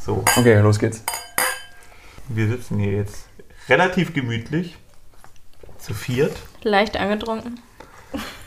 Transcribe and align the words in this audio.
So, 0.00 0.24
Okay, 0.36 0.58
los 0.60 0.78
geht's. 0.78 1.02
wir 2.28 2.48
sitzen 2.48 2.78
hier 2.78 2.92
jetzt 2.92 3.26
relativ 3.68 4.14
gemütlich 4.14 4.76
zu 5.78 5.94
viert 5.94 6.36
Leicht 6.62 6.96
angetrunken. 6.96 7.60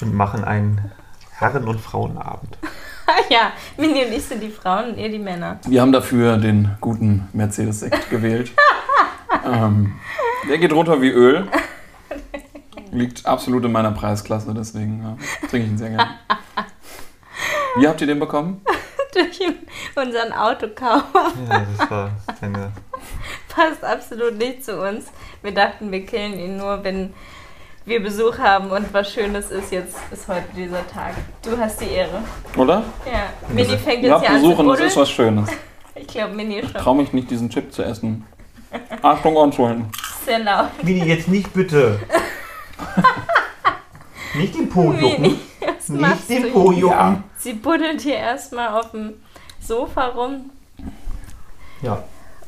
und 0.02 0.14
machen 0.14 0.44
einen 0.44 0.92
Herren- 1.32 1.68
und 1.68 1.80
Frauenabend. 1.80 2.58
ja, 3.30 3.52
Mini 3.78 4.06
und 4.06 4.12
ich 4.14 4.24
sind 4.24 4.42
die 4.42 4.50
Frauen 4.50 4.92
und 4.92 4.98
ihr 4.98 5.10
die 5.10 5.20
Männer. 5.20 5.60
Wir 5.68 5.82
haben 5.82 5.92
dafür 5.92 6.38
den 6.38 6.76
guten 6.80 7.28
Mercedes-Sekt 7.34 8.10
gewählt. 8.10 8.52
ähm, 9.46 9.94
der 10.48 10.58
geht 10.58 10.74
runter 10.74 11.02
wie 11.02 11.10
Öl. 11.10 11.48
Liegt 12.92 13.26
absolut 13.26 13.66
in 13.66 13.72
meiner 13.72 13.92
Preisklasse, 13.92 14.54
deswegen 14.54 15.02
ja, 15.02 15.18
trinke 15.50 15.66
ich 15.66 15.72
ihn 15.72 15.78
sehr 15.78 15.90
gerne. 15.90 16.12
Wie 17.78 17.88
habt 17.88 18.00
ihr 18.02 18.08
den 18.08 18.20
bekommen? 18.20 18.62
Durch 19.16 19.40
unseren 19.96 20.34
Autokauf. 20.34 21.04
Ja, 21.50 21.66
das 21.78 21.90
war 21.92 22.12
eine. 22.42 22.72
Passt 23.50 23.84
absolut 23.84 24.38
nicht 24.38 24.66
zu 24.66 24.82
uns. 24.82 25.06
Wir 25.42 25.54
dachten, 25.54 25.92
wir 25.92 26.06
killen 26.06 26.40
ihn 26.40 26.58
nur, 26.58 26.84
wenn 26.84 27.14
wir 27.86 28.02
Besuch 28.02 28.40
haben 28.40 28.72
und 28.72 28.94
was 28.94 29.12
Schönes 29.14 29.52
ist. 29.52 29.72
Jetzt 29.72 29.98
ist 30.12 30.28
heute 30.28 30.48
dieser 30.56 30.88
Tag. 30.88 31.14
Du 31.44 31.58
hast 31.58 31.82
die 31.82 31.90
Ehre. 31.90 32.24
Oder? 32.58 32.84
Ja, 33.06 33.30
Mini 33.50 33.78
fängt 33.78 34.04
jetzt 34.04 34.22
hier 34.22 34.30
an 34.30 34.42
besuchen, 34.42 34.68
das 34.68 34.80
ist 34.80 34.98
was 34.98 35.10
Schönes. 35.10 35.50
Ich 35.96 36.08
glaube, 36.08 36.34
Mini 36.34 36.58
Ich 36.58 36.72
schon 36.72 36.82
traue 36.82 36.96
mich 36.96 37.14
nicht, 37.14 37.30
diesen 37.30 37.52
Chip 37.52 37.72
zu 37.72 37.84
essen. 37.84 38.26
Achtung, 39.04 39.36
Ohren 39.36 39.52
sehr 40.26 40.40
laut. 40.40 40.84
Mini, 40.84 41.06
jetzt 41.06 41.28
nicht 41.28 41.54
bitte! 41.54 42.00
nicht 44.36 44.56
den 44.56 44.70
Po 44.70 44.90
Mini, 44.90 45.02
jucken! 45.02 45.40
Was 45.90 46.00
machst 46.00 46.30
Nicht 46.30 46.42
du 46.44 46.46
den 46.48 46.54
Po 46.54 46.72
hier? 46.72 46.82
jucken! 46.82 47.24
Sie 47.38 47.54
buddelt 47.54 48.02
hier 48.02 48.16
erstmal 48.18 48.70
auf 48.80 48.92
dem 48.92 49.14
Sofa 49.62 50.08
rum. 50.08 50.50
Ja. 51.82 52.04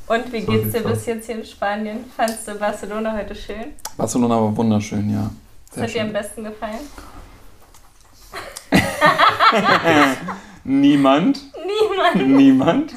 Und 0.07 0.31
wie 0.31 0.41
So 0.41 0.51
geht's 0.51 0.71
dir 0.73 0.81
bis 0.81 1.05
jetzt 1.07 1.25
hier 1.25 1.35
in 1.39 1.45
Spanien? 1.45 2.05
Fandst 2.15 2.47
du 2.47 2.53
Barcelona 2.55 3.13
heute 3.17 3.33
schön? 3.35 3.73
Barcelona 3.97 4.35
war 4.35 4.55
wunderschön, 4.55 5.09
ja. 5.11 5.29
Was 5.69 5.75
Sehr 5.75 5.83
hat 5.83 5.93
dir 5.93 6.01
am 6.01 6.07
schön. 6.07 6.13
besten 6.13 6.43
gefallen? 6.43 6.79
Niemand. 10.63 11.39
Niemand. 11.65 12.27
Niemand. 12.37 12.93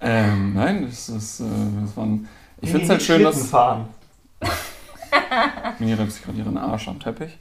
ähm, 0.00 0.54
nein, 0.54 0.86
das 0.86 1.08
ist, 1.08 1.40
äh, 1.40 1.44
das 1.84 1.96
waren. 1.96 2.28
Ich 2.60 2.70
finde 2.70 2.84
es 2.84 2.90
halt 2.90 3.02
schön, 3.02 3.22
dass. 3.22 3.46
fahren. 3.48 3.86
Mini 5.78 5.94
reibt 5.94 6.12
sich 6.12 6.22
gerade 6.24 6.38
ihren 6.38 6.56
Arsch 6.58 6.88
am 6.88 6.98
Teppich. 7.00 7.36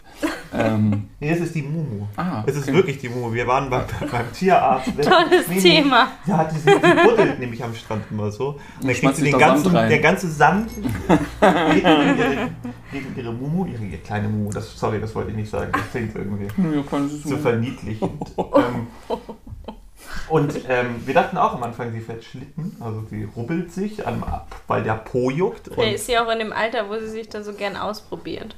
Ähm, 0.53 1.09
Nee, 1.19 1.30
das 1.31 1.39
ist 1.39 1.55
die 1.55 1.61
Mumu. 1.61 2.08
ah, 2.17 2.44
Es 2.45 2.55
ist 2.55 2.63
okay. 2.67 2.73
wirklich 2.73 2.97
die 2.97 3.09
Mumu. 3.09 3.31
Wir 3.33 3.45
waren 3.47 3.69
beim, 3.69 3.83
beim 4.11 4.31
Tierarzt. 4.33 4.88
Tolles 5.02 5.47
Mini, 5.47 5.61
Thema. 5.61 6.08
Ja, 6.25 6.44
die, 6.45 6.55
die 6.55 7.08
buddelt 7.08 7.39
nämlich 7.39 7.63
am 7.63 7.73
Strand 7.75 8.03
immer 8.11 8.31
so. 8.31 8.50
Und 8.81 8.88
dann 8.88 8.94
kriegt 8.94 9.16
sie 9.16 9.23
den 9.25 9.38
ganzen, 9.39 9.72
der 9.73 10.00
ganze 10.00 10.30
Sand 10.30 10.69
geht 10.75 10.83
in 11.83 12.17
ihre, 12.17 12.50
gegen 12.91 13.16
ihre 13.16 13.33
Mumu, 13.33 13.66
ihre, 13.66 13.83
ihre 13.83 13.97
kleine 14.00 14.28
Mumu. 14.28 14.52
Das, 14.52 14.78
sorry, 14.78 15.00
das 15.00 15.13
wollte 15.16 15.31
ich 15.31 15.38
nicht 15.38 15.50
sagen. 15.50 15.72
Das 15.72 15.89
klingt 15.91 16.16
irgendwie 16.16 16.45
Ja, 16.45 17.08
so 17.23 17.38
verniedlichend. 17.38 18.11
ähm, 18.38 18.88
und 20.32 20.54
ähm, 20.70 20.96
wir 21.06 21.14
dachten 21.14 21.38
auch 21.38 21.54
am 21.54 21.64
Anfang, 21.64 21.92
sie 21.92 22.00
fährt 22.00 22.24
Schlitten. 22.24 22.76
Also 22.80 23.04
sie 23.10 23.24
rubbelt 23.36 23.72
sich, 23.72 24.06
am, 24.08 24.24
weil 24.68 24.84
der 24.84 24.96
Po 24.96 25.30
juckt. 25.30 25.68
Und, 25.70 25.80
ist 25.88 26.06
sie 26.08 26.18
auch 26.18 26.30
in 26.32 26.40
dem 26.40 26.54
Alter, 26.54 26.90
wo 26.90 26.98
sie 27.00 27.08
sich 27.10 27.30
da 27.30 27.44
so 27.44 27.54
gern 27.54 27.76
ausprobiert. 27.78 28.56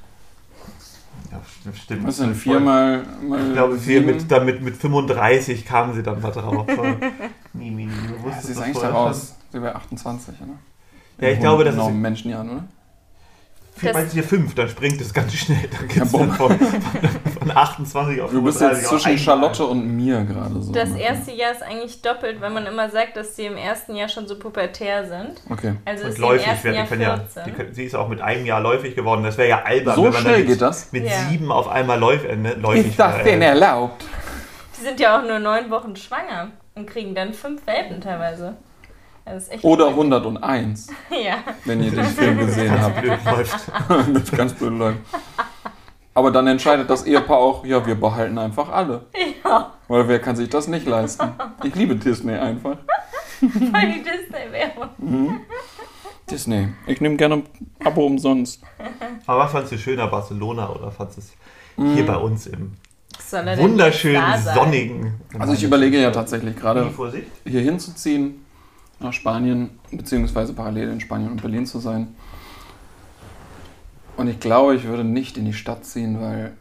ja, 1.31 1.37
st- 1.39 1.75
stimmt. 1.75 2.07
Was 2.07 2.17
denn? 2.17 2.35
Viermal. 2.35 3.03
Mal 3.27 3.47
Ich 3.47 3.53
glaube, 3.53 3.77
sieben? 3.77 4.05
mit, 4.05 4.29
damit 4.31 4.61
mit 4.61 4.75
35 4.77 5.65
kamen 5.65 5.93
sie 5.93 6.03
dann 6.03 6.21
da 6.21 6.29
drauf. 6.31 6.65
Nie, 7.53 7.69
nie. 7.69 7.87
Du 7.87 8.29
Ja, 8.29 8.41
sie 8.41 8.51
ist 8.51 8.61
eigentlich 8.61 8.77
da 8.79 8.89
raus. 8.89 9.35
Sie 9.51 9.61
wäre 9.61 9.75
28, 9.75 10.33
oder? 10.41 11.27
Ja, 11.27 11.33
ich 11.33 11.39
glaube, 11.39 11.63
das 11.63 11.75
genau, 11.75 11.89
ist- 11.89 11.93
Menschenjahren, 11.95 12.49
oder? 12.49 12.63
Meinst 13.91 14.11
du 14.11 14.13
hier 14.13 14.23
fünf, 14.23 14.55
dann 14.55 14.69
springt 14.69 15.01
es 15.01 15.13
ganz 15.13 15.33
schnell. 15.33 15.67
Dann 15.71 15.89
Ja, 15.89 15.95
geht's 16.01 16.11
bumm. 16.11 16.27
dann 16.29 16.31
von, 16.37 16.57
von 16.59 17.51
28 17.57 18.21
auf 18.21 18.31
Du 18.31 18.41
bist 18.41 18.59
35 18.59 18.91
jetzt 18.91 19.03
zwischen. 19.03 19.17
Charlotte 19.17 19.65
und 19.65 19.95
mir 19.95 20.23
gerade 20.23 20.61
so. 20.61 20.71
Das 20.71 20.89
ungefähr. 20.89 21.09
erste 21.11 21.31
Jahr 21.31 21.51
ist 21.51 21.63
eigentlich 21.63 22.01
doppelt, 22.01 22.39
weil 22.41 22.51
man 22.51 22.65
immer 22.65 22.89
sagt, 22.89 23.17
dass 23.17 23.35
sie 23.35 23.45
im 23.45 23.57
ersten 23.57 23.95
Jahr 23.95 24.07
schon 24.09 24.27
so 24.27 24.37
pubertär 24.39 25.05
sind. 25.07 25.41
Okay. 25.49 25.75
Also 25.85 26.05
Und 26.05 26.17
läufig 26.19 26.63
werden. 26.63 26.75
Jahr 26.75 26.83
Die 26.83 26.89
können 26.89 27.01
ja, 27.01 27.17
14. 27.17 27.43
die 27.45 27.51
können, 27.51 27.73
sie 27.73 27.83
ist 27.85 27.95
auch 27.95 28.07
mit 28.07 28.21
einem 28.21 28.45
Jahr 28.45 28.61
läufig 28.61 28.95
geworden. 28.95 29.23
Das 29.23 29.37
wäre 29.37 29.49
ja 29.49 29.63
albern, 29.63 29.95
So 29.95 30.03
wenn 30.05 30.13
man 30.13 30.21
schnell 30.21 30.45
geht 30.45 30.61
das? 30.61 30.91
mit 30.91 31.05
Ja. 31.05 31.11
sieben 31.29 31.51
auf 31.51 31.67
einmal 31.67 31.99
läuf, 31.99 32.23
äh, 32.25 32.35
ne, 32.35 32.53
läufig 32.53 32.87
Ist 32.87 32.99
das 32.99 33.23
denn 33.23 33.41
erlaubt? 33.41 34.05
Die 34.79 34.81
sind 34.83 34.99
ja 34.99 35.17
auch 35.19 35.23
nur 35.27 35.39
neun 35.39 35.69
Wochen 35.69 35.95
schwanger 35.95 36.49
und 36.75 36.87
kriegen 36.87 37.15
dann 37.15 37.33
fünf 37.33 37.65
Welpen 37.67 38.01
teilweise. 38.01 38.55
Das 39.25 39.43
ist 39.43 39.51
echt 39.53 39.63
Oder 39.63 39.87
101, 39.89 40.87
Ja. 41.09 41.37
wenn 41.65 41.81
ihr 41.83 41.91
den 41.91 42.03
Film 42.05 42.37
gesehen 42.39 42.79
habt. 42.81 43.01
blöd 43.01 43.19
läuft. 43.25 43.71
das 43.89 44.07
ist 44.07 44.35
ganz 44.37 44.53
blöd 44.53 44.73
läuft. 44.77 44.99
Aber 46.15 46.29
dann 46.31 46.45
entscheidet 46.47 46.89
das 46.89 47.05
Ehepaar 47.05 47.37
auch, 47.37 47.65
ja, 47.65 47.85
wir 47.85 47.95
behalten 47.95 48.37
einfach 48.37 48.69
alle. 48.69 49.05
Ja, 49.43 49.71
Weil 49.87 50.07
wer 50.07 50.19
kann 50.19 50.35
sich 50.35 50.49
das 50.49 50.67
nicht 50.67 50.85
leisten? 50.85 51.27
Ich 51.63 51.73
liebe 51.75 51.95
Disney 51.95 52.33
einfach. 52.33 52.77
voll 53.39 53.49
die 53.49 54.03
Disney-Werbung. 54.03 55.39
Disney. 56.29 56.69
Ich 56.87 57.01
nehme 57.01 57.15
gerne 57.15 57.35
ein 57.35 57.43
Abo 57.83 58.05
umsonst. 58.05 58.61
Aber 59.25 59.39
was 59.39 59.51
fandst 59.51 59.71
du 59.71 59.77
schöner, 59.77 60.07
Barcelona 60.07 60.69
oder 60.69 60.91
fandst 60.91 61.17
du 61.17 61.21
es 61.21 61.33
Mhm. 61.75 61.93
hier 61.95 62.05
bei 62.05 62.17
uns 62.17 62.45
im 62.45 62.73
er 63.31 63.57
wunderschönen, 63.57 64.21
sonnigen... 64.53 65.13
Also 65.39 65.53
ich 65.53 65.63
überlege 65.63 65.99
ja 65.99 66.11
tatsächlich 66.11 66.55
gerade 66.55 66.91
hier 67.45 67.61
hinzuziehen, 67.61 68.42
nach 69.03 69.13
Spanien, 69.13 69.69
beziehungsweise 69.91 70.53
parallel 70.53 70.91
in 70.91 70.99
Spanien 70.99 71.31
und 71.31 71.41
Berlin 71.41 71.65
zu 71.65 71.79
sein. 71.79 72.15
Und 74.17 74.27
ich 74.27 74.39
glaube, 74.39 74.75
ich 74.75 74.83
würde 74.85 75.03
nicht 75.03 75.37
in 75.37 75.45
die 75.45 75.53
Stadt 75.53 75.85
ziehen, 75.85 76.21
weil 76.21 76.53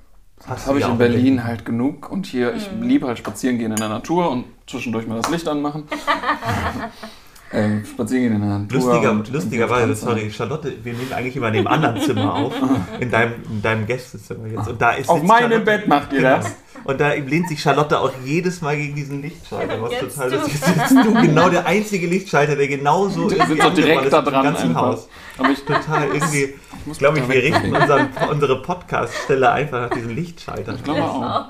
das 0.49 0.67
habe 0.67 0.79
ich 0.79 0.85
in 0.89 0.99
Berlin 0.99 1.21
Berlin. 1.23 1.45
halt 1.45 1.65
genug. 1.65 2.11
Und 2.11 2.27
hier, 2.27 2.55
ich 2.55 2.71
Mhm. 2.73 2.83
liebe 2.83 3.07
halt 3.07 3.19
spazieren 3.19 3.59
gehen 3.59 3.71
in 3.71 3.77
der 3.77 3.89
Natur 3.89 4.31
und 4.31 4.45
zwischendurch 4.67 5.07
mal 5.07 5.17
das 5.21 5.31
Licht 5.31 5.47
anmachen. 5.49 5.85
ähm, 7.53 7.85
spazieren 7.85 8.23
gehen 8.23 8.35
in 8.35 8.41
der 8.49 8.59
Natur. 8.59 8.79
Lustiger, 8.81 9.11
und 9.13 9.33
lustigerweise, 9.33 9.95
sorry, 9.95 10.31
Charlotte, 10.31 10.73
wir 10.83 10.93
nehmen 10.93 11.13
eigentlich 11.13 11.37
immer 11.37 11.49
in 11.49 11.55
dem 11.55 11.67
anderen 11.67 12.01
Zimmer 12.01 12.35
auf, 12.35 12.53
in 13.01 13.11
deinem, 13.11 13.35
in 13.51 13.63
deinem 13.63 13.87
Gästezimmer 13.87 14.47
jetzt. 14.49 14.69
Und 14.69 14.81
da 14.81 14.93
ist 14.93 15.09
Auf 15.09 15.17
sitzt 15.19 15.29
meinem 15.29 15.41
Charlotte- 15.51 15.65
Bett 15.65 15.89
macht 15.89 16.13
ihr 16.13 16.19
Genau. 16.21 16.37
das. 16.37 16.55
Und 16.85 17.01
da 17.01 17.13
lehnt 17.13 17.49
sich 17.49 17.61
Charlotte 17.63 18.01
auch 18.01 18.11
jedes 18.25 18.61
Mal 18.61 18.77
gegen 18.77 18.97
diesen 18.97 19.23
Lichtschalter. 19.23 19.81
Was 19.81 19.93
Jetzt 19.93 20.17
total 20.17 20.33
ist. 20.33 20.49
Jetzt 20.49 20.91
du 20.91 21.15
genau 21.15 21.49
der 21.49 21.65
einzige 21.65 22.09
Lichtschalter, 22.09 22.57
der 22.57 22.67
genauso 22.67 23.29
Die 23.29 23.37
irgendwie 23.37 23.53
sind 23.61 23.63
so 23.63 23.71
direkt 23.71 24.05
ist 24.07 24.13
da 24.13 24.19
im 24.19 24.25
dran 24.25 24.43
ganzen 24.43 24.69
einfach. 24.71 24.83
Haus. 24.83 25.09
Aber 25.39 25.51
ich 25.51 25.65
Total 25.65 26.05
irgendwie, 26.13 26.55
glaube 26.99 27.19
ich, 27.19 27.25
da 27.25 27.29
wir 27.33 27.43
richten 27.43 27.77
unseren, 27.77 28.09
unsere 28.31 28.63
Podcast-Stelle 28.63 29.53
einfach 29.53 29.83
nach 29.83 29.91
diesen 29.91 30.11
Lichtschaltern. 30.17 30.75
Ich 30.77 30.83
glaube 30.83 31.03
auch. 31.05 31.45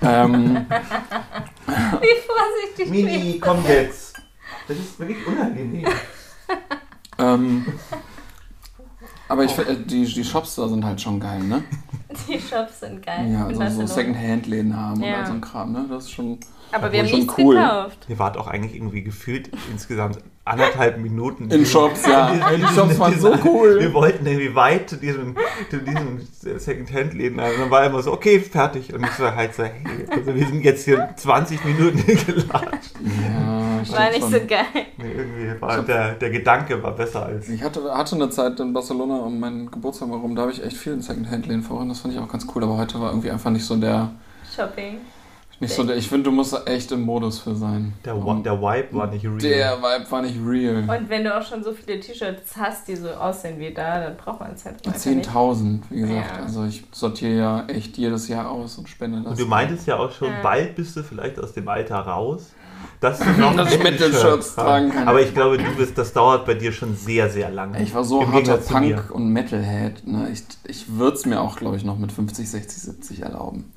Genau. 0.00 0.22
Ähm, 0.24 0.66
Wie 2.00 2.16
vorsichtig 2.26 2.88
Mini, 2.90 3.38
komm 3.40 3.58
jetzt. 3.68 4.09
Das 4.70 4.78
ist 4.78 4.98
wirklich 5.00 5.26
unangenehm. 5.26 5.84
ähm, 7.18 7.66
aber 9.28 9.44
ich 9.44 9.50
finde, 9.50 9.76
die, 9.78 10.04
die 10.04 10.24
Shops 10.24 10.54
da 10.54 10.68
sind 10.68 10.84
halt 10.84 11.00
schon 11.00 11.18
geil, 11.18 11.40
ne? 11.42 11.62
Die 12.28 12.40
Shops 12.40 12.80
sind 12.80 13.04
geil. 13.06 13.30
Ja, 13.32 13.48
in 13.48 13.50
also 13.50 13.52
so 13.54 13.58
Barcelona. 13.60 13.86
Second-Hand-Läden 13.86 14.76
haben 14.76 15.00
Ja. 15.02 15.08
und 15.10 15.14
all 15.14 15.26
so 15.26 15.32
ein 15.34 15.40
Kram, 15.40 15.72
ne? 15.72 15.86
Das 15.88 16.04
ist 16.04 16.10
schon. 16.12 16.38
Aber 16.72 16.90
wir 16.92 17.00
haben 17.00 17.10
nichts 17.10 17.34
cool. 17.38 17.54
gekauft. 17.56 17.98
Ihr 18.08 18.18
wart 18.18 18.36
auch 18.36 18.46
eigentlich 18.48 18.74
irgendwie 18.76 19.02
gefühlt 19.02 19.50
insgesamt 19.70 20.18
anderthalb 20.44 20.98
Minuten 20.98 21.48
In 21.50 21.64
Shops, 21.64 22.04
ja. 22.06 22.28
in 22.50 22.60
diesen- 22.60 22.74
Shops 22.74 22.98
waren 22.98 23.18
so 23.20 23.32
cool. 23.44 23.78
Wir 23.78 23.92
wollten 23.94 24.26
irgendwie 24.26 24.52
weit 24.56 24.90
zu 24.90 24.96
diesem, 24.96 25.36
zu 25.70 25.78
diesem 25.78 26.20
Second-Hand-Läden. 26.58 27.38
Also 27.38 27.58
dann 27.60 27.70
war 27.70 27.84
immer 27.86 28.02
so, 28.02 28.12
okay, 28.12 28.40
fertig. 28.40 28.92
Und 28.92 29.04
ich 29.04 29.20
war 29.20 29.36
halt 29.36 29.54
so, 29.54 29.62
hey, 29.62 29.84
also 30.10 30.34
wir 30.34 30.46
sind 30.48 30.64
jetzt 30.64 30.84
hier 30.84 31.10
20 31.16 31.64
Minuten 31.64 32.04
gelatscht. 32.06 32.94
Ich 33.82 33.92
War 33.92 34.08
nicht 34.10 34.20
schon- 34.20 34.30
so 34.32 34.38
geil. 34.46 34.64
Nee, 34.98 35.12
irgendwie 35.16 35.60
war 35.60 35.82
der, 35.82 36.12
der 36.14 36.30
Gedanke 36.30 36.82
war 36.82 36.92
besser 36.94 37.26
als. 37.26 37.48
Ich 37.48 37.62
hatte, 37.62 37.82
hatte 37.92 38.14
eine 38.16 38.30
Zeit 38.30 38.58
in 38.60 38.72
Barcelona 38.72 39.16
um 39.18 39.38
meinen 39.40 39.70
Geburtstag 39.70 40.08
herum, 40.08 40.34
da 40.34 40.42
habe 40.42 40.52
ich 40.52 40.62
echt 40.64 40.76
viel 40.76 40.92
in 40.94 41.02
Second-Hand-Läden 41.02 41.62
vorhin. 41.62 41.88
Das 41.88 42.00
fand 42.00 42.14
ich 42.14 42.20
auch 42.20 42.28
ganz 42.28 42.46
cool, 42.54 42.62
aber 42.64 42.76
heute 42.76 43.00
war 43.00 43.10
irgendwie 43.10 43.30
einfach 43.30 43.50
nicht 43.50 43.64
so 43.64 43.76
der. 43.76 44.10
Shopping. 44.54 44.98
Nicht 45.62 45.74
so 45.74 45.84
der 45.84 45.94
ich 45.96 46.08
finde, 46.08 46.22
du 46.24 46.30
musst 46.30 46.54
da 46.54 46.62
echt 46.64 46.90
im 46.90 47.02
Modus 47.02 47.38
für 47.38 47.54
sein. 47.54 47.92
Der, 48.02 48.14
der 48.14 48.62
Vibe 48.62 48.88
war 48.92 49.08
nicht 49.08 49.26
real. 49.26 49.36
der 49.38 49.76
Vibe 49.76 50.10
war 50.10 50.22
nicht 50.22 50.38
real. 50.42 50.76
Und 50.88 51.10
wenn 51.10 51.22
du 51.22 51.36
auch 51.38 51.42
schon 51.44 51.62
so 51.62 51.74
viele 51.74 52.00
T-Shirts 52.00 52.56
hast, 52.56 52.88
die 52.88 52.96
so 52.96 53.10
aussehen 53.10 53.58
wie 53.58 53.70
da, 53.70 54.00
dann 54.00 54.16
braucht 54.16 54.40
man 54.40 54.52
es 54.54 54.64
halt 54.64 54.76
einfach 54.86 55.04
nicht. 55.04 55.28
10.000, 55.28 55.80
wie 55.90 56.00
gesagt. 56.00 56.36
Ja. 56.38 56.42
Also 56.44 56.64
ich 56.64 56.84
sortiere 56.92 57.32
ja 57.36 57.64
echt 57.66 57.98
jedes 57.98 58.26
Jahr 58.28 58.50
aus 58.50 58.78
und 58.78 58.88
spende 58.88 59.20
das. 59.20 59.32
Und 59.32 59.40
du 59.40 59.44
meintest 59.44 59.86
ja 59.86 59.98
auch 59.98 60.10
schon, 60.12 60.28
Ja. 60.28 60.40
bald 60.42 60.76
bist 60.76 60.96
du 60.96 61.02
vielleicht 61.02 61.38
aus 61.38 61.52
dem 61.52 61.68
Alter 61.68 61.96
raus. 61.98 62.54
Dass 63.00 63.18
du 63.18 63.30
noch 63.38 63.56
Dass 63.56 63.72
ich 63.72 63.82
Metal-Shirts 63.82 64.54
tragen 64.54 64.90
kann. 64.90 65.08
Aber 65.08 65.22
ich 65.22 65.32
glaube, 65.32 65.56
du 65.58 65.70
bist, 65.76 65.96
das 65.96 66.12
dauert 66.12 66.44
bei 66.44 66.54
dir 66.54 66.72
schon 66.72 66.96
sehr, 66.96 67.30
sehr 67.30 67.50
lange. 67.50 67.82
Ich 67.82 67.94
war 67.94 68.04
so 68.04 68.22
Im 68.22 68.32
harter. 68.32 68.58
Punk- 68.58 69.10
und 69.10 69.32
Metalhead. 69.32 70.06
Ne? 70.06 70.28
Ich, 70.32 70.44
ich 70.64 70.98
würde 70.98 71.16
es 71.16 71.24
mir 71.24 71.40
auch, 71.40 71.56
glaube 71.56 71.76
ich, 71.76 71.84
noch 71.84 71.98
mit 71.98 72.12
50, 72.12 72.50
60, 72.50 72.82
70 72.82 73.22
erlauben. 73.22 73.72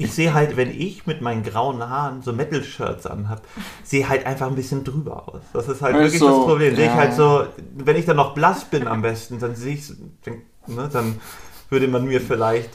Ich 0.00 0.12
sehe 0.12 0.32
halt, 0.32 0.56
wenn 0.56 0.70
ich 0.70 1.06
mit 1.06 1.20
meinen 1.20 1.42
grauen 1.42 1.82
Haaren 1.82 2.22
so 2.22 2.32
Metal-Shirts 2.32 3.06
anhab, 3.06 3.42
sehe 3.82 4.08
halt 4.08 4.24
einfach 4.26 4.46
ein 4.46 4.54
bisschen 4.54 4.84
drüber 4.84 5.28
aus. 5.28 5.40
Das 5.52 5.68
ist 5.68 5.82
halt 5.82 5.96
Weißt 5.96 6.14
wirklich 6.14 6.20
das 6.20 6.44
Problem. 6.44 6.76
Sehe 6.76 6.84
ich 6.84 6.90
ja. 6.90 6.96
halt 6.96 7.14
so, 7.14 7.46
wenn 7.74 7.96
ich 7.96 8.06
dann 8.06 8.16
noch 8.16 8.34
blass 8.34 8.64
bin 8.64 8.86
am 8.86 9.02
besten, 9.02 9.40
dann 9.40 9.56
sehe 9.56 9.74
ich, 9.74 9.92
dann, 10.24 10.42
ne, 10.68 10.88
dann 10.92 11.20
würde 11.68 11.88
man 11.88 12.04
mir 12.04 12.20
vielleicht, 12.20 12.70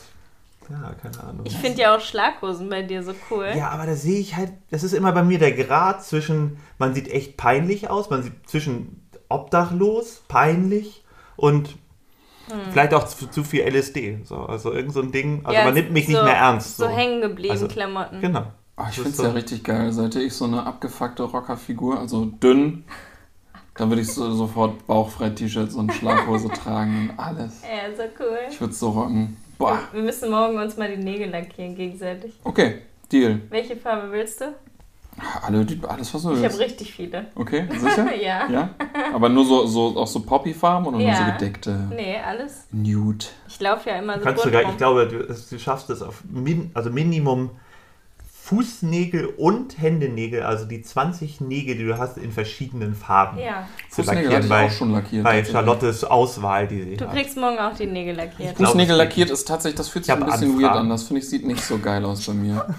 ja, 0.70 0.94
keine 1.02 1.24
Ahnung. 1.24 1.46
Ich 1.46 1.56
finde 1.58 1.82
ja 1.82 1.96
auch 1.96 2.00
Schlaghosen 2.02 2.70
bei 2.70 2.82
dir 2.82 3.04
so 3.04 3.14
cool. 3.30 3.50
Ja, 3.56 3.70
aber 3.70 3.86
da 3.86 3.96
sehe 3.96 4.20
ich 4.20 4.36
halt, 4.36 4.52
das 4.72 4.84
ist 4.84 4.94
immer 4.94 5.12
bei 5.12 5.24
mir 5.24 5.40
der 5.40 5.52
Grad 5.52 6.04
zwischen, 6.04 6.58
man 6.78 6.94
sieht 6.94 7.08
echt 7.10 7.38
peinlich 7.38 7.90
aus, 7.90 8.10
man 8.10 8.24
sieht 8.24 8.34
zwischen 8.48 9.08
obdachlos, 9.30 10.24
peinlich 10.28 11.04
und 11.36 11.76
vielleicht 12.72 12.94
auch 12.94 13.06
zu, 13.08 13.28
zu 13.28 13.44
viel 13.44 13.62
LSD. 13.62 14.20
So, 14.26 14.36
also 14.38 14.74
irgend 14.74 14.94
so 14.94 15.02
ein 15.02 15.12
Ding, 15.12 15.46
also 15.46 15.50
Hm. 15.50 15.54
Ja, 15.56 15.66
man 15.66 15.74
nimmt 15.74 15.92
mich 15.92 16.06
so, 16.06 16.12
nicht 16.12 16.24
mehr 16.24 16.36
ernst. 16.36 16.78
So, 16.78 16.88
hängen 16.88 17.22
geblieben 17.22 17.52
Also, 17.52 17.68
Klamotten. 17.68 18.20
Genau. 18.22 18.46
Oh, 18.76 18.84
ich 18.90 18.96
finde 18.96 19.10
es 19.12 19.18
ja 19.18 19.26
so- 19.26 19.32
richtig 19.32 19.64
geil. 19.64 19.92
Seit 19.92 20.16
ich 20.16 20.34
so 20.34 20.46
eine 20.46 20.66
abgefuckte 20.66 21.24
Rockerfigur, 21.24 22.00
also 22.00 22.26
dünn, 22.26 22.84
dann 23.76 23.90
würde 23.90 24.02
ich 24.02 24.12
so, 24.12 24.32
sofort 24.34 24.86
bauchfrei 24.88 25.30
T-Shirts 25.30 25.76
und 25.76 25.94
Schlaghose 25.94 26.50
tragen 26.64 27.10
und 27.12 27.20
alles. 27.20 27.62
Ja, 27.62 27.96
so 27.96 28.04
cool. 28.20 28.38
Ich 28.50 28.60
würde 28.60 28.74
es 28.74 28.80
so 28.80 28.90
rocken. 28.90 29.38
Boah. 29.58 29.80
Wir 29.92 30.02
müssen 30.04 30.32
morgen 30.32 30.58
uns 30.58 30.78
mal 30.78 30.90
die 30.96 31.02
Nägel 31.04 31.30
lackieren 31.30 31.76
gegenseitig. 31.76 32.34
Okay, 32.44 32.82
Deal. 33.12 33.42
Welche 33.50 33.76
Farbe 33.78 34.12
willst 34.12 34.42
du? 34.42 34.54
Alle, 35.44 35.66
alles, 35.88 36.12
was 36.14 36.24
du 36.24 36.32
Ich 36.32 36.38
habe 36.38 36.42
willst. 36.46 36.60
richtig 36.60 36.92
viele. 36.94 37.28
Okay, 37.36 37.68
sicher? 37.80 38.16
ja. 38.16 38.50
Ja? 38.50 38.70
Aber 39.14 39.30
nur 39.30 39.46
so, 39.46 39.68
so 39.68 39.96
auch 39.98 40.08
so 40.08 40.22
Poppy-Farben 40.22 40.88
oder 40.88 40.98
nur 40.98 41.14
so 41.14 41.22
Ja. 41.22 41.30
gedeckte 41.30 41.88
Nee, 41.96 42.18
alles. 42.18 42.66
Nude? 42.72 43.26
Ich 43.48 43.60
laufe 43.60 43.90
ja 43.92 43.98
immer 43.98 44.18
so 44.18 44.24
Kannst 44.26 44.40
du 44.44 44.50
bunt 44.50 44.54
gar, 44.54 44.64
rum. 44.64 44.72
ich 44.72 44.78
glaube, 44.78 45.08
du, 45.08 45.20
du 45.28 45.60
schaffst 45.60 45.90
es 45.92 46.02
auf 46.02 46.24
min, 46.28 46.72
also 46.74 46.90
Minimum 46.90 47.52
Fußnägel 48.46 49.26
und 49.38 49.80
Händennägel, 49.82 50.44
also 50.44 50.66
die 50.66 50.82
20 50.82 51.40
Nägel, 51.40 51.78
die 51.78 51.86
du 51.86 51.98
hast, 51.98 52.18
in 52.18 52.34
verschiedenen 52.34 52.94
Farben 52.94 53.40
Ja. 53.40 53.68
zu 53.90 54.04
Fußnägel 54.04 54.26
hatte 54.26 54.26
lackieren 54.26 54.44
ich 54.44 54.50
bei, 54.50 54.66
auch 54.66 54.72
schon 54.72 54.92
lackiert. 54.92 55.24
bei. 55.24 55.46
Charlottes 55.46 56.04
Auswahl, 56.04 56.68
die 56.68 56.82
sie 56.84 56.98
Du 56.98 57.06
hat. 57.06 57.14
kriegst 57.14 57.38
morgen 57.38 57.58
auch 57.58 57.74
die 57.74 57.86
Nägel 57.86 58.16
lackiert. 58.16 58.56
glaub, 58.58 58.72
Fußnägel 58.72 58.98
lackiert 58.98 59.30
ist 59.30 59.48
tatsächlich, 59.48 59.78
das 59.78 59.88
fühlt 59.88 60.04
Ich 60.04 60.08
sich 60.08 60.16
ein 60.22 60.26
bisschen 60.26 60.50
Anfragen. 60.52 60.62
weird 60.62 60.76
an. 60.76 60.90
Das 60.90 61.04
finde 61.04 61.22
ich, 61.22 61.30
sieht 61.30 61.46
nicht 61.48 61.64
so 61.64 61.78
geil 61.80 62.04
aus 62.04 62.26
bei 62.28 62.34
mir. 62.34 62.66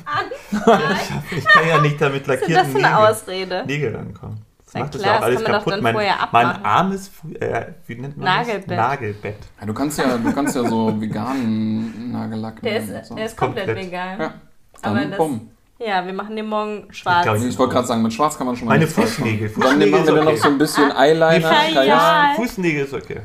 Ich 1.36 1.44
kann 1.46 1.66
ja 1.68 1.80
nicht 1.80 2.00
damit 2.00 2.20
ist 2.22 2.28
das 2.28 2.40
lackierten 2.40 2.70
für 2.70 2.78
eine 2.78 2.86
Nägel, 2.88 3.06
Ausrede? 3.10 3.64
Nägel 3.66 3.96
rankommen. 3.96 4.38
Das 4.66 4.74
macht 4.74 4.94
das 4.94 5.00
klar, 5.02 5.12
ja 5.14 5.18
auch 5.18 5.20
das 5.20 5.26
alles 5.28 5.42
kann 5.44 5.44
man 5.44 5.52
doch 5.52 5.58
kaputt. 5.64 5.72
dann 5.72 5.82
Mein, 5.82 5.94
vorher 5.94 6.28
mein 6.32 6.64
armes, 6.64 7.08
Fu- 7.08 7.28
äh, 7.34 7.66
wie 7.86 7.94
nennt 7.96 8.16
man 8.16 8.24
Nagelbett. 8.26 8.70
das? 8.70 8.76
Nagelbett. 8.76 9.36
Ja, 9.60 9.66
du 9.66 9.74
kannst 9.74 9.98
ja, 9.98 10.18
du 10.18 10.32
kannst 10.32 10.56
ja 10.56 10.68
so 10.68 11.00
veganen 11.00 12.12
Nagellack 12.12 12.60
Der 12.60 12.80
nehmen. 12.80 12.94
ist, 12.96 13.08
so. 13.08 13.14
der 13.14 13.26
ist 13.26 13.36
komplett, 13.36 13.66
Komplett. 13.66 13.86
vegan. 13.86 14.20
ja, 14.20 14.34
Aber 14.82 14.94
dann 15.00 15.08
das- 15.10 15.18
bumm. 15.18 15.50
Ja, 15.78 16.06
wir 16.06 16.12
machen 16.12 16.36
den 16.36 16.46
morgen 16.46 16.92
schwarz. 16.92 17.24
glaub, 17.24 17.36
Ich 17.36 17.58
wollte 17.58 17.72
gerade 17.74 17.86
sagen, 17.86 18.02
mit 18.02 18.12
Schwarz 18.12 18.38
kann 18.38 18.46
man 18.46 18.56
schon 18.56 18.68
mal 18.68 18.74
Meine 18.74 18.86
Fußnägel. 18.86 19.48
machen. 19.50 19.60
Dann 19.60 19.70
Fußnägel 19.72 19.90
machen 19.90 20.06
wir 20.06 20.14
dann 20.14 20.24
noch 20.24 20.32
okay. 20.32 20.40
so 20.40 20.48
ein 20.48 20.58
bisschen 20.58 20.92
Eyeliner, 20.92 21.68
Ja, 21.68 21.82
ja. 21.82 22.32
Fußnägel 22.36 22.84
ist 22.84 22.94
okay. 22.94 23.20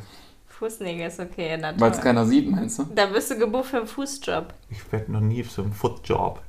Fußnägel 0.48 1.08
ist 1.08 1.20
okay. 1.20 1.58
Na 1.60 1.74
weil 1.80 1.92
es 1.92 2.02
keiner 2.02 2.26
sieht, 2.26 2.50
meinst 2.52 2.80
du? 2.80 2.86
Da 2.94 3.14
wirst 3.14 3.32
du 3.32 3.38
gebucht 3.38 3.68
für 3.68 3.78
einen 3.78 3.88
Fußjob. 3.88 4.54
Ich 4.70 4.92
werde 4.92 5.12
noch 5.12 5.22
nie 5.22 5.42
so 5.44 5.62
einen 5.62 5.72
Footjob. 5.72 6.42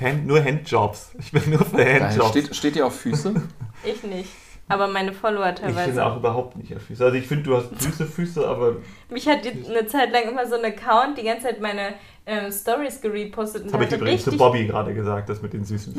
Hand, 0.00 0.26
nur 0.26 0.42
Handjobs. 0.44 1.10
Ich 1.18 1.32
bin 1.32 1.50
nur 1.50 1.64
für. 1.64 1.84
Handjobs. 1.84 2.30
Steht, 2.30 2.54
steht 2.54 2.76
ihr 2.76 2.86
auf 2.86 2.94
Füße? 3.00 3.34
Ich 3.84 4.02
nicht. 4.02 4.30
Aber 4.68 4.88
meine 4.88 5.12
Follower 5.12 5.50
ich 5.50 5.60
finde 5.60 5.74
teilweise. 5.74 6.04
auch 6.04 6.16
überhaupt 6.16 6.56
nicht 6.56 6.74
auf 6.74 6.82
Füße. 6.82 7.04
Also 7.04 7.16
ich 7.16 7.26
finde, 7.26 7.44
du 7.44 7.56
hast 7.56 7.68
süße 7.80 8.04
Füße, 8.06 8.46
aber 8.48 8.76
Mich 9.10 9.28
hat 9.28 9.40
eine 9.46 9.86
Zeit 9.86 10.10
lang 10.12 10.24
immer 10.28 10.46
so 10.46 10.56
ein 10.56 10.64
Account 10.64 11.18
die 11.18 11.22
ganze 11.22 11.44
Zeit 11.46 11.60
meine 11.60 11.94
ähm, 12.26 12.50
Stories 12.50 13.00
gerepostet 13.00 13.62
und 13.62 13.68
das 13.68 13.74
habe 13.74 13.84
ich 13.84 13.92
übrigens 13.92 14.24
zu 14.24 14.36
Bobby 14.36 14.66
gerade 14.66 14.92
gesagt, 14.92 15.28
das 15.28 15.40
mit 15.42 15.52
den 15.52 15.64
süßen 15.64 15.94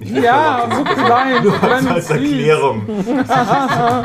nicht 0.00 0.10
Ja, 0.22 0.68
so 0.68 0.82
klein, 0.82 1.44
so 1.44 1.50
klein 1.52 1.72
als, 1.72 1.84
und 1.86 1.92
als. 1.92 2.10
Erklärung. 2.10 2.82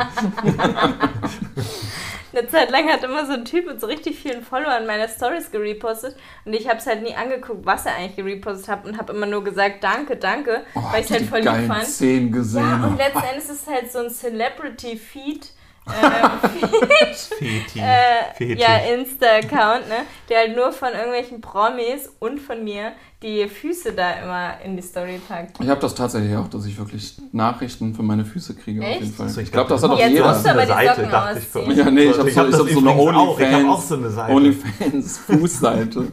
Eine 2.32 2.48
Zeit 2.48 2.70
lang 2.70 2.86
hat 2.88 3.02
immer 3.02 3.24
so 3.24 3.32
ein 3.32 3.46
Typ 3.46 3.66
mit 3.66 3.80
so 3.80 3.86
richtig 3.86 4.18
vielen 4.18 4.42
Followern 4.42 4.84
meine 4.86 5.08
Stories 5.08 5.50
gerepostet 5.50 6.16
und 6.44 6.52
ich 6.52 6.68
habe 6.68 6.78
es 6.78 6.86
halt 6.86 7.02
nie 7.02 7.14
angeguckt, 7.14 7.64
was 7.64 7.86
er 7.86 7.94
eigentlich 7.96 8.16
gerepostet 8.16 8.68
hat 8.68 8.84
und 8.84 8.98
habe 8.98 9.14
immer 9.14 9.24
nur 9.26 9.42
gesagt, 9.42 9.82
danke, 9.82 10.16
danke, 10.16 10.62
Oh, 10.74 10.82
weil 10.92 11.00
ich 11.00 11.06
es 11.06 11.12
halt 11.12 11.24
voll 11.24 11.38
lieb 11.40 11.66
fand. 11.66 11.84
Szenen 11.84 12.30
gesehen. 12.32 12.60
Ja, 12.62 12.86
und 12.86 12.98
letzten 12.98 13.22
Endes 13.22 13.48
ist 13.48 13.62
es 13.66 13.74
halt 13.74 13.90
so 13.90 14.00
ein 14.00 14.10
Celebrity-Feed. 14.10 15.52
Äh, 15.96 17.28
Feed 17.38 17.70
Feti. 17.70 17.80
äh, 17.80 18.54
ja, 18.54 18.76
Insta-Account, 18.94 19.88
ne? 19.88 19.98
Der 20.28 20.38
halt 20.40 20.56
nur 20.56 20.72
von 20.72 20.88
irgendwelchen 20.92 21.40
Promis 21.40 22.10
und 22.18 22.40
von 22.40 22.64
mir 22.64 22.92
die 23.22 23.48
Füße 23.48 23.92
da 23.92 24.12
immer 24.22 24.60
in 24.64 24.76
die 24.76 24.82
Story 24.82 25.20
packt. 25.26 25.58
Ich 25.60 25.68
habe 25.68 25.80
das 25.80 25.94
tatsächlich 25.94 26.36
auch, 26.36 26.48
dass 26.48 26.66
ich 26.66 26.76
wirklich 26.78 27.14
Nachrichten 27.32 27.94
für 27.94 28.02
meine 28.02 28.24
Füße 28.24 28.54
kriege 28.56 28.80
auf 28.82 28.86
Echt? 28.88 29.00
jeden 29.02 29.12
Fall. 29.14 29.26
Also 29.26 29.40
ich 29.40 29.50
glaube, 29.52 29.68
das 29.70 29.82
hat 29.82 29.90
auch 29.90 29.98
Jetzt 29.98 30.10
jeder. 30.10 30.28
musst 30.28 30.44
du 30.44 30.50
aber 30.50 30.60
die 30.62 30.66
Seite, 30.68 30.94
Socken 30.96 31.10
dachte 31.10 31.38
ich. 31.70 31.76
Ja, 31.76 31.90
nee, 31.90 32.02
ich 32.04 32.18
habe 32.18 32.28
Ich 32.28 32.34
so, 32.34 32.40
hab 32.42 32.52
so 32.52 32.62
eine 32.64 32.68
übrigens 32.68 32.98
auch. 33.16 33.40
Ich 33.40 33.46
hab 33.46 33.54
OnlyFans, 33.54 33.68
auch 33.70 33.80
so 33.82 33.94
eine 33.94 34.10
Seite. 34.10 34.32
OnlyFans 34.32 35.18
Fußseite. 35.18 36.08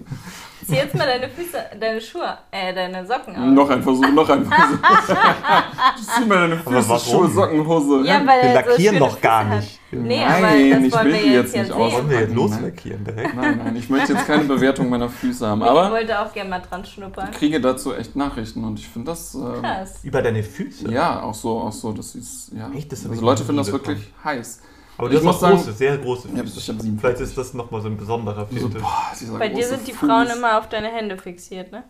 Zieh 0.65 0.75
jetzt 0.75 0.95
mal 0.95 1.05
deine 1.07 1.29
Füße, 1.29 1.57
deine 1.79 2.01
Schuhe, 2.01 2.37
äh, 2.51 2.73
deine 2.73 3.05
Socken 3.05 3.35
aus. 3.35 3.51
noch 3.51 3.69
ein 3.69 3.83
Versuch, 3.83 4.09
noch 4.11 4.29
ein 4.29 4.45
Versuch. 4.45 4.77
Zieh 6.17 6.25
mal 6.25 6.49
deine 6.49 6.57
Füße? 6.57 6.99
Schuhe, 6.99 7.29
Socken, 7.29 7.67
Hose. 7.67 8.01
Ja, 8.07 8.25
weil 8.25 8.41
Wir 8.41 8.49
er 8.49 8.63
so 8.63 8.69
lackieren 8.69 8.95
schöne 8.95 8.99
doch 8.99 9.21
gar 9.21 9.43
Füße 9.43 9.55
nicht. 9.55 9.71
Hat. 9.73 9.79
Nee, 9.95 10.17
Nein, 10.25 10.31
aber 10.31 10.47
das 10.47 10.53
ich 10.57 10.93
wollen 10.93 11.05
will 11.05 11.13
wir 11.13 11.19
die 11.21 11.27
jetzt 11.29 11.55
jetzt 11.55 11.55
nicht 11.55 11.67
sehen. 11.67 11.77
Wollen 11.77 12.09
wir 12.09 12.19
jetzt 12.19 12.27
Nein. 12.29 12.35
loslackieren 12.35 13.03
direkt? 13.05 13.35
Nein, 13.35 13.61
nein, 13.63 13.75
ich 13.75 13.89
möchte 13.89 14.13
jetzt 14.13 14.25
keine 14.25 14.43
Bewertung 14.45 14.89
meiner 14.89 15.09
Füße 15.09 15.45
haben, 15.45 15.61
ich 15.61 15.67
aber 15.67 15.91
wollte 15.91 16.19
auch 16.19 16.33
gerne 16.33 16.49
mal 16.49 16.59
dran 16.67 16.83
schnuppern. 16.83 17.29
ich 17.31 17.37
kriege 17.37 17.61
dazu 17.61 17.93
echt 17.93 18.15
Nachrichten 18.15 18.63
und 18.63 18.79
ich 18.79 18.87
finde 18.87 19.11
das, 19.11 19.35
äh, 19.35 19.59
Krass. 19.61 19.99
Über 20.03 20.21
deine 20.23 20.41
Füße? 20.41 20.89
ja, 20.91 21.21
auch 21.21 21.35
so, 21.35 21.59
auch 21.59 21.71
so, 21.71 21.91
dass 21.91 22.13
sie 22.13 22.19
es, 22.19 22.51
ja. 22.57 22.71
Echt? 22.75 22.91
Das 22.91 23.03
also 23.03 23.13
ich 23.13 23.21
Leute 23.21 23.43
finden 23.43 23.57
das 23.57 23.71
wirklich 23.71 23.99
heiß. 24.23 24.61
Aber 24.97 25.11
Ich 25.11 25.17
du 25.19 25.23
muss 25.25 25.35
hast 25.35 25.37
auch 25.37 25.41
sagen- 25.49 25.55
große, 25.57 25.73
sehr 25.73 25.97
große 25.97 26.27
Ja, 26.35 26.43
Füße. 26.43 26.59
ich 26.59 26.69
habe 26.69 26.81
sieben 26.81 26.99
Vielleicht 26.99 27.19
ist 27.19 27.37
das 27.37 27.53
nochmal 27.53 27.81
so 27.81 27.87
ein 27.87 27.97
besonderer 27.97 28.47
so, 28.51 28.67
Fetisch. 28.67 28.81
boah, 28.81 29.11
dieser 29.19 29.39
Bei 29.39 29.49
dir 29.49 29.65
sind 29.65 29.87
die 29.87 29.91
Fuß. 29.93 30.07
Frauen 30.07 30.27
immer 30.27 30.59
auf 30.59 30.69
deine 30.69 30.87
Hände 30.89 31.17
fixiert, 31.17 31.71
ne? 31.71 31.83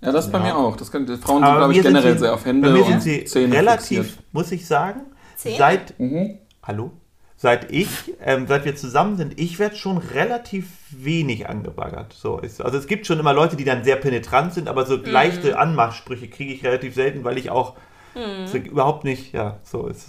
Ja, 0.00 0.12
das 0.12 0.26
ist 0.26 0.32
bei 0.32 0.38
Ja. 0.38 0.44
mir 0.44 0.56
auch. 0.56 0.76
Das 0.76 0.90
kann, 0.90 1.04
die 1.06 1.16
Frauen 1.16 1.44
sind, 1.44 1.56
glaube 1.56 1.72
ich, 1.74 1.82
generell 1.82 2.12
sie- 2.14 2.18
sehr 2.20 2.34
auf 2.34 2.44
Hände 2.44 2.68
Bei 2.70 2.74
mir 2.78 2.84
sind 2.84 3.02
sie 3.02 3.24
Zähne 3.24 3.54
relativ, 3.54 3.98
fixiert. 4.06 4.24
muss 4.32 4.52
ich 4.52 4.66
sagen, 4.66 5.00
Zähne? 5.36 5.56
seit, 5.58 5.98
Mhm. 6.00 6.38
hallo? 6.62 6.92
Seit 7.40 7.70
ich, 7.70 7.88
ähm, 8.24 8.46
seit 8.48 8.64
wir 8.64 8.74
zusammen 8.74 9.16
sind, 9.16 9.38
ich 9.38 9.58
werde 9.60 9.76
schon 9.76 9.98
relativ 9.98 10.66
wenig 10.90 11.48
angebaggert. 11.48 12.12
So 12.12 12.38
ist, 12.38 12.60
also 12.60 12.78
es 12.78 12.86
gibt 12.88 13.06
schon 13.06 13.20
immer 13.20 13.32
Leute, 13.32 13.54
die 13.56 13.64
dann 13.64 13.84
sehr 13.84 13.94
penetrant 13.96 14.54
sind, 14.54 14.68
aber 14.68 14.86
so 14.86 14.96
Mhm. 14.96 15.04
leichte 15.04 15.58
Anmachsprüche 15.58 16.28
kriege 16.28 16.52
ich 16.52 16.64
relativ 16.64 16.94
selten, 16.94 17.22
weil 17.24 17.38
ich 17.38 17.50
auch 17.50 17.74
Mhm. 18.16 18.46
so 18.46 18.56
überhaupt 18.58 19.04
nicht, 19.04 19.32
ja, 19.34 19.58
so 19.62 19.86
ist. 19.86 20.06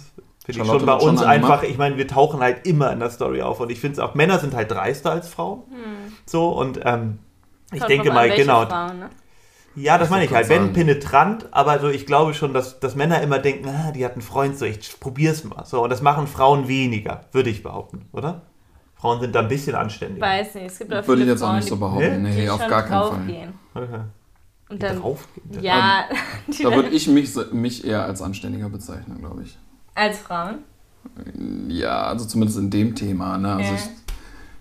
Finde 0.54 0.66
ich 0.66 0.72
schon 0.78 0.86
bei 0.86 0.98
schon 0.98 1.10
uns 1.10 1.22
angemacht. 1.22 1.52
einfach, 1.52 1.62
ich 1.62 1.78
meine, 1.78 1.96
wir 1.96 2.08
tauchen 2.08 2.40
halt 2.40 2.66
immer 2.66 2.92
in 2.92 3.00
der 3.00 3.10
Story 3.10 3.42
auf 3.42 3.60
und 3.60 3.70
ich 3.70 3.80
finde 3.80 3.94
es 3.94 3.98
auch, 3.98 4.14
Männer 4.14 4.38
sind 4.38 4.54
halt 4.54 4.70
dreister 4.70 5.12
als 5.12 5.28
Frauen. 5.28 5.62
So 6.26 6.48
und 6.48 6.80
ähm, 6.84 7.18
ich 7.72 7.82
denke 7.84 8.12
mal, 8.12 8.30
genau, 8.30 8.66
Frauen, 8.66 8.98
ne? 9.00 9.10
ja, 9.76 9.98
das 9.98 10.08
Ich 10.08 10.10
meine 10.10 10.24
ich 10.24 10.32
halt. 10.32 10.48
Wenn 10.48 10.72
penetrant, 10.72 11.46
aber 11.52 11.78
so, 11.78 11.88
ich 11.88 12.06
glaube 12.06 12.34
schon, 12.34 12.52
dass, 12.52 12.80
dass 12.80 12.96
Männer 12.96 13.20
immer 13.22 13.38
denken, 13.38 13.68
ah, 13.68 13.92
die 13.92 14.04
hat 14.04 14.12
einen 14.12 14.22
Freund, 14.22 14.58
so 14.58 14.64
ich 14.64 14.98
probier's 14.98 15.44
mal. 15.44 15.64
So, 15.64 15.82
und 15.82 15.90
das 15.90 16.02
machen 16.02 16.26
Frauen 16.26 16.68
weniger, 16.68 17.26
würde 17.32 17.50
ich 17.50 17.62
behaupten, 17.62 18.06
oder? 18.12 18.42
Frauen 18.96 19.20
sind 19.20 19.34
da 19.34 19.40
ein 19.40 19.48
bisschen 19.48 19.74
anständiger. 19.74 20.26
Weiß 20.26 20.54
nicht, 20.56 20.66
es 20.66 20.78
gibt 20.78 20.92
auch 20.92 21.06
Würde 21.06 21.22
ich 21.22 21.28
jetzt 21.28 21.42
auch 21.42 21.46
Frauen, 21.46 21.56
nicht 21.56 21.68
so 21.68 21.76
behaupten. 21.76 22.22
Nee? 22.22 22.30
Nee, 22.30 22.42
die 22.42 22.50
auf 22.50 22.60
schon 22.60 22.68
gar 22.68 22.82
keinen 22.82 23.02
Fall. 23.02 23.48
Okay. 23.74 24.00
Und 24.68 24.82
dann, 24.82 25.00
draufgehen. 25.00 25.62
ja, 25.62 26.04
die 26.46 26.62
Da 26.62 26.74
würde 26.74 26.90
ich 26.90 27.08
mich, 27.08 27.34
mich 27.50 27.84
eher 27.84 28.04
als 28.04 28.22
anständiger 28.22 28.68
bezeichnen, 28.68 29.18
glaube 29.18 29.42
ich. 29.42 29.58
Als 29.94 30.18
Frauen. 30.18 30.58
Ja, 31.68 32.02
also 32.04 32.24
zumindest 32.26 32.58
in 32.58 32.70
dem 32.70 32.94
Thema. 32.94 33.38
Ne? 33.38 33.52
Also 33.54 33.72
Ja. 33.72 33.78
ich, 33.78 33.84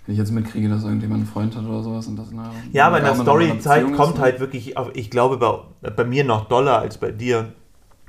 wenn 0.06 0.14
ich 0.14 0.20
jetzt 0.20 0.32
mitkriege, 0.32 0.70
dass 0.70 0.84
irgendjemand 0.84 1.22
einen 1.22 1.30
Freund 1.30 1.56
hat 1.56 1.66
oder 1.66 1.84
sowas 1.84 2.08
und 2.08 2.16
das 2.16 2.28
na, 2.32 2.52
Ja, 2.72 2.88
aber 2.88 3.00
in 3.00 3.06
der 3.06 3.16
Storyzeit 3.16 3.82
Beziehung 3.82 3.98
kommt 3.98 4.14
ist, 4.14 4.18
ne? 4.18 4.24
halt 4.24 4.40
wirklich, 4.40 4.78
auf, 4.78 4.90
ich 4.94 5.10
glaube, 5.12 5.38
bei, 5.38 5.90
bei 5.90 6.04
mir 6.04 6.24
noch 6.24 6.48
doller 6.48 6.80
als 6.80 6.98
bei 6.98 7.12
dir, 7.12 7.54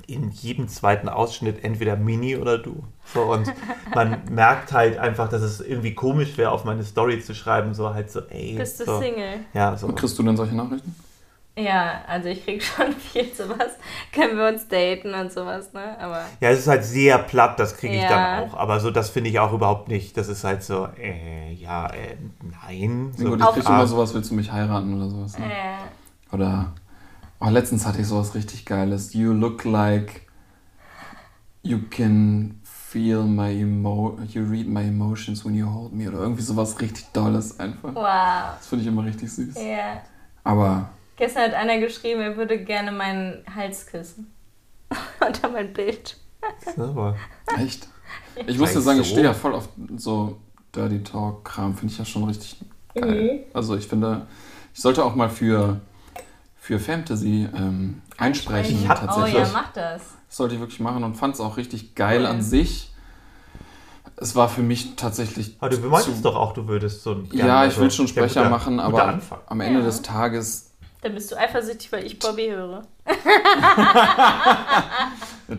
in 0.07 0.31
jedem 0.31 0.67
zweiten 0.67 1.09
Ausschnitt 1.09 1.63
entweder 1.63 1.95
Mini 1.97 2.37
oder 2.37 2.59
du. 2.59 2.83
So, 3.15 3.23
und 3.33 3.53
man 3.95 4.23
merkt 4.31 4.73
halt 4.73 4.99
einfach, 4.99 5.29
dass 5.29 5.43
es 5.43 5.61
irgendwie 5.61 5.95
komisch 5.95 6.37
wäre, 6.37 6.51
auf 6.51 6.65
meine 6.65 6.83
Story 6.83 7.21
zu 7.21 7.35
schreiben, 7.35 7.75
so 7.75 7.95
halt 7.95 8.11
so, 8.11 8.21
ey. 8.29 8.57
Bist 8.57 8.81
du 8.81 8.87
so. 8.87 8.99
Single? 8.99 9.41
Ja, 9.55 9.77
so. 9.77 9.87
Und 9.87 9.95
kriegst 9.97 10.19
du 10.19 10.23
denn 10.25 10.37
solche 10.37 10.57
Nachrichten? 10.57 10.95
Ja, 11.65 12.03
also 12.07 12.29
ich 12.29 12.45
krieg 12.45 12.63
schon 12.65 12.93
viel 12.93 13.33
sowas. 13.35 13.73
Können 14.13 14.37
wir 14.37 14.49
uns 14.49 14.67
daten 14.69 15.15
und 15.15 15.33
sowas, 15.33 15.73
ne? 15.73 15.99
Aber 15.99 16.25
Ja, 16.41 16.51
es 16.51 16.61
ist 16.61 16.69
halt 16.69 16.85
sehr 16.85 17.19
platt, 17.19 17.59
das 17.59 17.77
kriege 17.77 17.97
ich 17.97 18.03
Ja. 18.03 18.09
dann 18.09 18.45
auch. 18.49 18.55
Aber 18.55 18.81
so, 18.81 18.91
das 18.91 19.11
finde 19.11 19.31
ich 19.31 19.39
auch 19.39 19.53
überhaupt 19.53 19.89
nicht. 19.89 20.17
Das 20.17 20.29
ist 20.29 20.45
halt 20.45 20.63
so, 20.63 20.89
äh, 20.99 21.53
ja, 21.53 21.87
äh, 21.89 22.17
nein. 22.63 23.13
So, 23.17 23.31
gut, 23.31 23.41
ich 23.41 23.47
krieg 23.49 23.67
immer 23.69 23.87
sowas, 23.87 24.15
willst 24.15 24.31
du 24.31 24.35
mich 24.35 24.51
heiraten 24.53 24.95
oder 24.95 25.09
sowas. 25.11 25.39
Ne? 25.39 25.47
äh, 25.47 26.35
Oder, 26.35 26.73
oh, 27.41 27.49
letztens 27.49 27.87
hatte 27.87 28.01
ich 28.01 28.07
sowas 28.07 28.35
richtig 28.35 28.65
Geiles. 28.67 29.13
You 29.15 29.33
look 29.33 29.65
like 29.65 30.27
you 31.63 31.79
can 31.91 32.61
feel 32.65 33.23
my 33.23 33.51
emo 33.53 34.19
you 34.33 34.43
read 34.43 34.67
my 34.67 34.83
emotions 34.83 35.45
when 35.45 35.55
you 35.55 35.67
hold 35.73 35.93
me. 35.93 36.09
Oder 36.09 36.19
irgendwie 36.21 36.43
sowas 36.43 36.81
richtig 36.81 37.07
Dolles 37.13 37.59
einfach. 37.61 37.95
wow. 37.95 38.57
Das 38.57 38.67
finde 38.67 38.83
ich 38.83 38.89
immer 38.89 39.05
richtig 39.05 39.31
süß. 39.33 39.57
Ja. 39.57 40.01
Aber 40.43 40.89
Gestern 41.21 41.43
hat 41.45 41.55
einer 41.55 41.79
geschrieben, 41.79 42.21
er 42.23 42.37
würde 42.39 42.59
gerne 42.65 42.91
meinen 42.93 43.45
Hals 43.55 43.87
küssen. 43.87 44.33
Unter 45.27 45.51
mein 45.51 45.73
Bild. 45.73 46.17
Aber 46.79 47.15
Echt? 47.59 47.87
Ich 48.47 48.59
muss 48.59 48.73
dir 48.73 48.81
sagen, 48.81 49.01
ich 49.01 49.09
stehe 49.09 49.25
ja 49.25 49.35
voll 49.35 49.55
auf 49.55 49.69
so 49.97 50.39
Dirty 50.75 51.03
Talk-Kram. 51.03 51.77
Finde 51.77 51.93
ich 51.93 51.99
ja 51.99 52.05
schon 52.07 52.25
richtig 52.25 52.57
geil. 52.95 53.45
Also 53.53 53.77
ich 53.77 53.87
finde, 53.87 54.27
ich 54.75 54.81
sollte 54.81 55.05
auch 55.05 55.15
mal 55.15 55.29
für, 55.29 55.81
für 56.59 56.79
Fantasy 56.79 57.47
ähm, 57.55 58.01
einsprechen. 58.17 58.79
Ich 58.83 58.89
hab 58.89 59.03
Oh 59.03 59.07
tatsächlich. 59.07 59.35
ja, 59.47 59.51
mach 59.53 59.73
das. 59.73 60.03
Das 60.29 60.37
sollte 60.39 60.55
ich 60.55 60.61
wirklich 60.61 60.81
machen 60.81 61.05
und 61.05 61.17
fand 61.17 61.35
es 61.35 61.41
auch 61.41 61.59
richtig 61.59 61.95
geil 61.95 62.21
Cool. 62.23 62.27
an 62.27 62.41
sich. 62.43 62.93
Es 64.17 64.35
war 64.37 64.49
für 64.49 64.63
mich 64.63 64.97
tatsächlich. 64.97 65.57
Aber 65.61 65.69
du 65.71 65.79
meintest 65.89 66.25
doch 66.25 66.35
auch, 66.37 66.53
du 66.55 66.67
würdest 66.67 67.03
so 67.03 67.13
ein. 67.13 67.29
Ja, 67.33 67.67
ich 67.67 67.79
will 67.79 67.91
schon 67.91 68.09
Sprecher 68.09 68.41
guter- 68.43 68.51
machen, 68.51 68.81
aber 68.81 69.19
am 69.47 69.61
Ende 69.61 69.81
Ja. 69.81 69.85
des 69.87 70.03
Tages 70.03 70.70
Dann 71.03 71.15
bist 71.15 71.33
du 71.33 71.37
eifersüchtig, 71.37 71.91
weil 71.93 72.05
ich 72.05 72.19
Bobby 72.19 72.49
höre. 72.49 72.83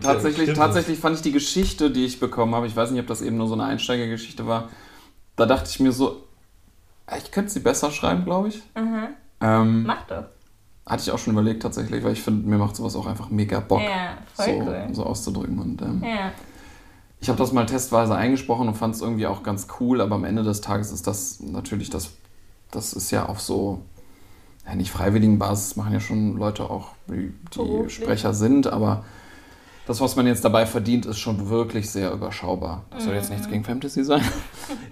Tatsächlich, 0.00 0.44
stimmt. 0.44 0.56
tatsächlich 0.56 0.98
fand 0.98 1.16
ich 1.16 1.22
die 1.22 1.32
Geschichte, 1.32 1.90
die 1.90 2.04
ich 2.06 2.18
bekommen 2.18 2.54
habe, 2.54 2.66
ich 2.66 2.74
weiß 2.74 2.90
nicht, 2.92 3.00
ob 3.00 3.06
das 3.06 3.20
eben 3.20 3.36
nur 3.36 3.46
so 3.48 3.54
eine 3.54 3.64
Einsteigergeschichte 3.64 4.46
war, 4.46 4.70
da 5.36 5.44
dachte 5.46 5.68
ich 5.68 5.80
mir 5.80 5.92
so, 5.92 6.22
ich 7.18 7.30
könnte 7.30 7.50
sie 7.50 7.60
besser 7.60 7.90
schreiben, 7.90 8.24
glaube 8.24 8.48
ich. 8.48 8.62
Ähm, 9.40 9.82
Mach 9.84 10.02
doch. 10.06 10.24
hatte 10.86 11.02
ich 11.02 11.10
auch 11.10 11.18
schon 11.18 11.34
überlegt 11.34 11.62
tatsächlich, 11.62 12.02
weil 12.04 12.12
ich 12.12 12.22
finde, 12.22 12.48
mir 12.48 12.56
macht 12.56 12.74
sowas 12.76 12.96
auch 12.96 13.06
einfach 13.06 13.28
mega 13.28 13.60
Bock, 13.60 13.82
Ja, 13.82 14.16
voll 14.34 14.46
so, 14.46 14.52
cool. 14.52 14.88
so 14.92 15.04
auszudrücken. 15.04 15.58
Und 15.58 15.82
ähm, 15.82 16.02
Ja. 16.02 16.32
ich 17.20 17.28
habe 17.28 17.38
das 17.38 17.52
mal 17.52 17.66
testweise 17.66 18.14
eingesprochen 18.14 18.68
und 18.68 18.74
fand 18.76 18.94
es 18.94 19.02
irgendwie 19.02 19.26
auch 19.26 19.42
ganz 19.42 19.66
cool, 19.80 20.00
aber 20.00 20.14
am 20.14 20.24
Ende 20.24 20.42
des 20.42 20.62
Tages 20.62 20.90
ist 20.90 21.06
das 21.06 21.40
natürlich 21.40 21.90
das, 21.90 22.10
das 22.70 22.94
ist 22.94 23.10
ja 23.10 23.26
auf 23.26 23.40
so, 23.40 23.82
ja, 24.66 24.74
nicht 24.74 24.90
freiwilligen 24.90 25.38
Basis, 25.38 25.76
machen 25.76 25.92
ja 25.92 26.00
schon 26.00 26.36
Leute 26.36 26.64
auch, 26.70 26.88
die, 27.08 27.32
die. 27.54 27.90
Sprecher 27.90 28.32
sind, 28.34 28.66
aber 28.66 29.04
das, 29.86 30.00
was 30.00 30.14
man 30.14 30.28
jetzt 30.28 30.44
dabei 30.44 30.64
verdient, 30.64 31.06
ist 31.06 31.18
schon 31.18 31.48
wirklich 31.50 31.90
sehr 31.90 32.12
überschaubar. 32.12 32.84
Das 32.90 33.02
soll 33.04 33.14
jetzt 33.14 33.30
nichts 33.30 33.48
gegen 33.48 33.64
Fantasy 33.64 34.04
sein. 34.04 34.22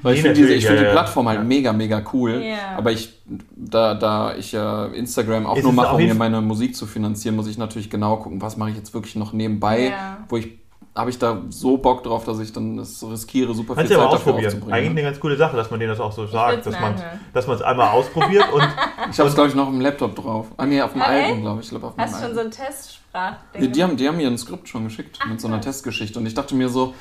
Weil 0.03 0.17
ich 0.17 0.23
finde 0.23 0.35
finde 0.67 0.77
ja, 0.79 0.83
die 0.83 0.87
ja. 0.87 0.91
Plattform 0.91 1.29
halt 1.29 1.39
Ja. 1.39 1.45
mega, 1.45 1.73
mega 1.73 2.03
cool. 2.13 2.43
Ja. 2.43 2.77
Aber 2.77 2.91
ich, 2.91 3.23
da, 3.55 3.95
da 3.95 4.35
ich 4.35 4.51
ja 4.51 4.87
Instagram 4.87 5.47
auch 5.47 5.57
Es 5.57 5.63
nur 5.63 5.71
ist 5.71 5.77
mache, 5.77 5.95
um 5.95 6.03
mir 6.03 6.15
meine 6.15 6.41
Musik 6.41 6.75
zu 6.75 6.87
finanzieren, 6.87 7.37
muss 7.37 7.47
ich 7.47 7.57
natürlich 7.57 7.89
genau 7.89 8.17
gucken, 8.17 8.43
was 8.43 8.57
mache 8.57 8.71
ich 8.71 8.77
jetzt 8.77 8.93
wirklich 8.93 9.15
noch 9.15 9.33
nebenbei, 9.33 9.91
Ja. 9.91 10.19
wo 10.29 10.37
ich 10.39 10.59
habe 10.95 11.11
ich 11.11 11.19
da 11.19 11.43
so 11.51 11.77
Bock 11.79 12.03
drauf, 12.03 12.25
dass 12.25 12.41
ich 12.41 12.53
dann 12.53 12.77
das 12.77 13.03
riskiere, 13.03 13.55
super 13.55 13.75
viel 13.75 13.85
Kannst 13.85 13.93
du 13.93 13.97
ja 13.97 14.03
Zeit 14.05 14.13
dafür 14.15 14.33
ausprobieren. 14.35 14.45
Eigentlich 14.53 14.63
aufzubringen. 14.65 14.91
eine 14.91 15.03
ganz 15.03 15.21
coole 15.21 15.37
Sache, 15.37 15.57
dass 15.57 15.71
man 15.71 15.79
denen 15.81 15.91
das 15.91 16.01
auch 16.01 16.13
so 16.13 16.27
sagt, 16.27 16.67
dass 16.67 16.81
man 16.81 16.95
dass 17.33 17.47
man 17.47 17.57
es 17.57 17.63
einmal 17.63 17.89
ausprobiert 17.91 18.53
und 18.53 18.63
Ich 19.11 19.19
habe 19.19 19.29
es, 19.29 19.35
glaube 19.35 19.49
ich, 19.49 19.55
noch 19.55 19.69
im 19.69 19.81
Laptop 19.81 20.15
drauf. 20.17 20.49
Ah, 20.57 20.67
nee, 20.67 20.81
auf 20.83 20.93
dem 20.93 21.03
Ah, 21.03 21.07
alten, 21.07 21.41
glaube 21.43 21.61
ich. 21.63 21.69
glaub, 21.71 21.85
auf 21.85 21.93
Hast 21.97 22.15
du 22.15 22.17
schon 22.17 22.25
alten. 22.25 22.35
so 22.35 22.41
ein 22.43 22.51
Testsprachding? 22.51 23.61
Nee, 23.63 23.69
die, 23.69 23.83
haben, 23.83 23.97
die 23.97 24.09
haben 24.09 24.17
mir 24.17 24.27
ein 24.29 24.37
Skript 24.39 24.69
schon 24.69 24.85
geschickt 24.85 25.19
mit 25.29 25.41
so 25.41 25.49
einer 25.49 25.61
Testgeschichte. 25.61 26.19
Und 26.19 26.27
ich 26.27 26.35
dachte 26.35 26.55
mir 26.55 26.69
so, 26.69 26.95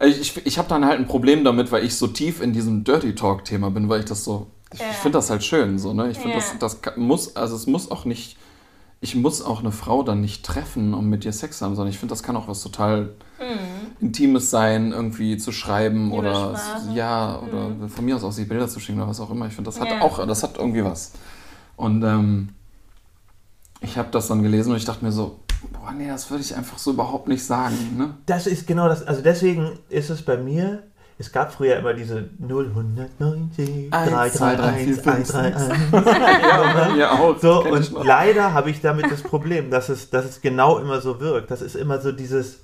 äh, 0.00 0.08
ich, 0.08 0.20
ich, 0.36 0.46
ich 0.46 0.58
habe 0.58 0.68
dann 0.68 0.84
halt 0.84 0.98
ein 0.98 1.06
Problem 1.06 1.44
damit, 1.44 1.70
weil 1.72 1.84
ich 1.84 1.96
so 1.96 2.06
tief 2.08 2.40
in 2.40 2.52
diesem 2.52 2.84
Dirty 2.84 3.14
Talk-Thema 3.14 3.70
bin, 3.70 3.88
weil 3.88 4.00
ich 4.00 4.06
das 4.06 4.24
so. 4.24 4.48
Ich, 4.72 4.80
Ja. 4.80 4.86
ich 4.90 4.96
finde 4.96 5.18
das 5.18 5.30
halt 5.30 5.44
schön 5.44 5.78
so, 5.78 5.92
ne? 5.94 6.10
Ich 6.10 6.18
finde, 6.18 6.36
Ja. 6.38 6.42
das, 6.58 6.78
das 6.82 6.96
muss, 6.96 7.36
also 7.36 7.54
es 7.54 7.66
muss 7.66 7.90
auch 7.90 8.04
nicht. 8.06 8.36
Ich 9.00 9.14
muss 9.14 9.42
auch 9.42 9.60
eine 9.60 9.72
Frau 9.72 10.02
dann 10.02 10.20
nicht 10.22 10.44
treffen, 10.44 10.94
um 10.94 11.08
mit 11.08 11.24
ihr 11.24 11.32
Sex 11.32 11.58
zu 11.58 11.64
haben, 11.64 11.76
sondern 11.76 11.92
ich 11.92 11.98
finde, 11.98 12.12
das 12.14 12.22
kann 12.22 12.34
auch 12.36 12.48
was 12.48 12.62
total 12.62 13.10
Intimes 14.00 14.50
sein, 14.50 14.92
irgendwie 14.92 15.36
zu 15.36 15.52
schreiben 15.52 16.06
Liebe 16.06 16.16
oder 16.16 16.56
Sprache. 16.56 16.92
ja, 16.94 17.38
oder 17.40 17.88
von 17.88 18.04
mir 18.04 18.16
aus 18.16 18.24
auch 18.24 18.32
sich 18.32 18.48
Bilder 18.48 18.68
zu 18.68 18.80
schicken 18.80 18.98
oder 18.98 19.08
was 19.08 19.20
auch 19.20 19.30
immer. 19.30 19.46
Ich 19.46 19.54
finde, 19.54 19.68
das 19.70 19.80
hat 19.80 19.88
Ja. 19.90 20.00
auch, 20.00 20.26
das 20.26 20.42
hat 20.42 20.56
irgendwie 20.58 20.84
was. 20.84 21.12
Und 21.76 22.02
ähm, 22.02 22.48
ich 23.80 23.98
habe 23.98 24.08
das 24.10 24.28
dann 24.28 24.42
gelesen 24.42 24.70
und 24.70 24.76
ich 24.78 24.84
dachte 24.84 25.04
mir 25.04 25.12
so, 25.12 25.40
boah, 25.72 25.92
nee, 25.92 26.08
das 26.08 26.30
würde 26.30 26.42
ich 26.42 26.54
einfach 26.56 26.78
so 26.78 26.92
überhaupt 26.92 27.28
nicht 27.28 27.44
sagen. 27.44 27.76
Ne? 27.96 28.14
das 28.26 28.46
ist 28.46 28.66
genau 28.66 28.88
das. 28.88 29.06
Also 29.06 29.20
deswegen 29.22 29.78
ist 29.90 30.10
es 30.10 30.22
bei 30.22 30.36
mir. 30.36 30.82
Es 31.18 31.32
gab 31.32 31.50
früher 31.52 31.76
immer 31.76 31.94
diese 31.94 32.28
0190 32.46 33.90
Eins, 33.92 34.34
zwei, 34.34 34.54
drei, 34.54 34.72
vier, 34.84 34.94
fünf, 34.96 35.30
331. 35.30 35.92
Ja, 36.42 36.72
bei 36.74 36.92
mir 36.94 37.10
auch. 37.12 37.38
So, 37.40 37.64
und 37.64 37.90
leider 38.04 38.52
habe 38.52 38.70
ich 38.70 38.82
damit 38.82 39.10
das 39.10 39.22
Problem, 39.22 39.70
dass 39.70 39.88
es, 39.88 40.10
dass 40.10 40.26
es 40.26 40.42
genau 40.42 40.78
immer 40.78 41.00
so 41.00 41.18
wirkt. 41.20 41.50
Das 41.50 41.62
ist 41.62 41.74
immer 41.74 42.00
so 42.00 42.12
dieses. 42.12 42.58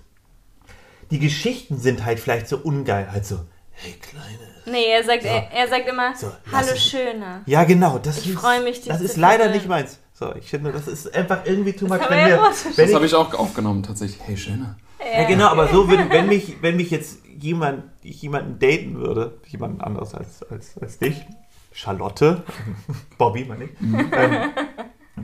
Die 1.13 1.19
Geschichten 1.19 1.79
sind 1.79 2.05
halt 2.07 2.19
vielleicht 2.19 2.49
so 2.49 2.57
ungeil. 2.57 3.13
Halt 3.13 3.27
so, 3.27 3.39
hey 3.73 3.93
Kleine. 4.01 4.39
Nee, 4.65 4.87
er 4.93 5.05
sagt, 5.05 5.25
er, 5.25 5.51
er 5.53 5.69
sagt 5.69 5.87
immer, 5.89 6.17
So, 6.17 6.33
hallo 6.51 6.75
Schöne. 6.75 7.43
Ja, 7.47 7.65
genau. 7.65 7.99
Das 7.99 8.19
Ich 8.19 8.31
ist, 8.31 8.39
freu 8.39 8.61
mich, 8.63 8.81
dich 8.81 8.89
Das 8.89 8.99
zu 8.99 9.05
ist 9.05 9.17
leider 9.19 9.45
verwöhnen. 9.45 9.57
nicht 9.59 9.69
meins. 9.69 9.99
So, 10.15 10.35
ich 10.37 10.49
finde, 10.49 10.73
das 10.73 10.89
ist 10.89 11.15
einfach 11.15 11.45
irgendwie 11.45 11.73
too 11.75 11.87
much. 11.87 12.01
Wenn 12.09 12.19
wir 12.19 12.29
ja 12.29 12.43
wenn 12.77 12.87
Das 12.87 12.95
habe 12.95 13.05
ich, 13.07 13.15
auch 13.15 13.35
aufgenommen, 13.35 13.83
tatsächlich. 13.83 14.21
Hey, 14.27 14.37
schöner. 14.37 14.77
ja, 15.15 15.25
genau, 15.25 15.49
aber 15.49 15.69
so, 15.69 15.89
wenn, 15.91 16.09
wenn, 16.11 16.27
mich, 16.29 16.63
wenn 16.63 16.77
mich 16.77 16.91
jetzt 16.91 17.19
jemand, 17.39 17.85
ich 18.03 18.23
jemanden 18.23 18.59
daten 18.59 18.95
würde, 18.99 19.39
jemanden 19.49 19.81
anderes 19.81 20.15
als, 20.15 20.43
als, 20.45 20.79
als 20.81 20.99
dich, 20.99 21.27
Charlotte, 21.73 22.43
Bobby, 23.19 23.45
meine 23.45 23.65
ich, 23.65 23.71
ähm, 23.81 24.51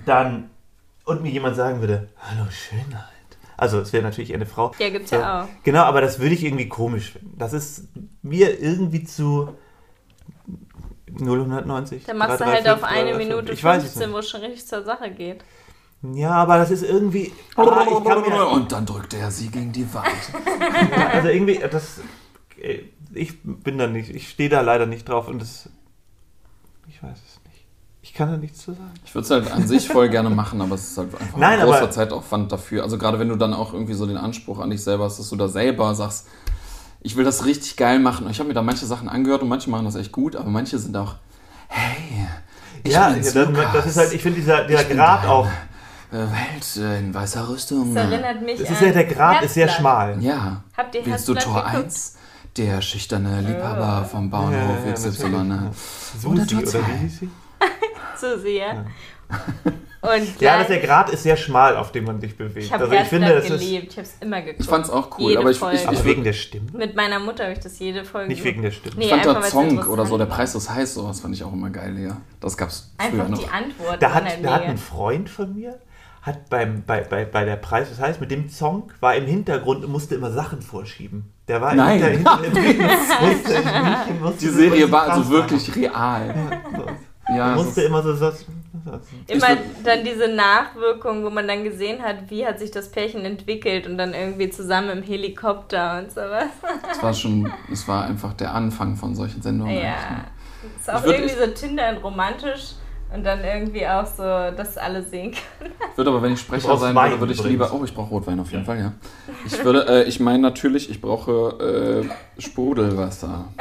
dann, 0.05 0.51
und 1.05 1.23
mir 1.23 1.31
jemand 1.31 1.57
sagen 1.57 1.81
würde, 1.81 2.09
hallo 2.19 2.47
Schönheit. 2.51 3.05
Also, 3.59 3.81
es 3.81 3.93
wäre 3.93 4.03
natürlich 4.05 4.33
eine 4.33 4.47
Frau. 4.47 4.73
Ja, 4.79 4.89
gibt's 4.89 5.11
ja 5.11 5.43
auch. 5.43 5.49
Genau, 5.65 5.83
aber 5.83 6.01
das 6.01 6.19
würde 6.21 6.35
ich 6.35 6.45
irgendwie 6.45 6.69
komisch 6.69 7.13
finden. 7.13 7.37
Das 7.37 7.53
ist 7.53 7.89
mir 8.23 8.59
irgendwie 8.61 9.05
zu 9.05 9.55
090. 11.19 12.05
Dann 12.05 12.19
machst 12.19 12.41
du 12.41 12.45
335, 12.45 12.45
halt 12.45 12.69
auf 12.69 12.85
eine 12.85 13.11
335. 13.13 13.19
Minute 13.29 13.53
ich 13.53 13.65
weiß 13.65 13.83
es 13.83 13.91
15, 13.93 14.09
nicht. 14.09 14.15
wo 14.15 14.19
es 14.21 14.29
schon 14.31 14.41
richtig 14.41 14.67
zur 14.67 14.83
Sache 14.85 15.11
geht. 15.11 15.45
Ja, 16.15 16.31
aber 16.31 16.59
das 16.59 16.71
ist 16.71 16.83
irgendwie. 16.85 17.33
Ah, 17.57 17.85
ich 17.85 18.05
kann 18.05 18.21
mir, 18.23 18.49
Und 18.49 18.71
dann 18.71 18.87
drückte 18.87 19.17
er 19.17 19.31
sie 19.33 19.49
gegen 19.49 19.73
die 19.73 19.93
Wand. 19.93 20.07
Ja, 20.97 21.09
also 21.09 21.29
irgendwie, 21.29 21.59
das. 21.59 22.01
äh, 22.61 22.83
Ich 23.15 23.43
bin 23.43 23.79
da 23.79 23.87
nicht, 23.89 24.11
ich 24.11 24.29
stehe 24.31 24.49
da 24.49 24.61
leider 24.61 24.87
nicht 24.87 25.09
drauf 25.09 25.27
und 25.27 25.41
das. 25.41 25.69
Ich 26.89 27.03
weiß 27.03 27.19
kann 28.19 28.31
da 28.31 28.37
nichts 28.37 28.59
zu 28.65 28.73
sagen. 28.73 28.91
Ich 29.05 29.15
würde 29.15 29.25
es 29.25 29.31
halt 29.31 29.51
an 29.51 29.67
sich 29.67 29.89
voll 29.89 30.09
gerne 30.11 30.29
machen, 30.29 30.61
aber 30.61 30.75
es 30.75 30.91
ist 30.91 30.99
halt 30.99 31.19
einfach 31.19 31.39
Nein, 31.39 31.59
ein 31.61 31.65
großer 31.67 31.79
aber- 31.83 31.91
Zeitaufwand 31.91 32.53
dafür. 32.53 32.83
Also 32.83 32.99
gerade 32.99 33.19
wenn 33.19 33.29
du 33.31 33.37
dann 33.37 33.55
auch 33.55 33.73
irgendwie 33.73 33.95
so 33.95 34.05
den 34.07 34.19
Anspruch 34.19 34.59
an 34.59 34.69
dich 34.71 34.85
selber 34.85 35.05
hast, 35.05 35.19
dass 35.19 35.31
du 35.31 35.37
da 35.37 35.49
selber 35.49 35.95
sagst, 35.95 36.27
ich 37.01 37.17
will 37.17 37.25
das 37.25 37.45
richtig 37.47 37.77
geil 37.77 37.99
machen. 38.01 38.27
Und 38.27 38.33
ich 38.33 38.39
habe 38.41 38.49
mir 38.49 38.55
da 38.55 38.63
manche 38.63 38.85
Sachen 38.85 39.09
angehört 39.09 39.41
und 39.43 39.49
manche 39.49 39.71
machen 39.71 39.85
das 39.87 39.95
echt 39.95 40.13
gut, 40.13 40.37
aber 40.37 40.51
manche 40.51 40.79
sind 40.79 40.97
auch, 40.97 41.15
hey, 41.69 42.27
ich 42.83 42.93
ja, 42.93 43.11
das, 43.11 43.35
Lukas. 43.35 43.73
das 43.73 43.87
ist 43.87 43.97
halt, 43.97 44.13
ich 44.13 44.23
finde 44.23 44.41
dieser, 44.41 44.65
dieser 44.67 44.83
Ich 44.83 44.91
Grad 44.91 45.25
auch. 45.27 45.47
äh, 46.11 46.17
Welt 46.17 46.99
in 47.01 47.15
weißer 47.15 47.49
Rüstung. 47.49 47.95
Das 47.95 48.11
erinnert 48.11 48.43
mich 48.43 48.59
Das 48.59 48.69
an 48.69 48.75
ist 48.75 48.81
ja, 48.83 48.91
der 48.93 49.05
Grad 49.05 49.43
ist 49.43 49.55
sehr 49.55 49.67
Herzblatt. 49.67 49.81
schmal. 50.15 50.23
Ja. 50.23 50.63
Habt 50.77 50.95
ihr 50.95 51.07
Willst 51.07 51.29
du 51.29 51.35
Herzblatt 51.35 51.55
Tor 51.63 51.65
geguckt? 51.71 51.85
1? 51.87 52.15
Der 52.57 52.83
schüchterne 52.83 53.41
Liebhaber 53.43 54.05
vom 54.05 54.29
Bahnhof 54.31 54.53
Ja, 54.53 54.87
ja, 54.89 54.93
XY. 54.93 55.09
natürlich. 55.29 55.49
Ne? 55.49 55.71
Susi, 56.21 56.27
Oder 56.27 56.47
Tor 56.47 56.59
oder 56.59 56.67
2. 56.69 56.79
wie 56.79 56.97
hieß 57.03 57.19
sie? 57.21 57.31
Zu 58.19 58.39
sehr. 58.39 58.87
Und 60.01 60.41
Ja, 60.41 60.59
das, 60.59 60.69
der 60.69 60.79
Grad 60.79 61.11
ist 61.11 61.25
sehr 61.25 61.37
schmal, 61.37 61.77
auf 61.77 61.91
dem 61.93 62.05
man 62.05 62.21
sich 62.21 62.37
bewegt. 62.37 62.67
ich 62.67 62.73
habe 62.73 62.85
also 62.85 62.95
ich 62.95 63.09
finde, 63.09 63.35
das 63.35 63.45
ist. 63.45 63.51
geliebt. 63.51 63.93
Ich 63.93 63.99
habe 63.99 64.07
es 64.07 64.15
immer 64.21 64.41
geguckt. 64.43 64.61
Ich 64.61 64.67
fand's 64.67 64.91
auch 64.91 65.19
cool, 65.19 65.31
Jede 65.31 65.41
aber 65.41 65.51
ich, 65.51 65.59
Folge. 65.59 65.77
ich, 65.77 65.87
Aber 65.87 65.97
ich, 65.97 66.05
wegen 66.05 66.23
der 66.25 66.33
Stimme? 66.33 66.67
Mit 66.73 66.95
meiner 66.95 67.19
Mutter 67.19 67.45
habe 67.45 67.53
ich 67.55 67.61
das 67.61 67.79
jede 67.81 68.05
Folge 68.05 68.29
Nicht 68.29 68.45
wegen 68.45 68.63
der 68.63 68.71
Stimme. 68.71 68.95
Nee, 68.97 69.05
ich 69.05 69.11
fand 69.11 69.23
einfach, 69.23 69.35
der 69.35 69.43
weil's 69.43 69.53
Song 69.53 69.65
interessant 69.71 69.93
oder 69.93 70.07
so, 70.07 70.19
der. 70.19 70.27
Preis 70.27 70.55
ist 70.55 70.71
heiß, 70.71 70.95
sowas 70.95 71.21
fand 71.21 71.35
ich 71.35 71.43
auch 71.45 71.53
immer 71.53 71.71
geil, 71.71 71.99
ja. 71.99 72.21
Das 72.41 72.57
gab's 72.57 72.93
früher 72.99 73.11
Einfach 73.23 73.29
noch. 73.29 73.39
die 73.39 73.49
Antwort. 73.49 74.03
Da 74.03 74.15
hat, 74.15 74.25
da 74.43 74.55
hat 74.55 74.63
ein 74.63 74.79
Freund 74.79 75.29
von 75.29 75.55
mir, 75.55 75.79
hat 76.23 76.49
beim, 76.49 76.85
bei, 76.87 77.01
bei, 77.01 77.25
bei 77.25 77.45
der 77.45 77.57
Preis, 77.57 77.89
das 77.91 77.99
heißt, 77.99 78.21
mit 78.21 78.31
dem 78.31 78.49
Song 78.49 78.93
war 79.01 79.17
im 79.17 79.27
Hintergrund 79.27 79.85
und 79.85 79.91
musste 79.91 80.15
immer 80.15 80.31
Sachen 80.31 80.63
vorschieben. 80.63 81.33
Der 81.49 81.61
war 81.61 81.75
Nein. 81.75 82.01
hinter, 82.03 82.39
hinter, 82.41 82.45
im 82.45 82.53
Bild, 82.53 82.79
musste, 82.79 83.27
musste, 83.27 84.15
musste, 84.21 84.39
Die 84.39 84.49
Serie 84.49 84.93
war 84.93 85.11
also 85.11 85.29
wirklich 85.29 85.75
real. 85.75 86.35
Ja, 86.73 86.87
Ja, 87.29 87.55
es 87.57 87.65
musste 87.65 87.83
immer 87.83 88.03
so, 88.03 88.15
so 88.15 88.33
Immer 89.27 89.47
dann 89.85 90.05
diese 90.05 90.29
Nachwirkung, 90.29 91.25
wo 91.25 91.31
man 91.31 91.47
dann 91.47 91.63
gesehen 91.65 92.03
hat, 92.03 92.31
wie 92.31 92.47
hat 92.47 92.59
sich 92.59 92.71
das 92.71 92.91
Pärchen 92.91 93.25
entwickelt 93.25 93.87
und 93.87 93.99
dann 93.99 94.15
irgendwie 94.15 94.49
zusammen 94.51 94.91
im 94.91 95.03
Helikopter 95.03 95.99
und 95.99 96.11
sowas. 96.11 96.47
es 96.91 97.03
war 97.03 97.13
schon, 97.13 97.53
es 97.73 97.87
war 97.87 98.05
einfach 98.05 98.33
der 98.35 98.55
Anfang 98.55 98.97
von 98.97 99.15
solchen 99.15 99.43
Sendungen. 99.43 99.75
Ja. 99.77 99.83
ne? 99.83 100.25
Ist 100.79 100.91
auch 100.91 101.03
würd- 101.05 101.13
irgendwie 101.13 101.35
so 101.35 101.47
Tinder 101.49 101.91
und 101.91 101.99
romantisch 101.99 102.73
und 103.15 103.25
dann 103.25 103.43
irgendwie 103.45 103.87
auch 103.87 104.07
so, 104.07 104.23
dass 104.23 104.77
alle 104.77 105.03
sehen 105.03 105.33
können. 105.33 105.73
Würde 105.97 106.11
aber, 106.11 106.23
wenn 106.23 106.33
ich 106.33 106.41
Sprecher 106.41 106.77
sein 106.77 106.95
Wein 106.95 107.11
würde, 107.11 107.21
würde 107.21 107.33
ich 107.35 107.45
lieber. 107.45 107.73
Oh, 107.73 107.85
ich 107.85 107.95
brauche 107.95 108.11
Rotwein 108.11 108.41
auf 108.41 108.51
jeden 108.53 108.65
Fall, 108.65 108.79
ja. 108.79 108.93
Ich 109.47 109.63
würde, 109.65 109.87
äh, 109.89 110.05
ich 110.05 110.21
meine 110.21 110.39
natürlich, 110.41 110.91
ich 110.91 111.01
brauche 111.01 112.05
äh, 112.39 112.41
Sprudelwasser. 112.41 113.49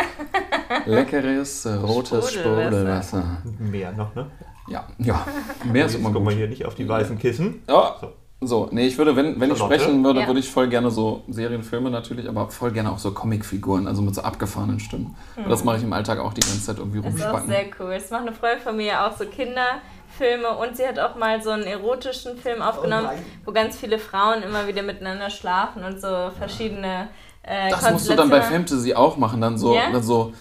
Leckeres, 0.85 1.65
äh, 1.65 1.73
rotes 1.75 2.31
Sprudelwasser. 2.33 3.23
Mehr 3.59 3.91
noch, 3.93 4.13
ne? 4.15 4.27
Ja, 4.67 4.85
ja. 4.99 5.25
Mehr 5.63 5.85
ist 5.85 5.93
Jetzt 5.93 6.01
immer 6.01 6.09
gucken 6.11 6.25
wir 6.27 6.31
gut. 6.31 6.37
hier 6.39 6.47
nicht 6.49 6.65
auf 6.65 6.75
die 6.75 6.87
weißen 6.87 7.17
Kissen. 7.17 7.63
Ja, 7.69 7.95
So. 8.01 8.11
So, 8.39 8.67
nee, 8.69 8.85
ich 8.85 8.95
würde, 8.99 9.15
wenn, 9.15 9.39
wenn 9.39 9.49
ich 9.51 9.57
sprechen 9.57 10.03
würde, 10.03 10.19
Ja. 10.21 10.27
würde 10.27 10.39
ich 10.39 10.47
voll 10.51 10.67
gerne 10.67 10.91
so 10.91 11.23
Serienfilme 11.27 11.89
natürlich, 11.89 12.29
aber 12.29 12.47
voll 12.51 12.69
gerne 12.69 12.91
auch 12.91 12.99
so 12.99 13.11
Comicfiguren, 13.11 13.87
also 13.87 14.03
mit 14.03 14.13
so 14.13 14.21
abgefahrenen 14.21 14.79
Stimmen. 14.79 15.15
Und 15.37 15.49
das 15.49 15.63
mache 15.63 15.77
ich 15.77 15.83
im 15.83 15.91
Alltag 15.91 16.19
auch 16.19 16.33
die 16.33 16.41
ganze 16.41 16.61
Zeit 16.61 16.77
irgendwie 16.77 17.01
Das 17.01 17.15
ist 17.15 17.21
auch 17.23 17.33
rumspacken. 17.33 17.49
sehr 17.49 17.65
cool. 17.79 17.93
Das 17.95 18.11
macht 18.11 18.21
eine 18.27 18.33
Freundin 18.33 18.59
von 18.59 18.77
mir 18.77 18.85
ja 18.85 19.07
auch 19.07 19.17
so 19.17 19.25
Kinderfilme 19.25 20.49
und 20.55 20.77
sie 20.77 20.85
hat 20.85 20.99
auch 20.99 21.15
mal 21.15 21.41
so 21.41 21.49
einen 21.49 21.63
erotischen 21.63 22.37
Film 22.37 22.61
aufgenommen, 22.61 23.07
Oh 23.11 23.17
wo 23.45 23.51
ganz 23.53 23.75
viele 23.75 23.97
Frauen 23.97 24.43
immer 24.43 24.67
wieder 24.67 24.83
miteinander 24.83 25.31
schlafen 25.31 25.83
und 25.83 25.99
so 25.99 26.29
verschiedene 26.37 27.09
äh, 27.41 27.71
Das 27.71 27.89
musst 27.91 28.07
du 28.07 28.13
dann 28.15 28.29
bei. 28.29 28.41
Fantasy 28.41 28.93
auch 28.93 29.17
machen, 29.17 29.41
dann 29.41 29.57
so, 29.57 29.73
Ja? 29.73 29.89
dann 29.91 30.03
so 30.03 30.33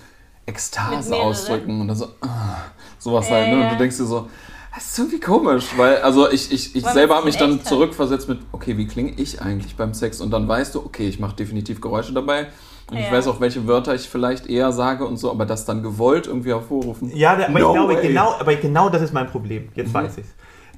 Ekstase 0.47 1.17
ausdrücken 1.17 1.81
und 1.81 1.89
dann 1.89 1.97
so, 1.97 2.07
ah, 2.21 2.57
sowas 2.99 3.29
Ja, 3.29 3.37
halt. 3.37 3.51
Ne? 3.51 3.61
Und 3.61 3.71
du 3.71 3.77
denkst 3.77 3.97
dir 3.97 4.05
so, 4.05 4.29
das 4.75 4.91
ist 4.91 4.99
irgendwie 4.99 5.21
komisch, 5.21 5.67
weil, 5.77 5.99
also 6.03 6.31
ich, 6.31 6.53
ich, 6.53 6.77
ich 6.77 6.85
selber 6.85 7.15
es 7.15 7.17
habe 7.19 7.27
mich 7.27 7.37
dann 7.37 7.65
zurückversetzt 7.65 8.29
mit, 8.29 8.41
okay, 8.53 8.77
wie 8.77 8.87
klinge 8.87 9.13
ich 9.17 9.41
eigentlich 9.41 9.75
beim 9.77 9.95
Sex? 9.95 10.21
Und 10.21 10.31
dann 10.31 10.47
weißt 10.47 10.75
du, 10.75 10.81
okay, 10.85 11.09
ich 11.09 11.19
mache 11.19 11.35
definitiv 11.35 11.81
Geräusche 11.81 12.13
dabei. 12.13 12.49
Und 12.91 12.99
ich 12.99 13.07
Ja. 13.07 13.13
weiß 13.13 13.27
auch, 13.29 13.41
welche 13.41 13.67
Wörter 13.67 13.95
ich 13.95 14.09
vielleicht 14.09 14.47
eher 14.47 14.73
sage 14.73 15.05
und 15.07 15.17
so, 15.17 15.31
aber 15.31 15.47
das 15.47 15.65
dann 15.65 15.83
gewollt 15.83 16.27
irgendwie 16.27 16.51
hervorrufen. 16.51 17.11
Ja, 17.17 17.33
aber, 17.33 17.49
No 17.49 17.59
ich 17.59 17.73
glaube, 17.75 17.95
way. 17.95 18.09
genau, 18.09 18.35
aber 18.39 18.55
genau 18.55 18.89
das 18.89 19.03
ist 19.03 19.13
mein 19.13 19.27
Problem. 19.29 19.71
Jetzt 19.75 19.93
weiß 19.93 20.19
ich's. 20.19 20.29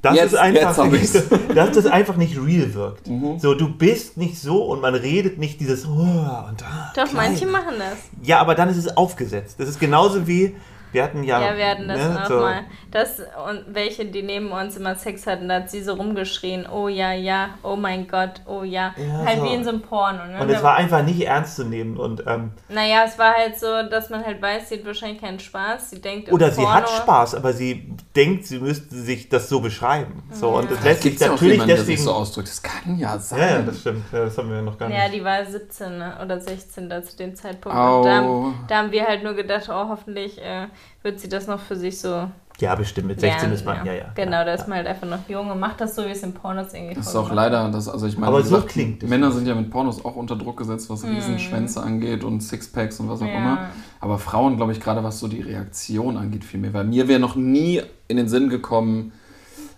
Dass 0.02 0.14
Jetzt- 0.14 0.32
es 0.32 0.38
einfach, 0.38 0.92
ich's. 0.92 1.12
dass 1.54 1.72
das 1.72 1.86
einfach 1.86 2.16
nicht 2.16 2.36
real 2.36 2.72
wirkt. 2.74 3.08
Mhm. 3.08 3.38
So, 3.38 3.54
du 3.54 3.68
bist 3.68 4.16
nicht 4.16 4.38
so 4.40 4.62
und 4.64 4.80
man 4.80 4.94
redet 4.94 5.38
nicht 5.38 5.60
dieses 5.60 5.86
oh, 5.86 5.90
und 5.90 6.62
ah, 6.62 6.92
Doch, 6.94 7.04
klein. 7.08 7.30
manche 7.32 7.46
machen 7.46 7.74
das. 7.78 7.98
Ja, 8.22 8.38
aber 8.40 8.54
dann 8.54 8.68
ist 8.68 8.76
es 8.76 8.96
aufgesetzt. 8.96 9.56
Das 9.58 9.68
ist 9.68 9.80
genauso 9.80 10.26
wie 10.28 10.54
wir 10.92 11.02
hatten 11.02 11.22
ja. 11.24 11.40
Ja, 11.40 11.56
wir 11.56 11.66
hatten 11.66 11.88
das 11.88 11.98
ne, 11.98 12.22
auch 12.22 12.26
so, 12.28 12.40
mal. 12.40 12.60
Das 12.90 13.20
und 13.48 13.64
welche, 13.74 14.06
die 14.06 14.22
neben 14.22 14.50
uns 14.50 14.76
immer 14.76 14.94
Sex 14.94 15.26
hatten, 15.26 15.48
da 15.48 15.56
hat 15.56 15.70
sie 15.70 15.82
so 15.82 15.94
rumgeschrien, 15.94 16.66
oh 16.66 16.88
ja, 16.88 17.12
ja, 17.12 17.50
oh 17.62 17.76
mein 17.76 18.08
Gott, 18.08 18.40
oh 18.46 18.62
ja. 18.62 18.94
Ja, 18.96 19.24
halt 19.26 19.38
so. 19.38 19.44
wie 19.44 19.54
in 19.54 19.64
so 19.64 19.70
einem 19.70 19.82
Porno. 19.82 20.24
Ne? 20.26 20.40
Und 20.40 20.50
es 20.50 20.62
war 20.62 20.76
einfach 20.76 21.02
nicht 21.02 21.20
ernst 21.20 21.56
zu 21.56 21.64
nehmen 21.64 21.96
und 21.96 22.22
ähm, 22.26 22.52
naja, 22.68 23.04
es 23.06 23.18
war 23.18 23.34
halt 23.34 23.58
so, 23.58 23.66
dass 23.90 24.10
man 24.10 24.24
halt 24.24 24.40
weiß, 24.40 24.68
sie 24.68 24.78
hat 24.78 24.86
wahrscheinlich 24.86 25.20
keinen 25.20 25.40
Spaß. 25.40 25.90
Sie 25.90 26.00
denkt 26.00 26.28
im 26.28 26.34
oder 26.34 26.50
sie 26.50 26.62
Porno, 26.62 26.74
hat 26.76 26.88
Spaß, 26.88 27.34
aber 27.34 27.52
sie 27.52 27.92
denkt, 28.16 28.46
sie 28.46 28.58
müsste 28.58 28.94
sich 28.94 29.28
das 29.28 29.48
so 29.48 29.60
beschreiben. 29.60 30.22
So 30.32 30.50
und 30.50 30.70
das 30.70 30.82
lässt 30.82 31.02
sich 31.02 31.18
ja 31.20 31.28
natürlich 31.28 31.52
jemanden, 31.52 31.68
der 31.68 31.76
sich 31.78 31.86
deswegen. 31.96 32.02
so 32.04 32.12
ausdrückt. 32.14 32.48
Das 32.48 32.62
kann 32.62 32.98
ja 32.98 33.18
sein. 33.18 33.38
ja, 33.40 33.46
ja, 33.46 33.62
das 33.62 33.80
stimmt. 33.80 34.04
Ja, 34.12 34.24
das 34.24 34.38
haben 34.38 34.50
wir 34.50 34.62
noch 34.62 34.78
gar 34.78 34.90
Ja, 34.90 35.04
nicht. 35.04 35.14
die 35.14 35.24
war 35.24 35.44
17 35.44 35.98
ne? 35.98 36.18
oder 36.22 36.40
16 36.40 36.88
da 36.88 37.02
zu 37.02 37.16
dem 37.16 37.34
Zeitpunkt. 37.34 37.76
Und 37.78 38.04
da, 38.04 38.14
haben- 38.16 38.64
da 38.68 38.76
haben 38.78 38.92
wir 38.92 39.06
halt 39.06 39.22
nur 39.22 39.34
gedacht, 39.34 39.68
oh, 39.68 39.88
hoffentlich 39.88 40.38
äh, 40.42 40.66
wird 41.02 41.20
sie 41.20 41.28
das 41.28 41.46
noch 41.46 41.60
für 41.60 41.76
sich 41.76 41.98
so 42.00 42.28
Ja, 42.58 42.74
bestimmt. 42.74 43.06
Mit 43.06 43.20
16 43.20 43.38
lernen, 43.40 43.54
ist 43.54 43.64
man, 43.64 43.86
ja, 43.86 43.92
ja. 43.92 44.04
Genau, 44.16 44.32
ja, 44.38 44.44
da 44.44 44.54
ist 44.54 44.62
ja. 44.62 44.66
man 44.68 44.78
halt 44.78 44.86
einfach 44.88 45.06
noch 45.06 45.28
jung 45.28 45.50
und 45.50 45.60
macht 45.60 45.80
das 45.80 45.94
so, 45.94 46.04
wie 46.04 46.10
es 46.10 46.22
in 46.24 46.32
Pornos 46.34 46.74
irgendwie 46.74 46.94
Das 46.94 47.06
ist 47.08 47.14
auch 47.16 47.30
leider, 47.32 47.68
das, 47.70 47.88
also 47.88 48.06
ich 48.06 48.16
meine, 48.18 48.28
Aber 48.32 48.42
so 48.42 48.56
gesagt, 48.56 48.68
klingt. 48.72 49.02
Männer 49.08 49.30
sind 49.30 49.46
ja 49.46 49.54
mit 49.54 49.70
Pornos 49.70 50.04
auch 50.04 50.16
unter 50.16 50.34
Druck 50.36 50.56
gesetzt, 50.56 50.90
was 50.90 51.04
Riesenschwänze 51.04 51.80
angeht 51.82 52.24
und 52.24 52.40
Sixpacks 52.40 52.98
und 53.00 53.08
was 53.08 53.22
auch 53.22 53.26
Ja. 53.26 53.36
immer. 53.38 53.58
Aber 54.00 54.18
Frauen, 54.18 54.56
glaube 54.56 54.72
ich, 54.72 54.80
gerade 54.80 55.04
was 55.04 55.20
so 55.20 55.28
die 55.28 55.40
Reaktion 55.40 56.16
angeht, 56.16 56.44
viel 56.44 56.58
mehr. 56.60 56.72
Weil 56.74 56.84
mir 56.84 57.06
wäre 57.08 57.20
noch 57.20 57.36
nie 57.36 57.80
in 58.08 58.16
den 58.16 58.28
Sinn 58.28 58.48
gekommen, 58.48 59.12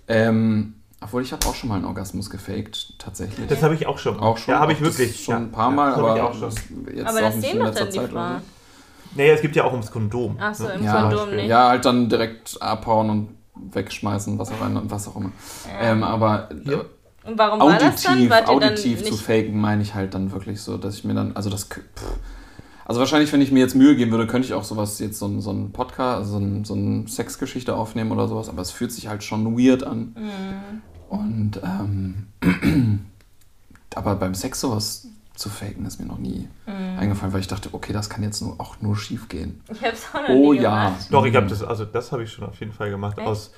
ähm, 0.08 0.74
obwohl 1.02 1.22
ich 1.22 1.32
habe 1.32 1.46
auch 1.46 1.54
schon 1.54 1.68
mal 1.70 1.76
einen 1.76 1.84
Orgasmus 1.86 2.28
gefaked, 2.28 2.98
tatsächlich. 2.98 3.46
Das 3.46 3.62
habe 3.62 3.74
ich 3.74 3.86
auch 3.86 3.96
schon. 3.98 4.18
auch 4.20 4.36
schon. 4.36 4.52
Ja, 4.54 4.60
habe 4.60 4.72
ich 4.72 4.80
wirklich. 4.80 5.24
Schon 5.24 5.32
ja, 5.34 5.38
ein 5.40 5.50
paar 5.52 5.70
ja, 5.70 5.76
Mal, 5.76 5.86
das 5.90 5.96
hab 5.98 6.04
aber 6.04 6.16
ich 6.16 6.22
auch 6.22 6.32
schon. 6.34 6.40
das- 6.42 6.54
jetzt 6.94 7.06
Aber 7.06 7.18
auch 7.18 7.22
das 7.22 7.36
nicht 7.36 7.44
sehen 7.46 7.52
in 7.52 7.58
doch 7.58 7.66
letzter 7.66 7.84
dann 7.84 7.92
die 7.92 7.98
Zeit 7.98 8.10
oder 8.12 8.20
Frauen. 8.28 8.42
Naja, 9.16 9.34
es 9.34 9.40
gibt 9.42 9.56
ja 9.56 9.64
auch 9.64 9.72
ums 9.72 9.90
Kondom. 9.90 10.36
Ach 10.40 10.54
so, 10.54 10.64
ne? 10.64 10.74
im 10.74 10.84
Ja, 10.84 11.02
Kondom 11.02 11.34
nicht. 11.36 11.46
Ja, 11.48 11.68
halt 11.70 11.84
dann 11.84 12.08
direkt 12.08 12.60
abhauen 12.60 13.10
und 13.10 13.28
wegschmeißen, 13.74 14.38
was 14.38 14.50
auch, 14.52 14.66
immer- 14.66 14.82
was 14.84 15.08
auch 15.08 15.16
immer. 15.16 15.32
Ähm, 15.80 16.02
aber 16.04 16.48
Ja. 16.64 16.80
Und 17.24 17.36
warum 17.36 17.60
war 17.60 17.78
das 17.78 18.02
dann? 18.02 18.14
auditiv, 18.14 18.30
Wart 18.30 18.48
dann 18.48 18.54
auditiv 18.54 19.04
zu 19.04 19.14
faken, 19.16 19.60
meine 19.60 19.82
ich 19.82 19.94
halt 19.94 20.14
dann 20.14 20.32
wirklich 20.32 20.60
so, 20.62 20.78
dass 20.78 20.94
ich 20.96 21.04
mir 21.04 21.12
dann, 21.14 21.36
also 21.36 21.50
das, 21.50 21.64
pff. 21.64 21.80
also 22.86 22.98
wahrscheinlich, 23.00 23.30
wenn 23.32 23.42
ich 23.42 23.52
mir 23.52 23.58
jetzt 23.58 23.74
Mühe 23.74 23.94
geben 23.94 24.10
würde, 24.10 24.26
könnte 24.26 24.46
ich 24.46 24.54
auch 24.54 24.64
sowas 24.64 24.98
jetzt 25.00 25.18
so, 25.18 25.26
ein- 25.26 25.40
so 25.42 25.50
ein 25.50 25.70
Podcast, 25.72 26.18
also 26.20 26.32
so, 26.32 26.38
ein, 26.38 26.64
so 26.64 26.74
eine 26.74 27.06
Sexgeschichte 27.08 27.74
aufnehmen 27.74 28.10
oder 28.12 28.26
sowas, 28.26 28.48
aber 28.48 28.62
es 28.62 28.70
fühlt 28.70 28.90
sich 28.92 29.08
halt 29.08 29.22
schon 29.22 29.58
weird 29.58 29.82
an. 29.84 30.16
Mhm. 30.16 30.82
Und, 31.10 31.60
ähm, 31.62 32.26
aber 33.94 34.14
beim 34.16 34.34
Sex 34.34 34.60
sowas 34.60 35.06
zu 35.40 35.48
faken, 35.48 35.84
ist 35.86 35.98
mir 36.00 36.06
noch 36.06 36.18
nie 36.18 36.48
Mhm. 36.66 36.98
eingefallen, 36.98 37.32
weil 37.32 37.40
ich 37.40 37.48
dachte, 37.48 37.70
okay, 37.72 37.92
das 37.92 38.08
kann 38.10 38.22
jetzt 38.22 38.40
nur, 38.42 38.54
auch 38.60 38.76
nur 38.80 38.96
schief 38.96 39.28
gehen. 39.28 39.60
Ich 39.72 39.82
hab's 39.84 40.02
auch 40.12 40.20
noch 40.22 40.28
Oh 40.28 40.52
nie 40.52 40.60
ja. 40.60 40.86
gemacht. 40.86 41.06
Doch, 41.10 41.24
ich 41.26 41.34
habe 41.34 41.46
das, 41.46 41.62
also 41.62 41.84
das 41.84 42.12
habe 42.12 42.22
ich 42.24 42.32
schon 42.32 42.44
auf 42.46 42.58
jeden 42.60 42.72
Fall 42.72 42.90
gemacht. 42.90 43.18
Echt? 43.18 43.26
Aus, 43.26 43.50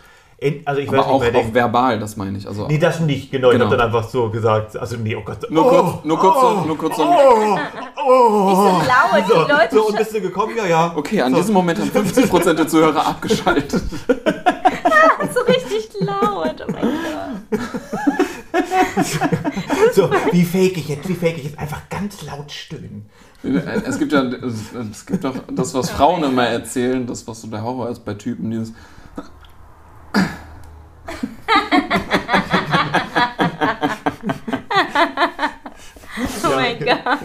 also 0.65 0.81
ich 0.81 0.89
Aber 0.89 0.99
weiß 0.99 1.07
auch, 1.07 1.21
nicht 1.23 1.37
auch 1.37 1.55
verbal, 1.55 1.99
das 2.01 2.17
meine 2.17 2.37
ich. 2.39 2.47
Also 2.49 2.67
Nee, 2.67 2.79
das 2.79 2.99
nicht, 3.01 3.31
genau. 3.31 3.49
Ich 3.51 3.55
Genau. 3.59 3.67
habe 3.67 3.77
dann 3.77 3.87
einfach 3.87 4.09
so 4.09 4.29
gesagt, 4.31 4.77
also 4.77 4.97
nee, 4.97 5.15
oh 5.15 5.23
Gott. 5.25 5.49
nur 5.51 5.65
oh, 5.67 5.69
kurz, 5.69 6.05
nur 6.05 6.19
kurz, 6.19 6.41
so, 6.41 6.61
nur 6.67 6.79
kurz 6.79 6.97
so, 6.97 7.03
Oh, 7.05 7.59
oh, 8.05 8.49
Nicht 8.49 8.57
so 8.57 8.65
laut, 8.65 9.29
so, 9.29 9.45
die 9.45 9.53
Leute 9.53 9.75
so, 9.77 9.87
und 9.89 9.97
bist 9.97 10.15
du 10.15 10.21
gekommen? 10.21 10.57
Ja, 10.57 10.67
ja. 10.67 10.93
Okay, 10.97 11.21
an 11.23 11.33
so. 11.33 11.39
diesem 11.39 11.55
Moment 11.55 11.79
haben 11.79 11.91
50% 11.91 12.55
der 12.55 12.67
Zuhörer 12.69 13.07
abgeschaltet. 13.07 13.71
so 15.35 15.41
richtig 15.47 15.89
laut. 16.01 16.65
Oh 16.67 16.73
mein 16.73 16.83
Gott. 16.83 17.92
So, 19.95 20.11
wie 20.31 20.45
fake 20.45 20.79
ich 20.79 20.89
jetzt, 20.89 21.09
wie 21.09 21.15
fake 21.15 21.39
ich 21.39 21.45
jetzt? 21.45 21.59
Einfach 21.59 21.89
ganz 21.91 22.23
laut 22.23 22.51
stöhnen. 22.51 23.07
Es 23.43 23.99
gibt 23.99 24.13
ja, 24.13 24.23
es, 24.23 25.05
gibt 25.05 25.25
doch 25.25 25.35
das, 25.51 25.75
was 25.75 25.91
Frauen 25.91 26.23
immer 26.23 26.47
erzählen, 26.47 27.07
das, 27.07 27.27
was 27.27 27.43
so 27.43 27.49
der 27.49 27.63
Horror 27.63 27.91
ist 27.91 28.05
bei 28.05 28.15
Typen, 28.15 28.51
dieses. 28.51 28.73
Oh 36.45 36.55
mein 36.55 36.79
Gott. 36.79 37.19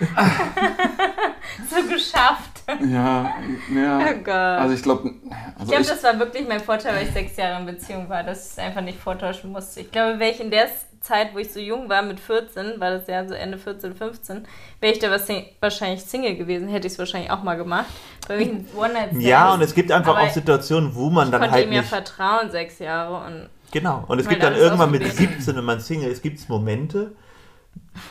so 1.70 1.82
geschafft. 1.88 2.59
Ja, 2.88 3.34
ja. 3.74 4.00
Oh 4.10 4.18
Gott. 4.24 4.28
Also 4.28 4.74
ich 4.74 4.82
glaube, 4.82 5.08
Ich 5.08 5.32
also 5.58 5.70
glaube, 5.70 5.82
ich, 5.82 5.88
das 5.88 6.02
war 6.02 6.18
wirklich 6.18 6.48
mein 6.48 6.60
Vorteil, 6.60 6.94
weil 6.94 7.06
ich 7.06 7.12
sechs 7.12 7.36
Jahre 7.36 7.60
in 7.60 7.66
Beziehung 7.66 8.08
war, 8.08 8.22
dass 8.22 8.46
ich 8.46 8.52
es 8.52 8.58
einfach 8.58 8.82
nicht 8.82 8.98
vortäuschen 8.98 9.52
musste. 9.52 9.80
Ich 9.80 9.90
glaube, 9.90 10.18
wäre 10.18 10.30
ich 10.30 10.40
in 10.40 10.50
der 10.50 10.68
Zeit, 11.00 11.34
wo 11.34 11.38
ich 11.38 11.52
so 11.52 11.60
jung 11.60 11.88
war, 11.88 12.02
mit 12.02 12.20
14, 12.20 12.78
war 12.78 12.90
das 12.90 13.06
ja 13.06 13.26
so 13.26 13.34
Ende 13.34 13.56
14, 13.56 13.94
15, 13.94 14.46
wäre 14.80 14.92
ich 14.92 14.98
da 14.98 15.10
was, 15.10 15.26
wahrscheinlich 15.60 16.02
Single 16.02 16.36
gewesen, 16.36 16.68
hätte 16.68 16.86
ich 16.86 16.92
es 16.92 16.98
wahrscheinlich 16.98 17.30
auch 17.30 17.42
mal 17.42 17.56
gemacht. 17.56 17.86
Bei 18.28 18.36
mir 18.36 18.46
ein 18.46 18.66
One-Night-Stand. 18.76 19.22
Ja, 19.22 19.54
und 19.54 19.62
es 19.62 19.74
gibt 19.74 19.90
einfach 19.90 20.16
Aber 20.16 20.26
auch 20.26 20.30
Situationen, 20.30 20.94
wo 20.94 21.08
man 21.08 21.28
ich 21.28 21.30
dann 21.30 21.40
konnte 21.40 21.54
halt 21.54 21.66
ihm 21.66 21.72
ja 21.72 21.80
nicht... 21.80 21.88
vertrauen, 21.88 22.50
sechs 22.50 22.78
Jahre. 22.78 23.24
Und 23.26 23.48
Genau. 23.72 24.04
Und 24.08 24.18
es 24.18 24.28
gibt 24.28 24.42
dann 24.42 24.54
irgendwann 24.54 24.90
mit 24.90 25.02
ausprobieren. 25.02 25.34
17, 25.38 25.56
wenn 25.56 25.64
man 25.64 25.80
Single 25.80 26.10
ist, 26.10 26.22
gibt 26.22 26.38
es 26.38 26.48
Momente, 26.48 27.12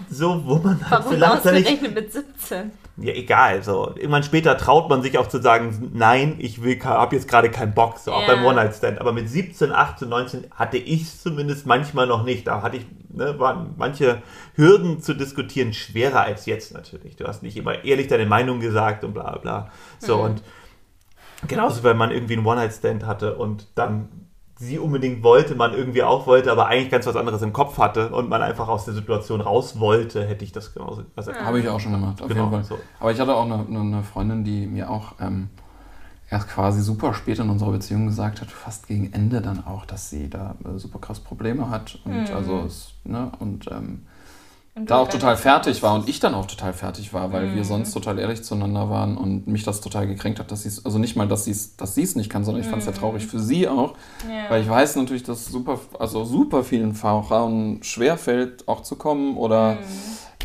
so, 0.09 0.41
wo 0.45 0.55
man 0.55 0.79
halt 0.81 0.91
warum 0.91 1.13
vielleicht 1.13 1.45
dann 1.45 1.55
nicht... 1.55 1.67
ausgerechnet 1.67 1.95
mit 1.95 2.13
17? 2.13 2.71
Ja, 3.01 3.13
egal. 3.13 3.63
So. 3.63 3.93
Irgendwann 3.95 4.23
später 4.23 4.57
traut 4.57 4.89
man 4.89 5.01
sich 5.01 5.17
auch 5.17 5.27
zu 5.27 5.41
sagen, 5.41 5.91
nein, 5.93 6.35
ich 6.39 6.61
will, 6.63 6.79
habe 6.83 7.15
jetzt 7.15 7.27
gerade 7.27 7.49
keinen 7.49 7.73
Bock, 7.73 7.97
so 7.97 8.11
auch 8.11 8.27
Ja. 8.27 8.35
beim 8.35 8.45
One-Night-Stand. 8.45 8.99
Aber 8.99 9.13
mit 9.13 9.29
17, 9.29 9.71
18, 9.71 10.09
19 10.09 10.47
hatte 10.51 10.77
ich 10.77 11.03
es 11.03 11.21
zumindest 11.21 11.65
manchmal 11.65 12.07
noch 12.07 12.23
nicht. 12.23 12.47
Da 12.47 12.61
hatte 12.61 12.77
ich, 12.77 12.85
ne, 13.09 13.39
waren 13.39 13.73
manche 13.77 14.21
Hürden 14.55 15.01
zu 15.01 15.13
diskutieren 15.13 15.73
schwerer 15.73 16.21
als 16.21 16.45
jetzt 16.45 16.73
natürlich. 16.73 17.15
Du 17.15 17.25
hast 17.27 17.41
nicht 17.43 17.55
immer 17.57 17.83
ehrlich 17.85 18.07
deine 18.07 18.25
Meinung 18.25 18.59
gesagt 18.59 19.03
und 19.03 19.13
bla 19.13 19.37
bla. 19.37 19.71
So 19.99 20.17
Mhm. 20.17 20.23
und 20.23 20.43
genauso, 21.47 21.83
wenn 21.83 21.97
man 21.97 22.11
irgendwie 22.11 22.33
einen 22.37 22.45
One-Night-Stand 22.45 23.05
hatte 23.05 23.35
und 23.37 23.67
dann 23.75 24.09
sie 24.59 24.77
unbedingt 24.77 25.23
wollte, 25.23 25.55
man 25.55 25.73
irgendwie 25.73 26.03
auch 26.03 26.27
wollte, 26.27 26.51
aber 26.51 26.67
eigentlich 26.67 26.91
ganz 26.91 27.05
was 27.05 27.15
anderes 27.15 27.41
im 27.41 27.53
Kopf 27.53 27.77
hatte 27.77 28.09
und 28.09 28.27
man 28.29 28.41
einfach 28.41 28.67
aus 28.67 28.85
der 28.85 28.93
Situation 28.93 29.39
raus 29.41 29.79
wollte, 29.79 30.25
hätte 30.27 30.43
ich 30.43 30.51
das 30.51 30.73
genauso. 30.73 31.03
Also, 31.15 31.31
habe 31.33 31.59
ich 31.59 31.69
auch 31.69 31.79
schon 31.79 31.93
gemacht, 31.93 32.21
auf 32.21 32.27
Genau, 32.27 32.51
jeden 32.51 32.63
Fall. 32.63 32.63
so. 32.65 32.79
Aber 32.99 33.11
ich 33.11 33.19
hatte 33.19 33.33
auch 33.35 33.45
eine, 33.45 33.65
eine, 33.65 34.03
Freundin, 34.03 34.43
die 34.43 34.67
mir 34.67 34.89
auch 34.89 35.13
ähm, 35.21 35.49
erst 36.29 36.49
quasi 36.49 36.81
super 36.81 37.13
spät 37.13 37.39
in 37.39 37.49
unserer 37.49 37.71
Beziehung 37.71 38.05
gesagt 38.07 38.41
hat, 38.41 38.51
fast 38.51 38.87
gegen 38.87 39.13
Ende 39.13 39.41
dann 39.41 39.65
auch, 39.65 39.85
dass 39.85 40.09
sie 40.09 40.29
da 40.29 40.55
äh, 40.65 40.77
super 40.77 40.99
krass 40.99 41.21
Probleme 41.21 41.69
hat 41.69 41.97
und 42.03 42.29
Mhm. 42.29 42.35
also 42.35 42.63
es, 42.65 42.91
ne, 43.05 43.31
und 43.39 43.67
ähm, 43.71 43.77
Und 43.77 44.07
da 44.85 44.97
auch 44.97 45.07
total 45.09 45.35
fertig 45.37 45.81
war 45.83 45.95
und 45.95 46.07
ich 46.09 46.19
dann 46.19 46.33
auch 46.33 46.45
total 46.45 46.73
fertig 46.73 47.13
war, 47.13 47.31
weil 47.33 47.47
Mhm. 47.47 47.55
wir 47.55 47.63
sonst 47.63 47.91
total 47.91 48.19
ehrlich 48.19 48.43
zueinander 48.43 48.89
waren 48.89 49.17
und 49.17 49.47
mich 49.47 49.63
das 49.63 49.81
total 49.81 50.07
gekränkt 50.07 50.39
hat, 50.39 50.51
dass 50.51 50.63
sie 50.63 50.69
es, 50.69 50.85
also 50.85 50.99
nicht 50.99 51.15
mal, 51.15 51.27
dass 51.27 51.45
sie 51.45 51.51
es 51.51 51.75
dass 51.75 51.95
sie's 51.95 52.15
nicht 52.15 52.29
kann, 52.29 52.43
sondern 52.43 52.61
ich 52.63 52.69
fand 52.69 52.81
es 52.81 52.85
ja 52.85 52.91
traurig 52.93 53.25
für 53.27 53.39
sie 53.39 53.67
auch, 53.67 53.93
Ja. 54.27 54.49
weil 54.49 54.61
ich 54.61 54.69
weiß 54.69 54.95
natürlich, 54.97 55.23
dass 55.23 55.45
super, 55.47 55.79
also 55.99 56.23
super 56.25 56.63
vielen 56.63 56.93
Frauen 56.95 57.79
schwerfällt, 57.83 58.67
auch 58.67 58.81
zu 58.83 58.95
kommen 58.95 59.37
oder 59.37 59.73
Mhm. 59.75 59.77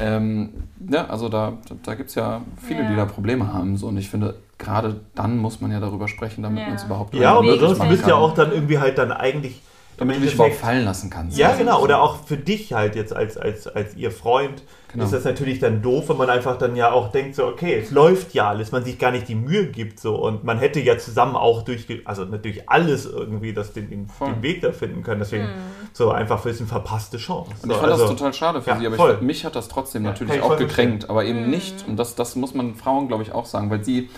ähm, 0.01 0.49
ja, 0.90 1.07
also 1.07 1.29
da, 1.29 1.53
da, 1.85 1.94
gibt 1.94 2.09
es 2.09 2.14
ja 2.16 2.40
viele, 2.61 2.83
Ja. 2.83 2.88
die 2.88 2.97
da 2.97 3.05
Probleme 3.05 3.53
haben. 3.53 3.77
So. 3.77 3.87
Und 3.87 3.97
ich 3.97 4.11
finde, 4.11 4.35
gerade 4.59 5.01
dann 5.14 5.38
muss 5.38 5.61
man 5.61 5.70
ja 5.70 5.79
darüber 5.81 6.09
sprechen, 6.09 6.42
damit 6.42 6.62
Ja. 6.62 6.66
man 6.68 6.77
es 6.77 6.85
überhaupt 6.85 7.14
Ja, 7.14 7.35
und 7.35 7.47
finden. 7.47 7.97
bist 7.97 8.07
ja 8.09 8.14
auch 8.16 8.35
dann 8.35 8.51
irgendwie 8.53 8.79
halt 8.79 8.99
dann 8.99 9.12
eigentlich 9.12 9.61
Damit 9.97 10.17
du 10.17 10.21
dich 10.21 10.35
überhaupt 10.35 10.57
fallen 10.57 10.85
lassen 10.85 11.11
kannst. 11.11 11.39
Ja, 11.39 11.55
genau. 11.55 11.79
so. 11.79 11.85
Oder 11.85 12.03
auch 12.03 12.25
für 12.25 12.37
dich 12.37 12.73
halt 12.73 12.97
jetzt 12.97 13.15
als, 13.15 13.37
als, 13.37 13.67
als 13.67 13.95
ihr 13.95 14.11
Freund 14.11 14.63
Genau. 14.95 15.07
ist 15.07 15.13
das 15.13 15.25
natürlich 15.25 15.59
dann 15.59 15.83
doof, 15.83 16.09
wenn 16.09 16.19
man 16.19 16.31
einfach 16.31 16.57
dann 16.57 16.77
ja 16.77 16.93
auch 16.93 17.11
denkt, 17.11 17.35
so, 17.35 17.47
okay, 17.47 17.81
es 17.83 17.91
läuft 17.91 18.33
ja 18.33 18.49
alles, 18.49 18.71
man 18.71 18.85
sich 18.85 18.97
gar 18.97 19.11
nicht 19.11 19.27
die 19.27 19.35
Mühe 19.35 19.67
gibt 19.67 19.99
so 19.99 20.15
und 20.15 20.45
man 20.45 20.59
hätte 20.59 20.79
ja 20.79 20.97
zusammen 20.99 21.35
auch 21.35 21.63
durch, 21.63 21.87
also 22.05 22.25
natürlich 22.25 22.71
alles 22.71 23.05
irgendwie, 23.05 23.53
das 23.53 23.73
den, 23.73 23.91
den, 23.91 24.09
den 24.21 24.43
Weg 24.43 24.61
da 24.63 24.71
finden 24.71 25.03
können. 25.03 25.19
Deswegen 25.19 25.49
so 25.93 26.13
einfach 26.13 26.39
für 26.39 26.51
eine 26.51 26.59
verpasste 26.59 27.17
Chance. 27.17 27.51
Und 27.61 27.71
ich 27.71 27.75
so, 27.75 27.81
fand 27.81 27.93
also, 27.93 28.07
das 28.07 28.17
total 28.17 28.33
schade 28.35 28.63
für 28.63 28.71
ja, 28.71 28.79
sie, 28.79 28.87
aber 28.87 28.95
voll. 28.95 29.15
ich, 29.15 29.21
mich 29.21 29.45
hat 29.45 29.57
das 29.57 29.67
trotzdem 29.67 30.05
Ja, 30.05 30.11
natürlich 30.11 30.41
auch 30.41 30.57
gekränkt, 30.57 31.11
aber 31.11 31.25
eben 31.25 31.51
nicht, 31.51 31.85
und 31.89 31.97
das, 31.97 32.15
das 32.15 32.37
muss 32.37 32.55
man 32.55 32.77
Frauen, 32.77 33.09
glaube 33.09 33.25
ich, 33.25 33.33
auch 33.33 33.47
sagen, 33.47 33.71
weil 33.71 33.83
sie 33.83 34.11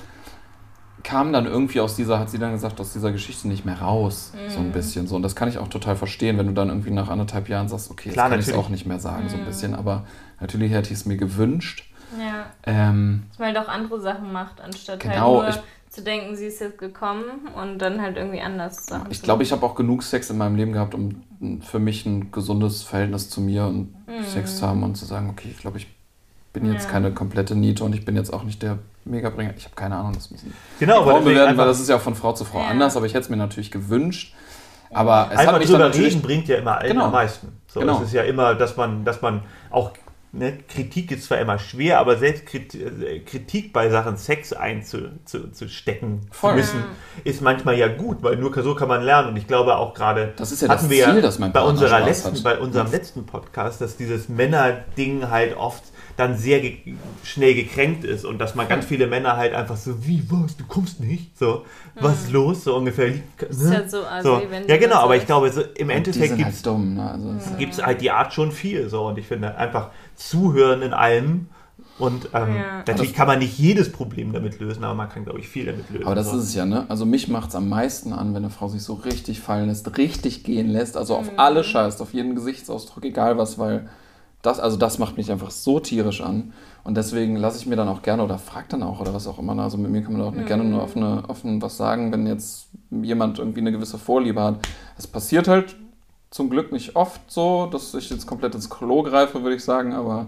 kam 1.07 1.33
dann 1.33 1.47
irgendwie 1.47 1.79
aus 1.81 1.95
dieser, 1.95 2.19
hat 2.19 2.31
sie 2.31 2.39
dann 2.39 2.51
gesagt, 2.51 2.81
aus 2.81 2.93
dieser 2.93 3.13
Geschichte 3.13 3.47
nicht 3.47 3.65
mehr 3.65 3.81
raus, 3.81 4.33
so 4.49 4.59
ein 4.59 4.73
bisschen 4.73 5.07
so. 5.07 5.15
Und 5.15 5.23
das 5.23 5.37
kann 5.37 5.49
ich 5.49 5.57
auch 5.59 5.69
total 5.69 5.95
verstehen, 5.95 6.37
wenn 6.37 6.49
du 6.49 6.53
dann 6.53 6.69
irgendwie 6.69 6.91
nach 6.91 7.09
anderthalb 7.09 7.49
Jahren 7.49 7.69
sagst, 7.69 7.93
okay, 7.93 8.09
jetzt 8.09 8.15
Klar, 8.15 8.29
kann 8.31 8.41
ich 8.41 8.49
es 8.49 8.55
auch 8.55 8.69
nicht 8.71 8.87
mehr 8.87 8.99
sagen, 8.99 9.29
so 9.29 9.37
ein 9.37 9.45
bisschen, 9.45 9.77
aber 9.77 10.05
natürlich 10.41 10.73
hätte 10.73 10.93
ich 10.93 10.99
es 10.99 11.07
mir 11.07 11.17
gewünscht. 11.17 11.85
Ja, 12.19 12.47
Ähm, 12.65 13.23
dass 13.31 13.39
man 13.39 13.49
halt 13.55 13.59
auch 13.59 13.69
andere 13.69 14.01
Sachen 14.01 14.33
macht, 14.33 14.61
anstatt 14.61 14.99
Genau, 14.99 15.43
halt 15.45 15.55
nur 15.55 15.63
ich- 15.65 15.93
zu 15.93 16.03
denken, 16.03 16.35
sie 16.35 16.47
ist 16.47 16.61
jetzt 16.61 16.79
gekommen 16.79 17.25
und 17.63 17.79
dann 17.79 18.03
halt 18.03 18.17
irgendwie 18.17 18.41
anders 18.41 18.87
Sachen 18.87 19.11
Ich 19.13 19.19
zu 19.21 19.25
glaube, 19.25 19.45
ich 19.45 19.53
habe 19.53 19.65
auch 19.65 19.77
genug 19.77 20.03
Sex 20.03 20.29
in 20.31 20.37
meinem 20.39 20.57
Leben 20.57 20.73
gehabt, 20.73 20.93
um 20.95 21.23
für 21.63 21.79
mich 21.79 22.05
ein 22.05 22.33
gesundes 22.33 22.83
Verhältnis 22.83 23.31
zu 23.31 23.41
mir 23.41 23.67
und 23.67 23.95
Sex 24.25 24.57
zu 24.57 24.67
haben 24.67 24.83
und 24.83 24.97
zu 24.97 25.05
sagen, 25.05 25.31
okay, 25.31 25.49
ich 25.53 25.59
glaube, 25.59 25.79
ich 25.79 25.87
bin 26.53 26.67
jetzt 26.73 26.87
Ja. 26.87 26.91
keine 26.91 27.13
komplette 27.13 27.55
Niete 27.55 27.85
und 27.85 27.95
ich 27.95 28.05
bin 28.05 28.17
jetzt 28.17 28.33
auch 28.33 28.43
nicht 28.43 28.61
der 28.63 28.79
Megabringer. 29.07 29.55
Ich 29.57 29.65
habe 29.65 29.75
keine 29.75 29.97
Ahnung, 29.97 30.13
das 30.15 30.31
müssen 30.31 30.53
genau, 30.79 31.03
aber 31.03 31.13
Frauen 31.13 31.25
bewerten, 31.25 31.57
weil 31.57 31.67
das 31.67 31.81
ist 31.81 31.89
ja 31.89 31.99
von 31.99 32.15
Frau 32.15 32.33
zu 32.33 32.45
Frau 32.45 32.61
Ja. 32.61 32.67
anders, 32.69 32.97
aber 32.97 33.07
ich 33.07 33.15
hätte 33.15 33.25
es 33.25 33.29
mir 33.31 33.37
natürlich 33.37 33.71
gewünscht. 33.71 34.35
Aber 34.93 35.29
es 35.33 35.39
einfach 35.39 35.55
hat 35.55 35.59
mich 35.61 35.69
drüber 35.69 35.79
natürlich... 35.81 36.15
reden 36.15 36.23
bringt 36.23 36.49
ja 36.49 36.57
immer 36.59 36.79
Genau. 36.81 37.07
am 37.07 37.13
meisten. 37.13 37.49
So, 37.67 37.81
Genau. 37.81 37.97
Es 37.99 38.09
ist 38.09 38.13
ja 38.15 38.23
immer, 38.23 38.55
dass 38.55 38.77
man, 38.77 39.05
dass 39.05 39.23
man 39.23 39.43
auch 39.71 39.93
Ne, 40.33 40.59
Kritik 40.69 41.13
ist 41.13 41.25
zwar 41.25 41.39
immer 41.39 41.59
schwer, 41.59 41.99
aber 41.99 42.19
selbst 42.19 42.45
Kritik, 42.45 42.83
äh, 43.03 43.21
Kritik 43.21 43.73
bei 43.73 43.89
Sachen 43.89 44.19
Sex 44.19 44.53
einzustecken 44.53 46.21
zu, 46.31 46.47
müssen, 46.49 46.85
ist 47.25 47.41
manchmal 47.41 47.79
ja 47.79 47.89
gut, 47.89 48.23
weil 48.23 48.37
nur 48.37 48.53
so 48.63 48.75
kann 48.75 48.89
man 48.89 49.03
lernen. 49.03 49.29
Und 49.31 49.37
ich 49.37 49.47
glaube 49.47 49.77
auch 49.77 49.95
gerade, 49.95 50.35
Das 50.37 50.53
ist 50.53 50.61
ja 50.61 50.69
hatten 50.69 50.83
das 50.83 50.91
wir 50.91 51.05
Ziel, 51.07 51.15
ja 51.17 51.21
dass 51.23 51.39
mein 51.39 51.53
bei, 51.53 51.63
unserer 51.63 51.89
Spaß 51.89 52.07
letzten, 52.07 52.35
hat. 52.37 52.43
bei 52.45 52.59
unserem 52.59 52.91
letzten 52.91 53.25
Podcast, 53.25 53.81
dass 53.81 53.97
dieses 53.97 54.29
Männer-Ding 54.29 55.31
halt 55.31 55.57
oft 55.57 55.85
dann 56.17 56.37
sehr 56.39 56.61
ge 56.61 56.79
schnell 57.23 57.55
gekränkt 57.55 58.05
ist 58.05 58.25
und 58.25 58.39
dass 58.39 58.55
man 58.55 58.69
ganz 58.69 58.85
viele 58.87 59.07
Männer 59.07 59.37
halt 59.37 59.53
einfach 59.53 59.77
so, 59.77 60.07
wie, 60.07 60.23
was, 60.31 60.57
du 60.57 60.65
kommst 60.67 61.01
nicht? 61.01 61.37
So, 61.39 61.65
was 62.01 62.23
ist 62.25 62.33
los? 62.33 62.65
So 62.65 62.77
ungefähr. 62.77 63.09
Ne? 63.11 63.23
ist 63.49 63.63
ja 63.71 63.89
so 63.89 64.05
assi, 64.05 64.23
so. 64.27 64.41
Ja, 64.67 64.77
genau, 64.79 64.97
aber 64.97 65.17
ich 65.17 65.27
glaube, 65.27 65.51
so, 65.53 65.61
im 65.61 65.89
Und 65.89 65.95
Endeffekt 65.95 66.37
gibt 66.37 66.49
es 66.49 66.57
halt 66.57 66.67
dumm. 66.67 66.95
Ne? 66.95 67.11
Also 67.11 67.31
es 67.33 67.47
ist- 67.47 67.59
gibt 67.59 67.73
es 67.75 67.83
halt 67.85 68.01
die 68.01 68.11
Art 68.11 68.33
schon 68.33 68.53
viel 68.53 68.89
so 68.89 69.07
und 69.07 69.19
ich 69.19 69.27
finde 69.27 69.57
einfach 69.57 69.91
zuhören 70.15 70.83
in 70.83 70.93
allem 70.93 71.49
und 71.99 72.29
ähm, 72.35 72.57
Ja. 72.57 72.83
natürlich 72.87 73.15
kann 73.15 73.27
man 73.27 73.39
nicht 73.39 73.59
jedes 73.59 73.91
Problem 73.93 74.33
damit 74.33 74.59
lösen, 74.61 74.85
aber 74.85 74.95
man 74.95 75.09
kann 75.09 75.25
glaube 75.25 75.41
ich 75.41 75.49
viel 75.49 75.67
damit 75.67 75.89
lösen. 75.91 76.07
Aber 76.07 76.15
das 76.15 76.31
so. 76.31 76.37
ist 76.39 76.45
es 76.45 76.55
ja, 76.55 76.65
ne? 76.67 76.85
Also 76.89 77.07
mich 77.07 77.29
macht 77.29 77.51
es 77.51 77.55
am 77.55 77.69
meisten 77.69 78.13
an, 78.13 78.29
wenn 78.35 78.45
eine 78.45 78.51
Frau 78.51 78.69
sich 78.69 78.83
so 78.83 78.95
richtig 78.95 79.41
fallen 79.41 79.69
lässt, 79.69 79.97
richtig 79.99 80.45
gehen 80.45 80.69
lässt, 80.69 80.97
also 80.97 81.17
auf 81.17 81.33
Mhm. 81.33 81.39
alle 81.39 81.65
scheißt, 81.65 82.01
auf 82.03 82.13
jeden 82.15 82.35
Gesichtsausdruck, 82.35 83.05
egal 83.05 83.39
was, 83.39 83.59
weil 83.59 83.89
das, 84.47 84.61
also 84.61 84.77
das 84.77 84.99
macht 84.99 85.17
mich 85.17 85.31
einfach 85.33 85.51
so 85.51 85.81
tierisch 85.81 86.21
an. 86.21 86.53
Und 86.85 86.97
deswegen 86.97 87.37
lasse 87.37 87.59
ich 87.59 87.67
mir 87.67 87.77
dann 87.77 87.89
auch 87.89 88.03
gerne 88.03 88.23
oder 88.23 88.39
frag 88.39 88.69
dann 88.69 88.83
auch 88.83 89.01
oder 89.01 89.13
was 89.13 89.27
auch 89.27 89.39
immer. 89.39 89.59
Also 89.59 89.77
mit 89.77 89.91
mir 89.91 90.03
kann 90.03 90.13
man 90.13 90.23
auch 90.23 90.33
Mhm. 90.33 90.47
gerne 90.47 90.65
nur 90.65 90.83
offen, 90.83 91.03
offen 91.03 91.61
was 91.61 91.77
sagen, 91.77 92.13
wenn 92.13 92.27
jetzt 92.27 92.69
jemand 92.91 93.39
irgendwie 93.39 93.61
eine 93.61 93.73
gewisse 93.73 93.99
Vorliebe 93.99 94.43
hat. 94.43 94.61
Es 94.97 95.07
passiert 95.07 95.49
halt 95.49 95.77
zum 96.31 96.49
Glück 96.51 96.71
nicht 96.73 96.97
oft 96.97 97.21
so, 97.29 97.67
dass 97.67 97.93
ich 97.95 98.09
jetzt 98.11 98.27
komplett 98.27 98.55
ins 98.55 98.71
Klo 98.71 99.03
greife, 99.03 99.43
würde 99.43 99.57
ich 99.57 99.65
sagen, 99.65 99.93
aber 99.95 100.27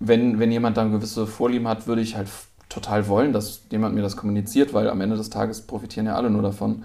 wenn, 0.00 0.38
wenn 0.40 0.50
jemand 0.50 0.76
dann 0.76 0.92
gewisse 0.92 1.26
Vorlieben 1.26 1.68
hat, 1.68 1.86
würde 1.86 2.02
ich 2.02 2.16
halt 2.16 2.28
total 2.68 3.06
wollen, 3.08 3.32
dass 3.32 3.62
jemand 3.70 3.94
mir 3.94 4.02
das 4.02 4.16
kommuniziert, 4.16 4.74
weil 4.74 4.90
am 4.90 5.00
Ende 5.00 5.16
des 5.16 5.30
Tages 5.30 5.62
profitieren 5.62 6.06
ja 6.06 6.16
alle 6.16 6.30
nur 6.30 6.42
davon. 6.42 6.84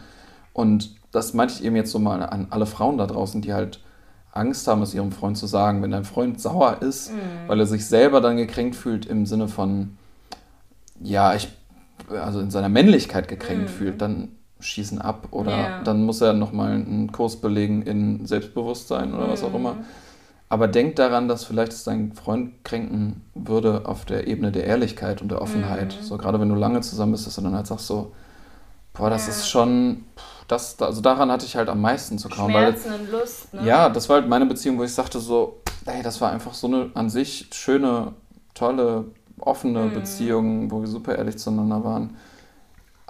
Und 0.53 0.95
das 1.11 1.33
meinte 1.33 1.55
ich 1.55 1.63
eben 1.63 1.75
jetzt 1.75 1.91
so 1.91 1.97
mal 1.99 2.21
an 2.21 2.47
alle 2.51 2.65
Frauen 2.67 2.97
da 2.97 3.07
draußen, 3.07 3.41
die 3.41 3.53
halt 3.53 3.79
Angst 4.31 4.67
haben, 4.67 4.81
es 4.81 4.93
ihrem 4.93 5.11
Freund 5.11 5.37
zu 5.37 5.47
sagen. 5.47 5.81
Wenn 5.81 5.91
dein 5.91 6.05
Freund 6.05 6.39
sauer 6.41 6.81
ist, 6.81 7.15
weil 7.47 7.59
er 7.59 7.65
sich 7.65 7.85
selber 7.87 8.21
dann 8.21 8.37
gekränkt 8.37 8.75
fühlt 8.75 9.05
im 9.05 9.25
Sinne 9.25 9.47
von, 9.47 9.97
ja, 11.01 11.33
ich, 11.35 11.49
also 12.09 12.39
in 12.39 12.51
seiner 12.51 12.69
Männlichkeit 12.69 13.27
gekränkt 13.27 13.69
fühlt, 13.69 14.01
dann 14.01 14.29
schießen 14.59 14.99
ab 14.99 15.29
oder 15.31 15.51
Ja. 15.51 15.73
dann 15.79 16.05
muss 16.05 16.21
er 16.21 16.33
nochmal 16.33 16.73
einen 16.73 17.11
Kurs 17.11 17.37
belegen 17.37 17.81
in 17.83 18.25
Selbstbewusstsein 18.25 19.13
oder 19.13 19.29
was 19.29 19.43
auch 19.43 19.53
immer. 19.53 19.77
Aber 20.49 20.67
denk 20.67 20.95
daran, 20.97 21.27
dass 21.27 21.45
vielleicht 21.45 21.73
es 21.73 21.83
dein 21.83 22.13
Freund 22.13 22.63
kränken 22.65 23.21
würde 23.35 23.87
auf 23.87 24.05
der 24.05 24.27
Ebene 24.27 24.51
der 24.51 24.65
Ehrlichkeit 24.65 25.21
und 25.21 25.29
der 25.31 25.41
Offenheit. 25.41 25.93
So 26.01 26.17
gerade 26.17 26.39
wenn 26.41 26.49
du 26.49 26.55
lange 26.55 26.81
zusammen 26.81 27.13
bist, 27.13 27.27
dass 27.27 27.35
du 27.35 27.41
dann 27.41 27.55
halt 27.55 27.67
sagst 27.67 27.87
so, 27.87 28.13
boah, 28.93 29.09
das 29.09 29.27
Ja. 29.27 29.33
ist 29.33 29.47
schon, 29.47 30.05
pff, 30.17 30.38
das, 30.49 30.81
also 30.81 30.99
daran 30.99 31.31
hatte 31.31 31.45
ich 31.45 31.55
halt 31.55 31.69
am 31.69 31.79
meisten 31.79 32.17
zu 32.17 32.27
kaum. 32.27 32.53
Weil, 32.53 32.73
Schmerzen 32.73 32.91
und 32.93 33.11
Lust, 33.11 33.53
ne? 33.53 33.65
ja, 33.65 33.89
das 33.89 34.09
war 34.09 34.17
halt 34.17 34.27
meine 34.27 34.45
Beziehung, 34.45 34.77
wo 34.77 34.83
ich 34.83 34.93
sagte 34.93 35.19
so, 35.19 35.61
ey, 35.85 36.01
das 36.03 36.19
war 36.19 36.31
einfach 36.31 36.53
so 36.53 36.67
eine 36.67 36.89
an 36.95 37.09
sich 37.09 37.47
schöne, 37.53 38.13
tolle, 38.53 39.05
offene 39.39 39.83
Mhm. 39.85 39.93
Beziehung, 39.93 40.71
wo 40.71 40.81
wir 40.81 40.87
super 40.87 41.15
ehrlich 41.15 41.37
zueinander 41.37 41.83
waren. 41.83 42.17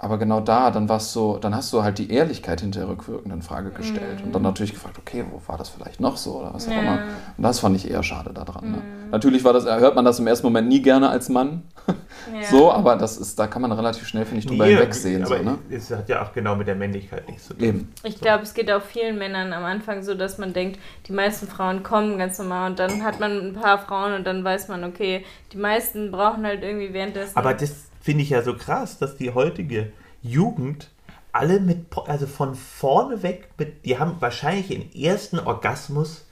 Aber 0.02 0.16
genau 0.16 0.40
da, 0.40 0.70
dann 0.70 0.88
war's 0.88 1.12
so, 1.12 1.36
dann 1.36 1.54
hast 1.54 1.70
du 1.74 1.82
halt 1.82 1.98
die 1.98 2.10
Ehrlichkeit 2.10 2.62
hinter 2.62 2.80
der 2.80 2.88
rückwirkenden 2.88 3.42
Frage 3.42 3.68
gestellt 3.70 4.22
und 4.24 4.34
dann 4.34 4.40
natürlich 4.40 4.72
gefragt, 4.72 4.96
okay, 4.98 5.26
wo 5.30 5.42
war 5.46 5.58
das 5.58 5.68
vielleicht 5.68 6.00
noch 6.00 6.16
so 6.16 6.40
oder 6.40 6.54
was 6.54 6.66
auch 6.66 6.70
Mhm. 6.70 6.76
Ja. 6.76 6.80
immer. 6.82 6.98
Und 7.36 7.42
das 7.44 7.60
fand 7.60 7.76
ich 7.76 7.90
eher 7.90 8.02
schade 8.02 8.32
daran. 8.32 8.70
Ne? 8.70 8.82
Natürlich 9.10 9.44
war 9.44 9.52
das, 9.52 9.66
hört 9.66 9.94
man 9.96 10.06
das 10.06 10.18
im 10.18 10.26
ersten 10.26 10.46
Moment 10.46 10.68
nie 10.68 10.80
gerne 10.80 11.10
als 11.10 11.28
Mann, 11.28 11.64
Ja. 11.86 12.46
so, 12.50 12.72
aber 12.72 12.96
das 12.96 13.18
ist, 13.18 13.38
da 13.38 13.46
kann 13.46 13.60
man 13.60 13.72
relativ 13.72 14.06
schnell, 14.06 14.24
finde 14.24 14.38
ich, 14.40 14.46
drüber 14.46 14.64
Nee, 14.64 14.72
hinwegsehen. 14.72 15.22
aber 15.24 15.36
So, 15.36 15.42
ne? 15.42 15.58
es 15.70 15.90
hat 15.90 16.08
ja 16.08 16.22
auch 16.22 16.32
genau 16.32 16.56
mit 16.56 16.66
der 16.66 16.76
Männlichkeit 16.76 17.28
nichts 17.28 17.48
zu 17.48 17.54
tun. 17.54 17.62
Eben. 17.68 17.92
Ich 18.02 18.18
glaube, 18.20 18.44
es 18.44 18.54
geht 18.54 18.70
auch 18.72 18.80
vielen 18.82 19.18
Männern 19.18 19.52
am 19.52 19.64
Anfang 19.64 20.02
so, 20.02 20.14
dass 20.14 20.38
man 20.38 20.54
denkt, 20.54 20.78
die 21.08 21.12
meisten 21.12 21.46
Frauen 21.46 21.82
kommen 21.82 22.16
ganz 22.16 22.38
normal 22.38 22.70
und 22.70 22.78
dann 22.78 23.04
hat 23.04 23.20
man 23.20 23.32
ein 23.48 23.52
paar 23.52 23.78
Frauen 23.78 24.14
und 24.14 24.26
dann 24.26 24.42
weiß 24.44 24.68
man, 24.68 24.82
okay, 24.84 25.26
die 25.52 25.58
meisten 25.58 26.10
brauchen 26.10 26.46
halt 26.46 26.62
irgendwie 26.62 26.92
währenddessen. 26.94 27.36
Aber 27.36 27.52
das 27.52 27.89
finde 28.00 28.22
ich 28.22 28.30
ja 28.30 28.42
so 28.42 28.54
krass, 28.54 28.98
dass 28.98 29.16
die 29.16 29.32
heutige 29.32 29.92
Jugend 30.22 30.90
alle 31.32 31.60
mit, 31.60 31.86
also 32.06 32.26
von 32.26 32.54
vorne 32.54 33.22
weg, 33.22 33.50
mit, 33.58 33.84
die 33.84 33.98
haben 33.98 34.16
wahrscheinlich 34.20 34.68
den 34.68 34.92
ersten 34.94 35.38
Orgasmus 35.38 36.26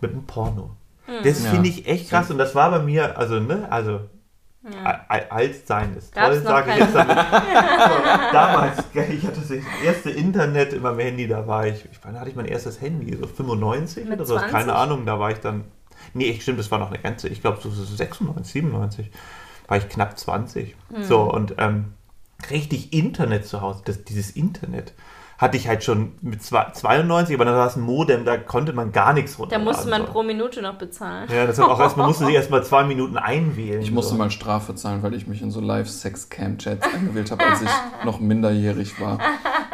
mit 0.00 0.12
dem 0.12 0.24
Porno. 0.24 0.70
Das 1.22 1.44
Ja. 1.44 1.50
finde 1.50 1.68
ich 1.68 1.86
echt 1.86 2.10
krass 2.10 2.30
und 2.30 2.38
das 2.38 2.54
war 2.54 2.70
bei 2.70 2.78
mir, 2.80 3.16
also, 3.18 3.38
ne, 3.40 3.66
also, 3.70 4.00
a- 4.84 5.00
a- 5.08 5.28
alt 5.30 5.66
sein 5.66 5.96
ist 5.96 6.14
Gab's 6.14 6.36
toll, 6.36 6.42
sage 6.42 6.70
ich 6.72 6.76
jetzt 6.78 6.94
damit. 6.94 7.16
damals, 8.32 8.78
ich 8.94 9.24
hatte 9.26 9.40
das 9.40 9.50
erste 9.84 10.10
Internet 10.10 10.72
in 10.72 10.82
meinem 10.82 10.98
Handy, 11.00 11.26
da 11.28 11.46
war 11.46 11.66
ich, 11.66 11.84
ich 11.90 11.98
wann 12.02 12.18
hatte 12.18 12.30
ich 12.30 12.36
mein 12.36 12.46
erstes 12.46 12.80
Handy, 12.80 13.16
so 13.16 13.26
95 13.26 14.04
Mit 14.04 14.14
oder 14.18 14.26
so, 14.26 14.34
20? 14.36 14.50
keine 14.52 14.74
Ahnung, 14.74 15.06
da 15.06 15.18
war 15.18 15.30
ich 15.30 15.38
dann, 15.38 15.64
nee, 16.14 16.36
stimmt, 16.40 16.58
das 16.58 16.70
war 16.70 16.78
noch 16.78 16.90
eine 16.90 16.98
ganze, 16.98 17.28
ich 17.28 17.40
glaube 17.40 17.58
so 17.62 17.70
96, 17.70 18.52
97, 18.52 19.10
war 19.70 19.78
ich 19.78 19.88
knapp 19.88 20.18
20. 20.18 20.74
Hm. 20.92 21.04
So, 21.04 21.32
und 21.32 21.54
ähm, 21.58 21.94
richtig 22.50 22.92
Internet 22.92 23.46
zu 23.46 23.60
Hause, 23.60 23.82
das, 23.84 24.04
dieses 24.04 24.32
Internet 24.32 24.92
hatte 25.40 25.56
ich 25.56 25.66
halt 25.66 25.82
schon 25.82 26.12
mit 26.20 26.42
zwei- 26.42 26.70
92, 26.72 27.34
aber 27.34 27.46
dann 27.46 27.54
war 27.54 27.66
es 27.66 27.74
ein 27.76 27.80
Modem, 27.80 28.26
da 28.26 28.36
konnte 28.36 28.74
man 28.74 28.92
gar 28.92 29.14
nichts 29.14 29.32
da 29.32 29.38
runterladen. 29.38 29.64
musste 29.64 29.88
man 29.88 30.02
so. 30.06 30.12
pro 30.12 30.22
Minute 30.22 30.60
noch 30.60 30.74
bezahlen. 30.74 31.28
Ja, 31.34 31.46
das 31.46 31.58
hat 31.58 31.66
auch 31.66 31.80
erst, 31.80 31.96
man 31.96 32.06
musste 32.08 32.26
sich 32.26 32.34
erst 32.40 32.50
mal 32.50 32.62
zwei 32.62 32.84
Minuten 32.84 33.16
einwählen. 33.16 33.80
Ich 33.80 33.90
musste 33.90 34.12
so. 34.12 34.18
mal 34.18 34.30
Strafe 34.30 34.74
zahlen, 34.74 35.02
weil 35.02 35.14
ich 35.14 35.26
mich 35.26 35.40
in 35.40 35.50
so 35.50 35.60
Live-Sex-Cam-Chats 35.60 36.86
eingewählt 36.94 37.30
habe, 37.30 37.44
als 37.44 37.62
ich 37.62 37.68
noch 38.04 38.20
minderjährig 38.20 39.00
war. 39.00 39.18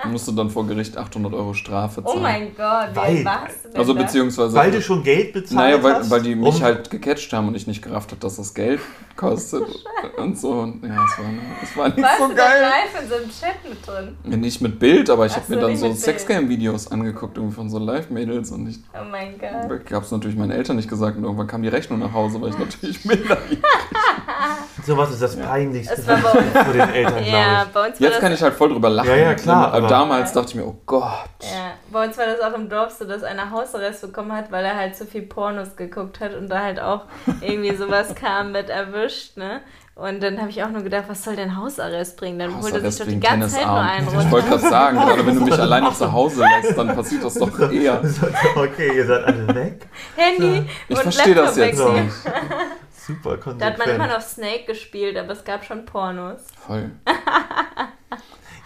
Ich 0.05 0.11
musste 0.11 0.33
dann 0.35 0.51
vor 0.51 0.67
Gericht 0.67 0.97
800 0.97 1.33
Euro 1.35 1.53
Strafe 1.55 2.01
Oh 2.05 2.11
zahlen. 2.11 2.23
mein 2.23 2.55
Gott, 2.57 2.91
Weil- 2.95 3.17
wie 3.21 3.25
warst 3.25 3.65
du 3.65 3.69
denn 3.71 3.79
Also 3.81 3.93
da? 3.95 4.03
beziehungsweise... 4.03 4.55
Weil 4.55 4.71
du 4.71 4.81
schon 4.81 5.03
Geld 5.03 5.33
bezahlt 5.33 5.57
Naja, 5.59 5.83
weil, 5.83 5.95
hast? 5.95 6.11
weil 6.11 6.23
die 6.23 6.35
mich 6.37 6.55
um- 6.57 6.63
halt 6.63 6.91
gecatcht 6.91 7.33
haben 7.33 7.49
und 7.49 7.57
ich 7.57 7.67
nicht 7.67 7.83
gerafft 7.83 8.11
habe, 8.13 8.21
dass 8.21 8.37
das 8.37 8.55
Geld 8.55 8.81
kostet 9.17 9.65
und 10.19 10.39
so. 10.39 10.53
Und 10.53 10.85
ja, 10.85 10.91
es 11.05 11.19
war, 11.19 11.25
es 11.63 11.77
war 11.77 11.89
nicht 11.89 12.03
Warst 12.03 12.19
so 12.19 12.29
du 12.29 12.35
da 12.35 12.45
geil. 12.49 12.61
live 12.63 13.03
in 13.03 13.09
so 13.09 13.15
einem 13.17 13.31
Chat 13.31 13.69
mit 13.69 13.87
drin? 13.87 14.17
Ja, 14.31 14.37
Nicht 14.37 14.61
mit 14.61 14.79
Bild, 14.79 15.11
aber 15.11 15.27
ich 15.27 15.35
habe 15.35 15.45
so, 15.49 15.56
mir 15.57 15.63
dann 15.63 15.77
so. 15.77 15.93
Sexcam-Videos 15.93 16.91
angeguckt, 16.91 17.37
irgendwie 17.37 17.55
von 17.55 17.69
so 17.71 17.79
Live-Mädels 17.79 18.51
und 18.53 18.69
ich 18.69 18.79
Oh 18.95 19.05
mein 19.11 19.39
Gott. 19.39 19.91
habe 19.93 20.05
es 20.05 20.11
natürlich 20.11 20.37
meinen 20.37 20.53
Eltern 20.53 20.77
nicht 20.77 20.89
gesagt 20.89 21.17
und 21.17 21.25
irgendwann 21.25 21.47
kam 21.47 21.63
die 21.63 21.69
Rechnung 21.69 21.99
nach 21.99 22.13
Hause, 22.13 22.41
weil 22.41 22.51
ich 22.51 22.59
natürlich 22.59 23.05
minderjährig 23.05 23.63
Sowas 24.85 25.11
ist 25.11 25.23
das 25.23 25.37
Peinlichste, 25.37 25.95
Es 25.95 26.07
war 26.07 26.19
vor 26.19 26.73
den 26.73 26.81
Eltern, 26.91 27.25
Ja, 27.25 27.65
glaube 27.65 27.71
bei 27.73 27.89
uns 27.89 27.99
Jetzt 27.99 28.13
das, 28.15 28.21
kann 28.21 28.33
ich 28.33 28.43
halt 28.43 28.55
voll 28.55 28.69
drüber 28.69 28.91
lachen. 28.91 29.09
Ja, 29.09 29.17
ja, 29.17 29.35
klar, 29.35 29.69
Aber 29.69 29.77
aber- 29.79 29.87
damals 29.89 30.33
dachte 30.33 30.51
ich 30.51 30.55
mir, 30.55 30.67
oh 30.67 30.77
Gott. 30.87 31.03
ja, 31.43 31.73
bei 31.91 32.07
uns 32.07 32.17
war 32.19 32.27
das 32.27 32.41
auch 32.41 32.55
im 32.57 32.69
Dorf 32.69 32.93
so, 32.93 33.05
dass 33.05 33.23
einer 33.25 33.51
Hausarrest 33.51 34.03
bekommen 34.03 34.33
hat, 34.33 34.53
weil 34.53 34.65
er 34.65 34.77
halt 34.77 34.95
zu 34.95 35.07
viel 35.07 35.23
Pornos 35.23 35.75
geguckt 35.77 36.21
hat 36.21 36.35
und 36.35 36.49
da 36.49 36.61
halt 36.63 36.79
auch 36.81 37.05
irgendwie 37.41 37.75
sowas 37.75 38.15
kam 38.15 38.53
mit 38.53 38.69
erwischt, 38.69 39.37
ne? 39.37 39.61
Und 39.97 40.23
dann 40.23 40.39
habe 40.39 40.51
ich 40.51 40.63
auch 40.63 40.69
nur 40.69 40.83
gedacht, 40.83 41.05
was 41.09 41.25
soll 41.25 41.37
denn 41.37 41.57
Hausarrest 41.57 42.19
bringen? 42.19 42.39
Dann 42.39 42.61
holt 42.61 42.75
er 42.75 42.91
sich 42.91 43.01
doch 43.01 43.11
die 43.11 43.19
ganze 43.19 43.49
Zeit 43.49 43.67
nur 43.67 43.81
einen 43.81 44.07
Ich 44.07 44.15
runter. 44.15 44.31
wollte 44.31 44.49
gerade 44.51 44.69
sagen, 44.69 44.99
gerade 44.99 45.27
wenn 45.27 45.35
du 45.37 45.41
mich 45.47 45.55
alleine 45.59 45.91
zu 45.95 46.13
Hause 46.13 46.43
lässt, 46.45 46.77
dann 46.77 46.95
passiert 46.95 47.25
das 47.25 47.33
doch 47.35 47.59
eher. 47.73 48.03
ich. 48.05 48.57
Okay, 48.57 48.95
ihr 48.95 49.07
seid 49.07 49.25
alle 49.25 49.55
weg. 49.55 49.89
Handy 50.15 50.69
Ich 50.89 50.97
und 50.97 51.03
verstehe 51.03 51.35
das 51.35 51.57
Laptop 51.57 51.97
jetzt 51.97 52.23
So. 52.25 52.31
Super 53.15 53.39
konsequent. 53.39 53.63
Da 53.63 53.67
hat 53.67 53.79
man 53.79 53.89
immer 53.89 54.07
noch 54.07 54.21
Snake 54.21 54.65
gespielt, 54.67 55.17
aber 55.17 55.33
es 55.33 55.45
gab 55.45 55.65
schon 55.65 55.87
Pornos. 55.87 56.41
Voll. 56.67 56.91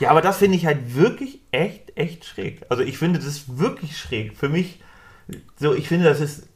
Ja, 0.00 0.10
aber 0.10 0.22
das 0.22 0.38
finde 0.38 0.56
ich 0.56 0.66
halt 0.66 0.96
wirklich 0.96 1.42
echt, 1.52 1.96
echt 1.96 2.24
schräg. 2.24 2.62
Also 2.70 2.82
ich 2.82 2.98
finde 2.98 3.20
das 3.20 3.56
wirklich 3.58 3.96
schräg. 3.96 4.36
Für 4.36 4.48
mich, 4.48 4.80
so, 5.60 5.74
ich 5.74 5.86
finde, 5.88 6.06
das 6.06 6.20
ist, 6.20 6.48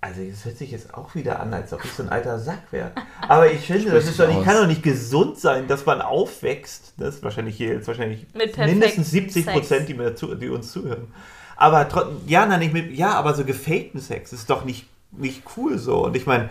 also 0.00 0.20
das 0.22 0.44
hört 0.44 0.56
sich 0.56 0.70
jetzt 0.70 0.94
auch 0.94 1.14
wieder 1.14 1.40
an, 1.40 1.52
als 1.52 1.72
ob 1.72 1.84
ich 1.84 1.90
so 1.92 2.04
ein 2.04 2.08
alter 2.08 2.38
Sack 2.38 2.70
wäre. 2.70 2.92
Aber 3.26 3.50
ich 3.50 3.66
finde, 3.66 3.90
das 3.90 4.06
ist 4.06 4.20
doch 4.20 4.28
aus. 4.28 4.44
kann 4.44 4.56
doch 4.56 4.66
nicht 4.66 4.82
gesund 4.82 5.38
sein, 5.38 5.66
dass 5.66 5.86
man 5.86 6.00
aufwächst. 6.00 6.94
Das 6.98 7.16
ist 7.16 7.24
wahrscheinlich 7.24 7.56
hier 7.56 7.74
jetzt 7.74 7.88
wahrscheinlich 7.88 8.26
mindestens 8.34 9.10
70 9.10 9.44
Sex. 9.44 9.56
Prozent, 9.56 9.88
die, 9.88 9.94
mir 9.94 10.14
zu, 10.14 10.34
die 10.36 10.48
uns 10.48 10.70
zuhören. 10.70 11.08
Aber 11.56 11.88
trotzdem, 11.88 12.20
ja, 12.26 12.46
nein, 12.46 12.60
nicht 12.60 12.72
mit, 12.72 12.92
ja, 12.92 13.12
aber 13.14 13.34
so 13.34 13.44
gefakten 13.44 14.00
Sex 14.00 14.32
ist 14.32 14.48
doch 14.48 14.64
nicht, 14.64 14.86
nicht 15.10 15.42
cool 15.56 15.78
so. 15.78 16.04
Und 16.04 16.16
ich 16.16 16.26
meine, 16.26 16.48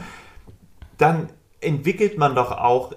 dann 0.97 1.29
entwickelt 1.61 2.17
man 2.17 2.35
doch 2.35 2.51
auch, 2.51 2.93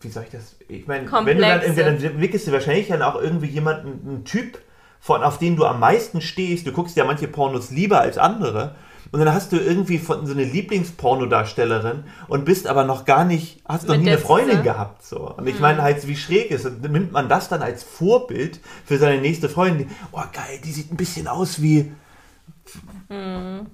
wie 0.00 0.08
soll 0.08 0.24
ich 0.24 0.30
das, 0.30 0.56
ich 0.66 0.88
meine, 0.88 1.10
wenn 1.12 1.36
du 1.38 1.42
dann 1.42 1.62
irgendwie, 1.62 1.80
dann 1.80 2.02
entwickelst 2.02 2.48
du 2.48 2.52
wahrscheinlich 2.52 2.88
dann 2.88 3.02
auch 3.02 3.20
irgendwie 3.20 3.46
jemanden, 3.46 4.08
einen 4.08 4.24
Typ, 4.24 4.58
von, 5.02 5.24
auf 5.24 5.38
den 5.38 5.56
du 5.56 5.66
am 5.66 5.80
meisten 5.80 6.20
stehst. 6.20 6.64
Du 6.64 6.70
guckst 6.70 6.96
ja 6.96 7.04
manche 7.04 7.26
Pornos 7.26 7.70
lieber 7.72 8.00
als 8.00 8.18
andere. 8.18 8.76
Und 9.12 9.20
dann 9.20 9.32
hast 9.32 9.52
du 9.52 9.58
irgendwie 9.58 9.98
von 9.98 10.26
so 10.26 10.32
eine 10.32 10.44
Lieblingspornodarstellerin 10.44 12.04
und 12.28 12.44
bist 12.46 12.66
aber 12.66 12.84
noch 12.84 13.04
gar 13.04 13.24
nicht, 13.24 13.60
hast 13.68 13.86
noch 13.86 13.94
Mit 13.94 14.04
nie 14.04 14.10
eine 14.10 14.18
Freundin 14.18 14.48
zusammen. 14.48 14.64
gehabt. 14.64 15.04
So. 15.04 15.34
Und 15.36 15.46
ich 15.46 15.60
meine 15.60 15.82
halt, 15.82 16.06
wie 16.08 16.16
schräg 16.16 16.50
ist. 16.50 16.64
Und 16.64 16.82
nimmt 16.90 17.12
man 17.12 17.28
das 17.28 17.48
dann 17.48 17.60
als 17.62 17.82
Vorbild 17.82 18.60
für 18.86 18.96
seine 18.98 19.20
nächste 19.20 19.48
Freundin? 19.50 19.88
Oh 20.12 20.22
geil, 20.32 20.58
die 20.64 20.72
sieht 20.72 20.90
ein 20.90 20.96
bisschen 20.96 21.28
aus 21.28 21.60
wie 21.60 21.92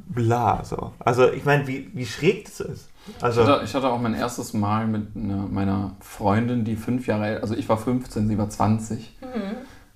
bla. 0.09 0.65
So. 0.65 0.93
Also 0.99 1.31
ich 1.33 1.45
meine, 1.45 1.67
wie, 1.69 1.89
wie 1.95 2.07
schräg 2.07 2.45
das 2.47 2.61
ist. 2.61 2.89
Ich 3.17 3.23
Also 3.23 3.47
hatte, 3.47 3.65
ich 3.65 3.75
hatte 3.75 3.89
auch 3.89 4.01
mein 4.01 4.15
erstes 4.15 4.53
Mal 4.53 4.87
mit 4.87 5.17
einer, 5.17 5.47
meiner 5.49 5.93
Freundin, 6.01 6.65
die 6.65 6.77
fünf 6.77 7.07
Jahre 7.07 7.25
alt, 7.25 7.43
also 7.43 7.55
ich 7.55 7.69
war 7.69 7.79
15, 7.79 8.29
sie 8.29 8.37
war 8.39 8.51
20. 8.51 9.17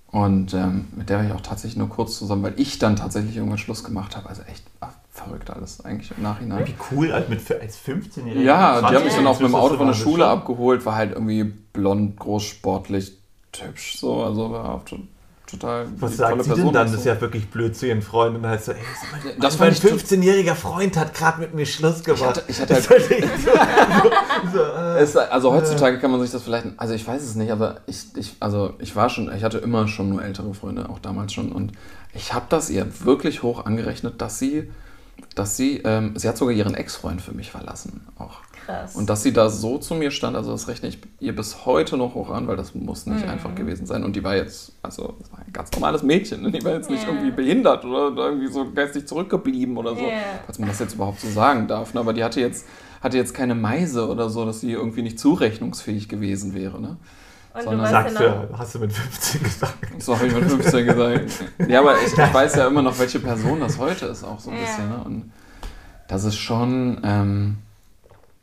Und 0.07 0.53
ähm, 0.53 0.87
mit 0.95 1.09
der 1.09 1.17
war 1.19 1.25
ich 1.25 1.33
auch 1.33 1.41
tatsächlich 1.41 1.77
nur 1.77 1.89
kurz 1.89 2.17
zusammen, 2.17 2.43
weil 2.43 2.53
ich 2.57 2.79
dann 2.79 2.95
tatsächlich 2.95 3.35
irgendwann 3.35 3.57
Schluss 3.57 3.83
gemacht 3.83 4.15
habe. 4.15 4.29
Also 4.29 4.43
echt 4.43 4.63
ach, 4.79 4.93
verrückt 5.15 5.49
alles 5.51 5.85
eigentlich 5.85 6.11
im 6.17 6.23
Nachhinein. 6.23 6.65
wie 6.67 6.73
cool 6.91 7.11
als, 7.11 7.29
mit, 7.29 7.39
als 7.61 7.77
15-Jähriger. 7.77 8.41
Ja, 8.41 8.81
die 8.81 8.95
hat 8.95 9.05
mich 9.05 9.13
dann 9.13 9.25
20-Jähriger 9.25 9.27
auf 9.27 9.37
einem 9.39 9.45
ist 9.47 9.53
das 9.53 9.61
Auto 9.61 9.77
von 9.77 9.85
der 9.87 9.95
so 9.95 10.03
Schule 10.03 10.25
abgeholt, 10.27 10.85
war 10.85 10.95
halt 10.95 11.11
irgendwie 11.13 11.43
blond, 11.43 12.17
groß, 12.19 12.43
sportlich, 12.43 13.17
hübsch 13.57 13.97
so, 13.97 14.23
also 14.23 14.49
war 14.51 14.73
auch 14.73 14.83
to- 14.85 14.97
total 15.45 15.85
Was 15.99 16.17
sagt 16.17 16.43
sie 16.43 16.49
denn 16.55 16.57
dann? 16.57 16.67
auch 16.69 16.71
Das 16.73 16.91
so. 16.93 16.97
ist 16.97 17.05
ja 17.05 17.21
wirklich 17.21 17.47
blöd 17.51 17.75
zu 17.77 17.85
ihren 17.85 18.01
Freunden. 18.01 18.37
Und 18.37 18.41
dann 18.43 18.53
heißt 18.53 18.65
so, 18.65 18.71
ey, 18.71 18.79
mal, 19.11 19.33
Das 19.39 19.59
mein 19.59 19.75
fand 19.75 19.85
ich 19.93 20.03
15-jähriger 20.03 20.55
Freund 20.55 20.97
hat 20.97 21.13
gerade 21.13 21.39
mit 21.41 21.53
mir 21.53 21.67
Schluss 21.67 22.03
gemacht. 22.03 22.23
hatte- 22.23 22.43
ich 22.47 22.59
hatte 22.59 22.73
halt- 22.73 22.89
Das 22.89 22.89
war 22.89 23.11
echt 23.11 23.27
so, 24.51 24.57
so, 25.13 25.19
äh, 25.19 25.27
also 25.29 25.53
heutzutage 25.53 25.99
kann 25.99 26.09
man 26.09 26.21
sich 26.21 26.31
das 26.31 26.41
vielleicht, 26.41 26.65
also 26.77 26.95
ich 26.95 27.07
weiß 27.07 27.21
es 27.21 27.35
nicht, 27.35 27.51
aber 27.51 27.81
ich, 27.85 28.05
ich, 28.15 28.35
also 28.39 28.73
ich 28.79 28.95
war 28.95 29.09
schon, 29.09 29.31
ich 29.35 29.43
hatte 29.43 29.59
immer 29.59 29.87
schon 29.87 30.09
nur 30.09 30.23
ältere 30.23 30.55
Freunde, 30.55 30.89
auch 30.89 30.97
damals 30.97 31.33
schon. 31.33 31.51
Und 31.51 31.73
ich 32.15 32.33
habe 32.33 32.45
das 32.49 32.71
ihr 32.71 32.87
wirklich 33.05 33.43
hoch 33.43 33.65
angerechnet, 33.65 34.19
dass 34.21 34.39
sie, 34.39 34.71
dass 35.35 35.57
sie, 35.57 35.81
ähm, 35.83 36.13
sie 36.15 36.27
hat 36.27 36.37
sogar 36.37 36.53
ihren 36.53 36.75
Ex-Freund 36.75 37.21
für 37.21 37.33
mich 37.33 37.51
verlassen 37.51 38.01
auch. 38.17 38.39
Krass. 38.65 38.95
Und 38.95 39.09
dass 39.09 39.23
sie 39.23 39.33
da 39.33 39.49
so 39.49 39.77
zu 39.77 39.93
mir 39.95 40.09
stand, 40.09 40.37
also 40.37 40.51
das 40.51 40.67
rechne 40.69 40.87
ich 40.89 40.97
ihr 41.19 41.35
bis 41.35 41.65
heute 41.65 41.97
noch 41.97 42.15
hoch 42.15 42.29
an, 42.29 42.47
weil 42.47 42.55
das 42.55 42.73
muss 42.73 43.05
Mhm. 43.05 43.15
nicht 43.15 43.27
einfach 43.27 43.53
gewesen 43.55 43.85
sein. 43.85 44.03
Und 44.05 44.15
die 44.15 44.23
war 44.23 44.35
jetzt, 44.37 44.71
also 44.81 45.15
das 45.19 45.31
war 45.33 45.39
ein 45.39 45.51
ganz 45.51 45.69
normales 45.73 46.01
Mädchen, 46.03 46.41
ne? 46.43 46.51
die 46.51 46.63
war 46.63 46.73
jetzt 46.73 46.89
nicht 46.89 47.03
Ja. 47.03 47.09
irgendwie 47.09 47.31
behindert 47.31 47.83
oder 47.83 48.15
irgendwie 48.29 48.47
so 48.47 48.71
geistig 48.71 49.05
zurückgeblieben 49.07 49.75
oder 49.75 49.95
so, 49.95 50.03
Ja. 50.03 50.11
falls 50.45 50.59
man 50.59 50.69
das 50.69 50.79
jetzt 50.79 50.93
überhaupt 50.95 51.19
so 51.19 51.27
sagen 51.29 51.67
darf. 51.67 51.93
Ne? 51.93 51.99
Aber 51.99 52.13
die 52.13 52.23
hatte 52.23 52.39
jetzt, 52.39 52.65
hatte 53.01 53.17
jetzt 53.17 53.33
keine 53.33 53.53
Meise 53.55 54.07
oder 54.07 54.29
so, 54.29 54.45
dass 54.45 54.61
sie 54.61 54.71
irgendwie 54.71 55.01
nicht 55.01 55.19
zurechnungsfähig 55.19 56.07
gewesen 56.07 56.53
wäre. 56.53 56.79
Ne? 56.79 56.95
Und 57.53 57.59
du 57.59 57.63
sondern 57.65 57.81
weißt 57.81 57.91
Sagst 57.91 58.19
ja 58.19 58.35
noch, 58.35 58.47
du, 58.49 58.57
hast 58.57 58.75
du 58.75 58.79
mit 58.79 58.93
15 58.93 59.43
gesagt. 59.43 59.77
So 60.01 60.15
habe 60.15 60.27
ich 60.27 60.33
mit 60.33 60.43
15 60.45 60.85
gesagt. 60.85 61.21
Ja, 61.67 61.79
aber 61.81 61.95
ich, 62.01 62.11
ich 62.13 62.33
weiß 62.33 62.55
ja 62.55 62.67
immer 62.67 62.81
noch, 62.81 62.97
welche 62.99 63.19
Person 63.19 63.59
das 63.59 63.77
heute 63.77 64.07
ist, 64.07 64.23
auch 64.23 64.39
so 64.39 64.49
ein 64.51 64.57
Ja. 64.57 64.63
bisschen. 64.63 64.89
Ne? 64.89 65.03
Und 65.03 65.31
das 66.07 66.23
ist 66.23 66.37
schon. 66.37 66.99
Ähm, 67.03 67.57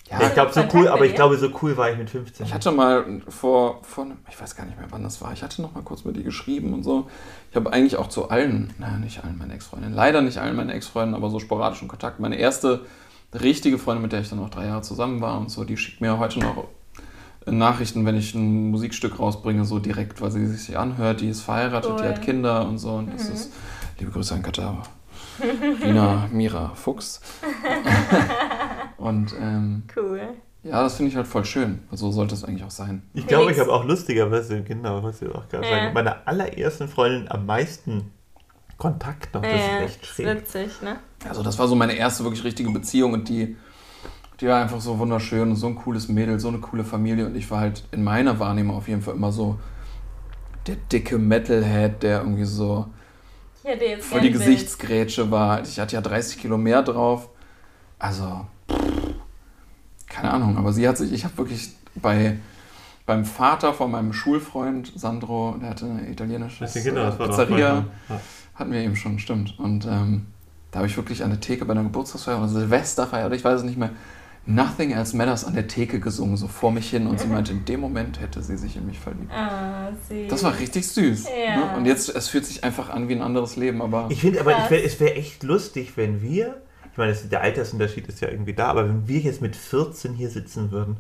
ja, 0.08 0.20
ich 0.22 0.34
glaube, 0.34 0.52
so 0.52 0.64
cool, 0.74 0.88
aber 0.88 1.04
ich 1.06 1.14
glaube, 1.14 1.38
so 1.38 1.48
cool 1.62 1.76
war 1.76 1.88
ich 1.90 1.96
mit 1.96 2.10
15. 2.10 2.44
Ich 2.44 2.52
hatte 2.52 2.72
mal 2.72 3.04
vor, 3.28 3.78
vor, 3.84 4.06
ich 4.28 4.40
weiß 4.40 4.56
gar 4.56 4.66
nicht 4.66 4.76
mehr, 4.76 4.88
wann 4.90 5.04
das 5.04 5.20
war, 5.22 5.32
ich 5.32 5.40
hatte 5.44 5.62
noch 5.62 5.72
mal 5.72 5.82
kurz 5.84 6.04
mit 6.04 6.16
ihr 6.16 6.24
geschrieben 6.24 6.72
und 6.74 6.82
so. 6.82 7.08
Ich 7.50 7.56
habe 7.56 7.72
eigentlich 7.72 7.96
auch 7.96 8.08
zu 8.08 8.28
allen, 8.28 8.74
naja, 8.78 8.96
nicht 8.96 9.22
allen 9.22 9.38
meinen 9.38 9.52
Ex-Freundinnen, 9.52 9.94
leider 9.94 10.20
nicht 10.20 10.38
allen 10.38 10.56
meinen 10.56 10.70
Ex-Freunden, 10.70 11.14
aber 11.14 11.30
so 11.30 11.38
sporadischen 11.38 11.86
Kontakt. 11.86 12.18
Meine 12.18 12.34
erste 12.36 12.86
richtige 13.32 13.78
Freundin, 13.78 14.02
mit 14.02 14.10
der 14.10 14.20
ich 14.22 14.28
dann 14.28 14.40
auch 14.40 14.50
drei 14.50 14.66
Jahre 14.66 14.82
zusammen 14.82 15.20
war 15.20 15.38
und 15.38 15.48
so, 15.48 15.62
die 15.62 15.76
schickt 15.76 16.00
mir 16.00 16.18
heute 16.18 16.40
noch 16.40 16.64
Nachrichten, 17.46 18.04
wenn 18.06 18.16
ich 18.16 18.34
ein 18.34 18.70
Musikstück 18.70 19.18
rausbringe, 19.18 19.64
so 19.64 19.78
direkt, 19.78 20.20
weil 20.20 20.30
sie 20.30 20.46
sich 20.46 20.76
anhört, 20.78 21.20
die 21.20 21.28
ist 21.30 21.40
verheiratet, 21.40 21.98
die 21.98 22.02
Cool. 22.02 22.08
hat 22.08 22.22
Kinder 22.22 22.66
und 22.68 22.78
so. 22.78 22.92
Und 22.94 23.12
das 23.14 23.28
ist, 23.28 23.52
liebe 23.98 24.10
Grüße 24.10 24.34
an 24.34 24.42
Katara. 24.42 24.82
Rina 25.82 26.28
Mira 26.32 26.72
Fuchs. 26.74 27.20
und 28.98 29.34
ähm, 29.40 29.84
cool. 29.96 30.20
ja, 30.62 30.82
das 30.82 30.96
finde 30.96 31.10
ich 31.10 31.16
halt 31.16 31.26
voll 31.26 31.44
schön. 31.44 31.80
So 31.92 32.10
sollte 32.10 32.34
es 32.34 32.44
eigentlich 32.44 32.64
auch 32.64 32.70
sein. 32.70 33.02
Ich 33.14 33.26
glaube, 33.26 33.50
ich 33.50 33.58
habe 33.58 33.72
auch 33.72 33.84
lustigerweise, 33.84 34.62
genau, 34.62 35.02
was 35.02 35.22
ich 35.22 35.28
auch 35.34 35.48
gerade 35.48 35.64
Ja. 35.66 35.70
sagen, 35.80 35.94
meine 35.94 36.26
allerersten 36.26 36.88
Freundin 36.88 37.30
am 37.30 37.46
meisten 37.46 38.10
Kontakt 38.76 39.32
noch. 39.34 39.42
Das 39.42 39.52
ja, 39.52 39.78
ist 39.78 39.82
echt 39.92 40.02
ist 40.02 40.08
schräg. 40.08 40.26
witzig, 40.26 40.82
ne? 40.82 40.96
Also 41.28 41.42
das 41.42 41.58
war 41.58 41.68
so 41.68 41.74
meine 41.74 41.94
erste 41.94 42.24
wirklich 42.24 42.44
richtige 42.44 42.70
Beziehung 42.70 43.12
und 43.14 43.28
die, 43.28 43.56
die 44.40 44.46
war 44.46 44.60
einfach 44.60 44.80
so 44.80 44.98
wunderschön 44.98 45.50
und 45.50 45.56
so 45.56 45.66
ein 45.66 45.74
cooles 45.74 46.08
Mädel, 46.08 46.40
so 46.40 46.48
eine 46.48 46.58
coole 46.58 46.84
Familie 46.84 47.26
und 47.26 47.36
ich 47.36 47.50
war 47.50 47.60
halt 47.60 47.84
in 47.92 48.02
meiner 48.02 48.38
Wahrnehmung 48.38 48.76
auf 48.76 48.88
jeden 48.88 49.02
Fall 49.02 49.14
immer 49.14 49.32
so 49.32 49.58
der 50.66 50.76
dicke 50.76 51.18
Metalhead, 51.18 52.02
der 52.02 52.20
irgendwie 52.20 52.44
so 52.44 52.86
voll 54.00 54.20
die. 54.20 54.30
Gesichtsgrätsche 54.30 55.30
war. 55.30 55.62
Ich 55.62 55.78
hatte 55.78 55.94
ja 55.94 56.00
30 56.00 56.38
Kilo 56.38 56.56
mehr 56.56 56.82
drauf. 56.82 57.28
Also, 57.98 58.46
pff, 58.70 59.14
keine 60.08 60.30
Ahnung, 60.30 60.56
aber 60.56 60.72
sie 60.72 60.88
hat 60.88 60.96
sich, 60.96 61.12
ich 61.12 61.24
habe 61.24 61.36
wirklich 61.36 61.70
bei, 61.96 62.38
beim 63.04 63.26
Vater 63.26 63.74
von 63.74 63.90
meinem 63.90 64.12
Schulfreund 64.14 64.92
Sandro, 64.96 65.56
der 65.60 65.70
hatte 65.70 65.84
eine 65.84 66.10
italienische 66.10 66.66
genau, 66.82 67.10
Pizzeria, 67.10 67.84
hatten 68.54 68.72
wir 68.72 68.80
eben 68.80 68.96
schon, 68.96 69.18
stimmt. 69.18 69.58
Und 69.58 69.84
ähm, 69.86 70.26
da 70.70 70.78
habe 70.78 70.86
ich 70.88 70.96
wirklich 70.96 71.22
an 71.22 71.30
der 71.30 71.40
Theke 71.40 71.64
bei 71.66 71.72
einer 71.72 71.82
Geburtstagsfeier 71.82 72.38
oder 72.38 72.48
Silvesterfeier 72.48 73.26
oder 73.26 73.34
ich 73.34 73.44
weiß 73.44 73.60
es 73.60 73.66
nicht 73.66 73.78
mehr, 73.78 73.90
Nothing 74.46 74.92
Else 74.92 75.16
Matters 75.16 75.44
an 75.44 75.54
der 75.54 75.68
Theke 75.68 76.00
gesungen, 76.00 76.36
so 76.36 76.48
vor 76.48 76.72
mich 76.72 76.90
hin. 76.90 77.06
Und 77.06 77.20
sie 77.20 77.26
meinte, 77.26 77.52
in 77.52 77.64
dem 77.64 77.80
Moment 77.80 78.20
hätte 78.20 78.42
sie 78.42 78.56
sich 78.56 78.76
in 78.76 78.86
mich 78.86 78.98
verliebt. 78.98 79.30
Ah, 79.30 79.90
süß. 80.08 80.28
Das 80.28 80.42
war 80.42 80.58
richtig 80.58 80.88
süß. 80.88 81.24
Ja. 81.24 81.56
Ne? 81.56 81.76
Und 81.76 81.86
jetzt, 81.86 82.08
es 82.08 82.28
fühlt 82.28 82.46
sich 82.46 82.64
einfach 82.64 82.90
an 82.90 83.08
wie 83.08 83.14
ein 83.14 83.22
anderes 83.22 83.56
Leben, 83.56 83.82
aber 83.82 84.06
Ich 84.08 84.22
finde 84.22 84.40
aber, 84.40 84.58
ich 84.58 84.70
wär, 84.70 84.84
es 84.84 84.98
wäre 84.98 85.14
echt 85.14 85.42
lustig, 85.42 85.96
wenn 85.96 86.22
wir, 86.22 86.62
ich 86.90 86.98
meine, 86.98 87.14
der 87.14 87.42
Altersunterschied 87.42 88.08
ist 88.08 88.20
ja 88.20 88.28
irgendwie 88.28 88.54
da, 88.54 88.68
aber 88.68 88.88
wenn 88.88 89.06
wir 89.06 89.20
jetzt 89.20 89.42
mit 89.42 89.54
14 89.54 90.14
hier 90.14 90.30
sitzen 90.30 90.70
würden, 90.72 90.96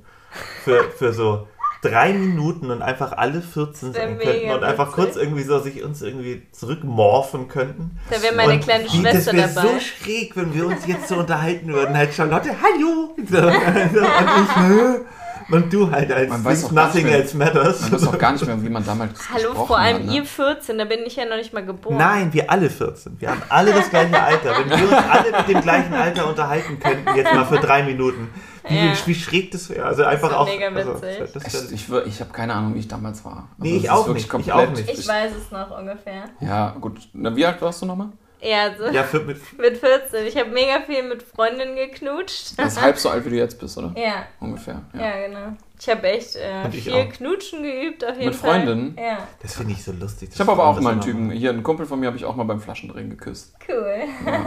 für, 0.62 0.84
für 0.90 1.12
so 1.12 1.48
drei 1.82 2.12
Minuten 2.12 2.70
und 2.70 2.82
einfach 2.82 3.12
alle 3.12 3.40
14 3.40 3.92
Das 3.92 4.00
wär 4.02 4.08
sein 4.08 4.18
könnten 4.18 4.50
und 4.50 4.64
einfach 4.64 4.88
witzig. 4.88 4.94
kurz 5.04 5.16
irgendwie 5.16 5.42
so 5.44 5.58
sich 5.60 5.82
uns 5.82 6.02
irgendwie 6.02 6.42
zurückmorphen 6.52 7.48
könnten. 7.48 7.98
Da 8.10 8.20
wäre 8.22 8.34
meine 8.34 8.54
Und 8.54 8.60
kleine 8.62 8.84
wie- 8.84 8.88
Schwester 9.00 9.32
Das 9.32 9.54
dabei. 9.54 9.68
wäre 9.68 9.74
so 9.74 9.80
schräg, 9.80 10.36
wenn 10.36 10.52
wir 10.54 10.66
uns 10.66 10.86
jetzt 10.86 11.08
so 11.08 11.16
unterhalten 11.16 11.72
würden. 11.72 11.96
Halt 11.96 12.12
Charlotte, 12.14 12.50
hallo! 12.60 13.14
So, 13.30 13.38
und 13.38 13.48
ich? 13.48 15.19
Und 15.50 15.72
du 15.72 15.90
halt 15.90 16.12
als 16.12 16.28
Man 16.30 16.44
weiß 16.44 16.64
auch 16.66 16.70
Nothing 16.72 17.06
mehr- 17.06 17.16
Else 17.18 17.36
Matters. 17.36 17.80
man 17.82 17.92
weiß 17.92 18.06
auch 18.08 18.18
gar 18.18 18.32
nicht 18.32 18.46
mehr, 18.46 18.62
wie 18.62 18.68
man 18.68 18.84
damals 18.84 19.18
Hallo, 19.30 19.54
vor 19.66 19.78
allem 19.78 19.96
hat, 19.98 20.04
ne? 20.06 20.14
ihr 20.16 20.24
14, 20.24 20.78
da 20.78 20.84
bin 20.84 21.00
ich 21.06 21.16
ja 21.16 21.24
noch 21.26 21.36
nicht 21.36 21.52
mal 21.52 21.64
geboren. 21.64 21.96
Nein, 21.96 22.32
wir 22.32 22.50
alle 22.50 22.70
14. 22.70 23.20
Wir 23.20 23.30
haben 23.30 23.42
alle 23.48 23.72
das 23.72 23.90
gleiche 23.90 24.20
Alter. 24.22 24.52
Wenn 24.58 24.70
wir 24.70 24.88
uns 24.88 25.06
alle 25.10 25.32
mit 25.32 25.48
dem 25.48 25.60
gleichen 25.62 25.94
Alter 25.94 26.28
unterhalten 26.28 26.78
könnten, 26.78 27.16
jetzt 27.16 27.34
mal 27.34 27.44
für 27.46 27.58
drei 27.58 27.82
Minuten, 27.82 28.28
wie, 28.68 28.76
Ja. 28.76 28.92
wie 29.04 29.14
schräg 29.14 29.50
das 29.50 29.68
wäre. 29.70 29.86
Also 29.86 30.04
einfach 30.04 30.32
auch. 30.34 30.46
mega 30.46 30.68
also, 30.68 30.94
witzig. 31.02 31.32
das 31.34 31.44
Ich, 31.44 31.52
wär, 31.52 31.72
ich, 31.72 31.86
wür- 32.04 32.06
ich 32.06 32.20
habe 32.20 32.32
keine 32.32 32.54
Ahnung, 32.54 32.74
wie 32.74 32.78
ich 32.80 32.88
damals 32.88 33.24
war. 33.24 33.32
Also 33.32 33.46
Nee, 33.58 33.76
ich 33.76 33.82
das 33.84 33.90
auch 33.92 34.08
nicht. 34.08 34.32
Ich 34.38 34.52
auch 34.52 34.70
nicht. 34.70 34.88
Ich 34.88 35.08
weiß 35.08 35.32
es 35.36 35.50
noch 35.50 35.76
ungefähr. 35.78 36.24
Ja, 36.40 36.76
gut. 36.80 36.98
Na, 37.12 37.34
wie 37.34 37.44
alt 37.46 37.60
warst 37.62 37.82
du 37.82 37.86
nochmal? 37.86 38.08
Ja, 38.42 38.74
so 38.76 38.86
Ja, 38.86 39.02
für, 39.04 39.20
mit, 39.20 39.38
mit 39.58 39.76
14. 39.78 40.26
Ich 40.26 40.36
habe 40.36 40.50
mega 40.50 40.80
viel 40.80 41.02
mit 41.02 41.22
Freundinnen 41.22 41.76
geknutscht. 41.76 42.58
Das 42.58 42.74
ist 42.74 42.80
halb 42.80 42.96
so 42.98 43.10
alt, 43.10 43.24
wie 43.26 43.30
du 43.30 43.36
jetzt 43.36 43.58
bist, 43.60 43.76
oder? 43.76 43.92
Ja, 43.96 44.26
Ungefähr. 44.40 44.82
Ja. 44.94 45.00
ja, 45.00 45.26
genau. 45.26 45.56
Ich 45.78 45.88
habe 45.88 46.08
echt 46.08 46.36
äh, 46.36 46.68
ich 46.68 46.84
viel 46.84 46.92
auch. 46.92 47.08
Knutschen 47.08 47.62
geübt, 47.62 48.04
auf 48.04 48.14
jeden 48.14 48.26
Mit 48.26 48.34
Fall. 48.34 48.50
Freundinnen? 48.50 48.96
Ja, 48.98 49.26
das 49.42 49.54
finde 49.56 49.72
ich 49.72 49.82
so 49.84 49.92
lustig. 49.92 50.30
Ich 50.32 50.40
habe 50.40 50.52
aber 50.52 50.66
auch 50.66 50.80
mal 50.80 50.92
einen 50.92 51.00
Typen, 51.00 51.30
hier 51.30 51.50
einen 51.50 51.62
Kumpel 51.62 51.86
von 51.86 52.00
mir 52.00 52.06
habe 52.06 52.16
ich 52.16 52.24
auch 52.24 52.36
mal 52.36 52.44
beim 52.44 52.60
Flaschendrehen 52.60 53.08
geküsst. 53.10 53.54
cool. 53.68 54.04
Ja, 54.26 54.44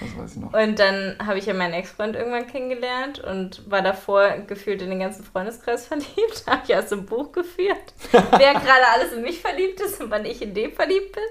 das 0.00 0.18
weiß 0.18 0.36
ich 0.36 0.42
noch. 0.42 0.52
Und 0.52 0.78
dann 0.78 1.16
habe 1.24 1.38
ich 1.38 1.46
ja 1.46 1.54
meinen 1.54 1.72
Ex-Freund 1.72 2.16
irgendwann 2.16 2.46
kennengelernt 2.48 3.18
und 3.20 3.62
war 3.70 3.80
davor 3.80 4.28
gefühlt 4.46 4.82
in 4.82 4.90
den 4.90 4.98
ganzen 4.98 5.24
Freundeskreis 5.24 5.86
verliebt. 5.88 6.44
Habe 6.46 6.62
ich 6.66 6.76
aus 6.76 6.88
dem 6.88 7.06
Buch 7.06 7.32
geführt, 7.32 7.94
wer 8.12 8.20
gerade 8.54 8.88
alles 8.94 9.12
in 9.12 9.22
mich 9.22 9.40
verliebt 9.40 9.80
ist 9.80 10.00
und 10.02 10.10
wann 10.10 10.24
ich 10.24 10.42
in 10.42 10.52
den 10.52 10.72
verliebt 10.72 11.12
bin. 11.12 11.22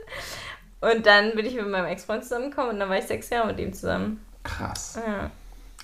Und 0.81 1.05
dann 1.05 1.35
bin 1.35 1.45
ich 1.45 1.55
mit 1.55 1.67
meinem 1.67 1.85
Ex-Freund 1.85 2.23
zusammengekommen 2.23 2.71
und 2.71 2.79
dann 2.79 2.89
war 2.89 2.97
ich 2.97 3.05
sechs 3.05 3.29
Jahre 3.29 3.47
mit 3.47 3.59
ihm 3.59 3.73
zusammen. 3.73 4.23
Krass. 4.43 4.99
Ja. 5.05 5.31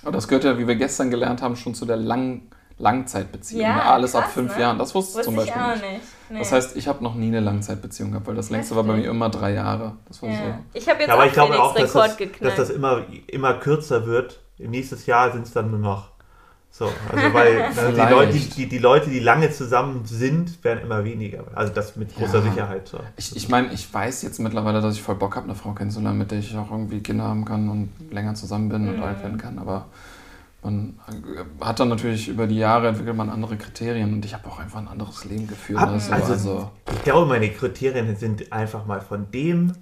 Aber 0.02 0.12
das 0.12 0.28
gehört 0.28 0.44
ja, 0.44 0.58
wie 0.58 0.66
wir 0.66 0.76
gestern 0.76 1.10
gelernt 1.10 1.42
haben, 1.42 1.56
schon 1.56 1.74
zu 1.74 1.84
der 1.86 1.96
lang 1.96 2.42
Langzeitbeziehung. 2.78 3.62
Ja, 3.62 3.76
ne? 3.76 3.84
Alles 3.84 4.14
ab 4.14 4.24
krass, 4.24 4.32
fünf 4.32 4.54
ne? 4.56 4.62
Jahren. 4.62 4.78
Das 4.78 4.94
wusste 4.94 5.20
ich 5.20 5.26
Wusste 5.26 5.32
zum 5.32 5.34
ich 5.34 5.52
Beispiel 5.52 5.62
auch 5.62 5.74
nicht. 5.76 5.92
nicht. 5.92 6.04
Nee. 6.30 6.38
Das 6.40 6.52
heißt, 6.52 6.76
ich 6.76 6.88
habe 6.88 7.04
noch 7.04 7.14
nie 7.14 7.28
eine 7.28 7.40
Langzeitbeziehung 7.40 8.10
gehabt, 8.10 8.26
weil 8.26 8.34
das 8.34 8.50
längste 8.50 8.74
war 8.74 8.82
bei 8.84 8.94
mir 8.96 9.08
immer 9.08 9.28
drei 9.28 9.52
Jahre. 9.52 9.96
Das 10.08 10.22
war 10.22 10.30
ja. 10.30 10.36
so. 10.36 10.42
Ich 10.72 10.88
habe 10.88 11.00
jetzt 11.00 11.08
Ja, 11.08 11.14
aber 11.14 11.22
auch 11.22 11.26
ich 11.26 11.32
glaube 11.32 11.60
auch, 11.60 11.74
dass 11.74 11.94
Rekord 11.94 12.08
das, 12.08 12.16
geknackt. 12.16 12.58
dass 12.58 12.68
das 12.68 12.70
immer, 12.70 13.04
immer 13.28 13.54
kürzer 13.54 14.06
wird. 14.06 14.40
Nächstes 14.58 15.06
Jahr 15.06 15.32
sind 15.32 15.46
es 15.46 15.52
dann 15.52 15.70
nur 15.70 15.80
noch 15.80 16.11
so. 16.72 16.86
Also 17.12 17.32
weil 17.34 17.54
ne, 17.54 17.92
die. 17.94 18.00
Leute, 18.12 18.32
die, 18.32 18.68
die, 18.68 18.78
Leute, 18.78 19.10
die 19.10 19.20
lange 19.20 19.50
zusammen 19.52 20.02
sind, 20.06 20.64
werden 20.64 20.80
immer 20.82 21.04
weniger. 21.04 21.44
Also 21.54 21.72
das 21.72 21.94
mit 21.96 22.14
großer 22.16 22.38
Ja. 22.42 22.50
Sicherheit. 22.50 22.88
So. 22.88 22.98
Ich, 23.16 23.36
ich 23.36 23.48
meine, 23.48 23.72
ich 23.72 23.92
weiß 23.92 24.22
jetzt 24.22 24.40
mittlerweile, 24.40 24.80
dass 24.80 24.94
ich 24.96 25.02
voll 25.02 25.14
Bock 25.16 25.36
habe, 25.36 25.44
eine 25.44 25.54
Frau 25.54 25.72
kennenzulernen, 25.72 26.18
mit 26.18 26.30
der 26.30 26.38
ich 26.40 26.56
auch 26.56 26.70
irgendwie 26.70 27.00
Kinder 27.00 27.24
haben 27.24 27.44
kann 27.44 27.68
und 27.68 27.90
länger 28.10 28.34
zusammen 28.34 28.68
bin 28.70 28.88
und 28.88 28.96
Mhm. 28.96 29.02
alt 29.02 29.22
werden 29.22 29.38
kann. 29.38 29.58
Aber 29.58 29.86
man 30.64 30.94
hat 31.60 31.78
dann 31.80 31.88
natürlich 31.88 32.28
über 32.28 32.46
die 32.46 32.56
Jahre 32.56 32.88
entwickelt 32.88 33.16
man 33.16 33.28
andere 33.30 33.56
Kriterien 33.56 34.12
und 34.14 34.24
ich 34.24 34.32
habe 34.32 34.48
auch 34.48 34.58
einfach 34.60 34.78
ein 34.78 34.88
anderes 34.88 35.24
Leben 35.24 35.46
geführt. 35.48 35.80
Ab- 35.80 35.90
Also, 35.90 36.12
also- 36.12 36.32
also, 36.32 36.70
Ich 36.92 37.02
glaube, 37.04 37.26
meine 37.26 37.50
Kriterien 37.50 38.16
sind 38.16 38.50
einfach 38.52 38.86
mal 38.86 39.00
von 39.00 39.30
dem. 39.30 39.72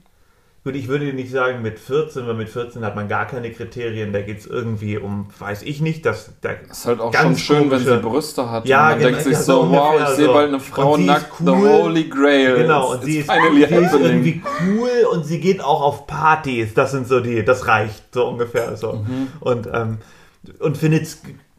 Gut, 0.63 0.77
ich 0.77 0.89
würde 0.89 1.07
nicht 1.15 1.31
sagen 1.31 1.63
mit 1.63 1.79
14, 1.79 2.27
weil 2.27 2.35
mit 2.35 2.51
14 2.51 2.85
hat 2.85 2.95
man 2.95 3.09
gar 3.09 3.27
keine 3.27 3.51
Kriterien. 3.51 4.13
Da 4.13 4.21
geht 4.21 4.41
es 4.41 4.47
irgendwie 4.47 4.99
um, 4.99 5.29
weiß 5.39 5.63
ich 5.63 5.81
nicht, 5.81 6.05
dass 6.05 6.33
da 6.43 6.51
ist 6.51 6.85
halt 6.85 7.01
auch 7.01 7.11
Ganz 7.13 7.41
schon 7.41 7.57
schön, 7.57 7.71
wenn 7.71 7.79
sie 7.79 7.87
komische- 7.87 8.03
Brüste 8.03 8.51
hat. 8.51 8.67
Ja, 8.67 8.83
und 8.83 8.91
man 8.91 8.99
genau, 8.99 9.09
denkt 9.11 9.23
sich 9.25 9.33
ja, 9.33 9.41
so, 9.43 9.63
so 9.65 9.71
wow, 9.71 10.01
ich 10.03 10.09
sehe 10.17 10.27
so. 10.27 10.33
bald 10.35 10.49
eine 10.49 10.61
Frau 10.61 10.99
nackt, 10.99 11.33
the 11.39 11.49
cool. 11.49 11.83
holy 11.83 12.05
grail. 12.11 12.57
Genau, 12.57 12.93
und 12.93 13.05
sie 13.05 13.21
ist, 13.21 13.31
sie 13.31 13.63
ist 13.63 13.95
irgendwie 13.95 14.43
cool 14.69 14.91
und 15.13 15.25
sie 15.25 15.41
geht 15.41 15.65
auch 15.65 15.81
auf 15.81 16.07
Partys. 16.07 16.75
Das 16.75 16.91
sind 16.91 17.09
so 17.09 17.21
die, 17.21 17.43
das 17.43 17.67
reicht 17.67 18.13
so 18.13 18.29
ungefähr 18.29 18.77
so. 18.77 18.93
Mhm. 18.97 19.29
Und, 19.41 19.67
ähm, 19.73 19.99
und 20.59 20.77
findet, 20.77 21.07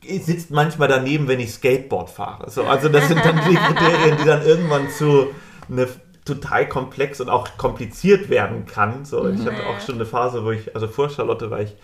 sitzt 0.07 0.51
manchmal 0.51 0.89
daneben, 0.89 1.27
wenn 1.27 1.39
ich 1.39 1.53
Skateboard 1.53 2.11
fahre. 2.11 2.51
So, 2.51 2.65
also 2.65 2.87
das 2.87 3.07
sind 3.07 3.25
dann 3.25 3.41
die 3.49 3.55
Kriterien, 3.55 4.17
die 4.21 4.25
dann 4.27 4.45
irgendwann 4.45 4.89
zu 4.91 5.29
eine 5.71 5.87
total 6.25 6.67
komplex 6.69 7.19
und 7.21 7.29
auch 7.29 7.57
kompliziert 7.57 8.29
werden 8.29 8.65
kann. 8.65 9.05
So, 9.05 9.29
ich 9.29 9.45
hatte 9.45 9.65
auch 9.65 9.79
schon 9.79 9.95
eine 9.95 10.05
Phase, 10.05 10.43
wo 10.43 10.51
ich, 10.51 10.75
also 10.75 10.87
vor 10.87 11.09
Charlotte 11.09 11.49
war 11.49 11.61
ich 11.61 11.75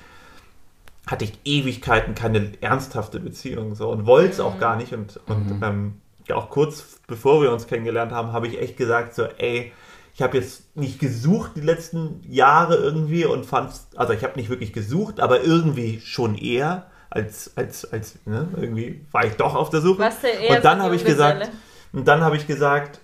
hatte 1.07 1.23
ich 1.23 1.39
Ewigkeiten 1.45 2.15
keine 2.15 2.51
ernsthafte 2.59 3.19
Beziehung 3.21 3.75
so 3.75 3.89
und 3.89 4.05
wollte 4.05 4.33
es 4.33 4.39
auch 4.41 4.57
gar 4.57 4.75
nicht 4.75 4.93
und, 4.93 5.19
und 5.27 5.49
Mhm. 5.51 5.63
ähm, 5.63 6.01
ja, 6.27 6.35
auch 6.35 6.49
kurz 6.49 6.99
bevor 7.07 7.41
wir 7.41 7.51
uns 7.53 7.67
kennengelernt 7.67 8.11
haben, 8.11 8.33
habe 8.33 8.47
ich 8.47 8.59
echt 8.59 8.75
gesagt 8.75 9.15
so, 9.15 9.23
ey, 9.23 9.71
ich 10.13 10.21
habe 10.21 10.37
jetzt 10.37 10.75
nicht 10.75 10.99
gesucht 10.99 11.51
die 11.55 11.61
letzten 11.61 12.21
Jahre 12.27 12.75
irgendwie 12.75 13.23
und 13.23 13.45
fand, 13.45 13.71
also 13.95 14.11
ich 14.13 14.23
habe 14.23 14.35
nicht 14.35 14.49
wirklich 14.49 14.73
gesucht, 14.73 15.21
aber 15.21 15.43
irgendwie 15.43 16.01
schon 16.01 16.35
eher 16.35 16.87
als, 17.09 17.55
als, 17.55 17.91
als, 17.93 18.17
ne, 18.25 18.49
irgendwie 18.57 19.05
war 19.11 19.25
ich 19.25 19.35
doch 19.35 19.55
auf 19.55 19.69
der 19.69 19.79
Suche. 19.81 19.99
Was 19.99 20.19
der 20.19 20.39
eher 20.39 20.57
und 20.57 20.65
dann 20.65 20.81
habe 20.81 20.95
ich 20.95 21.05
gesagt, 21.05 21.49
und 21.93 22.07
dann 22.07 22.21
habe 22.21 22.35
ich 22.35 22.47
gesagt, 22.47 22.99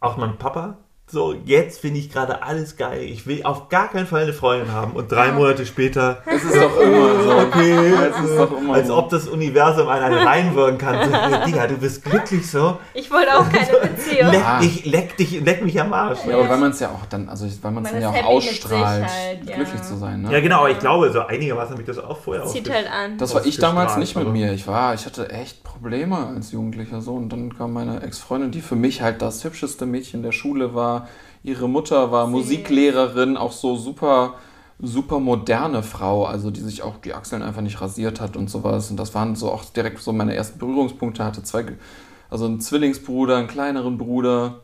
auch 0.00 0.16
mein 0.16 0.38
Papa, 0.38 0.89
so, 1.10 1.34
jetzt 1.44 1.80
finde 1.80 1.98
ich 2.00 2.10
gerade 2.12 2.42
alles 2.42 2.76
geil. 2.76 3.02
Ich 3.02 3.26
will 3.26 3.42
auf 3.44 3.68
gar 3.68 3.88
keinen 3.88 4.06
Fall 4.06 4.22
eine 4.22 4.32
Freundin 4.32 4.72
haben. 4.72 4.92
Und 4.92 5.10
drei 5.10 5.32
Monate 5.32 5.66
später, 5.66 6.22
Es 6.26 6.44
ist 6.44 6.56
doch 6.56 6.80
immer 6.80 7.22
so. 7.22 7.30
okay, 7.38 7.92
Es 8.10 8.30
ist 8.30 8.38
doch 8.38 8.56
immer 8.56 8.74
als 8.74 8.90
ob 8.90 9.08
das 9.10 9.26
Universum 9.28 9.88
an 9.88 10.00
einen 10.02 10.26
reinwirken 10.26 10.78
kann. 10.78 11.10
So, 11.10 11.16
hey, 11.16 11.44
Digga, 11.46 11.66
du 11.66 11.76
bist 11.76 12.04
glücklich 12.04 12.48
so. 12.50 12.78
Ich 12.94 13.10
wollte 13.10 13.36
auch 13.38 13.48
keine 13.50 13.88
Beziehung. 13.88 14.30
Leck, 14.30 14.40
Ja. 14.40 14.60
dich, 14.60 14.84
leck, 14.84 15.16
dich, 15.16 15.40
leck 15.44 15.64
mich 15.64 15.80
am 15.80 15.92
Arsch. 15.92 16.20
Ja, 16.26 16.36
aber 16.38 16.48
weil 16.48 16.58
man 16.58 16.70
es 16.70 16.80
ja 16.80 16.88
auch 16.90 17.06
dann, 17.08 17.28
also 17.28 17.46
weil 17.62 17.72
man 17.72 17.84
es 17.84 17.90
dann 17.92 18.02
ja 18.02 18.10
auch 18.10 18.24
ausstrahlt, 18.24 19.04
halt, 19.04 19.48
ja. 19.48 19.56
glücklich 19.56 19.82
zu 19.82 19.96
sein. 19.96 20.22
Ne? 20.22 20.32
Ja, 20.32 20.40
genau, 20.40 20.58
aber 20.60 20.70
ich 20.70 20.78
glaube, 20.78 21.10
so 21.12 21.20
einigermaßen 21.20 21.72
habe 21.72 21.82
ich 21.82 21.86
das 21.88 21.98
auch 21.98 22.18
vorher 22.18 22.46
Zieht 22.46 22.70
halt 22.70 22.86
an. 22.90 23.18
Das 23.18 23.34
war 23.34 23.44
ich 23.44 23.58
damals 23.58 23.96
nicht 23.96 24.16
mit 24.16 24.28
mir. 24.28 24.52
Ich 24.52 24.66
war, 24.66 24.94
ich 24.94 25.06
hatte 25.06 25.30
echt 25.30 25.64
Probleme 25.64 26.16
als 26.34 26.52
Jugendlicher 26.52 27.00
so 27.00 27.14
und 27.14 27.30
dann 27.30 27.56
kam 27.56 27.72
meine 27.72 28.02
Ex-Freundin, 28.02 28.50
die 28.50 28.60
für 28.60 28.76
mich 28.76 29.02
halt 29.02 29.22
das 29.22 29.44
hübscheste 29.44 29.86
Mädchen 29.86 30.22
der 30.22 30.32
Schule 30.32 30.74
war. 30.74 30.99
Ihre 31.42 31.68
Mutter 31.68 32.12
war. 32.12 32.26
Musiklehrerin, 32.26 33.36
auch 33.36 33.52
so 33.52 33.76
super, 33.76 34.34
super 34.78 35.18
moderne 35.20 35.82
Frau, 35.82 36.26
also 36.26 36.50
die 36.50 36.60
sich 36.60 36.82
auch 36.82 36.96
die 36.98 37.14
Achseln 37.14 37.42
einfach 37.42 37.62
nicht 37.62 37.80
rasiert 37.80 38.20
hat 38.20 38.36
und 38.36 38.50
sowas. 38.50 38.90
Und 38.90 38.96
das 38.96 39.14
waren 39.14 39.36
so 39.36 39.50
auch 39.50 39.64
direkt 39.64 40.00
so 40.00 40.12
meine 40.12 40.34
ersten 40.34 40.58
Berührungspunkte. 40.58 41.24
Hatte 41.24 41.42
zwei, 41.42 41.64
also 42.28 42.44
einen 42.44 42.60
Zwillingsbruder, 42.60 43.36
einen 43.36 43.48
kleineren 43.48 43.98
Bruder, 43.98 44.60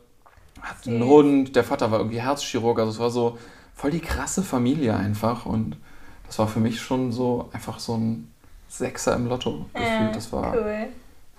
hatte 0.61 0.91
einen. 0.91 1.05
Hund. 1.05 1.55
Der 1.55 1.63
Vater 1.63 1.91
war 1.91 1.99
irgendwie 1.99 2.21
Herzchirurg, 2.21 2.79
also 2.79 2.91
es 2.91 2.99
war 2.99 3.09
so 3.09 3.37
voll 3.75 3.91
die 3.91 3.99
krasse 3.99 4.41
Familie 4.41 4.95
einfach 4.95 5.45
und 5.45 5.77
das 6.25 6.39
war 6.39 6.47
für 6.47 6.59
mich 6.59 6.81
schon 6.81 7.11
so 7.11 7.49
einfach 7.53 7.79
so 7.79 7.95
ein 7.95 8.31
Sechser 8.67 9.15
im 9.15 9.27
Lotto 9.27 9.65
gefühlt. 9.73 10.15
Das 10.15 10.31
war, 10.33 10.53
cool. 10.53 10.87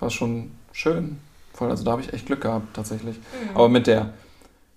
war 0.01 0.11
schon 0.11 0.53
schön. 0.73 1.19
Voll, 1.53 1.71
also 1.71 1.85
da 1.85 1.93
habe 1.93 2.03
ich 2.03 2.13
echt 2.13 2.27
Glück 2.27 2.41
gehabt, 2.41 2.75
tatsächlich. 2.75 3.17
Mhm. 3.17 3.57
Aber 3.57 3.69
mit 3.69 3.87
der, 3.87 4.15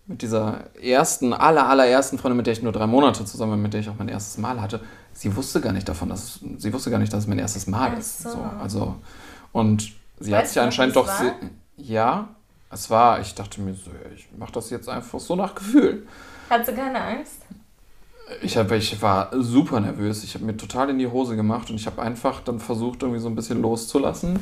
mit 0.08 0.22
dieser 0.22 0.66
ersten, 0.82 1.34
aller, 1.34 1.68
allerersten 1.70 2.18
Freundin, 2.18 2.38
mit 2.38 2.48
der 2.48 2.54
ich 2.54 2.64
nur 2.64 2.72
drei 2.74 2.88
Monate 2.88 3.24
zusammen 3.26 3.54
bin, 3.54 3.62
mit 3.62 3.74
der 3.74 3.82
ich 3.82 3.90
auch 3.90 3.98
mein 3.98 4.10
erstes 4.10 4.38
Mal 4.38 4.60
hatte, 4.62 4.82
sie 5.14 5.36
wusste 5.36 5.62
gar 5.62 5.74
nicht 5.74 5.88
davon, 5.88 6.10
dass 6.10 6.24
es, 6.24 6.40
sie 6.58 6.74
wusste 6.74 6.90
gar 6.92 7.00
nicht, 7.00 7.14
dass 7.14 7.22
es 7.24 7.28
mein 7.28 7.40
erstes 7.40 7.68
Mal 7.68 7.98
ist. 7.98 8.24
so. 8.24 8.30
So, 8.30 8.38
also, 8.62 8.96
und 9.52 9.92
sie 10.20 10.34
hat 10.36 10.44
Weißt 10.44 10.54
sich 10.54 10.56
du 10.56 10.60
noch, 10.62 10.66
anscheinend 10.66 10.96
doch. 10.96 11.08
war? 11.08 11.34
Ja, 11.78 12.30
es 12.72 12.90
war, 12.90 13.20
ich 13.20 13.36
dachte 13.36 13.62
mir 13.62 13.74
so, 13.74 13.92
ja, 13.92 14.12
ich 14.16 14.28
mache 14.38 14.52
das 14.54 14.70
jetzt 14.70 14.90
einfach 14.90 15.20
so 15.20 15.36
nach 15.36 15.56
Gefühl. 15.56 16.08
Hast 16.50 16.68
du 16.68 16.74
keine 16.74 17.02
Angst? 17.02 17.42
Ich, 18.42 18.56
hab, 18.58 18.72
ich 18.72 19.02
war 19.02 19.30
super 19.38 19.80
nervös. 19.82 20.24
Ich 20.24 20.36
habe 20.36 20.46
mir 20.46 20.56
total 20.56 20.90
in 20.90 21.00
die 21.00 21.08
Hose 21.08 21.36
gemacht 21.36 21.70
und 21.70 21.76
ich 21.76 21.86
habe 21.86 22.02
einfach 22.02 22.40
dann 22.42 22.60
versucht, 22.60 23.02
irgendwie 23.02 23.20
so 23.20 23.28
ein 23.28 23.36
bisschen 23.36 23.62
loszulassen. 23.62 24.40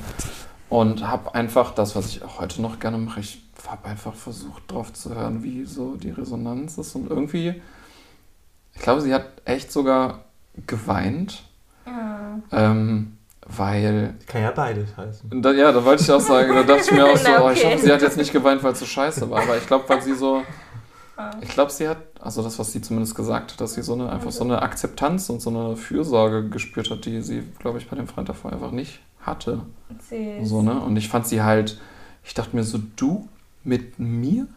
Und 0.70 1.08
habe 1.08 1.34
einfach 1.34 1.74
das, 1.74 1.96
was 1.96 2.06
ich 2.08 2.24
auch 2.24 2.40
heute 2.40 2.62
noch 2.62 2.80
gerne 2.80 3.00
mache, 3.00 3.22
ich 3.22 3.42
habe 3.68 3.88
einfach 3.90 4.14
versucht, 4.14 4.72
drauf 4.72 4.94
zu 4.94 5.14
hören, 5.16 5.44
wie 5.44 5.66
so 5.66 5.96
die 5.96 6.12
Resonanz 6.12 6.78
ist. 6.78 6.96
Und 6.96 7.10
irgendwie, 7.10 7.62
ich 8.76 8.82
glaube, 8.82 9.02
sie 9.02 9.14
hat 9.14 9.26
echt 9.46 9.72
sogar 9.72 10.26
geweint, 10.68 11.44
Ja. 11.86 12.40
ähm, 12.52 13.18
weil 13.48 14.14
Kann 14.28 14.44
ja 14.44 14.52
beides 14.52 14.96
heißen. 14.96 15.42
da, 15.42 15.52
ja, 15.52 15.72
da 15.72 15.84
wollte 15.84 16.04
ich 16.04 16.12
auch 16.12 16.20
sagen, 16.20 16.54
da 16.54 16.64
dachte 16.64 16.82
ich 16.86 16.92
mir 16.92 17.06
auch 17.06 17.18
so, 17.18 17.24
Na, 17.28 17.44
oh, 17.46 17.50
ich 17.50 17.60
okay. 17.60 17.74
hoffe, 17.74 17.86
sie 17.86 17.92
hat 17.92 18.02
jetzt 18.02 18.18
nicht 18.18 18.32
geweint, 18.32 18.62
weil 18.64 18.74
es 18.74 18.80
so 18.80 18.86
scheiße 18.86 19.30
war, 19.30 19.42
aber 19.42 19.58
ich 19.58 19.66
glaube, 19.66 19.86
weil 19.90 20.02
sie 20.02 20.14
so, 20.14 20.44
Ah. 21.18 21.32
ich 21.42 21.50
glaube, 21.50 21.70
sie 21.70 21.86
hat, 21.90 21.98
also 22.22 22.42
das, 22.42 22.58
was 22.60 22.72
sie 22.72 22.82
zumindest 22.82 23.14
gesagt 23.14 23.52
hat, 23.52 23.60
dass 23.60 23.74
sie 23.74 23.82
so 23.82 23.92
eine, 23.94 24.10
einfach 24.10 24.32
so 24.32 24.46
eine 24.46 24.62
Akzeptanz 24.62 25.30
und 25.30 25.42
so 25.42 25.50
eine 25.50 25.76
Fürsorge 25.76 26.48
gespürt 26.48 26.90
hat, 26.90 27.04
die 27.04 27.22
sie, 27.22 27.44
glaube 27.60 27.78
ich, 27.78 27.90
bei 27.90 27.98
dem 27.98 28.08
Freund 28.08 28.30
davor 28.30 28.54
einfach 28.54 28.72
nicht 28.72 29.02
hatte. 29.20 29.64
Süß. 30.10 30.48
So, 30.48 30.62
ne? 30.62 30.80
Und 30.80 30.96
ich 30.96 31.10
fand 31.10 31.28
sie 31.28 31.42
halt, 31.42 31.78
ich 32.24 32.36
dachte 32.36 32.56
mir 32.56 32.64
so, 32.64 32.80
du 32.96 33.28
mit 33.64 34.00
mir? 34.00 34.48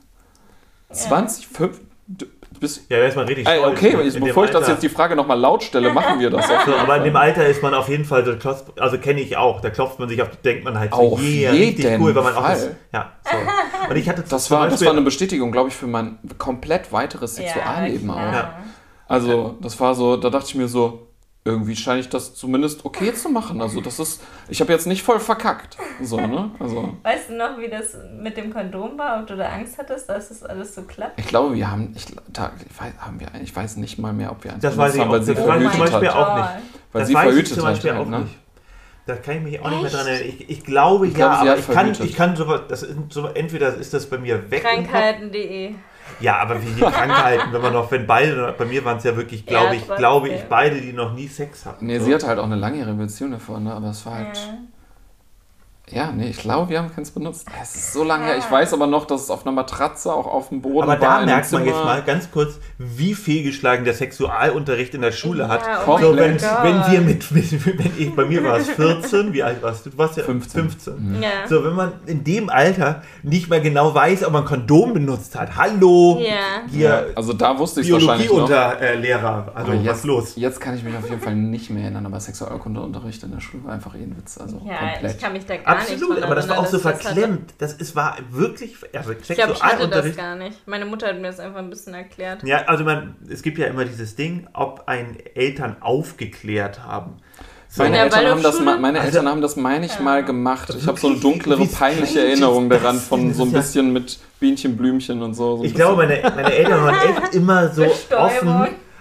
20, 0.92 1.46
5, 1.48 1.80
du 2.06 2.26
bist, 2.60 2.82
Ja, 2.90 2.98
da 2.98 3.06
ist 3.06 3.16
man 3.16 3.26
richtig 3.26 3.48
stolz. 3.48 3.66
okay, 3.66 3.96
ne? 3.96 4.10
dem 4.10 4.24
bevor 4.24 4.44
ich 4.44 4.50
das 4.50 4.60
Alter- 4.62 4.72
jetzt 4.72 4.82
die 4.82 4.88
Frage 4.90 5.16
nochmal 5.16 5.38
laut 5.40 5.62
stelle, 5.62 5.92
machen 5.92 6.20
wir 6.20 6.28
das 6.30 6.50
auch. 6.50 6.66
So, 6.66 6.74
aber 6.74 6.98
in 6.98 7.04
dem 7.04 7.16
Alter 7.16 7.46
ist 7.46 7.62
man 7.62 7.72
auf 7.72 7.88
jeden 7.88 8.04
Fall 8.04 8.24
so, 8.26 8.36
klopft, 8.36 8.78
also 8.78 8.98
kenne 8.98 9.20
ich 9.20 9.36
auch, 9.38 9.60
da 9.62 9.70
klopft 9.70 9.98
man 9.98 10.08
sich 10.10 10.20
auf, 10.20 10.28
denkt 10.44 10.64
man 10.64 10.78
halt 10.78 10.92
so, 10.92 11.00
Auf 11.00 11.22
yeah, 11.22 11.50
richtig 11.50 11.84
jeden 11.84 12.02
cool, 12.02 12.14
weil 12.14 12.22
man 12.24 12.34
auch 12.36 12.46
das, 12.46 12.64
Fall. 12.64 12.76
ja, 12.92 13.12
so. 13.24 13.90
Und 13.90 13.96
ich 13.96 14.08
hatte 14.08 14.22
Das 14.28 14.44
zum 14.44 14.56
war, 14.56 14.64
das 14.64 14.74
Beispiel- 14.74 14.86
war 14.88 14.92
eine 14.94 15.02
Bestätigung, 15.02 15.50
glaube 15.50 15.70
ich, 15.70 15.74
für 15.74 15.86
mein 15.86 16.18
komplett 16.38 16.92
weiteres 16.92 17.36
Sexualleben 17.36 18.08
ja, 18.08 18.14
auch. 18.14 18.32
Ja. 18.32 18.54
Also, 19.08 19.56
das 19.62 19.78
war 19.80 19.94
so, 19.94 20.16
da 20.18 20.28
dachte 20.30 20.46
ich 20.48 20.54
mir 20.54 20.68
so, 20.68 21.08
irgendwie 21.44 21.74
scheine 21.74 22.00
ich 22.00 22.08
das 22.08 22.34
zumindest 22.34 22.84
okay 22.84 23.12
zu 23.14 23.28
machen. 23.28 23.60
Also, 23.60 23.80
das 23.80 23.98
ist, 23.98 24.22
ich 24.48 24.60
habe 24.60 24.72
jetzt 24.72 24.86
nicht 24.86 25.02
voll 25.02 25.18
verkackt. 25.18 25.76
So, 26.00 26.16
ne? 26.16 26.52
Also, 26.60 26.96
Weißt 27.02 27.30
du 27.30 27.34
noch, 27.36 27.58
wie 27.58 27.68
das 27.68 27.96
mit 28.16 28.36
dem 28.36 28.52
Kondom 28.52 28.96
war, 28.96 29.20
ob 29.20 29.26
du 29.26 29.36
da 29.36 29.48
Angst 29.48 29.76
hattest, 29.76 30.08
dass 30.08 30.28
das 30.28 30.44
alles 30.44 30.74
so 30.74 30.82
klappt? 30.82 31.18
ich 31.18 31.26
glaube, 31.26 31.54
wir 31.56 31.68
haben, 31.70 31.92
ich, 31.96 32.06
da, 32.28 32.52
ich, 32.68 32.80
weiß, 32.80 32.92
haben 32.98 33.18
wir, 33.18 33.28
ich 33.42 33.54
weiß 33.54 33.76
nicht 33.78 33.98
mal 33.98 34.12
mehr, 34.12 34.30
ob 34.30 34.44
wir 34.44 34.52
eins 34.52 34.62
Das 34.62 34.76
weiß 34.76 34.94
ich 34.94 35.00
haben, 35.00 35.08
auch 35.08 35.14
weil 35.14 35.22
sie. 35.22 35.34
Das 35.34 35.46
weiß 35.46 35.62
ich 35.62 35.70
zum 35.70 35.78
verhütet 35.80 35.92
Beispiel 35.92 36.08
hat. 36.10 36.16
auch 36.16 36.36
nicht. 36.36 36.48
Weil 36.92 37.00
das 37.00 37.08
sie 37.08 37.14
weiß 37.14 37.24
ich 37.24 37.30
verhütet 37.30 37.54
zum 37.54 37.64
hat. 37.64 37.72
Beispiel 37.72 37.90
auch 37.92 38.06
ne? 38.06 38.18
nicht. 38.20 38.38
Da 39.04 39.16
kann 39.16 39.36
ich 39.38 39.42
mich 39.42 39.60
auch 39.60 39.68
nicht 39.70 39.82
mehr 39.82 39.86
Echt? 39.86 39.94
dran 39.96 40.06
erinnern. 40.06 40.34
Ich, 40.38 40.48
ich 40.50 40.64
glaube 40.64 41.06
Ich 41.08 41.12
ja, 41.14 41.18
glaube, 41.18 41.34
sie 41.42 41.50
aber 41.50 41.58
ich 41.58 41.66
kann, 41.66 41.74
verhütet. 41.74 42.06
ich 42.06 42.16
kann 42.16 42.36
sowas, 42.36 42.60
das 42.68 42.82
ist 42.84 42.96
so, 43.08 43.26
entweder 43.26 43.74
ist 43.74 43.92
das 43.92 44.06
bei 44.06 44.18
mir 44.18 44.48
weg. 44.48 44.62
Krankheiten.de. 44.62 45.74
Ja, 46.20 46.38
aber 46.38 46.62
wie 46.62 46.72
die 46.72 46.80
Krankheiten, 46.80 47.52
wenn 47.52 47.62
man 47.62 47.72
noch, 47.72 47.90
wenn 47.90 48.06
beide, 48.06 48.54
bei 48.56 48.64
mir 48.64 48.84
waren 48.84 48.98
es 48.98 49.04
ja 49.04 49.16
wirklich, 49.16 49.44
glaube 49.46 49.74
Ja, 49.74 49.80
ich, 49.80 49.96
glaube 49.96 50.28
ich, 50.28 50.42
beide, 50.44 50.80
die 50.80 50.92
noch 50.92 51.12
nie 51.14 51.26
Sex 51.26 51.66
hatten. 51.66 51.86
Nee, 51.86 51.98
so. 51.98 52.04
sie 52.04 52.14
hatte 52.14 52.26
halt 52.26 52.38
auch 52.38 52.44
eine 52.44 52.56
langjährige 52.56 52.96
Beziehung 52.96 53.32
davor, 53.32 53.60
ne? 53.60 53.72
aber 53.72 53.90
es 53.90 54.04
war 54.06 54.14
halt. 54.14 54.38
Ja, 55.92 56.10
nee, 56.10 56.28
ich 56.30 56.38
glaube, 56.38 56.70
wir 56.70 56.78
haben 56.78 56.90
keins 56.94 57.10
benutzt. 57.10 57.46
Es 57.62 57.74
ist 57.74 57.92
so 57.92 58.02
lange 58.04 58.24
her. 58.24 58.38
Ich 58.38 58.50
weiß 58.50 58.72
aber 58.72 58.86
noch, 58.86 59.04
dass 59.04 59.22
es 59.24 59.30
auf 59.30 59.44
einer 59.46 59.54
Matratze 59.54 60.12
auch 60.12 60.26
auf 60.26 60.48
dem 60.48 60.62
Boden 60.62 60.82
Aber 60.88 60.92
war. 60.92 60.96
da 60.98 61.06
in 61.16 61.28
einem 61.28 61.36
merkt 61.36 61.52
man 61.52 61.64
jetzt 61.66 61.84
mal 61.84 62.02
ganz 62.02 62.30
kurz, 62.30 62.58
wie 62.78 63.14
fehlgeschlagen 63.14 63.84
der 63.84 63.94
Sexualunterricht 63.94 64.94
in 64.94 65.02
der 65.02 65.12
Schule 65.12 65.42
Ja, 65.44 65.48
hat. 65.48 65.62
oh 65.86 65.98
so, 65.98 66.16
wenn, 66.16 66.40
wenn 66.40 66.92
wir 66.92 67.00
mit, 67.02 67.34
wenn 67.34 67.92
ich, 67.98 68.14
bei 68.16 68.24
mir 68.24 68.42
war 68.42 68.56
es 68.56 68.70
14, 68.70 69.32
wie 69.32 69.42
alt 69.42 69.62
warst 69.62 69.84
du? 69.86 69.90
Du 69.90 69.98
warst 69.98 70.16
ja 70.16 70.24
15. 70.24 70.60
15. 70.70 71.22
Ja. 71.22 71.28
So, 71.48 71.62
wenn 71.64 71.74
man 71.74 71.92
in 72.06 72.24
dem 72.24 72.48
Alter 72.48 73.02
nicht 73.22 73.50
mal 73.50 73.60
genau 73.60 73.94
weiß, 73.94 74.24
ob 74.24 74.32
man 74.32 74.44
Kondom 74.44 74.94
benutzt 74.94 75.38
hat. 75.38 75.56
Hallo! 75.56 76.18
Ja. 76.20 76.32
Ja, 76.32 76.36
Hier, 76.70 77.06
also 77.14 77.32
da 77.34 77.58
wusste 77.58 77.82
ich 77.82 77.92
wahrscheinlich 77.92 78.28
noch. 78.28 78.46
Biologieunterlehrer. 78.48 79.52
Also, 79.54 79.70
Aber 79.72 79.78
was 79.78 79.84
jetzt, 79.84 79.96
ist 79.98 80.04
los? 80.04 80.32
Jetzt 80.36 80.60
kann 80.60 80.76
ich 80.76 80.82
mich 80.82 80.96
auf 80.96 81.08
jeden 81.08 81.20
Fall 81.20 81.34
nicht 81.34 81.70
mehr 81.70 81.82
erinnern, 81.84 82.06
aber 82.06 82.18
Sexualkundeunterricht 82.20 83.22
in 83.24 83.32
der 83.32 83.40
Schule 83.40 83.64
war 83.64 83.72
einfach 83.74 83.94
eh 83.94 83.98
ein 84.02 84.16
Witz. 84.16 84.38
Also 84.38 84.60
Ja, 84.64 84.78
komplett. 84.92 85.16
ich 85.16 85.20
kann 85.22 85.32
mich 85.32 85.44
da 85.46 85.56
gar 85.56 85.74
nicht 85.76 85.81
Absolut, 85.90 86.22
aber 86.22 86.34
das 86.34 86.48
war 86.48 86.58
auch 86.58 86.66
so 86.66 86.78
das 86.78 86.82
verklemmt. 86.82 87.54
Das 87.58 87.72
ist, 87.74 87.94
war 87.96 88.16
wirklich. 88.30 88.76
Also. 88.94 89.12
Ich 89.12 89.28
glaube, 89.28 89.52
ich 89.52 89.62
hatte 89.62 89.88
das 89.88 90.16
gar 90.16 90.36
nicht. 90.36 90.66
Meine 90.66 90.84
Mutter 90.86 91.08
hat 91.08 91.16
mir 91.16 91.28
das 91.28 91.40
einfach 91.40 91.58
ein 91.58 91.70
bisschen 91.70 91.94
erklärt. 91.94 92.42
Ja, 92.44 92.62
also 92.66 92.84
man, 92.84 93.16
es 93.28 93.42
gibt 93.42 93.58
ja 93.58 93.66
immer 93.66 93.84
dieses 93.84 94.14
Ding, 94.16 94.46
ob 94.52 94.84
ein 94.86 95.16
Eltern 95.34 95.76
aufgeklärt 95.80 96.82
haben. 96.84 97.16
So, 97.68 97.84
Meine, 97.84 98.00
Eltern 98.00 98.26
haben, 98.26 98.42
das, 98.42 98.60
meine 98.60 99.00
Also- 99.00 99.06
Eltern 99.16 99.28
haben 99.28 99.40
das, 99.40 99.56
meine 99.56 99.86
ich, 99.86 99.98
mal 99.98 100.22
gemacht. 100.22 100.74
Ich 100.76 100.86
habe 100.86 101.00
so 101.00 101.06
eine 101.08 101.16
dunklere, 101.16 101.64
peinliche 101.64 102.20
Erinnerung 102.20 102.68
daran 102.68 102.98
von 102.98 103.32
so 103.32 103.44
ein 103.44 103.50
ja- 103.50 103.58
bisschen 103.60 103.94
mit 103.94 104.18
Bienchen, 104.40 104.76
Blümchen 104.76 105.22
und 105.22 105.32
so. 105.32 105.56
so 105.56 105.64
Ich 105.64 105.74
glaube, 105.74 106.06
meine, 106.06 106.20
meine 106.22 106.52
Eltern 106.52 106.82
waren 106.84 106.96
echt 107.22 107.34
immer 107.34 107.70
so 107.70 107.84
offen, 108.14 108.48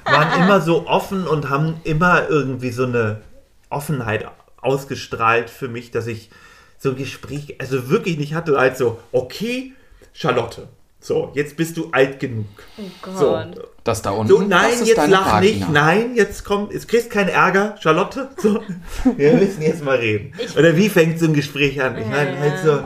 waren 0.06 0.42
immer 0.42 0.62
so 0.62 0.88
offen 0.88 1.28
und 1.28 1.50
haben 1.50 1.82
immer 1.84 2.30
irgendwie 2.30 2.72
so 2.72 2.86
eine 2.86 3.22
Offenheit 3.70 4.26
ausgestrahlt 4.62 5.50
für 5.50 5.68
mich, 5.68 5.92
dass 5.92 6.08
ich 6.08 6.30
so 6.84 6.90
ein 6.90 6.96
Gespräch, 6.96 7.56
also 7.60 7.90
wirklich 7.90 8.18
nicht 8.18 8.34
hatte, 8.34 8.58
als 8.58 8.80
so, 8.80 8.98
okay, 9.12 9.74
Charlotte, 10.14 10.68
so, 11.00 11.32
jetzt 11.36 11.56
bist 11.56 11.78
du 11.78 11.90
alt 11.92 12.20
genug. 12.20 12.46
Oh 12.78 13.10
So, 13.18 13.26
Gott. 13.32 13.68
Das 13.84 14.02
da 14.02 14.12
unten. 14.12 14.28
so 14.28 14.42
nein, 14.42 14.72
das 14.72 14.82
ist 14.82 14.88
jetzt 14.90 14.98
deine 14.98 15.14
lach 15.14 15.34
Vagina. 15.34 15.42
nicht, 15.58 15.70
nein, 15.72 16.12
jetzt 16.16 16.44
komm, 16.44 16.70
jetzt 16.72 16.88
kriegst 16.88 17.10
keinen 17.12 17.30
Ärger, 17.30 17.76
Charlotte. 17.80 18.30
So, 18.38 18.60
wir 19.16 19.34
müssen 19.34 19.62
jetzt 19.62 19.84
mal 19.84 19.98
reden. 19.98 20.34
Ich- 20.38 20.58
Oder 20.58 20.76
wie 20.76 20.90
fängt 20.90 21.20
so 21.20 21.26
ein 21.26 21.34
Gespräch 21.34 21.80
an? 21.82 21.98
Ich 22.00 22.06
meine, 22.08 22.32
Ja. 22.34 22.40
halt 22.40 22.60
so, 22.64 22.84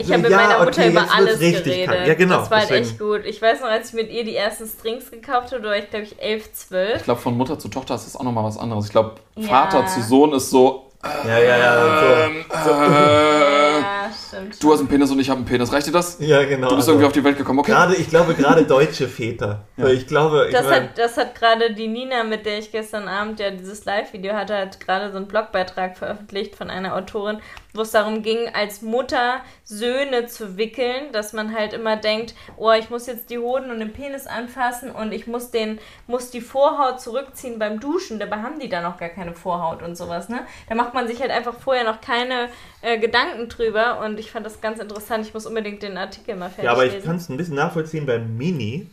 Ich 0.00 0.08
Ja, 0.08 0.14
habe 0.14 0.22
mit 0.22 0.30
ja, 0.32 0.36
meiner 0.38 0.58
Mutter 0.58 0.68
okay, 0.80 0.90
über 0.90 1.06
alles 1.14 1.38
richtig 1.38 1.64
geredet. 1.64 1.86
kalt. 1.86 2.06
Ja, 2.08 2.14
genau, 2.14 2.38
Das 2.40 2.50
war 2.50 2.58
halt 2.58 2.70
echt 2.72 2.98
gut. 2.98 3.20
Ich 3.24 3.40
weiß 3.40 3.60
noch, 3.60 3.68
als 3.68 3.90
ich 3.90 3.94
mit 3.94 4.10
ihr 4.10 4.24
die 4.24 4.34
ersten 4.34 4.66
Strings 4.66 5.12
gekauft 5.12 5.52
habe, 5.52 5.62
da 5.62 5.68
war 5.68 5.76
ich, 5.76 5.88
glaube 5.90 6.04
ich, 6.06 6.20
11, 6.20 6.52
12. 6.54 6.96
Ich 6.96 7.02
glaube, 7.04 7.20
von 7.20 7.36
Mutter 7.36 7.56
zu 7.56 7.68
Tochter 7.68 7.94
ist 7.94 8.04
das 8.04 8.16
auch 8.16 8.24
nochmal 8.24 8.42
was 8.44 8.58
anderes. 8.58 8.86
Ich 8.86 8.90
glaube, 8.90 9.12
Ja. 9.36 9.46
Vater 9.46 9.86
zu 9.86 10.02
Sohn 10.02 10.32
ist 10.32 10.50
so, 10.50 10.85
ja, 11.26 11.38
ja, 11.38 11.56
ja, 11.58 12.28
so. 12.64 12.70
äh, 12.70 13.80
ja, 13.80 14.10
stimmt. 14.28 14.62
du 14.62 14.72
hast 14.72 14.80
einen 14.80 14.88
Penis 14.88 15.10
und 15.10 15.18
ich 15.18 15.28
habe 15.30 15.38
einen 15.38 15.46
Penis. 15.46 15.72
Reicht 15.72 15.86
dir 15.86 15.92
das? 15.92 16.18
Ja, 16.20 16.44
genau. 16.44 16.68
Du 16.68 16.76
bist 16.76 16.88
also- 16.88 16.92
irgendwie 16.92 17.06
auf 17.06 17.12
die 17.12 17.24
Welt 17.24 17.36
gekommen, 17.38 17.58
okay? 17.60 17.72
Gerade, 17.72 17.94
ich 17.96 18.08
glaube, 18.08 18.34
gerade 18.34 18.64
deutsche 18.64 19.08
Väter. 19.08 19.64
Weil 19.76 19.94
ich 19.94 20.06
glaube, 20.06 20.46
ich 20.48 20.52
Das 20.52 20.64
mein, 20.66 20.84
hat, 20.84 20.98
das 20.98 21.16
hat 21.16 21.34
gerade 21.34 21.72
die 21.74 21.88
Nina, 21.88 22.24
mit 22.24 22.46
der 22.46 22.58
ich 22.58 22.70
gestern 22.72 23.08
Abend 23.08 23.40
ja 23.40 23.50
dieses 23.50 23.84
Live-Video 23.84 24.34
hatte, 24.34 24.56
hat 24.56 24.80
gerade 24.80 25.10
so 25.10 25.16
einen 25.16 25.28
Blogbeitrag 25.28 25.96
veröffentlicht 25.96 26.56
von 26.56 26.70
einer 26.70 26.94
Autorin, 26.94 27.38
wo 27.76 27.82
es 27.82 27.90
darum 27.90 28.22
ging, 28.22 28.48
als 28.52 28.82
Mutter 28.82 29.40
Söhne 29.64 30.26
zu 30.26 30.56
wickeln, 30.56 31.12
dass 31.12 31.32
man 31.32 31.54
halt 31.54 31.72
immer 31.72 31.96
denkt, 31.96 32.34
oh, 32.56 32.72
ich 32.72 32.90
muss 32.90 33.06
jetzt 33.06 33.30
die 33.30 33.38
Hoden 33.38 33.70
und 33.70 33.80
den 33.80 33.92
Penis 33.92 34.26
anfassen 34.26 34.90
und 34.90 35.12
ich 35.12 35.26
muss 35.26 35.50
den, 35.50 35.78
muss 36.06 36.30
die 36.30 36.40
Vorhaut 36.40 37.00
zurückziehen 37.00 37.58
beim 37.58 37.80
Duschen. 37.80 38.18
Dabei 38.18 38.36
haben 38.38 38.58
die 38.60 38.68
da 38.68 38.80
noch 38.80 38.98
gar 38.98 39.08
keine 39.08 39.34
Vorhaut 39.34 39.82
und 39.82 39.96
sowas, 39.96 40.28
ne? 40.28 40.46
Da 40.68 40.74
macht 40.74 40.94
man 40.94 41.08
sich 41.08 41.20
halt 41.20 41.30
einfach 41.30 41.54
vorher 41.54 41.84
noch 41.84 42.00
keine 42.00 42.48
äh, 42.82 42.98
Gedanken 42.98 43.48
drüber 43.48 44.00
und 44.00 44.18
ich 44.18 44.30
fand 44.30 44.46
das 44.46 44.60
ganz 44.60 44.78
interessant. 44.78 45.26
Ich 45.26 45.34
muss 45.34 45.46
unbedingt 45.46 45.82
den 45.82 45.96
Artikel 45.96 46.36
mal 46.36 46.48
fertig 46.48 46.64
ja, 46.64 46.72
aber 46.72 46.86
ich 46.86 47.02
kann 47.02 47.16
es 47.16 47.28
ein 47.28 47.36
bisschen 47.36 47.56
nachvollziehen 47.56 48.06
beim 48.06 48.36
Mini. 48.36 48.86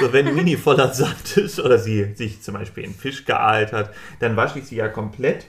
So, 0.00 0.12
wenn 0.12 0.34
Mini 0.34 0.56
voller 0.56 0.92
Sand 0.92 1.36
ist 1.36 1.58
oder 1.58 1.78
sie 1.78 2.14
sich 2.14 2.42
zum 2.42 2.54
Beispiel 2.54 2.84
in 2.84 2.94
Fisch 2.94 3.24
geahlt 3.24 3.72
hat, 3.72 3.94
dann 4.20 4.36
wasche 4.36 4.58
ich 4.58 4.66
sie 4.66 4.76
ja 4.76 4.88
komplett. 4.88 5.46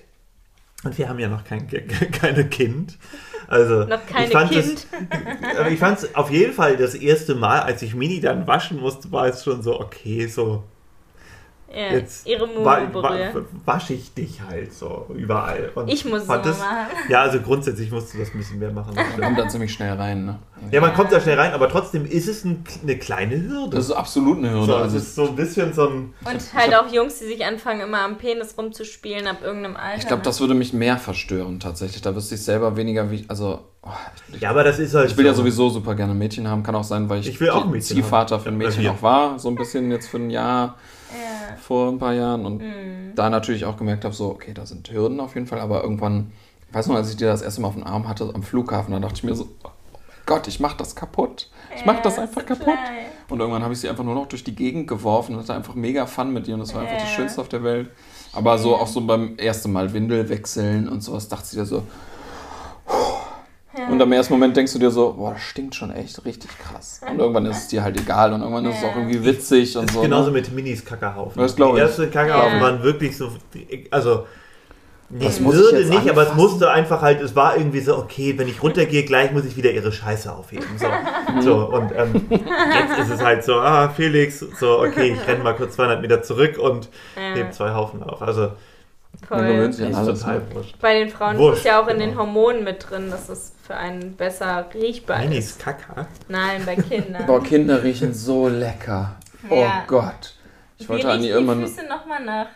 Und 0.83 0.97
wir 0.97 1.09
haben 1.09 1.19
ja 1.19 1.27
noch 1.27 1.43
kein 1.43 1.67
keine 2.11 2.47
Kind. 2.47 2.97
Also, 3.47 3.85
Noch 3.85 4.05
keine 4.05 4.27
ich 4.27 4.31
fand 4.31 4.51
Kind. 4.51 4.87
Aber 5.57 5.69
ich 5.69 5.79
fand 5.79 5.99
es 5.99 6.15
auf 6.15 6.29
jeden 6.29 6.53
Fall 6.53 6.77
das 6.77 6.95
erste 6.95 7.33
Mal, 7.33 7.61
als 7.61 7.81
ich 7.81 7.95
Mini 7.95 8.19
dann 8.19 8.45
waschen 8.45 8.79
musste, 8.79 9.11
war 9.11 9.27
es 9.27 9.43
schon 9.43 9.63
so, 9.63 9.79
okay, 9.79 10.27
so 10.27 10.63
ja, 11.73 11.91
jetzt 11.97 12.25
ihre 12.25 12.47
wa 12.63 12.81
wa 12.93 13.19
wasche 13.65 13.93
ich 13.93 14.13
dich 14.13 14.41
halt 14.41 14.73
so 14.73 15.05
überall. 15.15 15.71
Und 15.75 15.89
Ich 15.89 16.05
muss 16.05 16.21
es 16.21 16.27
das- 16.27 16.59
machen. 16.59 16.87
Ja, 17.09 17.21
also 17.21 17.39
grundsätzlich 17.39 17.91
musst 17.91 18.13
du 18.13 18.17
das 18.17 18.33
ein 18.33 18.37
bisschen 18.37 18.59
mehr 18.59 18.71
machen. 18.71 18.95
Man 18.95 19.21
kommt 19.21 19.39
da 19.39 19.47
ziemlich 19.47 19.71
schnell 19.73 19.93
rein, 19.93 20.25
ne? 20.25 20.39
Ja, 20.71 20.81
man 20.81 20.93
kommt 20.93 21.11
da 21.11 21.19
schnell 21.21 21.39
rein, 21.39 21.53
aber 21.53 21.69
trotzdem 21.69 22.05
ist 22.05 22.27
es 22.27 22.43
ein, 22.43 22.63
eine 22.83 22.97
kleine 22.97 23.41
Hürde. 23.41 23.75
Das 23.75 23.85
ist 23.85 23.91
absolut 23.91 24.37
eine 24.39 24.49
Hürde. 24.51 24.65
so, 24.65 24.75
es 24.75 24.81
also, 24.81 24.97
ist 24.97 25.15
so 25.15 25.27
ein 25.27 25.35
bisschen 25.35 25.73
so 25.73 25.87
ein. 25.87 26.13
Und 26.25 26.53
halt 26.53 26.75
auch 26.75 26.91
Jungs, 26.91 27.19
die 27.19 27.25
sich 27.25 27.45
anfangen, 27.45 27.81
immer 27.81 28.01
am 28.01 28.17
Penis 28.17 28.55
rumzuspielen 28.57 29.27
ab 29.27 29.37
irgendeinem 29.43 29.75
Alter. 29.75 29.97
ich 29.99 30.07
glaube, 30.07 30.21
ne? 30.21 30.25
das 30.25 30.39
würde 30.39 30.53
mich 30.55 30.73
mehr 30.73 30.97
verstören, 30.97 31.59
tatsächlich. 31.59 32.01
Da 32.01 32.15
wüsste 32.15 32.35
ich 32.35 32.43
selber 32.43 32.75
weniger, 32.75 33.11
wie. 33.11 33.25
Also, 33.27 33.59
oh, 33.83 33.89
ich, 34.33 34.41
Ja, 34.41 34.49
aber 34.49 34.63
das 34.63 34.79
ist 34.79 34.95
halt. 34.95 35.11
ich 35.11 35.17
will 35.17 35.25
ja 35.25 35.33
so. 35.33 35.41
sowieso 35.41 35.69
super 35.69 35.93
gerne 35.95 36.13
Mädchen 36.13 36.47
haben. 36.47 36.63
Kann 36.63 36.75
auch 36.75 36.83
sein, 36.83 37.07
weil 37.09 37.19
ich, 37.19 37.27
Ich 37.29 37.39
will 37.39 37.49
auch 37.51 37.65
Mädchen 37.65 37.97
Ziehvater 37.97 38.35
haben. 38.35 38.43
für 38.43 38.49
ein 38.49 38.59
Ja, 38.59 38.67
Mädchen 38.67 38.83
ja. 38.83 38.91
auch 38.91 39.01
war. 39.01 39.37
So 39.39 39.49
ein 39.49 39.55
bisschen 39.55 39.91
jetzt 39.91 40.07
für 40.07 40.17
ein 40.17 40.29
Jahr, 40.31 40.75
Ja. 41.17 41.55
vor 41.57 41.89
ein 41.91 41.99
paar 41.99 42.13
Jahren. 42.13 42.45
Und 42.45 42.59
Mhm. 42.61 43.13
da 43.15 43.29
natürlich 43.29 43.65
auch 43.65 43.77
gemerkt 43.77 44.05
habe, 44.05 44.13
so, 44.15 44.27
okay, 44.29 44.53
da 44.53 44.65
sind 44.65 44.89
Hürden 44.91 45.19
auf 45.19 45.35
jeden 45.35 45.47
Fall. 45.47 45.59
Aber 45.59 45.83
irgendwann, 45.83 46.31
ich 46.69 46.75
weiß 46.75 46.87
noch, 46.87 46.95
als 46.95 47.09
ich 47.09 47.17
dir 47.17 47.27
das 47.27 47.41
erste 47.41 47.61
Mal 47.61 47.67
auf 47.69 47.73
den 47.75 47.83
Arm 47.83 48.07
hatte 48.07 48.29
am 48.33 48.43
Flughafen, 48.43 48.93
da 48.93 48.99
dachte 48.99 49.15
ich 49.15 49.23
mir 49.23 49.35
so, 49.35 49.45
oh 49.63 49.69
mein 49.93 50.01
Gott, 50.25 50.47
ich 50.47 50.59
mach 50.59 50.73
das 50.73 50.95
kaputt. 50.95 51.49
Ich 51.75 51.85
mach 51.85 52.01
das 52.01 52.17
einfach 52.19 52.45
kaputt. 52.45 52.65
klein. 52.65 53.05
Und 53.29 53.39
irgendwann 53.39 53.63
habe 53.63 53.73
ich 53.73 53.79
sie 53.81 53.89
einfach 53.89 54.03
nur 54.03 54.15
noch 54.15 54.27
durch 54.27 54.43
die 54.43 54.55
Gegend 54.55 54.87
geworfen 54.87 55.35
und 55.35 55.41
hatte 55.41 55.53
einfach 55.53 55.75
mega 55.75 56.05
Fun 56.05 56.31
mit 56.33 56.47
ihr 56.47 56.53
und 56.53 56.61
das 56.61 56.73
war 56.73 56.81
einfach 56.81 56.97
das. 56.97 57.09
Schönste 57.09 57.41
auf 57.41 57.49
der 57.49 57.63
Welt. 57.63 57.89
Aber 58.33 58.57
so 58.57 58.75
auch 58.75 58.87
so 58.87 59.01
beim 59.01 59.37
ersten 59.37 59.71
Mal 59.71 59.93
Windel 59.93 60.29
wechseln 60.29 60.87
und 60.87 61.01
sowas, 61.01 61.27
dachte 61.27 61.45
sie 61.47 61.57
dir 61.57 61.65
so. 61.65 61.83
Und 63.89 64.01
am 64.01 64.11
ersten 64.11 64.33
Moment 64.33 64.57
denkst 64.57 64.73
du 64.73 64.79
dir 64.79 64.89
so, 64.91 65.13
boah, 65.13 65.33
das 65.33 65.41
stinkt 65.41 65.75
schon 65.75 65.91
echt 65.91 66.23
richtig 66.25 66.49
krass. 66.57 67.01
Und 67.09 67.19
irgendwann 67.19 67.45
ist 67.45 67.57
es 67.57 67.67
dir 67.67 67.83
halt 67.83 67.99
egal 67.99 68.33
und 68.33 68.41
irgendwann 68.41 68.65
ist 68.65 68.77
es 68.77 68.83
auch 68.83 68.95
irgendwie 68.95 69.23
witzig 69.23 69.77
und 69.77 69.83
Das 69.83 69.91
ist 69.91 69.95
so. 69.95 70.01
genauso 70.01 70.27
ne? 70.27 70.33
mit 70.37 70.51
Minis 70.51 70.83
Kackerhaufen. 70.83 71.41
Das 71.41 71.55
glaub 71.55 71.71
Die 71.75 71.77
ich. 71.77 71.83
ersten 71.87 72.09
Kackerhaufen 72.11 72.57
Ja. 72.57 72.61
waren 72.63 72.83
wirklich 72.83 73.15
so. 73.17 73.29
Also. 73.91 74.25
Das 75.09 75.35
Das 75.35 75.39
muss 75.39 75.55
ich 75.55 75.61
würde 75.61 75.79
jetzt 75.79 75.89
nicht, 75.89 76.09
aber 76.09 76.23
es 76.23 76.29
anfassen? 76.31 76.35
musste 76.37 76.69
einfach 76.69 77.01
halt, 77.01 77.21
es 77.21 77.33
war 77.33 77.55
irgendwie 77.55 77.79
so, 77.79 77.97
okay, 77.97 78.37
wenn 78.37 78.49
ich 78.49 78.61
runtergehe, 78.61 79.05
gleich 79.05 79.31
muss 79.31 79.45
ich 79.45 79.55
wieder 79.55 79.71
ihre 79.71 79.93
Scheiße 79.93 80.29
aufheben. 80.29 80.65
So, 80.77 80.87
so 81.39 81.55
und 81.73 81.93
ähm, 81.95 82.25
jetzt 82.29 82.99
ist 82.99 83.09
es 83.11 83.23
halt 83.23 83.45
so, 83.45 83.53
ah, 83.53 83.87
Felix, 83.87 84.39
so, 84.59 84.79
okay, 84.81 85.13
ich 85.13 85.25
renne 85.25 85.45
mal 85.45 85.55
kurz 85.55 85.75
200 85.75 86.01
Meter 86.01 86.23
zurück 86.23 86.57
und 86.57 86.89
Ja. 87.15 87.35
hebe 87.35 87.51
zwei 87.51 87.73
Haufen 87.73 88.03
auf. 88.03 88.21
Also, 88.21 88.49
Man 89.29 89.39
Voll. 89.39 89.47
gewöhnt 89.47 89.75
sich 89.75 89.85
an 89.85 89.91
ist 89.91 89.97
alles. 89.97 90.19
total 90.21 90.39
Ne? 90.39 90.45
wurscht. 90.55 90.79
Bei 90.79 90.93
den 90.99 91.09
Frauen 91.09 91.37
Wurscht, 91.37 91.53
ist 91.53 91.59
es 91.59 91.65
ja 91.65 91.81
auch 91.81 91.87
in 91.87 91.99
den 91.99 92.09
genau. 92.11 92.21
Hormonen 92.21 92.63
mit 92.63 92.89
drin, 92.89 93.09
dass 93.11 93.29
es 93.29 93.53
für 93.65 93.75
einen 93.75 94.15
besser 94.15 94.67
riechbar 94.73 95.23
ist. 95.23 95.29
Minis 95.29 95.57
Kacker. 95.57 96.07
Nein, 96.29 96.61
bei 96.65 96.75
Kindern. 96.75 97.25
Boah, 97.25 97.43
Kinder 97.43 97.83
riechen 97.83 98.13
so 98.13 98.47
lecker. 98.47 99.17
Oh 99.49 99.55
Ja. 99.61 99.83
Gott. 99.87 100.35
Ich 100.77 100.85
Wie 100.85 100.89
wollte 100.89 101.09
an 101.09 101.19
die 101.19 101.25
die 101.27 101.31
irgendwann. 101.31 101.61
Füße 101.65 101.85
nochmal 101.87 102.23
nach 102.23 102.47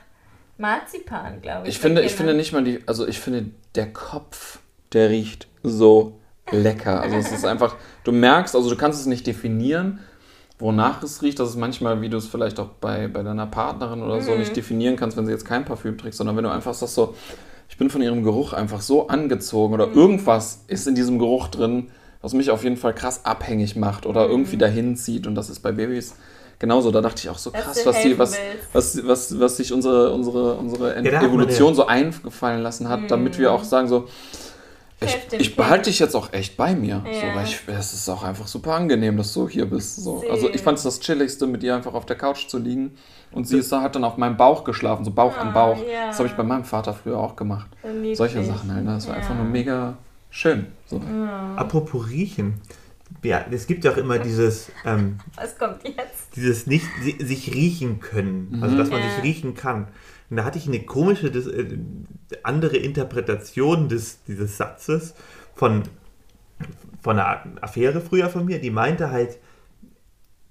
Marzipan, 0.57 1.41
glaube 1.41 1.67
ich. 1.67 1.75
Ich 1.75 1.81
finde, 1.81 2.01
ich 2.03 2.13
finde 2.13 2.33
nicht 2.33 2.53
mal 2.53 2.63
die, 2.63 2.79
also 2.87 3.07
ich 3.07 3.19
finde, 3.19 3.45
der 3.75 3.91
Kopf, 3.91 4.59
der 4.93 5.09
riecht 5.09 5.47
so 5.63 6.19
lecker. 6.51 7.01
Also 7.01 7.17
es 7.17 7.31
ist 7.31 7.45
einfach, 7.45 7.75
du 8.03 8.11
merkst, 8.11 8.55
also 8.55 8.69
du 8.69 8.75
kannst 8.77 8.99
es 8.99 9.07
nicht 9.07 9.25
definieren, 9.25 9.99
wonach 10.61 11.03
es 11.03 11.21
riecht. 11.21 11.39
Das 11.39 11.49
ist 11.49 11.57
manchmal, 11.57 12.01
wie 12.01 12.09
du 12.09 12.17
es 12.17 12.27
vielleicht 12.27 12.59
auch 12.59 12.69
bei, 12.79 13.07
bei 13.07 13.23
deiner 13.23 13.47
Partnerin 13.47 14.01
oder 14.01 14.21
so 14.21 14.35
nicht 14.35 14.55
definieren 14.55 14.95
kannst, 14.95 15.17
wenn 15.17 15.25
sie 15.25 15.31
jetzt 15.31 15.45
kein 15.45 15.65
Parfüm 15.65 15.97
trägt, 15.97 16.15
sondern 16.15 16.37
wenn 16.37 16.43
du 16.43 16.51
einfach 16.51 16.73
sagst 16.73 16.95
so, 16.95 17.15
ich 17.69 17.77
bin 17.77 17.89
von 17.89 18.01
ihrem 18.01 18.23
Geruch 18.23 18.53
einfach 18.53 18.81
so 18.81 19.07
angezogen 19.07 19.73
oder 19.73 19.87
irgendwas 19.87 20.63
ist 20.67 20.87
in 20.87 20.95
diesem 20.95 21.19
Geruch 21.19 21.47
drin, 21.47 21.87
was 22.21 22.33
mich 22.33 22.51
auf 22.51 22.63
jeden 22.63 22.77
Fall 22.77 22.93
krass 22.93 23.25
abhängig 23.25 23.75
macht 23.75 24.05
oder 24.05 24.27
irgendwie 24.27 24.57
dahin 24.57 24.95
zieht. 24.95 25.25
Und 25.25 25.35
das 25.35 25.49
ist 25.49 25.61
bei 25.61 25.71
Babys 25.71 26.15
genauso. 26.59 26.91
Da 26.91 27.01
dachte 27.01 27.21
ich 27.23 27.29
auch 27.29 27.37
so 27.37 27.49
Dass 27.49 27.63
krass, 27.63 27.85
was 27.85 28.01
die, 28.01 28.17
was, 28.17 28.37
was, 28.73 29.07
was, 29.07 29.39
was 29.39 29.57
sich 29.57 29.73
unsere, 29.73 30.11
unsere, 30.11 30.53
unsere 30.55 31.03
Ja, 31.03 31.23
Evolution 31.23 31.75
so 31.75 31.87
eingefallen 31.87 32.61
lassen 32.61 32.89
hat, 32.89 33.09
damit 33.09 33.37
wir 33.39 33.51
auch 33.51 33.63
sagen 33.63 33.87
so, 33.87 34.07
ich, 35.03 35.17
ich 35.39 35.55
behalte 35.55 35.89
dich 35.89 35.99
jetzt 35.99 36.15
auch 36.15 36.31
echt 36.33 36.55
bei 36.57 36.75
mir. 36.75 37.01
So, 37.05 37.11
Ja. 37.27 37.35
weil 37.35 37.45
ich, 37.45 37.59
es 37.67 37.93
ist 37.93 38.07
auch 38.09 38.23
einfach 38.23 38.47
super 38.47 38.73
angenehm, 38.75 39.17
dass 39.17 39.33
du 39.33 39.47
hier 39.49 39.65
bist. 39.65 39.97
So. 39.97 40.23
Also 40.29 40.49
ich 40.49 40.61
fand 40.61 40.77
es 40.77 40.83
das 40.83 40.99
Chilligste, 40.99 41.47
mit 41.47 41.63
ihr 41.63 41.75
einfach 41.75 41.93
auf 41.93 42.05
der 42.05 42.15
Couch 42.17 42.47
zu 42.47 42.57
liegen. 42.59 42.91
Und 43.31 43.47
sie 43.47 43.57
ist 43.59 43.71
da, 43.71 43.81
hat 43.81 43.95
dann 43.95 44.03
auf 44.03 44.17
meinem 44.17 44.37
Bauch 44.37 44.63
geschlafen, 44.63 45.03
so 45.05 45.11
Bauch 45.11 45.37
an 45.37 45.49
Ah, 45.49 45.51
Bauch. 45.51 45.77
ja. 45.77 46.07
Das 46.07 46.19
habe 46.19 46.27
ich 46.27 46.35
bei 46.35 46.43
meinem 46.43 46.65
Vater 46.65 46.93
früher 46.93 47.17
auch 47.17 47.35
gemacht. 47.35 47.69
So 47.81 47.89
niedlich. 47.89 48.17
Solche 48.17 48.43
Sachen 48.43 48.73
halt. 48.73 48.87
Das 48.87 49.07
war 49.07 49.15
Ja. 49.15 49.21
einfach 49.21 49.35
nur 49.35 49.45
mega 49.45 49.97
schön. 50.29 50.67
So. 50.85 51.01
Apropos 51.55 52.09
Riechen. 52.09 52.61
ja, 53.23 53.43
es 53.51 53.67
gibt 53.67 53.83
ja 53.83 53.91
auch 53.91 53.97
immer 53.97 54.19
dieses, 54.19 54.71
ähm, 54.85 55.17
Was 55.35 55.57
kommt 55.57 55.83
jetzt? 55.83 56.35
dieses 56.35 56.65
nicht 56.67 56.85
si- 57.03 57.17
sich 57.23 57.53
riechen 57.53 57.99
können, 57.99 58.59
also 58.61 58.75
Mhm. 58.75 58.79
dass 58.79 58.89
man 58.89 58.99
Ja. 59.01 59.09
sich 59.15 59.23
riechen 59.23 59.53
kann. 59.53 59.87
Und 60.31 60.37
da 60.37 60.45
hatte 60.45 60.57
ich 60.57 60.65
eine 60.65 60.79
komische, 60.79 61.29
das, 61.29 61.45
äh, 61.45 61.77
andere 62.41 62.77
Interpretation 62.77 63.89
des, 63.89 64.23
dieses 64.23 64.55
Satzes 64.55 65.13
von, 65.53 65.83
von 67.01 67.19
einer 67.19 67.43
Affäre 67.61 67.99
früher 67.99 68.29
von 68.29 68.45
mir, 68.45 68.59
die 68.59 68.71
meinte 68.71 69.11
halt, 69.11 69.37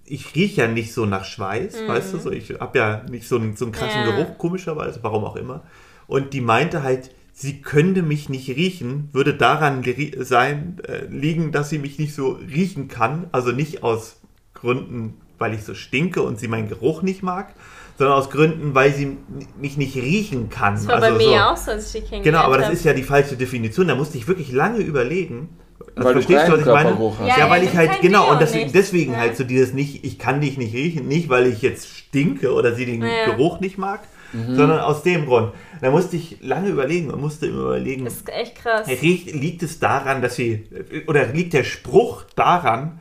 ich 0.04 0.34
rieche 0.34 0.62
ja 0.62 0.68
nicht 0.68 0.92
so 0.92 1.06
nach 1.06 1.24
Schweiß, 1.24 1.88
weißt 1.88 2.12
du, 2.12 2.18
so, 2.18 2.30
ich 2.30 2.50
habe 2.60 2.78
ja 2.78 3.04
nicht 3.08 3.26
so 3.26 3.36
einen, 3.36 3.56
so 3.56 3.64
einen 3.64 3.72
krassen 3.72 4.02
Mhm. 4.02 4.08
Ja. 4.08 4.16
Geruch, 4.16 4.36
komischerweise, 4.36 4.98
warum 5.02 5.24
auch 5.24 5.36
immer. 5.36 5.62
Und 6.06 6.34
die 6.34 6.42
meinte 6.42 6.82
halt, 6.82 7.10
sie 7.32 7.62
könnte 7.62 8.02
mich 8.02 8.28
nicht 8.28 8.50
riechen, 8.50 9.08
würde 9.12 9.32
daran 9.32 9.82
sein, 10.18 10.76
äh, 10.86 11.06
liegen, 11.06 11.52
dass 11.52 11.70
sie 11.70 11.78
mich 11.78 11.98
nicht 11.98 12.14
so 12.14 12.32
riechen 12.32 12.88
kann, 12.88 13.28
also 13.32 13.50
nicht 13.50 13.82
aus 13.82 14.20
Gründen, 14.52 15.14
weil 15.38 15.54
ich 15.54 15.62
so 15.62 15.74
stinke 15.74 16.20
und 16.20 16.38
sie 16.38 16.48
meinen 16.48 16.68
Geruch 16.68 17.00
nicht 17.00 17.22
mag, 17.22 17.54
sondern 18.00 18.16
aus 18.18 18.30
Gründen, 18.30 18.74
weil 18.74 18.94
sie 18.94 19.18
mich 19.60 19.76
nicht 19.76 19.94
riechen 19.94 20.48
kann. 20.48 20.74
Das 20.74 20.86
war 20.88 20.94
also 20.94 21.08
bei 21.08 21.12
mir 21.18 21.24
so. 21.24 21.30
ja 21.34 21.52
auch 21.52 21.56
so, 21.58 21.70
als 21.72 21.86
ich 21.94 22.00
die 22.02 22.08
kennengelernt 22.08 22.24
Genau, 22.24 22.40
aber 22.40 22.56
das 22.56 22.70
ist 22.72 22.82
ja 22.84 22.94
die 22.94 23.02
falsche 23.02 23.36
Definition. 23.36 23.88
Da 23.88 23.94
musste 23.94 24.16
ich 24.16 24.26
wirklich 24.26 24.50
lange 24.52 24.78
überlegen. 24.78 25.50
Also 25.96 26.08
Weil 26.08 26.14
du 26.14 26.22
verstehst 26.22 26.48
du, 26.48 26.52
was 26.52 26.60
ich 26.60 26.66
meine? 26.66 26.98
Ja, 27.28 27.38
Ja, 27.40 27.50
weil 27.50 27.62
ja, 27.62 27.68
ich 27.70 27.76
halt, 27.76 28.00
genau, 28.00 28.30
und 28.32 28.40
deswegen, 28.40 28.72
deswegen 28.72 29.12
Ja. 29.12 29.18
halt 29.18 29.36
so 29.36 29.44
dieses 29.44 29.74
nicht, 29.74 30.02
ich 30.04 30.18
kann 30.18 30.40
dich 30.40 30.56
nicht 30.56 30.74
riechen, 30.74 31.08
nicht 31.08 31.28
weil 31.28 31.46
ich 31.46 31.60
jetzt 31.60 31.88
stinke 31.94 32.52
oder 32.54 32.74
sie 32.74 32.86
den 32.86 33.02
Ja. 33.02 33.26
Geruch 33.26 33.60
nicht 33.60 33.76
mag, 33.76 34.00
Mhm. 34.32 34.56
sondern 34.56 34.78
aus 34.80 35.02
dem 35.02 35.26
Grund. 35.26 35.52
Da 35.82 35.90
musste 35.90 36.16
ich 36.16 36.38
lange 36.40 36.68
überlegen 36.68 37.10
und 37.10 37.20
musste 37.20 37.46
immer 37.46 37.62
überlegen, 37.62 38.04
Das 38.06 38.14
ist 38.14 38.28
echt 38.30 38.54
krass. 38.56 38.86
riecht, 38.88 39.34
liegt 39.34 39.62
es 39.62 39.78
daran, 39.78 40.22
dass 40.22 40.36
sie, 40.36 40.64
oder 41.06 41.26
liegt 41.26 41.52
der 41.52 41.64
Spruch 41.64 42.24
daran, 42.34 43.00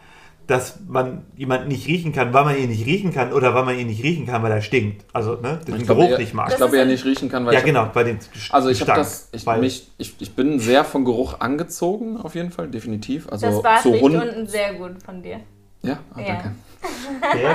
dass 0.50 0.80
man 0.88 1.26
jemanden 1.36 1.68
nicht 1.68 1.88
riechen 1.88 2.12
kann, 2.12 2.34
weil 2.34 2.44
man 2.44 2.58
ihn 2.58 2.70
nicht 2.70 2.86
riechen 2.86 3.14
kann 3.14 3.32
oder 3.34 3.54
weil 3.54 3.66
man 3.66 3.78
ihn 3.78 3.88
nicht 3.88 4.04
riechen 4.04 4.26
kann, 4.26 4.42
weil 4.42 4.52
er 4.52 4.62
stinkt. 4.62 5.06
Also, 5.14 5.36
ne, 5.36 5.60
den 5.68 5.76
Ich 5.76 5.84
glaube, 5.86 6.02
Geruch 6.02 6.14
er, 6.14 6.18
nicht 6.20 6.34
mag. 6.34 6.50
ich 6.50 6.56
glaube, 6.58 6.78
er 6.78 6.86
nicht 6.86 7.06
riechen 7.06 7.30
kann, 7.30 7.46
weil 7.46 7.54
ja, 7.54 7.60
ich 7.60 7.66
genau, 7.66 7.90
bei 7.94 8.04
den 8.04 8.18
Also 8.50 8.70
ich 8.70 8.82
habe 8.82 8.94
das, 8.94 9.30
ich, 9.32 9.46
weil- 9.46 9.60
mich, 9.60 9.88
ich, 9.98 10.16
ich 10.20 10.32
bin 10.32 10.60
sehr 10.60 10.84
von 10.84 11.06
Geruch 11.06 11.40
angezogen, 11.40 12.18
auf 12.18 12.34
jeden 12.36 12.52
Fall, 12.52 12.68
definitiv. 12.68 13.30
Also 13.30 13.46
das 13.48 13.62
Bart 13.62 13.82
zu 13.84 13.94
Hund. 14.00 14.16
unten 14.16 14.48
sehr 14.48 14.74
gut 14.74 15.02
von 15.04 15.22
dir. 15.22 15.40
Ja, 15.84 16.00
ah, 16.14 16.20
Ja. 16.20 16.26
danke. 16.28 16.52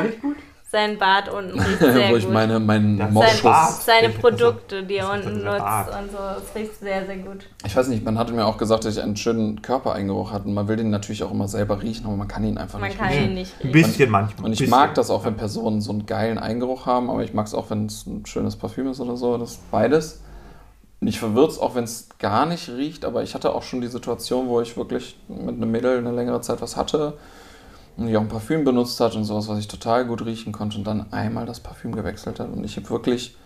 Riecht 0.06 0.22
gut. 0.22 0.36
Sein 0.74 0.98
Bart 0.98 1.28
unten 1.28 1.56
riecht 1.60 1.78
sehr 1.78 2.10
Wo 2.10 2.16
ich 2.16 2.24
gut. 2.24 2.32
meine, 2.34 2.58
meinen 2.58 2.96
Moschus. 3.12 3.42
sein. 3.42 3.72
Seine 3.86 4.06
Also, 4.08 4.18
Produkte, 4.18 4.82
die 4.82 4.96
er 4.96 5.12
unten 5.12 5.44
nutzt 5.44 5.58
Bart. 5.58 5.88
und 6.02 6.10
so. 6.10 6.18
Es 6.18 6.52
riecht 6.56 6.80
sehr, 6.80 7.06
sehr 7.06 7.18
gut. 7.18 7.46
Ich 7.64 7.76
weiß 7.76 7.86
nicht, 7.86 8.04
man 8.04 8.18
hatte 8.18 8.32
mir 8.32 8.44
auch 8.44 8.58
gesagt, 8.58 8.84
dass 8.84 8.96
ich 8.96 9.02
einen 9.02 9.16
schönen 9.16 9.62
Körpereingeruch 9.62 10.32
hatte. 10.32 10.48
Und 10.48 10.54
man 10.54 10.66
will 10.66 10.74
den 10.74 10.90
natürlich 10.90 11.22
auch 11.22 11.30
immer 11.30 11.46
selber 11.46 11.80
riechen, 11.80 12.06
aber 12.06 12.16
man 12.16 12.26
kann 12.26 12.42
ihn 12.42 12.58
einfach 12.58 12.80
Man 12.80 12.88
nicht 12.88 12.98
kann 12.98 13.06
riechen. 13.10 13.24
ihn 13.26 13.34
nicht 13.34 13.52
Ein 13.60 13.70
riechen. 13.70 13.72
bisschen 13.88 14.10
manchmal. 14.10 14.46
Und 14.46 14.52
ich 14.54 14.58
bisschen. 14.58 14.70
mag 14.72 14.94
das 14.96 15.10
auch, 15.10 15.24
wenn 15.24 15.36
Personen 15.36 15.80
so 15.80 15.92
einen 15.92 16.06
geilen 16.06 16.38
Eingeruch 16.40 16.86
haben, 16.86 17.08
aber 17.08 17.22
ich 17.22 17.32
mag 17.34 17.46
es 17.46 17.54
auch, 17.54 17.70
wenn 17.70 17.86
es 17.86 18.04
ein 18.06 18.26
schönes 18.26 18.56
Parfüm 18.56 18.88
ist 18.88 18.98
oder 18.98 19.16
so. 19.16 19.38
Das 19.38 19.52
ist 19.52 19.70
beides. 19.70 20.22
Mich 20.98 21.20
verwirrt 21.20 21.52
es 21.52 21.60
auch, 21.60 21.76
wenn 21.76 21.84
es 21.84 22.08
gar 22.18 22.46
nicht 22.46 22.68
riecht, 22.68 23.04
aber 23.04 23.22
ich 23.22 23.34
hatte 23.36 23.54
auch 23.54 23.62
schon 23.62 23.80
die 23.80 23.86
Situation, 23.86 24.48
wo 24.48 24.60
ich 24.60 24.76
wirklich 24.76 25.20
mit 25.28 25.54
einem 25.54 25.70
Mädel 25.70 25.98
eine 25.98 26.10
längere 26.10 26.40
Zeit 26.40 26.60
was 26.62 26.76
hatte 26.76 27.14
und 27.96 28.06
die 28.08 28.16
auch 28.16 28.20
ein 28.22 28.28
Parfüm 28.28 28.64
benutzt 28.64 28.98
hat 29.00 29.14
und 29.16 29.24
sowas, 29.24 29.48
was 29.48 29.58
ich 29.58 29.68
total 29.68 30.04
gut 30.04 30.24
riechen 30.24 30.52
konnte 30.52 30.78
und 30.78 30.84
dann 30.84 31.12
einmal 31.12 31.46
das 31.46 31.60
Parfüm 31.60 31.94
gewechselt 31.94 32.40
hat. 32.40 32.48
Und 32.50 32.64
ich 32.64 32.76
habe 32.76 32.88
wirklich, 32.90 33.36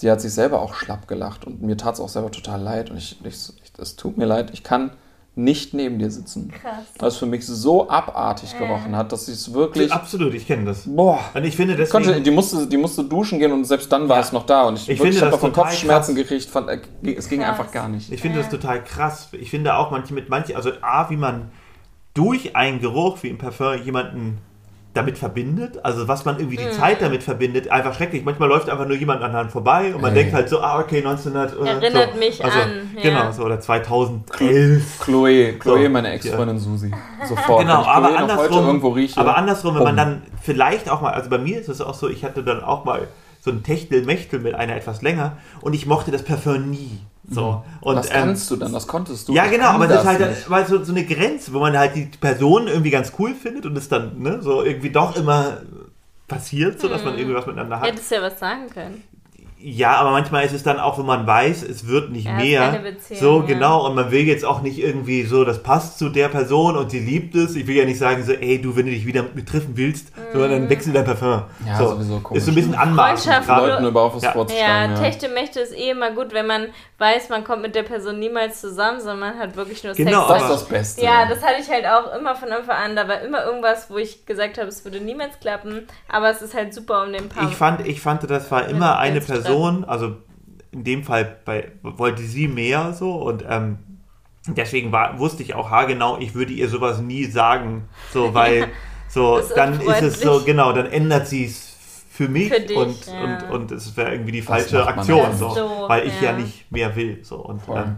die 0.00 0.10
hat 0.10 0.20
sich 0.20 0.32
selber 0.32 0.60
auch 0.62 0.74
schlapp 0.74 1.08
gelacht 1.08 1.44
und 1.46 1.62
mir 1.62 1.76
tat 1.76 1.94
es 1.94 2.00
auch 2.00 2.08
selber 2.08 2.30
total 2.30 2.60
leid 2.60 2.90
und 2.90 2.96
ich, 2.96 3.18
ich, 3.24 3.52
es 3.78 3.96
tut 3.96 4.16
mir 4.18 4.26
leid, 4.26 4.50
ich 4.52 4.62
kann 4.62 4.92
nicht 5.34 5.72
neben 5.72 5.98
dir 5.98 6.10
sitzen. 6.10 6.50
Krass. 6.50 6.84
Weil 6.98 7.08
es 7.08 7.16
für 7.16 7.24
mich 7.24 7.46
so 7.46 7.88
abartig 7.88 8.58
gerochen 8.58 8.94
hat, 8.94 9.12
dass 9.12 9.28
ich 9.28 9.34
es 9.36 9.54
wirklich. 9.54 9.90
Absolut, 9.90 10.34
ich 10.34 10.46
kenne 10.46 10.66
das. 10.66 10.82
Boah. 10.84 11.20
Und 11.32 11.44
ich 11.44 11.56
finde 11.56 11.74
Konnte, 11.86 12.08
deswegen, 12.08 12.24
die, 12.24 12.30
musste, 12.30 12.66
die 12.66 12.76
musste 12.76 13.02
duschen 13.04 13.38
gehen 13.38 13.50
und 13.50 13.64
selbst 13.64 13.90
dann 13.90 14.10
war 14.10 14.16
Ja. 14.16 14.22
es 14.22 14.32
noch 14.32 14.44
da. 14.44 14.64
Und 14.64 14.74
ich, 14.74 14.90
Ich 14.90 14.98
wirklich, 14.98 15.14
finde 15.18 15.30
das 15.30 15.40
davon 15.40 15.52
Kopfschmerzen 15.54 16.14
krass. 16.14 16.22
gekriegt. 16.28 16.50
Fand, 16.50 16.68
äh, 16.68 16.80
es 17.16 17.30
ging 17.30 17.40
Krass. 17.40 17.48
einfach 17.58 17.72
gar 17.72 17.88
nicht. 17.88 18.12
ich 18.12 18.20
finde 18.20 18.40
das 18.40 18.50
total 18.50 18.84
krass. 18.84 19.28
Ich 19.32 19.48
finde 19.48 19.74
auch 19.74 19.90
manche 19.90 20.12
mit 20.12 20.28
manchen, 20.28 20.54
also 20.54 20.70
A, 20.82 21.08
wie 21.08 21.16
man 21.16 21.50
durch 22.14 22.54
einen 22.56 22.80
Geruch 22.80 23.18
wie 23.22 23.28
im 23.28 23.38
Parfum 23.38 23.74
jemanden 23.82 24.38
damit 24.94 25.16
verbindet, 25.16 25.82
also 25.82 26.06
was 26.06 26.26
man 26.26 26.38
irgendwie 26.38 26.58
die 26.58 26.66
Mhm. 26.66 26.72
Zeit 26.72 27.00
damit 27.00 27.22
verbindet, 27.22 27.70
einfach 27.70 27.94
schrecklich. 27.94 28.26
Manchmal 28.26 28.50
läuft 28.50 28.68
einfach 28.68 28.86
nur 28.86 28.94
jemand 28.98 29.22
an 29.22 29.34
einem 29.34 29.48
vorbei 29.48 29.94
und 29.94 30.02
man 30.02 30.10
Ey. 30.14 30.18
denkt 30.18 30.34
halt 30.34 30.50
so, 30.50 30.60
ah, 30.60 30.80
okay, 30.80 30.98
1900. 30.98 31.54
äh, 31.54 31.66
Erinnert 31.66 32.12
so. 32.12 32.18
mich 32.18 32.44
also, 32.44 32.58
an, 32.58 32.90
ja. 32.96 33.02
Genau, 33.02 33.32
so, 33.32 33.42
oder 33.44 33.58
2011. 33.58 35.00
Chloe, 35.00 35.54
Chloe, 35.58 35.84
So. 35.84 35.88
meine 35.88 36.10
Ex-Freundin 36.10 36.58
Susi. 36.58 36.90
Sofort. 37.26 37.60
Genau, 37.62 37.84
aber 37.86 38.18
andersrum, 38.18 38.66
irgendwo 38.66 38.90
rieche. 38.90 39.18
aber 39.18 39.36
andersrum, 39.38 39.76
wenn 39.76 39.84
man 39.84 39.96
dann 39.96 40.22
vielleicht 40.42 40.90
auch 40.90 41.00
mal, 41.00 41.14
also 41.14 41.30
bei 41.30 41.38
mir 41.38 41.58
ist 41.58 41.68
es 41.70 41.80
auch 41.80 41.94
so, 41.94 42.10
ich 42.10 42.22
hatte 42.22 42.42
dann 42.42 42.62
auch 42.62 42.84
mal 42.84 43.08
so 43.40 43.50
ein 43.50 43.62
Techtelmechtel 43.62 44.40
mit 44.40 44.54
einer 44.54 44.76
etwas 44.76 45.00
länger 45.00 45.38
und 45.62 45.72
ich 45.72 45.86
mochte 45.86 46.10
das 46.10 46.22
Parfum 46.22 46.68
nie. 46.70 47.00
So. 47.30 47.62
Und, 47.80 47.96
das 47.96 48.06
ähm, 48.06 48.12
kannst 48.14 48.50
du 48.50 48.56
dann, 48.56 48.72
das 48.72 48.86
konntest 48.86 49.28
du. 49.28 49.32
Ja, 49.34 49.46
genau, 49.46 49.66
aber 49.68 49.86
das 49.86 50.02
ist 50.02 50.06
halt 50.08 50.50
weil 50.50 50.66
so, 50.66 50.82
so 50.82 50.92
eine 50.92 51.04
Grenze, 51.04 51.52
wo 51.52 51.60
man 51.60 51.76
halt 51.78 51.94
die 51.94 52.06
Person 52.20 52.66
irgendwie 52.66 52.90
ganz 52.90 53.12
cool 53.18 53.34
findet 53.34 53.64
und 53.64 53.76
es 53.78 53.88
dann 53.88 54.20
ne, 54.20 54.42
so 54.42 54.62
irgendwie 54.62 54.90
doch 54.90 55.14
immer 55.16 55.58
passiert, 56.28 56.80
so 56.80 56.88
dass 56.88 57.04
man 57.04 57.16
irgendwie 57.16 57.36
was 57.36 57.46
miteinander 57.46 57.80
hat. 57.80 57.86
Hättest 57.88 58.10
du 58.10 58.14
ja 58.16 58.22
was 58.22 58.38
sagen 58.38 58.68
können. 58.72 59.02
Ja, 59.64 59.92
aber 59.94 60.10
manchmal 60.10 60.44
ist 60.44 60.52
es 60.52 60.64
dann 60.64 60.80
auch, 60.80 60.98
wenn 60.98 61.06
man 61.06 61.24
weiß, 61.24 61.62
es 61.62 61.86
wird 61.86 62.10
nicht 62.10 62.24
Ja, 62.26 62.32
mehr. 62.32 62.60
keine 62.72 62.80
Beziehung, 62.80 63.20
so, 63.20 63.40
ja. 63.42 63.46
genau. 63.46 63.86
Und 63.86 63.94
man 63.94 64.10
will 64.10 64.22
jetzt 64.26 64.44
auch 64.44 64.60
nicht 64.60 64.76
irgendwie 64.80 65.22
so, 65.22 65.44
das 65.44 65.62
passt 65.62 66.00
zu 66.00 66.08
der 66.08 66.26
Person 66.30 66.76
und 66.76 66.90
sie 66.90 66.98
liebt 66.98 67.36
es. 67.36 67.54
Ich 67.54 67.68
will 67.68 67.76
ja 67.76 67.84
nicht 67.84 67.98
sagen, 68.00 68.24
so, 68.24 68.32
ey, 68.32 68.60
du, 68.60 68.74
wenn 68.74 68.86
du 68.86 68.90
dich 68.90 69.06
wieder 69.06 69.22
mit 69.22 69.36
mir 69.36 69.44
treffen 69.44 69.76
willst, 69.76 70.08
sondern 70.32 70.50
Mhm. 70.50 70.54
dann 70.62 70.68
wechsel 70.70 70.92
dein 70.92 71.04
Parfum. 71.04 71.42
Ja, 71.64 71.78
so. 71.78 71.90
sowieso 71.90 72.18
komisch. 72.18 72.38
Ist 72.38 72.46
so 72.46 72.50
ein 72.50 72.54
bisschen 72.56 72.74
anmaßend. 72.74 73.32
Freundschaft. 73.34 73.48
Leuten 73.68 73.86
überhaupt 73.86 74.16
was 74.16 74.22
Ja. 74.24 74.32
vorzuschlagen. 74.32 74.94
Ja, 74.94 74.98
Ja, 74.98 75.00
Techte 75.10 75.28
Mächte 75.28 75.60
ist 75.60 75.72
eh 75.78 75.90
immer 75.90 76.10
gut, 76.10 76.34
wenn 76.34 76.48
man 76.48 76.66
weiß, 77.02 77.28
man 77.28 77.42
kommt 77.42 77.62
mit 77.62 77.74
der 77.74 77.82
Person 77.82 78.20
niemals 78.20 78.60
zusammen, 78.60 79.00
sondern 79.00 79.18
man 79.18 79.38
hat 79.38 79.56
wirklich 79.56 79.82
nur 79.82 79.94
Genau, 79.94 80.28
Sex. 80.28 80.28
Das 80.28 80.42
ist 80.42 80.50
das 80.50 80.68
Beste. 80.68 81.04
Ja, 81.04 81.26
das 81.28 81.42
hatte 81.42 81.60
ich 81.60 81.68
halt 81.68 81.84
auch 81.84 82.14
immer 82.16 82.36
von 82.36 82.50
Anfang 82.50 82.76
an. 82.76 82.96
Da 82.96 83.08
war 83.08 83.20
immer 83.20 83.44
irgendwas, 83.44 83.90
wo 83.90 83.96
ich 83.98 84.24
gesagt 84.24 84.56
habe, 84.58 84.68
es 84.68 84.84
würde 84.84 85.00
niemals 85.00 85.40
klappen. 85.40 85.88
Aber 86.08 86.30
es 86.30 86.40
ist 86.40 86.54
halt 86.54 86.72
super 86.72 87.02
um 87.02 87.12
den 87.12 87.28
Paar. 87.28 87.50
Ich 87.50 87.56
fand, 87.56 87.86
ich 87.86 88.00
fand, 88.00 88.30
das 88.30 88.50
war 88.50 88.68
immer 88.68 88.98
eine. 88.98 89.20
Person, 89.20 89.84
also 89.84 90.16
in 90.70 90.84
dem 90.84 91.04
Fall 91.04 91.36
bei, 91.44 91.72
wollte 91.82 92.22
sie 92.22 92.48
mehr 92.48 92.92
so 92.92 93.14
und 93.14 93.44
ähm, 93.48 93.78
deswegen 94.46 94.90
war, 94.90 95.18
wusste 95.18 95.42
ich 95.42 95.54
auch 95.54 95.70
haargenau, 95.70 96.18
ich 96.18 96.34
würde 96.34 96.52
ihr 96.52 96.68
sowas 96.68 96.98
nie 96.98 97.24
sagen, 97.26 97.88
so, 98.12 98.34
weil 98.34 98.68
so, 99.08 99.38
ist 99.38 99.52
dann 99.54 99.80
ist 99.80 100.02
es 100.02 100.20
so, 100.20 100.42
genau, 100.44 100.72
dann 100.72 100.86
ändert 100.86 101.28
sie 101.28 101.44
es 101.44 101.71
für 102.22 102.28
mich 102.28 102.52
Für 102.52 102.60
dich, 102.60 102.76
und, 102.76 103.06
ja. 103.06 103.22
und, 103.24 103.50
und 103.50 103.72
es 103.72 103.96
wäre 103.96 104.12
irgendwie 104.12 104.32
die 104.32 104.42
falsche 104.42 104.86
Aktion, 104.86 105.36
so. 105.36 105.54
Doof, 105.54 105.88
weil 105.88 106.06
ich 106.06 106.20
ja. 106.20 106.30
ja. 106.30 106.38
nicht 106.38 106.70
mehr 106.70 106.94
will, 106.94 107.18
so, 107.22 107.36
und, 107.36 107.60
ähm, 107.68 107.96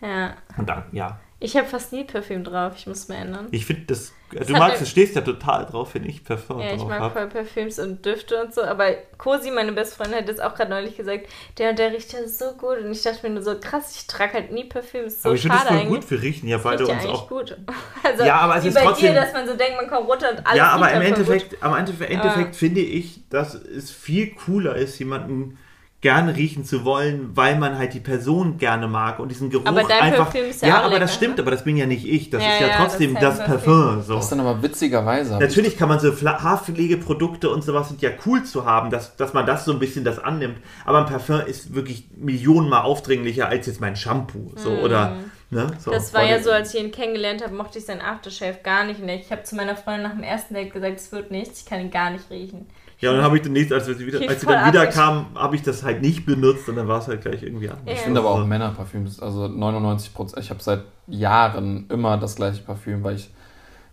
ja. 0.00 0.34
und 0.56 0.68
dann, 0.68 0.84
ja, 0.92 1.18
Ich 1.40 1.56
habe 1.56 1.68
fast 1.68 1.92
nie 1.92 2.02
Parfüm 2.02 2.42
drauf. 2.42 2.72
Ich 2.76 2.88
muss 2.88 3.06
mir 3.08 3.16
ändern. 3.16 3.46
ich 3.52 3.64
finde 3.64 3.82
das, 3.86 4.12
du 4.32 4.38
hat 4.40 4.48
magst, 4.50 4.80
du 4.82 4.86
stehst 4.86 5.14
ja 5.14 5.20
total 5.20 5.66
drauf, 5.66 5.94
wenn 5.94 6.04
ich 6.04 6.24
Parfum 6.24 6.58
Ja, 6.60 6.72
ich 6.74 6.82
mag 6.84 6.98
habe. 6.98 7.14
voll 7.14 7.28
Parfüms 7.28 7.78
und 7.78 8.04
Düfte 8.04 8.42
und 8.42 8.52
so, 8.52 8.62
aber 8.64 8.90
Cosi, 9.18 9.52
meine 9.52 9.70
beste 9.70 9.94
Freundin, 9.94 10.18
hat 10.18 10.28
jetzt 10.28 10.42
auch 10.42 10.54
gerade 10.56 10.70
neulich 10.70 10.96
gesagt, 10.96 11.26
der 11.58 11.70
und 11.70 11.78
der 11.78 11.92
riecht 11.92 12.12
ja 12.12 12.26
so 12.26 12.46
gut 12.58 12.78
und 12.82 12.90
ich 12.90 13.02
dachte 13.02 13.26
mir 13.28 13.34
nur 13.34 13.42
so, 13.44 13.54
krass, 13.60 13.94
ich 13.96 14.08
trage 14.08 14.32
halt 14.32 14.50
nie 14.52 14.64
Parfüm, 14.64 15.04
ist 15.04 15.22
so 15.22 15.28
aber 15.28 15.36
ich 15.36 15.42
finde 15.42 15.56
schade 15.58 15.68
das 15.68 15.76
voll 15.78 15.86
eigentlich. 15.86 16.00
gut 16.00 16.08
für 16.08 16.22
Riechen, 16.22 16.48
ja, 16.48 16.56
Das 16.56 16.64
beide 16.64 16.84
ja 16.88 16.94
uns 16.94 17.06
auch 17.06 17.28
gut. 17.28 17.56
Also, 18.02 18.24
Ja, 18.24 18.36
aber 18.38 18.56
es 18.56 18.64
wie 18.64 18.68
ist 18.68 18.74
bei 18.74 18.82
trotzdem- 18.82 19.14
dir, 19.14 19.20
dass 19.20 19.32
man 19.32 19.46
so 19.46 19.54
denkt, 19.54 19.76
man 19.76 19.88
kommt 19.88 20.08
runter 20.08 20.30
und 20.32 20.44
alles 20.44 20.56
ja, 20.56 20.70
aber 20.70 20.90
im. 20.92 21.02
Endeffekt, 21.02 21.62
am 21.62 21.76
Endeffekt, 21.76 22.10
Endeffekt 22.10 22.56
finde 22.56 22.80
ich, 22.80 23.20
dass 23.30 23.54
es 23.54 23.90
viel 23.92 24.34
cooler 24.34 24.74
ist, 24.74 24.98
jemanden 24.98 25.56
gerne 26.00 26.36
riechen 26.36 26.64
zu 26.64 26.84
wollen, 26.84 27.30
weil 27.34 27.58
man 27.58 27.76
halt 27.76 27.92
die 27.92 27.98
Person 28.00 28.56
gerne 28.56 28.86
mag 28.86 29.18
und 29.18 29.30
diesen 29.30 29.50
Geruch 29.50 29.66
Aber 29.66 29.82
dein 29.82 30.00
einfach. 30.00 30.26
Parfüm 30.26 30.48
ist 30.48 30.62
ja 30.62 30.68
ja, 30.68 30.82
aber 30.82 31.00
das 31.00 31.12
stimmt, 31.12 31.38
ne? 31.38 31.42
aber 31.42 31.50
das 31.50 31.64
bin 31.64 31.76
ja 31.76 31.86
nicht 31.86 32.06
ich. 32.06 32.30
Das 32.30 32.40
Ja, 32.40 32.52
ist 32.52 32.60
ja 32.60 32.66
ja, 32.68 32.76
trotzdem 32.76 33.14
das 33.14 33.22
das, 33.22 33.38
dein 33.38 33.46
Parfum. 33.46 34.02
So. 34.02 34.14
Das 34.14 34.24
ist 34.24 34.30
dann 34.30 34.40
aber 34.40 34.62
witzigerweise. 34.62 35.38
Natürlich 35.38 35.76
kann 35.76 35.88
man 35.88 35.98
so 35.98 36.12
Haarpflegeprodukte 36.12 37.50
und 37.50 37.64
sowas 37.64 37.88
sind 37.88 38.00
ja 38.00 38.10
cool 38.26 38.44
zu 38.44 38.64
haben, 38.64 38.90
dass, 38.90 39.16
dass 39.16 39.32
man 39.32 39.44
das 39.44 39.64
so 39.64 39.72
ein 39.72 39.80
bisschen 39.80 40.04
das 40.04 40.20
annimmt. 40.20 40.58
Aber 40.84 40.98
ein 40.98 41.06
Parfum 41.06 41.40
ist 41.40 41.74
wirklich 41.74 42.04
millionenmal 42.16 42.82
aufdringlicher 42.82 43.48
als 43.48 43.66
jetzt 43.66 43.80
mein 43.80 43.96
Shampoo. 43.96 44.52
So, 44.54 44.70
oder, 44.70 45.16
ne, 45.50 45.66
so. 45.80 45.90
Das 45.90 46.14
war 46.14 46.22
ja 46.22 46.40
so, 46.40 46.52
als 46.52 46.74
ich 46.74 46.80
ihn 46.80 46.92
kennengelernt 46.92 47.42
habe, 47.42 47.56
mochte 47.56 47.80
ich 47.80 47.86
seinen 47.86 48.02
Aftershave 48.02 48.58
gar 48.62 48.84
nicht. 48.84 49.00
Und 49.00 49.08
ich 49.08 49.32
habe 49.32 49.42
zu 49.42 49.56
meiner 49.56 49.74
Freundin 49.74 50.04
nach 50.04 50.14
dem 50.14 50.22
ersten 50.22 50.54
Date 50.54 50.72
gesagt, 50.72 51.00
es 51.00 51.10
wird 51.10 51.32
nichts, 51.32 51.62
ich 51.62 51.66
kann 51.66 51.80
ihn 51.80 51.90
gar 51.90 52.10
nicht 52.10 52.30
riechen. 52.30 52.68
Ja, 53.00 53.10
und 53.10 53.16
dann 53.16 53.24
habe 53.24 53.36
ich 53.36 53.42
demnächst, 53.42 53.72
als, 53.72 53.86
wir 53.86 53.96
wieder, 53.98 54.20
als 54.28 54.40
sie 54.40 54.46
dann 54.46 54.66
wieder 54.72 54.86
kam, 54.88 55.26
habe 55.36 55.54
ich 55.54 55.62
das 55.62 55.84
halt 55.84 56.02
nicht 56.02 56.26
benutzt 56.26 56.68
und 56.68 56.74
dann 56.76 56.88
war 56.88 56.98
es 57.00 57.06
halt 57.06 57.20
gleich 57.22 57.42
irgendwie 57.44 57.68
anders. 57.68 57.86
Ja. 57.86 57.92
Ich 57.92 58.00
finde 58.00 58.20
aber 58.20 58.30
auch 58.30 58.44
Männerparfüms, 58.44 59.20
also 59.20 59.46
99 59.46 60.12
Prozent. 60.14 60.42
Ich 60.44 60.50
habe 60.50 60.60
seit 60.62 60.82
Jahren 61.06 61.86
immer 61.90 62.16
das 62.16 62.34
gleiche 62.36 62.60
Parfüm, 62.62 63.04
weil 63.04 63.14
ich 63.16 63.30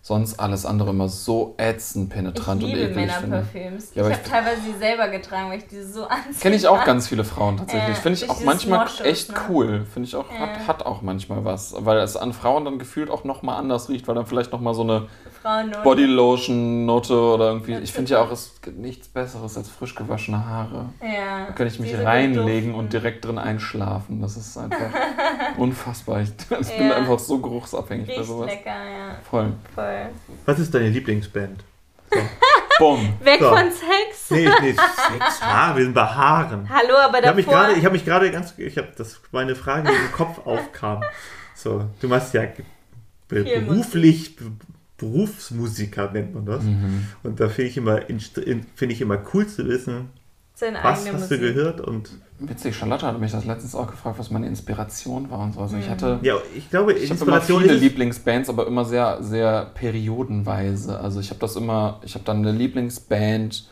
sonst 0.02 0.38
alles 0.38 0.64
andere 0.66 0.90
immer 0.90 1.08
so 1.08 1.54
ätzend 1.58 2.08
Ich 2.10 2.14
penetrant 2.14 2.62
und 2.62 2.70
eklig 2.70 2.94
finde. 3.12 3.26
Männerparfüms. 3.28 3.94
Ja, 3.94 4.02
aber 4.02 4.10
ich 4.12 4.18
ich- 4.18 4.22
habe 4.32 4.44
teilweise 4.44 4.62
sie 4.62 4.78
selber 4.78 5.08
getragen, 5.08 5.50
weil 5.50 5.58
ich 5.58 5.66
diese 5.66 5.92
so 5.92 6.04
anziehe. 6.06 6.34
Kenne 6.40 6.56
ich 6.56 6.66
auch 6.68 6.84
ganz 6.84 7.08
viele 7.08 7.24
Frauen 7.24 7.56
tatsächlich. 7.58 7.96
Ja, 7.96 8.02
Finde 8.02 8.18
ich 8.24 8.30
auch 8.30 8.40
manchmal 8.44 8.80
Moschus, 8.80 9.00
echt 9.00 9.32
ne? 9.32 9.38
cool. 9.48 9.84
Finde 9.92 10.08
ich 10.08 10.14
auch, 10.16 10.26
Ja. 10.32 10.38
hat, 10.40 10.66
hat 10.68 10.86
auch 10.86 11.02
manchmal 11.02 11.44
was. 11.44 11.74
Weil 11.78 11.98
es 11.98 12.16
an 12.16 12.32
Frauen 12.32 12.64
dann 12.64 12.78
gefühlt 12.78 13.10
auch 13.10 13.24
nochmal 13.24 13.58
anders 13.58 13.88
riecht, 13.88 14.06
weil 14.08 14.14
dann 14.16 14.26
vielleicht 14.26 14.52
nochmal 14.52 14.74
so 14.74 14.82
eine 14.82 15.06
Frauen 15.46 15.70
Bodylotion-Note 15.84 17.14
oder 17.14 17.46
irgendwie. 17.48 17.74
Ich 17.76 17.92
finde 17.92 18.12
ja 18.12 18.20
auch, 18.20 18.30
es 18.32 18.60
gibt 18.60 18.78
nichts 18.78 19.06
Besseres 19.08 19.56
als 19.56 19.68
frisch 19.68 19.94
gewaschene 19.94 20.44
Haare. 20.44 20.86
Ja. 21.00 21.46
Da 21.46 21.52
kann 21.52 21.66
ich 21.68 21.78
mich 21.78 21.96
reinlegen 21.96 22.74
und 22.74 22.92
direkt 22.92 23.24
drin 23.24 23.38
einschlafen. 23.38 24.20
Das 24.20 24.36
ist 24.36 24.56
einfach 24.58 24.90
unfassbar. 25.56 26.22
Ich, 26.22 26.30
ich 26.30 26.76
bin 26.76 26.88
Ja. 26.88 26.96
einfach 26.96 27.18
so 27.20 27.38
geruchsabhängig 27.38 28.08
bei 28.08 28.14
Riecht 28.14 28.26
sowas. 28.26 28.50
lecker, 28.50 28.70
ja. 28.70 29.16
Voll. 29.30 29.52
Voll. 29.74 30.06
Was 30.46 30.58
ist 30.58 30.74
deine 30.74 30.88
Lieblingsband? 30.88 31.62
Bumm. 32.78 33.14
Weg 33.22 33.40
So. 33.40 33.48
von 33.48 33.70
Sex. 33.70 34.30
Nee, 34.30 34.48
nee, 34.60 34.72
Sex. 34.72 35.40
Ah, 35.40 35.74
wir 35.76 35.84
sind 35.84 35.94
bei 35.94 36.04
Haaren. 36.04 36.68
Hallo, 36.68 36.96
aber 36.98 37.20
Ich 37.20 37.26
habe 37.26 37.36
mich 37.36 37.46
davor... 37.46 37.60
gerade, 37.62 37.78
ich 37.78 37.84
habe 37.84 37.92
mich 37.94 38.04
gerade 38.04 38.30
ganz, 38.30 38.52
ich 38.58 38.76
habe, 38.76 38.88
das 38.96 39.20
meine 39.32 39.54
Frage 39.54 39.88
die 39.90 39.94
im 39.94 40.12
Kopf 40.12 40.44
aufkam. 40.46 41.02
So, 41.54 41.84
du 42.00 42.08
machst 42.08 42.34
ja 42.34 42.42
be 43.28 43.44
Viel 43.44 43.60
beruflich, 43.62 44.36
be 44.36 44.44
Berufsmusiker 44.98 46.10
nennt 46.12 46.34
man 46.34 46.46
das. 46.46 46.62
Mhm. 46.64 47.06
Und 47.22 47.40
da 47.40 47.48
finde 47.48 47.70
ich 47.70 47.76
immer, 47.76 48.00
finde 48.74 48.94
ich 48.94 49.00
immer 49.00 49.18
cool 49.34 49.46
zu 49.46 49.66
wissen, 49.66 50.10
seine 50.54 50.78
was 50.82 51.00
eigene 51.00 51.18
hast 51.20 51.30
du 51.30 51.36
Musik. 51.36 51.54
gehört 51.54 51.80
und 51.80 52.10
Witzig, 52.38 52.76
Charlotte 52.76 53.06
hat 53.06 53.18
mich 53.18 53.32
das 53.32 53.46
letztens 53.46 53.74
auch 53.74 53.90
gefragt, 53.90 54.18
was 54.18 54.30
meine 54.30 54.46
Inspiration 54.46 55.30
war 55.30 55.38
und 55.40 55.54
so. 55.54 55.60
Also 55.60 55.76
ich 55.78 55.88
hatte. 55.88 56.18
ja, 56.20 56.34
ich 56.54 56.68
glaube, 56.68 56.92
Ich 56.92 57.10
habe 57.10 57.24
immer 57.24 57.40
viele 57.40 57.72
ist 57.74 57.80
Lieblingsbands, 57.80 58.50
aber 58.50 58.66
immer 58.66 58.84
sehr, 58.84 59.22
sehr 59.22 59.70
periodenweise. 59.74 61.00
Also 61.00 61.20
ich 61.20 61.30
habe 61.30 61.40
das 61.40 61.56
immer, 61.56 62.00
ich 62.04 62.14
habe 62.14 62.24
dann 62.26 62.38
eine 62.38 62.52
Lieblingsband 62.52 63.66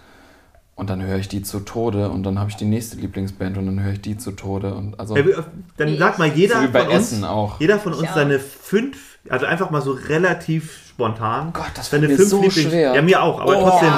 und 0.76 0.90
dann 0.90 1.02
höre 1.02 1.18
ich 1.18 1.28
die 1.28 1.42
zu 1.42 1.60
Tode 1.60 2.08
und 2.08 2.22
dann 2.22 2.38
habe 2.38 2.48
ich 2.50 2.56
die 2.56 2.64
nächste 2.64 2.96
Lieblingsband 2.96 3.58
und 3.58 3.66
dann 3.66 3.82
höre 3.82 3.92
ich 3.92 4.00
die 4.00 4.16
zu 4.16 4.32
Tode 4.32 4.74
und 4.74 4.98
also 4.98 5.14
Ja, 5.16 5.44
dann 5.76 5.88
Wie 5.88 5.98
sag 5.98 6.18
mal 6.18 6.28
jeder 6.28 6.56
so 6.56 6.62
wie 6.62 6.68
bei 6.68 6.84
von 6.84 6.88
uns, 6.88 7.12
Essen 7.12 7.24
auch. 7.24 7.60
jeder 7.60 7.78
von 7.78 7.92
uns 7.92 8.14
seine 8.14 8.38
fünf, 8.38 9.13
also 9.28 9.46
einfach 9.46 9.70
mal 9.70 9.80
so 9.82 9.92
relativ 9.92 10.80
spontan. 10.88 11.52
Gott, 11.52 11.70
das 11.74 11.88
fällt 11.88 12.06
mir 12.08 12.16
so 12.16 12.48
schwer. 12.50 12.94
Ja, 12.94 13.02
mir 13.02 13.22
auch, 13.22 13.40
aber 13.40 13.56
Oh. 13.58 13.68
trotzdem. 13.68 13.92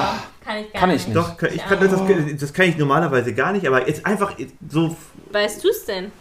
Kann 0.45 0.59
ich 0.59 0.73
gar 0.73 0.81
Kann 0.81 0.91
ich 0.91 1.07
nicht. 1.09 1.17
Doch, 1.17 1.43
ich 1.43 1.57
Ich 1.57 1.65
kann, 1.67 1.81
das, 1.81 2.41
das 2.41 2.53
kann 2.53 2.67
ich 2.69 2.77
normalerweise 2.79 3.35
gar 3.35 3.53
nicht, 3.53 3.67
aber 3.67 3.87
jetzt 3.89 4.07
einfach 4.07 4.35
so 4.69 4.97
Weißt 5.33 5.63
du 5.65 5.69
es 5.69 5.85
denn? 5.85 6.13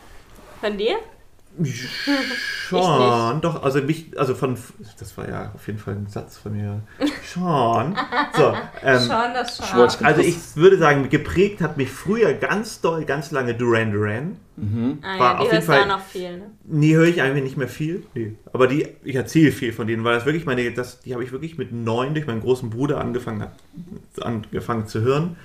Von 0.62 0.78
dir? 0.78 0.98
Schon, 1.64 3.42
doch, 3.42 3.64
also 3.64 3.82
mich, 3.82 4.18
also 4.18 4.34
von, 4.34 4.58
das 5.00 5.18
war 5.18 5.30
ja 5.30 5.52
auf 5.54 5.68
jeden 5.68 5.80
Fall 5.80 5.96
ein 5.96 6.08
Satz 6.08 6.38
von 6.38 6.54
mir. 6.54 6.82
Schon. 7.24 7.96
So, 8.36 8.54
ähm, 8.84 9.00
schon, 9.00 9.34
das 9.34 9.58
schon. 9.58 10.06
Also 10.06 10.22
ich 10.22 10.38
würde 10.56 10.78
sagen, 10.78 11.10
geprägt 11.10 11.62
hat 11.62 11.78
mich 11.78 11.92
früher 11.92 12.34
ganz 12.34 12.82
doll, 12.82 13.06
ganz 13.06 13.32
lange 13.32 13.54
Duran 13.54 13.92
Duran. 13.92 14.38
Mhm. 14.58 15.00
Ah, 15.02 15.20
war 15.20 15.34
ja, 15.34 15.38
auf 15.40 15.50
die 15.50 15.56
jeden 15.56 15.66
Fall- 15.68 15.88
noch 15.88 16.02
viel, 16.04 16.38
ne? 16.38 16.52
Nie 16.64 16.96
höre 16.96 17.06
ich 17.06 17.22
eigentlich 17.22 17.44
nicht 17.44 17.58
mehr 17.58 17.68
viel. 17.68 18.06
Nee. 18.14 18.36
Aber 18.54 18.68
die, 18.68 18.88
ich 19.04 19.16
erzähle 19.16 19.52
viel 19.52 19.74
von 19.74 19.86
denen, 19.86 20.04
weil 20.04 20.16
das 20.16 20.26
wirklich 20.26 20.46
meine, 20.46 20.72
das, 20.72 21.02
die 21.02 21.14
habe 21.14 21.24
ich 21.24 21.32
wirklich 21.32 21.58
mit 21.58 21.72
neun 21.72 22.14
durch 22.14 22.26
meinen 22.26 22.42
großen 22.42 22.70
Bruder 22.70 23.00
angefangen, 23.00 23.46
angefangen 24.20 24.88
zu 24.88 25.02
hören. 25.02 25.36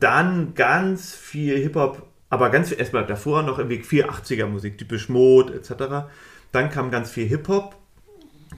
Dann 0.00 0.54
ganz 0.54 1.14
viel 1.14 1.56
Hip-Hop, 1.58 2.02
aber 2.32 2.48
ganz 2.48 2.70
viel, 2.70 2.78
erstmal 2.78 3.04
davor 3.04 3.42
noch 3.42 3.58
irgendwie 3.58 3.82
viel 3.82 4.06
80er 4.06 4.46
Musik, 4.46 4.78
typisch 4.78 5.10
Mode 5.10 5.52
etc. 5.52 6.08
Dann 6.50 6.70
kam 6.70 6.90
ganz 6.90 7.10
viel 7.10 7.28
Hip-Hop. 7.28 7.76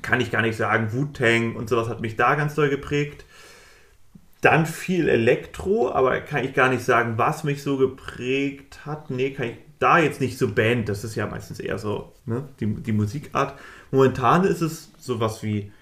Kann 0.01 0.21
ich 0.21 0.31
gar 0.31 0.43
nicht 0.43 0.57
sagen, 0.57 0.93
Wu-Tang 0.93 1.57
und 1.57 1.69
sowas 1.69 1.89
hat 1.89 2.01
mich 2.01 2.15
da 2.15 2.37
ganz 2.37 2.55
doll 2.55 2.69
geprägt. 2.71 3.25
Dann 4.43 4.65
viel 4.67 5.09
Elektro, 5.09 5.91
aber 5.91 6.21
kann 6.21 6.45
ich 6.45 6.55
gar 6.55 6.69
nicht 6.69 6.85
sagen, 6.85 7.15
was 7.19 7.43
mich 7.43 7.65
so 7.65 7.77
geprägt 7.77 8.87
hat. 8.87 9.11
Nee, 9.11 9.31
kann 9.33 9.47
ich 9.47 9.57
da 9.81 9.99
jetzt 9.99 10.21
nicht 10.21 10.39
so 10.39 10.55
Band, 10.55 10.89
das 10.89 11.03
ist 11.03 11.17
ja 11.17 11.27
meistens 11.27 11.59
eher 11.59 11.79
so 11.79 12.13
ne, 12.27 12.49
die, 12.61 12.73
die 12.77 12.93
Musikart. 12.93 13.59
Momentan 13.91 14.45
ist 14.45 14.61
es 14.61 14.93
sowas 14.99 15.43
wie 15.43 15.73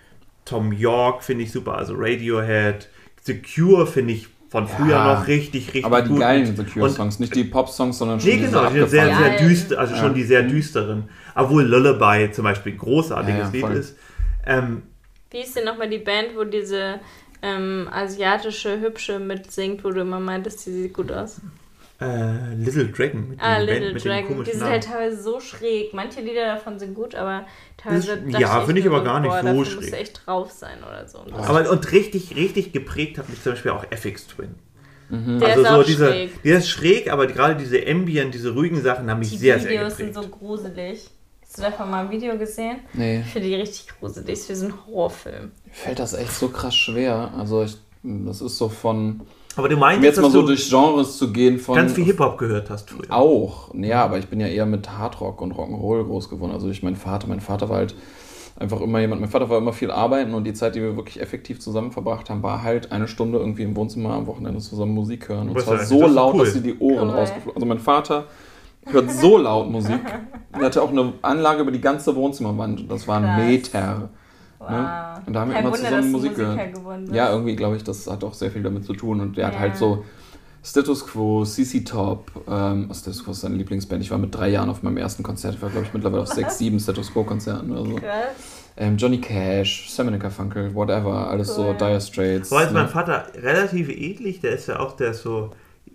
Tom 0.47 0.73
York, 0.73 1.23
finde 1.23 1.45
ich 1.45 1.53
super, 1.53 1.75
also 1.75 1.93
Radiohead. 1.95 2.89
The 3.25 3.43
Cure 3.43 3.87
finde 3.87 4.15
ich 4.15 4.29
von 4.53 4.69
früher 4.69 4.91
Ja, 4.97 5.15
noch 5.15 5.27
richtig, 5.27 5.69
richtig 5.69 5.85
Aber 5.87 6.03
die 6.03 6.11
gut. 6.11 6.21
geilen 6.21 6.55
The 6.55 6.61
Und- 6.63 6.73
Cure-Songs, 6.75 7.19
nicht 7.21 7.35
die 7.35 7.45
Pop-Songs, 7.45 7.97
sondern 7.97 8.21
schon 8.21 8.29
Nee, 8.29 8.37
genau, 8.37 8.69
die 8.69 8.75
sehr, 8.87 9.05
abgefahrenen. 9.07 9.17
sehr 9.17 9.33
Ja, 9.41 9.49
düster, 9.49 9.79
also 9.81 9.95
ja. 9.95 10.01
schon 10.01 10.15
die 10.15 10.23
sehr 10.25 10.43
düsteren. 10.43 11.09
Obwohl 11.35 11.65
Lullaby 11.65 12.31
zum 12.33 12.45
Beispiel 12.45 12.73
ein 12.75 12.79
großartiges 12.79 13.39
Ja, 13.39 13.45
ja, 13.47 13.51
Lied 13.51 13.61
voll. 13.63 13.73
ist. 13.77 13.97
Ähm, 14.47 14.83
Wie 15.31 15.39
ist 15.39 15.57
denn 15.57 15.65
nochmal 15.65 15.89
die 15.89 15.99
Band, 15.99 16.37
wo 16.37 16.45
diese 16.45 17.01
ähm, 17.41 17.89
asiatische 17.91 18.79
Hübsche 18.79 19.19
mitsingt, 19.19 19.83
wo 19.85 19.91
du 19.91 20.03
immer 20.03 20.21
meintest, 20.21 20.67
die 20.67 20.71
sieht 20.73 20.93
gut 20.93 21.11
aus? 21.11 21.41
Äh, 22.03 22.55
Little 22.55 22.87
Dragon. 22.89 23.29
Mit 23.31 23.41
Ah, 23.43 23.59
dem 23.59 23.67
Little 23.67 23.81
Band- 23.81 23.95
mit 23.95 24.05
dem 24.05 24.09
Dragon. 24.11 24.45
Die 24.45 24.51
sind 24.51 24.61
Namen. 24.61 24.73
halt 24.73 24.85
teilweise 24.85 25.23
so 25.23 25.41
schräg. 25.41 25.95
Manche 25.95 26.21
Lieder 26.21 26.47
davon 26.47 26.79
sind 26.79 26.95
gut, 26.95 27.15
aber 27.15 27.47
teilweise. 27.77 28.17
Das- 28.17 28.25
dachte 28.33 28.41
ja, 28.43 28.61
finde 28.63 28.81
ich 28.81 28.87
aber 28.87 29.05
gar 29.05 29.21
nicht 29.21 29.31
boah, 29.31 29.41
so 29.41 29.47
dafür 29.47 29.65
schräg. 29.65 29.77
musst 29.77 29.93
du 29.93 29.97
echt 29.97 30.27
drauf 30.27 30.51
sein 30.51 30.79
oder 30.87 31.07
so. 31.09 31.19
Und 31.19 31.33
Aber 31.35 31.71
und 31.71 31.93
richtig, 31.93 32.35
richtig 32.37 32.73
geprägt 32.73 33.19
hat 33.19 33.29
mich 33.29 33.43
zum 33.43 33.53
Beispiel 33.53 33.71
auch 33.73 33.85
FX 33.91 34.27
Twin. 34.27 34.55
der 35.11 35.49
also 35.49 35.61
ist 35.63 35.69
so 35.69 35.75
auch 35.75 35.85
diese, 35.85 36.07
schräg. 36.09 36.43
der 36.43 36.59
ist 36.59 36.69
schräg, 36.71 37.13
aber 37.13 37.27
gerade 37.27 37.55
diese 37.57 37.87
Ambient, 37.87 38.33
diese 38.35 38.53
ruhigen 38.55 38.81
Sachen 38.81 39.11
haben 39.11 39.19
mich 39.19 39.31
Die 39.31 39.37
sehr, 39.37 39.59
sehr 39.61 39.71
Videos 39.71 39.97
geprägt. 39.97 40.15
sind 40.15 40.25
so 40.25 40.29
gruselig. 40.31 41.11
Hast 41.43 41.59
du 41.59 41.63
davon 41.63 41.91
mal 41.91 42.07
ein 42.07 42.11
Video 42.11 42.39
gesehen? 42.39 42.79
Nee, 42.95 43.21
Ich 43.21 43.27
finde 43.27 43.49
die 43.49 43.55
richtig 43.57 43.89
gruselig. 44.01 44.27
Das 44.27 44.39
ist 44.41 44.49
wie 44.49 44.55
so 44.55 44.67
ein 44.67 44.75
Horrorfilm. 44.87 45.51
mir 45.67 45.73
fällt 45.75 45.99
das 45.99 46.15
echt 46.15 46.33
so 46.33 46.49
krass 46.49 46.75
schwer. 46.75 47.31
Also 47.37 47.63
ich, 47.65 47.77
das 48.03 48.41
ist 48.41 48.57
so 48.57 48.71
von, 48.71 49.21
aber 49.57 49.69
du 49.69 49.75
um 49.75 49.81
meinst, 49.81 50.05
jetzt 50.05 50.17
dass 50.17 50.23
mal 50.23 50.31
so 50.31 50.43
du 50.43 50.49
durch 50.49 50.69
Genres 50.69 51.19
zu 51.19 51.33
gehen 51.33 51.59
von... 51.59 51.77
ganz 51.77 51.93
viel 51.93 52.05
Hip-Hop 52.05 52.39
gehört 52.39 52.71
hast 52.71 52.91
früher. 52.91 53.13
Auch, 53.13 53.75
ja, 53.75 54.05
aber 54.05 54.19
ich 54.19 54.29
bin 54.29 54.41
ja 54.41 54.47
eher 54.47 54.67
mit 54.67 54.91
Hardrock 54.91 55.41
und 55.41 55.53
Rock'n'Roll 55.53 56.05
groß 56.05 56.29
geworden. 56.29 56.53
Also 56.53 56.69
ich, 56.69 56.83
mein 56.83 56.97
Vater, 56.97 57.27
mein 57.29 57.41
Vater 57.41 57.69
war 57.69 57.77
halt 57.79 57.95
einfach 58.57 58.81
immer 58.81 59.01
jemand, 59.01 59.21
mein 59.21 59.31
Vater 59.31 59.49
war 59.49 59.59
immer 59.59 59.73
viel 59.73 59.91
arbeiten 59.91 60.35
und 60.35 60.45
die 60.45 60.53
Zeit, 60.53 60.75
die 60.75 60.83
wir 60.83 60.97
wirklich 60.97 61.21
effektiv 61.21 61.61
zusammen 61.61 61.91
verbracht 61.91 62.31
haben, 62.31 62.43
war 62.43 62.63
halt 62.63 62.93
eine 62.93 63.09
Stunde 63.09 63.39
irgendwie 63.39 63.63
im 63.63 63.75
Wohnzimmer 63.77 64.13
am 64.15 64.27
Wochenende 64.27 64.61
zusammen 64.61 64.93
Musik 64.95 65.29
hören. 65.29 65.49
Und 65.49 65.57
Was 65.57 65.65
zwar 65.65 65.79
so 65.79 66.03
das 66.03 66.13
laut, 66.13 66.35
cool. 66.35 66.45
dass 66.45 66.53
sie 66.55 66.63
die 66.63 66.79
Ohren 66.79 67.09
Cool. 67.09 67.15
rausgeflogen 67.17 67.55
Also 67.55 67.67
mein 67.67 67.79
Vater 67.79 68.27
hört 68.87 69.11
so 69.11 69.39
laut 69.39 69.71
Musik. 69.71 70.01
Er 70.55 70.67
hatte 70.67 70.83
auch 70.83 70.91
eine 70.91 71.15
Anlage 71.23 71.63
über 71.63 71.71
die 71.71 71.81
ganze 71.81 72.15
Wohnzimmerwand 72.15 72.81
und 72.81 72.91
das 72.91 73.09
waren 73.09 73.25
Krass. 73.25 73.39
Meter. 73.39 74.11
Wow. 74.63 74.71
Ne? 74.71 75.23
Und 75.27 75.33
da 75.33 75.41
haben 75.41 75.49
wir 75.49 75.55
Kein 75.55 75.65
immer 75.65 75.73
Wunder, 75.75 75.89
zusammen 75.89 76.13
Musik 76.13 76.35
gehört. 76.37 76.61
Ja, 77.13 77.31
irgendwie 77.31 77.57
glaube 77.57 77.77
ich, 77.77 77.85
das 77.85 78.07
hat 78.09 78.25
auch 78.25 78.35
sehr 78.35 78.51
viel 78.51 78.63
damit 78.63 78.85
zu 78.85 78.93
tun. 78.95 79.21
Und 79.21 79.37
der 79.37 79.47
hat 79.49 79.55
Ja. 79.55 79.61
halt 79.61 79.77
so 79.77 80.05
Status 80.65 81.07
Quo, 81.07 81.45
CC 81.45 81.81
Top, 81.85 82.31
ähm, 82.49 82.87
oh, 82.89 82.95
Status 82.95 83.25
Quo 83.25 83.33
ist 83.33 83.41
seine 83.41 83.57
Lieblingsband. 83.57 84.03
Ich 84.03 84.11
war 84.11 84.19
mit 84.19 84.35
drei 84.35 84.49
Jahren 84.49 84.71
auf 84.71 84.83
meinem 84.83 84.97
ersten 84.97 85.23
Konzert. 85.25 85.57
Ich 85.57 85.63
war, 85.63 85.71
glaube 85.71 85.87
ich, 85.87 85.93
mittlerweile 85.93 86.23
auf 86.23 86.29
sechs, 86.33 86.59
sieben 86.59 86.79
Status 86.79 87.13
Quo-Konzerten 87.13 87.73
oder 87.73 87.85
so. 87.85 88.01
Ähm, 88.77 88.97
Johnny 88.97 89.21
Cash, 89.21 89.91
Simon 89.91 90.19
Funkel, 90.31 90.75
whatever, 90.75 91.29
alles 91.29 91.55
so 91.55 91.69
Cool. 91.69 91.77
Dire 91.77 92.01
Straits. 92.01 92.51
Aber 92.53 92.65
ist 92.65 92.73
mein 92.73 92.85
ne? 92.85 92.89
Vater 92.89 93.27
relativ 93.35 93.89
ähnlich, 93.91 94.41
der 94.41 94.53
ist 94.53 94.69
ja 94.69 94.81
auch, 94.81 94.97
der 94.97 95.13
so, 95.13 95.51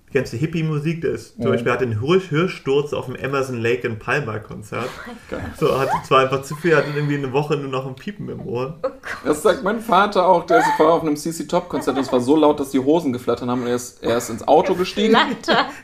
die 0.10 0.14
ganze 0.14 0.38
Hippie-Musik, 0.38 1.01
der 1.01 1.12
ist, 1.12 1.36
zum 1.36 1.45
Mhm. 1.45 1.49
Beispiel 1.49 1.72
hat 1.74 1.82
den 1.82 1.99
Hirsch, 1.99 2.30
Hirschsturz 2.30 2.93
auf 2.93 3.08
dem 3.08 3.16
Emerson 3.16 3.62
Lake 3.62 3.86
in 3.86 3.99
Palmer 3.99 4.39
Konzert. 4.39 4.88
Geil. 5.30 5.41
So, 5.60 5.78
hatte 5.78 5.91
zwar 6.08 6.22
einfach 6.22 6.43
zu 6.43 6.55
viel, 6.55 6.78
hatte 6.78 6.88
irgendwie 6.95 7.16
eine 7.18 7.34
Woche 7.34 7.58
nur 7.58 7.70
noch 7.70 7.86
ein 7.86 7.95
Piepen 7.95 8.30
im 8.30 8.45
Ohr. 8.47 8.80
Das 9.26 9.43
sagt 9.43 9.64
mein 9.64 9.82
Vater 9.82 10.26
auch, 10.26 10.45
der 10.45 10.60
ist 10.60 10.66
war 10.80 10.93
auf 10.93 11.01
einem 11.01 11.18
CC 11.18 11.45
Top 11.45 11.68
Konzert. 11.68 11.97
Das 11.97 12.12
war 12.12 12.22
so 12.22 12.38
laut, 12.38 12.60
dass 12.60 12.70
die 12.70 12.80
Hosen 12.80 13.12
geflattert 13.12 13.49
haben 13.49 13.64
und 13.64 13.68
er 13.68 13.76
ist, 13.76 14.01
er 14.01 14.18
ist 14.18 14.30
ins 14.30 14.47
Auto 14.47 14.76
gestiegen. 14.76 15.16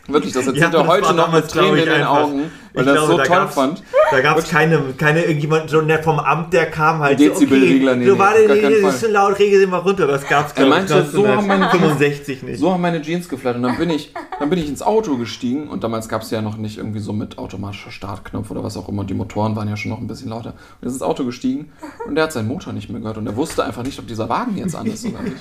Wirklich, 0.07 0.31
das 0.33 0.47
erzählt 0.47 0.73
Ja, 0.73 0.79
er 0.81 0.87
heute 0.87 1.13
noch 1.13 1.31
mit 1.33 1.49
Tränen 1.49 1.79
in 1.79 1.85
den 1.85 1.93
einfach. 1.95 2.23
Augen, 2.23 2.51
weil 2.73 2.87
er 2.87 2.97
so 3.05 3.17
da 3.17 3.23
toll 3.23 3.37
gab's- 3.37 3.53
fand. 3.55 3.83
Da 4.11 4.21
gab 4.21 4.37
es 4.37 4.47
keine, 4.49 4.79
keine 4.97 5.23
irgendjemand 5.23 5.69
so 5.69 5.81
nett 5.81 6.03
vom 6.03 6.19
Amt, 6.19 6.53
der 6.53 6.67
kam 6.69 6.99
halt 6.99 7.17
so, 7.19 7.25
Dezibelregler, 7.25 7.95
nee, 7.95 8.05
so 8.05 8.13
nee, 8.13 8.19
war 8.19 8.31
auf 8.31 8.37
der, 8.37 8.55
nee, 8.69 8.81
das 8.81 8.95
ist 8.95 9.01
schon 9.01 9.11
laut, 9.11 9.39
rege 9.39 9.59
sie 9.59 9.65
mal 9.65 9.77
runter. 9.79 10.05
Das 10.07 10.27
gab 10.27 10.47
es, 10.47 10.53
Er 10.53 10.67
meinte, 10.67 11.05
so 11.05 11.27
haben 11.27 11.47
meine- 11.47 11.65
1965 11.65 12.43
nicht. 12.43 12.59
So 12.59 12.71
haben 12.71 12.81
meine 12.81 13.01
Jeans 13.01 13.27
geflattert 13.29 13.57
und 13.57 13.63
dann 13.63 13.77
bin 13.77 13.89
ich, 13.89 14.13
dann 14.39 14.49
bin 14.49 14.59
ich 14.59 14.67
ins 14.67 14.81
Auto 14.81 15.17
gestiegen 15.17 15.67
und 15.69 15.83
damals 15.83 16.09
gab 16.09 16.21
es 16.21 16.31
ja 16.31 16.41
noch 16.41 16.57
nicht 16.57 16.77
irgendwie 16.77 16.99
so 16.99 17.13
mit 17.13 17.37
automatischer 17.37 17.91
Startknopf 17.91 18.51
oder 18.51 18.63
was 18.63 18.77
auch 18.77 18.87
immer. 18.89 19.03
Die 19.03 19.13
Motoren 19.13 19.55
waren 19.55 19.67
ja 19.69 19.75
schon 19.77 19.89
noch 19.91 19.99
ein 19.99 20.07
bisschen 20.07 20.29
lauter. 20.29 20.49
Und 20.51 20.57
er 20.81 20.87
ist 20.87 20.93
ins 20.93 21.01
Auto 21.01 21.23
gestiegen 21.25 21.71
und 22.07 22.15
der 22.15 22.25
hat 22.25 22.33
seinen 22.33 22.47
Motor 22.47 22.73
nicht 22.73 22.89
mehr 22.89 22.99
gehört 23.01 23.17
und 23.17 23.25
er 23.27 23.35
wusste 23.35 23.63
einfach 23.63 23.83
nicht, 23.83 23.97
ob 23.99 24.07
dieser 24.07 24.29
Wagen 24.29 24.57
jetzt 24.57 24.75
an 24.75 24.85
ist 24.85 25.05
oder 25.05 25.21
nicht. 25.23 25.35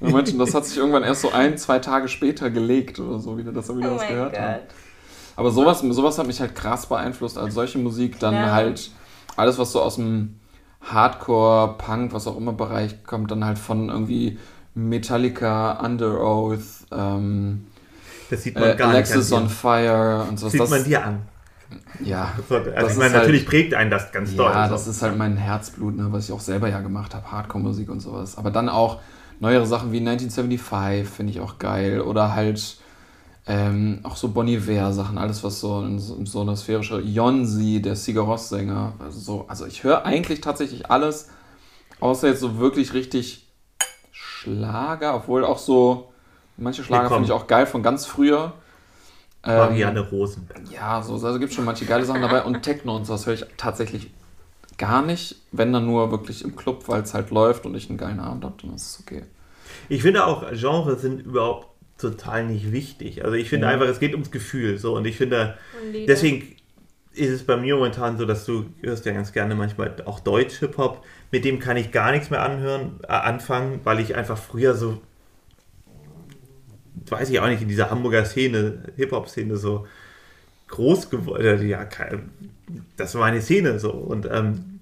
Und 0.00 0.08
er 0.08 0.12
meinte, 0.12 0.32
das 0.36 0.54
hat 0.54 0.64
sich 0.66 0.78
irgendwann 0.78 1.02
erst 1.02 1.22
so 1.22 1.32
ein, 1.32 1.56
zwei 1.58 1.78
Tage 1.80 2.08
später 2.08 2.50
gelegt 2.50 3.00
oder 3.00 3.18
so 3.18 3.36
wieder, 3.38 3.52
dass 3.52 3.68
er 3.68 3.76
wieder 3.78 3.92
Oh 3.92 3.96
was 3.96 4.06
gehört 4.08 4.38
hat. 4.38 4.60
Aber 5.36 5.50
sowas, 5.50 5.80
sowas 5.80 6.18
hat 6.18 6.26
mich 6.26 6.40
halt 6.40 6.54
krass 6.54 6.86
beeinflusst. 6.86 7.38
Also 7.38 7.50
solche 7.54 7.78
Musik, 7.78 8.18
dann 8.18 8.34
Ja. 8.34 8.52
halt 8.52 8.90
alles, 9.36 9.58
was 9.58 9.72
so 9.72 9.80
aus 9.82 9.96
dem 9.96 10.38
Hardcore, 10.82 11.76
Punk, 11.78 12.12
was 12.12 12.26
auch 12.26 12.36
immer 12.36 12.52
Bereich 12.52 13.04
kommt, 13.04 13.30
dann 13.30 13.44
halt 13.44 13.58
von 13.58 13.88
irgendwie 13.88 14.38
Metallica, 14.74 15.78
Under 15.84 16.20
Oath, 16.20 16.58
ähm, 16.92 17.66
Das 18.30 18.42
sieht 18.42 18.54
man 18.54 18.70
äh, 18.70 18.76
gar 18.76 18.90
Alexis 18.90 19.30
nicht. 19.30 19.38
on 19.40 19.48
Fire 19.48 20.26
und 20.28 20.38
so. 20.38 20.46
dir. 20.46 20.50
Sieht 20.52 20.60
Das, 20.60 20.70
man 20.70 20.84
dir 20.84 21.04
an. 21.04 21.22
Ja, 22.04 22.32
So, 22.48 22.56
Also 22.56 22.70
Das 22.70 22.92
ich 22.92 22.98
meine, 22.98 23.08
ist 23.08 23.14
halt- 23.14 23.14
natürlich 23.24 23.46
prägt 23.46 23.74
einen 23.74 23.90
das 23.90 24.12
ganz 24.12 24.34
doll. 24.36 24.50
ja 24.52 24.66
so. 24.68 24.72
das 24.74 24.86
ist 24.86 25.00
halt 25.02 25.16
mein 25.16 25.36
Herzblut, 25.38 25.96
ne, 25.96 26.08
was 26.10 26.26
ich 26.26 26.32
auch 26.32 26.40
selber 26.40 26.68
ja 26.68 26.80
gemacht 26.80 27.14
habe, 27.14 27.30
Hardcore-Musik 27.32 27.88
und 27.88 28.00
sowas. 28.00 28.36
Aber 28.36 28.50
dann 28.50 28.68
auch 28.68 29.00
neuere 29.40 29.66
Sachen 29.66 29.92
wie 29.92 30.00
1975 30.00 31.08
finde 31.08 31.32
ich 31.32 31.40
auch 31.40 31.58
geil. 31.58 32.00
Oder 32.02 32.34
halt 32.34 32.76
ähm, 33.46 34.00
auch 34.04 34.16
so 34.16 34.28
Bon 34.28 34.46
Iver-Sachen, 34.46 35.18
alles 35.18 35.42
was 35.42 35.60
so 35.60 35.82
in 35.82 35.98
so, 35.98 36.24
so 36.24 36.42
eine 36.42 36.56
sphärische 36.56 37.00
Jonsi, 37.00 37.82
der 37.82 37.96
Sigur 37.96 38.24
Rós-Sänger. 38.24 38.94
Also, 38.98 39.18
so, 39.18 39.44
also 39.48 39.66
ich 39.66 39.82
höre 39.82 40.04
eigentlich 40.04 40.40
tatsächlich 40.40 40.90
alles, 40.90 41.28
außer 42.00 42.28
jetzt 42.28 42.40
so 42.40 42.58
wirklich 42.58 42.94
richtig 42.94 43.48
Schlager, 44.12 45.16
obwohl 45.16 45.44
auch 45.44 45.58
so 45.58 46.12
manche 46.56 46.84
Schlager 46.84 47.08
finde 47.08 47.24
ich 47.24 47.32
auch 47.32 47.46
geil 47.46 47.66
von 47.66 47.82
ganz 47.82 48.06
früher. 48.06 48.52
Ähm, 49.44 49.56
Marianne 49.56 50.00
Rosenberg. 50.08 50.60
ja, 50.70 51.02
so, 51.02 51.14
also 51.14 51.38
gibt 51.40 51.52
schon 51.52 51.64
manche 51.64 51.84
geile 51.84 52.04
Sachen 52.04 52.22
dabei. 52.22 52.44
Und 52.44 52.62
Techno 52.62 52.94
und 52.94 53.06
sowas 53.06 53.26
höre 53.26 53.34
ich 53.34 53.44
tatsächlich 53.56 54.12
gar 54.78 55.02
nicht, 55.02 55.36
wenn 55.50 55.72
dann 55.72 55.86
nur 55.86 56.10
wirklich 56.12 56.44
im 56.44 56.54
Club, 56.54 56.84
weil 56.86 57.02
es 57.02 57.12
halt 57.12 57.30
läuft 57.30 57.66
und 57.66 57.74
ich 57.74 57.88
einen 57.88 57.98
geilen 57.98 58.20
Abend 58.20 58.44
habe, 58.44 58.54
dann 58.62 58.74
ist 58.74 58.82
es 58.82 59.00
okay. 59.00 59.24
Ich 59.88 60.02
finde 60.02 60.26
auch, 60.26 60.44
Genres 60.52 61.02
sind 61.02 61.20
überhaupt 61.20 61.71
total 62.02 62.44
nicht 62.44 62.70
wichtig. 62.72 63.24
Also 63.24 63.36
ich 63.36 63.48
finde 63.48 63.66
Ja. 63.66 63.72
einfach, 63.72 63.86
es 63.86 63.98
geht 64.00 64.12
ums 64.12 64.30
Gefühl. 64.30 64.76
So, 64.78 64.96
und 64.96 65.06
ich 65.06 65.16
finde, 65.16 65.56
Und 65.82 66.06
deswegen 66.06 66.56
ist 67.14 67.30
es 67.30 67.44
bei 67.44 67.56
mir 67.56 67.76
momentan 67.76 68.18
so, 68.18 68.24
dass 68.26 68.44
du 68.44 68.66
hörst 68.82 69.04
ja 69.06 69.12
ganz 69.12 69.32
gerne 69.32 69.54
manchmal 69.54 69.94
auch 70.04 70.20
Deutsch 70.20 70.58
Hip-Hop. 70.60 71.04
Mit 71.30 71.44
dem 71.44 71.58
kann 71.58 71.76
ich 71.76 71.90
gar 71.92 72.12
nichts 72.12 72.30
mehr 72.30 72.42
anhören, 72.42 73.00
äh, 73.04 73.12
anfangen, 73.12 73.80
weil 73.84 74.00
ich 74.00 74.14
einfach 74.16 74.38
früher 74.38 74.74
so, 74.74 75.00
weiß 77.08 77.30
ich 77.30 77.40
auch 77.40 77.48
nicht, 77.48 77.62
in 77.62 77.68
dieser 77.68 77.90
Hamburger 77.90 78.24
Szene, 78.24 78.78
Hip-Hop-Szene 78.96 79.56
so 79.56 79.86
groß 80.68 81.10
geworden. 81.10 81.66
Ja, 81.68 81.84
kein- 81.84 82.30
das 82.96 83.14
war 83.14 83.22
meine 83.22 83.42
Szene 83.42 83.78
so. 83.78 83.90
Und 83.90 84.26
ähm, 84.30 84.80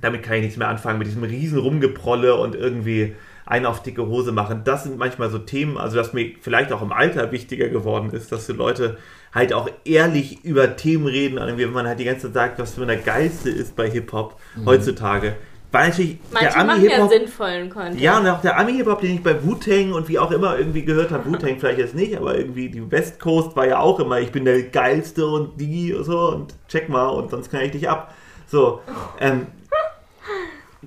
damit 0.00 0.22
kann 0.22 0.34
ich 0.36 0.42
nichts 0.42 0.56
mehr 0.56 0.68
anfangen, 0.68 0.98
mit 0.98 1.06
diesem 1.08 1.22
riesen 1.24 1.58
Rumgeprolle 1.58 2.34
und 2.36 2.54
irgendwie 2.54 3.14
einen 3.48 3.64
auf 3.64 3.82
dicke 3.82 4.06
Hose 4.06 4.30
machen. 4.30 4.60
Das 4.64 4.84
sind 4.84 4.98
manchmal 4.98 5.30
so 5.30 5.38
Themen, 5.38 5.78
also 5.78 5.96
dass 5.96 6.12
mir 6.12 6.32
vielleicht 6.40 6.70
auch 6.70 6.82
im 6.82 6.92
Alter 6.92 7.32
wichtiger 7.32 7.68
geworden 7.68 8.10
ist, 8.10 8.30
dass 8.30 8.46
die 8.46 8.52
Leute 8.52 8.98
halt 9.34 9.54
auch 9.54 9.70
ehrlich 9.84 10.44
über 10.44 10.76
Themen 10.76 11.06
reden, 11.06 11.38
und 11.38 11.58
wenn 11.58 11.72
man 11.72 11.86
halt 11.86 11.98
die 11.98 12.04
ganze 12.04 12.26
Zeit 12.26 12.34
sagt, 12.34 12.58
was 12.58 12.74
für 12.74 12.84
der 12.84 12.96
Geilste 12.96 13.50
ist 13.50 13.74
bei 13.74 13.90
Hip-Hop 13.90 14.38
heutzutage. 14.66 15.36
Weil 15.70 15.88
natürlich 15.88 16.18
Manche 16.30 16.48
der 16.48 16.64
machen 16.64 16.82
ja 16.82 16.90
Ami-Hip-Hop 16.90 17.10
sinnvollen 17.10 17.70
Content. 17.70 18.00
ja, 18.00 18.18
und 18.18 18.26
auch 18.26 18.40
der 18.40 18.58
Ami-Hip-Hop, 18.58 19.00
den 19.00 19.16
ich 19.16 19.22
bei 19.22 19.42
Wu-Tang 19.42 19.92
und 19.92 20.08
wie 20.08 20.18
auch 20.18 20.30
immer 20.30 20.58
irgendwie 20.58 20.84
gehört 20.84 21.10
habe, 21.10 21.30
Wu-Tang 21.30 21.56
vielleicht 21.58 21.78
jetzt 21.78 21.94
nicht, 21.94 22.16
aber 22.16 22.38
irgendwie 22.38 22.68
die 22.68 22.90
West 22.90 23.18
Coast 23.18 23.56
war 23.56 23.66
ja 23.66 23.78
auch 23.78 23.98
immer, 24.00 24.20
ich 24.20 24.32
bin 24.32 24.44
der 24.44 24.62
Geilste 24.62 25.26
und 25.26 25.58
die 25.58 25.94
und 25.94 26.04
so 26.04 26.28
und 26.28 26.54
check 26.68 26.88
mal 26.88 27.08
und 27.08 27.30
sonst 27.30 27.50
kann 27.50 27.62
ich 27.62 27.72
dich 27.72 27.88
ab. 27.88 28.14
So, 28.46 28.80
ähm, 29.20 29.46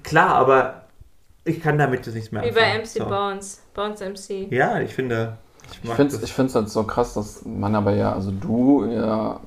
klar, 0.04 0.36
aber 0.36 0.81
ich 1.44 1.62
kann 1.62 1.78
damit 1.78 2.06
jetzt 2.06 2.14
nichts 2.16 2.32
mehr 2.32 2.44
Wie 2.44 2.52
bei 2.52 2.62
anfangen. 2.64 2.82
MC 2.82 2.88
so. 2.88 3.06
Bones. 3.06 3.62
Bones 3.74 4.00
MC. 4.02 4.52
Ja, 4.52 4.80
ich 4.80 4.94
finde, 4.94 5.38
ich 5.84 5.90
finde 5.90 6.16
es 6.16 6.24
ich 6.24 6.56
halt 6.56 6.70
so 6.70 6.84
krass, 6.84 7.14
dass 7.14 7.44
man 7.46 7.74
aber 7.76 7.94
ja, 7.94 8.14
also 8.14 8.32
du 8.32 8.86
ja 8.86 9.40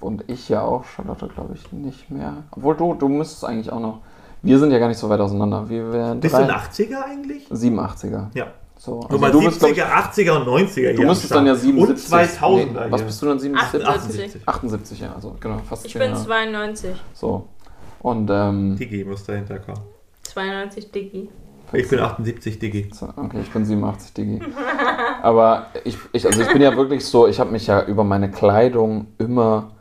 und 0.00 0.24
ich 0.28 0.48
ja 0.48 0.62
auch, 0.62 0.84
Charlotte 0.84 1.28
glaube 1.28 1.54
ich 1.54 1.72
nicht 1.72 2.10
mehr. 2.10 2.44
Obwohl 2.52 2.76
du, 2.76 2.94
du 2.94 3.08
müsstest 3.08 3.44
eigentlich 3.44 3.72
auch 3.72 3.80
noch. 3.80 4.00
Wir 4.42 4.58
sind 4.58 4.70
ja 4.70 4.78
gar 4.78 4.88
nicht 4.88 4.98
so 4.98 5.08
weit 5.08 5.18
auseinander. 5.20 5.68
Wir 5.68 5.92
wären 5.92 6.20
Bist 6.20 6.34
du 6.34 6.38
ein 6.38 6.48
drei- 6.48 6.56
80er 6.56 7.02
eigentlich? 7.04 7.48
87er. 7.50 8.26
Ja. 8.34 8.46
So, 8.78 9.00
mal, 9.18 9.32
du 9.32 9.40
bist, 9.42 9.58
glaub 9.58 9.72
ich, 9.72 9.82
70er, 9.82 9.86
80er 9.90 10.32
und 10.36 10.46
90er 10.46 10.92
du 10.92 11.02
müsstest 11.02 11.34
dann 11.34 11.46
ja 11.46 11.54
Start. 11.54 11.62
77. 11.64 12.12
Und 12.12 12.20
2000er 12.20 12.84
Nee, 12.84 12.90
was 12.92 13.02
bist 13.02 13.22
du 13.22 13.26
dann 13.26 13.38
77? 13.40 13.88
78. 13.88 14.42
78, 14.48 15.00
ja, 15.00 15.14
also 15.14 15.34
genau, 15.40 15.58
fast 15.68 15.86
Ich 15.86 15.92
10 15.92 16.00
bin 16.00 16.10
Jahre. 16.10 16.22
92. 16.24 16.90
So. 17.14 17.48
Und 18.00 18.30
ähm, 18.30 18.76
Digi 18.76 19.02
muss 19.04 19.24
dahinter 19.24 19.58
kommen. 19.58 19.80
92 20.36 20.92
Diggi. 20.92 21.28
Ich 21.72 21.88
bin 21.88 21.98
78 21.98 22.58
Digi. 22.58 22.90
So, 22.92 23.08
Okay, 23.16 23.40
ich 23.40 23.50
bin 23.50 23.64
87 23.64 24.12
Digi. 24.12 24.40
Aber 25.22 25.68
ich, 25.84 25.96
ich, 26.12 26.26
also 26.26 26.42
ich 26.42 26.48
bin 26.52 26.60
ja 26.60 26.76
wirklich 26.76 27.04
so, 27.04 27.26
ich 27.26 27.40
habe 27.40 27.50
mich 27.50 27.66
ja 27.66 27.82
über 27.84 28.04
meine 28.04 28.30
Kleidung 28.30 29.08
immer 29.18 29.72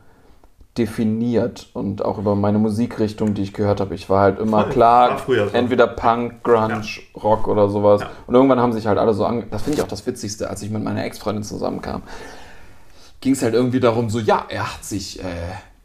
definiert 0.77 1.69
und 1.73 2.03
auch 2.03 2.17
über 2.17 2.35
meine 2.35 2.57
Musikrichtung, 2.57 3.33
die 3.33 3.43
ich 3.43 3.53
gehört 3.53 3.81
habe. 3.81 3.95
Ich 3.95 4.09
war 4.09 4.21
halt 4.21 4.39
immer 4.39 4.63
Voll. 4.63 4.71
klar, 4.71 5.21
so. 5.25 5.33
entweder 5.33 5.87
Punk, 5.87 6.43
Grunge, 6.43 6.81
Rock 7.21 7.47
oder 7.47 7.69
sowas. 7.69 8.01
Ja. 8.01 8.09
Und 8.25 8.35
irgendwann 8.35 8.59
haben 8.59 8.73
sich 8.73 8.87
halt 8.87 8.97
alle 8.97 9.13
so 9.13 9.25
ange... 9.25 9.45
Das 9.51 9.63
finde 9.63 9.77
ich 9.77 9.83
auch 9.83 9.87
das 9.87 10.05
Witzigste, 10.07 10.49
als 10.49 10.61
ich 10.63 10.69
mit 10.69 10.83
meiner 10.83 11.05
Ex-Freundin 11.05 11.43
zusammenkam. 11.43 12.01
Ging 13.21 13.33
es 13.33 13.43
halt 13.43 13.53
irgendwie 13.53 13.79
darum, 13.79 14.09
so, 14.09 14.19
ja, 14.19 14.45
er 14.49 14.73
hat 14.73 14.83
sich 14.83 15.19
äh, 15.19 15.23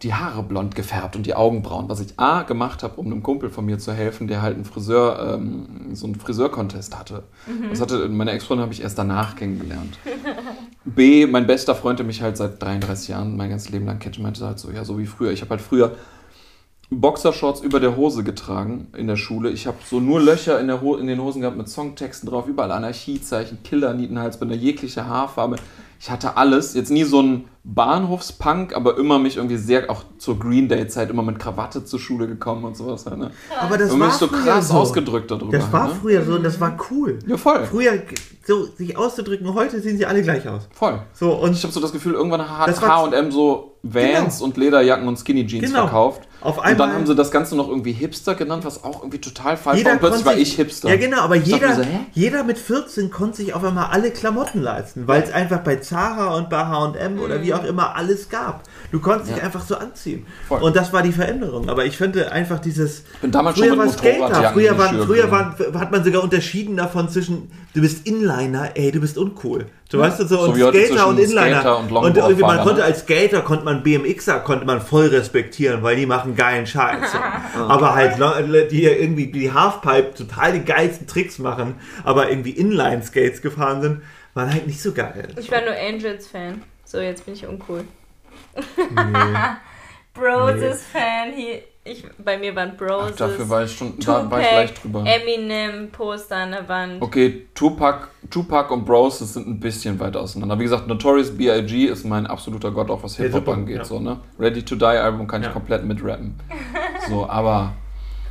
die 0.03 0.15
Haare 0.15 0.43
blond 0.43 0.75
gefärbt 0.75 1.15
und 1.15 1.27
die 1.27 1.35
Augenbrauen, 1.35 1.89
was 1.89 2.01
ich 2.01 2.19
A 2.19 2.43
gemacht 2.43 2.83
habe, 2.83 2.99
um 2.99 3.07
einem 3.07 3.23
Kumpel 3.23 3.51
von 3.51 3.67
mir 3.67 3.79
zu 3.79 3.93
helfen, 3.93 4.29
der 4.29 4.41
halt 4.41 4.55
einen 4.55 4.65
Friseur, 4.65 5.35
ähm, 5.35 5.95
so 5.95 6.07
einen 6.07 6.15
Friseur-Contest 6.15 6.99
hatte. 6.99 7.25
Das 7.69 7.81
hatte 7.81 8.09
meine 8.09 8.31
Ex-Freundin 8.33 8.63
habe 8.63 8.73
ich 8.73 8.83
erst 8.83 8.99
danach 8.99 9.37
kennengelernt. 9.37 9.99
B, 10.85 11.27
mein 11.27 11.47
bester 11.47 11.75
Freund, 11.75 11.99
der 11.99 12.07
mich 12.07 12.23
halt 12.23 12.39
seit 12.39 12.63
33 12.63 13.09
Jahren 13.09 13.37
mein 13.37 13.51
ganzes 13.51 13.71
Leben 13.71 13.85
lang 13.85 13.99
kennt, 13.99 14.19
meinte 14.19 14.45
halt 14.47 14.59
so, 14.59 14.71
ja, 14.71 14.85
so 14.85 14.99
wie 14.99 15.07
früher. 15.07 15.33
Ich 15.33 15.43
habe 15.43 15.51
halt 15.51 15.61
früher 15.61 15.93
Boxershorts 16.91 17.61
über 17.61 17.79
der 17.79 17.97
Hose 17.97 18.25
getragen 18.25 18.89
in 18.97 19.07
der 19.07 19.17
Schule. 19.17 19.51
Ich 19.51 19.67
habe 19.67 19.77
so 19.85 20.01
nur 20.01 20.21
Löcher 20.21 20.59
in, 20.59 20.69
in 20.69 21.07
den 21.07 21.21
Hosen 21.21 21.43
gehabt 21.43 21.57
mit 21.57 21.69
Songtexten 21.69 22.29
drauf, 22.29 22.49
überall 22.49 22.73
Anarchiezeichen, 22.73 23.59
Killer, 23.63 23.95
Nietenhalsbänder, 23.95 24.57
jegliche 24.57 25.07
Haarfarbe. 25.07 25.57
Ich 26.03 26.11
hatte 26.11 26.39
alles. 26.39 26.73
Jetzt 26.73 26.91
nie 26.91 27.05
so 27.05 27.21
ein 27.21 27.45
Bahnhofspunk, 27.63 28.75
aber 28.75 28.97
immer 28.97 29.19
mich 29.19 29.37
irgendwie 29.37 29.59
sehr, 29.59 29.91
auch 29.91 30.03
zur 30.17 30.39
Green 30.39 30.67
Day-Zeit, 30.67 31.11
immer 31.11 31.23
mit 31.23 31.39
Krawatte 31.39 31.85
zur 31.85 32.01
Schule 32.01 32.27
gekommen 32.27 32.65
und 32.65 32.75
sowas. 32.75 33.05
Halt, 33.05 33.19
ne? 33.19 33.31
Aber 33.61 33.77
das 33.77 33.93
Und 33.93 34.01
war 34.01 34.07
mich 34.07 34.17
so 34.17 34.27
früher 34.27 34.43
krass 34.45 34.69
so. 34.69 34.75
ausgedrückt 34.75 35.31
darüber. 35.31 35.53
Das 35.53 35.71
war 35.71 35.89
ne? 35.89 35.95
früher 36.01 36.25
so 36.25 36.37
und 36.37 36.43
das 36.43 36.59
war 36.59 36.75
cool. 36.91 37.19
Ja, 37.27 37.37
voll. 37.37 37.67
Früher 37.67 38.01
so 38.47 38.65
sich 38.65 38.97
auszudrücken, 38.97 39.53
heute 39.53 39.79
sehen 39.83 39.99
sie 39.99 40.07
alle 40.07 40.23
gleich 40.23 40.49
aus. 40.49 40.69
Voll. 40.73 41.03
So 41.13 41.35
und 41.35 41.53
Ich 41.53 41.63
habe 41.63 41.73
so 41.73 41.81
das 41.81 41.93
Gefühl, 41.93 42.15
irgendwann 42.15 42.49
hat 42.49 42.81
H&M 42.81 43.31
so 43.31 43.77
Vans 43.83 44.41
und 44.41 44.57
Lederjacken 44.57 45.07
und 45.07 45.19
Skinny 45.19 45.47
Jeans 45.47 45.67
Genau. 45.67 45.81
verkauft. 45.83 46.23
Auf 46.43 46.59
und 46.59 46.65
einmal- 46.65 46.89
dann 46.89 46.97
haben 46.97 47.07
sie 47.07 47.15
das 47.15 47.31
Ganze 47.31 47.55
noch 47.57 47.69
irgendwie 47.69 47.93
Hipster 47.93 48.35
genannt, 48.35 48.65
was 48.65 48.83
auch 48.83 49.01
irgendwie 49.03 49.21
total 49.21 49.57
falsch 49.57 49.85
war. 49.85 49.93
Und 49.93 49.99
plötzlich 49.99 50.25
war 50.25 50.33
konnte 50.33 50.43
ich 50.43 50.55
Hipster. 50.55 50.89
Ja, 50.89 50.97
genau, 50.97 51.21
aber 51.23 51.37
Ich 51.37 51.47
jeder, 51.47 51.75
so, 51.77 51.83
jeder 52.13 52.45
mit 52.45 52.59
14 52.59 53.11
konnte 53.11 53.39
sich 53.39 53.53
auf 53.55 53.63
einmal 53.65 53.87
alle 53.91 54.11
Klamotten 54.11 54.63
leisten, 54.63 55.07
weil 55.07 55.23
es 55.23 55.33
einfach 55.33 55.59
bei 55.61 55.77
Zara 55.77 56.35
und 56.37 56.49
bei 56.49 56.65
H&M 56.65 57.19
oder 57.21 57.43
wie 57.43 57.53
auch 57.55 57.65
immer 57.65 57.95
alles 57.97 58.29
gab. 58.29 58.63
Du 58.91 59.01
konntest 59.01 59.31
dich 59.31 59.37
Ja. 59.39 59.45
einfach 59.45 59.63
so 59.65 59.77
anziehen. 59.77 60.27
Voll. 60.49 60.63
Und 60.63 60.77
das 60.77 60.93
war 60.93 61.03
die 61.03 61.13
Veränderung. 61.13 61.69
Aber 61.69 61.85
ich 61.85 61.97
finde 61.97 62.33
einfach 62.33 62.59
dieses. 62.59 63.01
Ich 63.15 63.19
bin 63.21 63.31
damals 63.33 63.57
früher 63.59 63.69
schon 63.69 63.79
mit 63.79 63.87
war 63.89 63.93
Skater. 63.93 64.19
Motorradjacken 64.19 64.61
Früher, 64.61 64.79
waren, 64.79 65.03
früher 65.07 65.31
waren, 65.31 65.81
hat 65.81 65.91
man 65.93 66.05
sogar 66.05 66.23
unterschieden 66.23 66.77
davon 66.77 67.09
zwischen, 67.09 67.51
du 67.75 67.81
bist 67.81 68.07
Inliner, 68.07 68.71
ey, 68.77 68.91
du 68.93 69.01
bist 69.01 69.19
uncool. 69.19 69.67
Du 69.91 69.99
weißt 69.99 70.21
du 70.21 70.27
so, 70.27 70.37
So 70.37 70.43
und 70.45 70.57
wie 70.57 70.63
heute 70.63 70.87
Skater 70.87 71.09
und 71.09 71.19
Inliner. 71.19 71.61
Skater 71.61 71.79
und 71.79 71.93
und 71.93 72.17
irgendwie 72.17 72.43
man 72.43 72.57
fahren, 72.57 72.67
konnte 72.67 72.85
als 72.85 73.01
Skater, 73.01 73.41
konnte 73.43 73.65
man 73.65 73.83
BMXer, 73.83 74.39
konnte 74.39 74.65
man 74.65 74.81
voll 74.81 75.09
respektieren, 75.09 75.83
weil 75.83 75.97
die 75.97 76.07
machen 76.07 76.37
geilen 76.37 76.65
Scheiß. 76.65 77.13
aber 77.57 77.97
halt 77.97 78.19
Leute, 78.19 78.69
die 78.69 78.79
hier 78.79 79.01
irgendwie 79.01 79.27
die 79.27 79.53
Halfpipe 79.53 80.15
total 80.15 80.53
die 80.53 80.65
geilsten 80.65 81.09
Tricks 81.09 81.41
machen, 81.41 81.75
aber 82.05 82.31
irgendwie 82.31 82.51
Inline-Skates 82.51 83.43
gefahren 83.43 83.83
sind, 83.83 84.03
waren 84.35 84.53
halt 84.53 84.69
nicht 84.69 84.81
so 84.81 84.93
geil. 84.93 85.29
Ich 85.37 85.51
war 85.51 85.61
nur 85.63 85.75
Angels-Fan. 85.75 86.63
So, 86.85 87.01
jetzt 87.01 87.25
bin 87.25 87.35
ich 87.35 87.45
uncool. 87.47 87.83
Nee. 88.55 89.19
Broses-Fan. 90.15 91.33
Hier, 91.35 91.63
ich, 91.85 92.05
bei 92.25 92.37
mir 92.39 92.55
waren 92.55 92.77
Broses. 92.77 93.17
dafür 93.17 93.49
war 93.49 93.65
ich 93.65 93.73
schon, 93.77 93.99
da 94.01 94.31
war 94.31 94.41
ich 94.41 94.47
Tupac, 94.47 94.55
leicht 94.55 94.85
drüber. 94.85 95.05
Eminem-Poster 95.07 96.37
an 96.37 96.51
der 96.53 96.69
Wand. 96.69 97.01
Okay, 97.03 97.47
Tupac, 97.55 98.09
Tupac 98.31 98.71
und 98.73 98.85
Bros 98.85 99.19
sind 99.19 99.47
ein 99.49 99.61
bisschen 99.61 99.99
weit 99.99 100.17
auseinander. 100.17 100.59
Wie 100.59 100.65
gesagt, 100.65 100.87
Notorious 100.89 101.37
B.I.G. 101.37 101.87
ist 101.87 102.05
mein 102.05 102.27
absoluter 102.27 102.71
Gott, 102.71 102.91
auch 102.91 103.03
was 103.03 103.17
Hip-Hop 103.17 103.49
angeht. 103.49 103.79
ja. 103.79 103.85
So, 103.85 103.99
ne? 103.99 104.21
Ready 104.39 104.63
to 104.63 104.77
Die 104.77 104.85
Album 104.85 105.27
kann 105.27 105.43
Ja. 105.43 105.49
ich 105.49 105.53
komplett 105.55 105.85
mitrappen. 105.85 106.35
So, 107.09 107.29
aber 107.29 107.73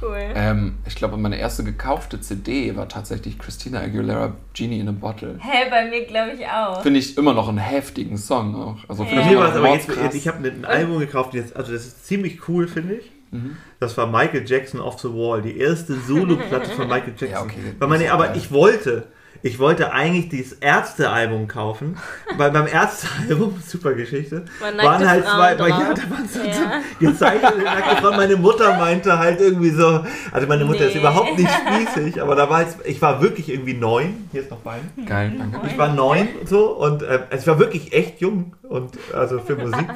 Cool. 0.02 0.18
ähm, 0.36 0.78
ich 0.88 0.96
glaube, 0.96 1.18
meine 1.18 1.38
erste 1.38 1.64
gekaufte 1.64 2.22
CD 2.22 2.76
war 2.78 2.88
tatsächlich 2.88 3.38
Christina 3.40 3.82
Aguilera 3.82 4.34
Genie 4.54 4.80
in 4.80 4.88
a 4.88 4.92
Bottle. 4.94 5.38
Hä, 5.42 5.70
bei 5.70 5.90
mir 5.90 6.06
glaube 6.06 6.32
ich 6.40 6.46
auch. 6.48 6.82
Finde 6.84 7.00
ich 7.00 7.18
immer 7.18 7.34
noch 7.34 7.50
einen 7.50 7.58
heftigen 7.58 8.16
Song 8.18 8.56
auch. 8.56 8.78
Also 8.88 9.04
Ja. 9.04 9.16
mir 9.16 9.32
immer 9.32 9.42
war 9.42 9.48
es 9.50 9.56
noch 9.56 9.60
aber 9.64 9.74
jetzt, 9.74 9.88
mordskrass. 9.90 10.14
ich 10.16 10.28
habe 10.28 10.48
ein 10.48 10.64
Album 10.66 11.00
gekauft, 11.00 11.34
jetzt, 11.34 11.56
also 11.58 11.74
das 11.74 11.86
ist 11.88 12.06
ziemlich 12.08 12.48
cool, 12.48 12.68
finde 12.68 12.94
ich. 12.96 13.12
Mhm. 13.32 13.58
Das 13.80 13.98
war 13.98 14.08
Michael 14.08 14.44
Jackson 14.46 14.80
Off 14.82 15.00
the 15.00 15.10
Wall, 15.10 15.42
die 15.42 15.58
erste 15.58 15.96
Solo-Platte 16.00 16.72
von 16.72 16.88
Michael 16.88 17.14
Jackson. 17.18 17.30
Ja, 17.30 17.42
okay. 17.42 17.76
Weil 17.80 18.02
ist 18.02 18.12
aber 18.12 18.28
geil. 18.28 18.38
ich 18.38 18.52
wollte, 18.52 19.08
ich 19.42 19.58
wollte 19.58 19.94
eigentlich 19.94 20.28
dieses 20.28 20.54
Ärzte-Album 20.54 21.48
kaufen, 21.48 21.98
weil 22.38 22.52
beim 22.52 22.68
Ärzte-Album, 22.68 23.62
super 23.66 23.94
Geschichte, 23.94 24.44
waren 24.60 25.08
halt 25.08 25.24
zwei, 25.26 25.58
weil, 25.60 25.70
ja, 25.70 25.94
da 25.94 26.10
waren 26.10 26.28
so, 26.28 26.40
Ja. 26.42 26.54
so 27.00 27.06
gezeichnete 27.08 27.60
nackte 27.60 27.96
Frauen. 28.02 28.18
Meine 28.18 28.36
Mutter 28.36 28.78
meinte 28.78 29.18
halt 29.18 29.40
irgendwie 29.40 29.70
so, 29.70 30.04
also 30.32 30.48
meine 30.48 30.66
Mutter 30.66 30.88
ist 30.88 30.96
Nee. 30.96 31.00
überhaupt 31.00 31.38
nicht 31.38 31.50
spießig, 31.96 32.22
aber 32.22 32.36
da 32.36 32.50
war 32.50 32.64
jetzt, 32.64 32.80
ich 32.86 33.02
war 33.02 33.22
wirklich 33.22 33.48
irgendwie 33.50 33.76
neun, 33.76 34.28
hier 34.32 34.42
ist 34.42 34.52
noch 34.52 34.66
Wein. 34.66 34.90
Geil, 35.06 35.34
danke. 35.38 35.66
Ich 35.68 35.78
war 35.78 35.94
neun 35.94 36.28
und 36.42 36.50
so 36.50 36.72
und 36.72 37.04
äh, 37.04 37.20
also 37.30 37.42
ich 37.42 37.48
war 37.48 37.60
wirklich 37.60 37.94
echt 37.94 38.20
jung 38.20 38.56
und 38.64 38.98
also 39.14 39.40
für 39.40 39.56
Musik. 39.56 39.88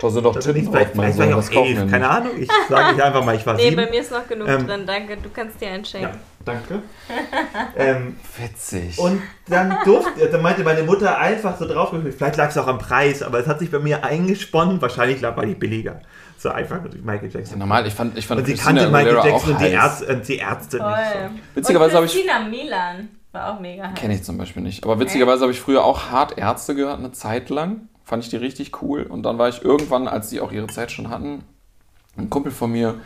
Da 0.00 0.08
sind 0.10 0.24
doch 0.24 0.34
ist 0.36 0.44
Titten 0.44 0.64
vielleicht, 0.64 0.90
drauf, 0.90 0.94
mein 0.96 1.12
vielleicht 1.12 1.18
war 1.34 1.40
ich 1.50 1.56
auch 1.56 1.64
nicht. 1.64 1.90
keine 1.90 2.08
Ahnung. 2.08 2.32
Ich 2.38 2.48
sage 2.68 2.94
nicht 2.94 3.02
einfach 3.02 3.24
mal, 3.24 3.36
ich 3.36 3.44
war 3.46 3.54
Nee, 3.54 3.64
sieben. 3.70 3.76
bei 3.76 3.90
mir 3.90 4.00
ist 4.00 4.10
noch 4.10 4.26
genug 4.26 4.48
Ähm, 4.48 4.66
drin, 4.66 4.84
danke. 4.86 5.16
Du 5.18 5.28
kannst 5.28 5.60
dir 5.60 5.68
einschenken. 5.68 6.10
Ja, 6.10 6.16
danke. 6.44 6.82
ähm, 7.76 8.16
Witzig. 8.38 8.98
und 8.98 9.20
dann 9.48 9.76
durfte, 9.84 10.26
dann 10.28 10.42
meinte 10.42 10.62
meine 10.64 10.82
Mutter 10.84 11.18
einfach 11.18 11.58
so 11.58 11.66
drauf, 11.66 11.92
vielleicht 12.16 12.36
lag 12.36 12.48
es 12.48 12.56
auch 12.58 12.66
am 12.66 12.78
Preis, 12.78 13.22
aber 13.22 13.38
es 13.40 13.46
hat 13.46 13.58
sich 13.58 13.70
bei 13.70 13.78
mir 13.78 14.02
eingesponnen, 14.04 14.80
wahrscheinlich 14.80 15.20
lag, 15.20 15.36
war 15.36 15.44
die 15.44 15.54
billiger. 15.54 16.00
So 16.38 16.48
einfach 16.48 16.80
mit 16.82 17.04
Michael 17.04 17.28
ja, 17.30 17.38
Jackson. 17.40 17.58
normal, 17.58 17.86
ich 17.86 17.92
fand, 17.92 18.16
ich 18.16 18.26
fand 18.26 18.40
Und 18.40 18.46
sie 18.46 18.54
Christina 18.54 18.80
kannte 18.80 18.90
Michael 18.90 19.18
Aguilera 19.18 19.26
Jackson 19.28 19.54
auch 19.54 19.60
und 19.60 19.66
die, 19.68 19.78
heiß. 19.78 20.00
Ärz, 20.00 20.10
und 20.16 20.28
die 20.28 20.36
Ärzte 20.38 20.78
Voll. 20.78 20.88
nicht. 21.32 21.42
Witzigerweise 21.56 21.90
Und 21.90 21.96
habe 21.96 22.06
ich- 22.06 22.12
Christina 22.12 22.40
Milan 22.48 23.08
war 23.32 23.52
auch 23.54 23.60
mega 23.60 23.88
heiß. 23.90 23.94
Kenne 24.00 24.14
ich 24.14 24.22
zum 24.22 24.38
Beispiel 24.38 24.62
nicht. 24.62 24.82
Aber 24.82 24.98
witzigerweise 24.98 25.42
habe 25.42 25.52
ich 25.52 25.60
früher 25.60 25.84
auch 25.84 26.10
hart 26.10 26.38
Ärzte 26.38 26.74
gehört, 26.74 26.98
eine 26.98 27.12
Zeit 27.12 27.50
lang. 27.50 27.89
Fand 28.10 28.24
ich 28.24 28.28
die 28.28 28.38
richtig 28.38 28.82
cool. 28.82 29.04
Und 29.04 29.22
dann 29.22 29.38
war 29.38 29.48
ich 29.48 29.62
irgendwann, 29.62 30.08
als 30.08 30.30
die 30.30 30.40
auch 30.40 30.50
ihre 30.50 30.66
Zeit 30.66 30.90
schon 30.90 31.10
hatten, 31.10 31.44
ein 32.16 32.28
Kumpel 32.28 32.50
von 32.50 32.72
mir, 32.72 32.96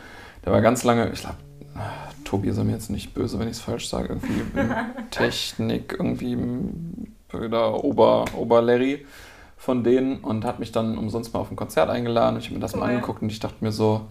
der 0.43 0.51
war 0.51 0.61
ganz 0.61 0.83
lange, 0.83 1.11
ich 1.13 1.19
glaube, 1.21 1.35
Tobi 2.23 2.47
ist 2.47 2.57
mir 2.57 2.71
jetzt 2.71 2.89
nicht 2.89 3.13
böse, 3.13 3.37
wenn 3.37 3.47
ich 3.47 3.57
es 3.57 3.59
falsch 3.59 3.87
sage, 3.87 4.07
irgendwie 4.07 4.41
Technik, 5.11 5.95
irgendwie 5.99 6.35
oder 7.31 7.83
Ober, 7.83 8.25
Oberlerry 8.35 9.05
von 9.57 9.83
denen 9.83 10.21
und 10.21 10.43
hat 10.43 10.57
mich 10.57 10.71
dann 10.71 10.97
umsonst 10.97 11.35
mal 11.35 11.39
auf 11.39 11.51
ein 11.51 11.55
Konzert 11.55 11.91
eingeladen. 11.91 12.39
Ich 12.39 12.45
habe 12.45 12.55
mir 12.55 12.61
das 12.61 12.75
mal 12.75 12.87
Cool. 12.87 12.95
angeguckt 12.95 13.21
und 13.21 13.29
ich 13.29 13.39
dachte 13.39 13.63
mir 13.63 13.71
so, 13.71 14.07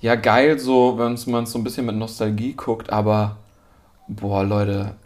ja 0.00 0.16
geil, 0.16 0.58
so, 0.58 0.98
wenn 0.98 1.16
man 1.32 1.44
es 1.44 1.52
so 1.52 1.58
ein 1.60 1.62
bisschen 1.62 1.86
mit 1.86 1.94
Nostalgie 1.94 2.54
guckt, 2.54 2.92
aber 2.92 3.36
boah, 4.08 4.42
Leute, 4.42 4.96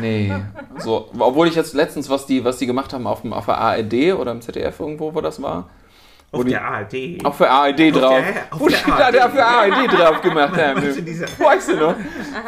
nee. 0.00 0.32
So, 0.78 1.08
obwohl 1.18 1.48
ich 1.48 1.54
jetzt 1.54 1.74
letztens, 1.74 2.08
was 2.10 2.26
die, 2.26 2.44
was 2.44 2.58
die 2.58 2.66
gemacht 2.66 2.92
haben 2.92 3.06
auf, 3.06 3.22
dem, 3.22 3.32
auf 3.32 3.46
der 3.46 3.58
ARD 3.58 4.14
oder 4.18 4.32
im 4.32 4.40
ZDF 4.40 4.78
irgendwo, 4.80 5.14
wo 5.14 5.20
das 5.20 5.40
war, 5.42 5.68
Auf 6.32 6.44
die- 6.44 6.50
der 6.50 6.64
ARD. 6.64 7.24
auf 7.24 7.38
der 7.38 7.50
ARD 7.50 7.90
drauf. 7.92 8.14
der- 8.20 8.52
auf 8.52 8.60
Wo 8.60 8.68
der 8.68 8.76
steht 8.76 8.94
da 8.98 9.10
der 9.12 9.24
ARD? 9.24 9.32
für 9.32 9.44
ARD 9.44 9.92
drauf 9.92 10.20
gemacht 10.22 10.56
haben? 10.62 10.82
Weißt 11.38 11.68
du, 11.70 11.76
noch? 11.76 11.94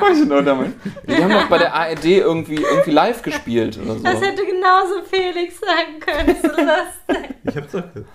Weißt 0.01 0.21
du 0.21 0.27
noch 0.27 0.45
damals? 0.45 0.71
Die 1.09 1.17
haben 1.23 1.31
doch 1.33 1.49
bei 1.49 1.59
der 1.59 1.73
ARD 1.75 2.05
irgendwie, 2.05 2.57
irgendwie 2.63 2.91
live 2.91 3.23
gespielt 3.23 3.79
oder 3.83 3.95
Das 3.95 4.21
so. 4.21 4.27
hätte 4.27 4.45
genauso 4.45 5.03
Felix 5.09 5.61
sagen 5.61 6.01
können. 6.01 6.37
So 6.43 6.49
lustig. 6.49 7.37
Ich 7.45 7.57
hab's 7.57 7.73
doch 7.73 7.83
gesagt. 7.95 8.07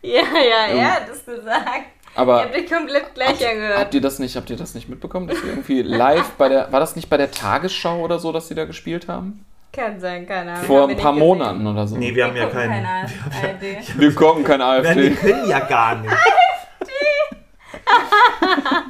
Ja, 0.00 0.22
ja, 0.22 0.66
er 0.78 0.94
hat 0.94 1.08
es 1.12 1.24
gesagt. 1.26 1.84
Ihr 2.14 2.20
Aber 2.22 2.42
habt 2.42 2.54
dich 2.56 2.68
komplett 2.70 3.14
gleich 3.14 3.48
angehört. 3.48 3.78
habt 3.78 3.94
ihr 3.94 4.00
das 4.00 4.18
nicht, 4.18 4.36
habt 4.36 4.50
ihr 4.50 4.56
das 4.56 4.74
nicht 4.74 4.88
mitbekommen, 4.88 5.28
dass 5.28 5.42
wir 5.42 5.50
irgendwie 5.50 5.82
live 5.82 6.30
bei 6.38 6.48
der, 6.48 6.72
war 6.72 6.80
das 6.80 6.96
nicht 6.96 7.08
bei 7.08 7.16
der 7.16 7.30
Tagesschau 7.30 8.00
oder 8.00 8.18
so, 8.18 8.32
dass 8.32 8.48
die 8.48 8.54
da 8.54 8.64
gespielt 8.64 9.06
haben? 9.08 9.44
Kann 9.72 10.00
sein, 10.00 10.26
keine 10.26 10.52
Ahnung. 10.54 10.64
Vor 10.64 10.82
Haben 10.82 10.90
ein 10.90 10.96
wir 10.96 11.02
paar 11.02 11.12
gesehen. 11.12 11.26
Monaten 11.28 11.66
oder 11.66 11.86
so. 11.86 11.96
Nee, 11.96 12.14
wir 12.14 12.24
haben 12.24 12.34
Wir 12.34 12.42
ja 12.42 12.48
gucken 12.48 12.60
keinen. 12.62 12.84
keine 12.84 13.08
ARD. 13.48 13.98
Wir 13.98 14.14
gucken 14.14 14.44
kein 14.44 14.58
Nein, 14.58 14.82
wir 14.82 14.90
AfD. 14.90 15.10
können 15.14 15.48
ja 15.48 15.60
gar 15.60 15.94
nicht. 15.96 16.12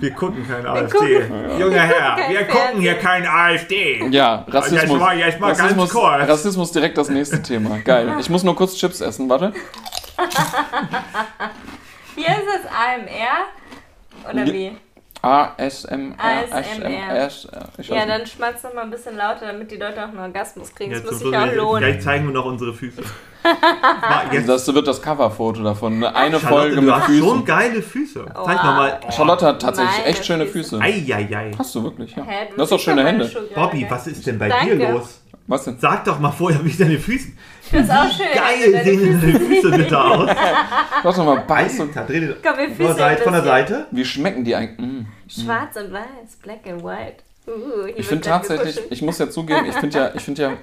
Wir 0.00 0.10
gucken 0.12 0.46
kein 0.48 0.66
AfD. 0.66 0.96
gucken- 0.98 1.58
Junger 1.60 1.80
Herr, 1.80 2.16
kein 2.16 2.30
wir 2.32 2.44
gucken 2.46 2.80
hier 2.80 2.94
kein 2.94 3.26
AfD. 3.26 4.04
Ja, 4.10 4.44
Rassismus. 4.48 4.82
Jetzt 4.82 4.92
mal- 5.00 5.18
jetzt 5.18 5.40
mal 5.40 5.48
ganz 5.48 5.60
Rassismus, 5.60 5.90
kurz. 5.90 6.28
Rassismus 6.28 6.72
direkt 6.72 6.96
das 6.96 7.08
nächste 7.08 7.42
Thema. 7.42 7.78
Geil. 7.84 8.14
Ich 8.20 8.30
muss 8.30 8.44
nur 8.44 8.54
kurz 8.56 8.76
Chips 8.76 9.00
essen, 9.00 9.28
warte. 9.28 9.52
Hier 12.18 12.34
ist 12.36 12.48
es 12.60 12.66
AMR. 12.70 14.32
Oder 14.32 14.52
wie? 14.52 14.76
ASMR. 15.20 16.14
Ja, 17.82 18.06
dann 18.06 18.26
schmatz 18.26 18.62
noch 18.62 18.74
mal 18.74 18.82
ein 18.82 18.90
bisschen 18.90 19.16
lauter, 19.16 19.46
damit 19.46 19.70
die 19.70 19.76
Leute 19.76 20.04
auch 20.04 20.08
einen 20.08 20.18
Orgasmus 20.18 20.72
kriegen. 20.74 20.92
Das 20.92 21.00
Jetzt 21.00 21.10
muss 21.10 21.20
so- 21.20 21.26
sich 21.30 21.36
auch 21.38 21.42
Gleich 21.44 21.56
lohnen. 21.56 22.00
zeigen 22.00 22.26
wir 22.26 22.32
noch 22.34 22.44
unsere 22.44 22.72
Füße. 22.72 23.02
Jetzt, 24.32 24.48
Das 24.48 24.72
wird 24.74 24.86
das 24.86 25.00
Coverfoto 25.02 25.62
davon. 25.62 25.98
ne? 26.00 26.14
Eine 26.14 26.38
Charlotte, 26.38 26.46
Folge 26.60 26.76
du 26.76 26.82
mit 26.82 26.94
hast 26.94 27.06
schon 27.06 27.14
Füßen. 27.14 27.44
geile 27.44 27.82
Füße. 27.82 28.24
Zeig 28.44 28.56
nochmal. 28.56 29.00
Charlotte 29.10 29.46
hat 29.46 29.62
tatsächlich 29.62 30.06
echt 30.06 30.24
schöne 30.26 30.46
Füße. 30.46 30.78
Eieiei. 30.80 31.50
Hast 31.58 31.74
du 31.74 31.82
wirklich, 31.82 32.14
ja. 32.14 32.22
Du 32.50 32.56
Du 32.56 32.62
hast 32.62 32.72
doch 32.72 32.80
schöne 32.80 33.04
Hände. 33.04 33.28
Bobby, 33.54 33.86
was 33.88 34.06
ist 34.06 34.26
denn 34.26 34.38
bei 34.38 34.48
dir 34.50 34.92
los? 34.92 35.20
Was 35.46 35.64
denn? 35.64 35.78
Sag 35.80 36.04
doch 36.04 36.18
mal 36.20 36.30
vorher, 36.30 36.62
wie 36.64 36.70
deine 36.76 36.98
Füße. 36.98 37.28
Das 37.72 37.84
ist 37.84 37.90
auch 37.90 38.10
schön. 38.10 38.26
Geil 38.34 38.84
sehen 38.84 39.00
Füße 39.00 39.26
deine 39.26 39.40
Füße 39.40 39.70
bitte 39.70 40.00
aus. 40.00 40.30
Lass 41.04 41.16
doch 41.16 41.24
mal 41.24 41.40
beißen. 41.40 41.88
Alter, 41.88 42.04
dreh 42.04 42.20
dir 42.20 42.36
Komm, 42.42 42.58
wir 42.58 42.68
von 42.68 42.76
der 42.78 42.86
Füße 42.86 42.98
Seite. 42.98 43.22
Von 43.22 43.32
der 43.32 43.42
Seite. 43.42 43.86
Wie 43.90 44.04
schmecken 44.04 44.44
die 44.44 44.54
eigentlich? 44.54 44.78
Mm. 44.78 45.06
Schwarz 45.28 45.76
und 45.76 45.92
weiß, 45.92 46.36
black 46.42 46.60
and 46.66 46.82
white. 46.82 47.22
Uh, 47.46 47.86
Ich 47.96 48.06
finde 48.06 48.28
tatsächlich, 48.28 48.80
ich 48.90 49.02
muss 49.02 49.18
ja 49.18 49.30
zugeben, 49.30 49.66
ich 49.66 49.74
finde 49.74 49.98
ja, 49.98 50.10
ich 50.14 50.22
finde 50.22 50.42
ja 50.42 50.52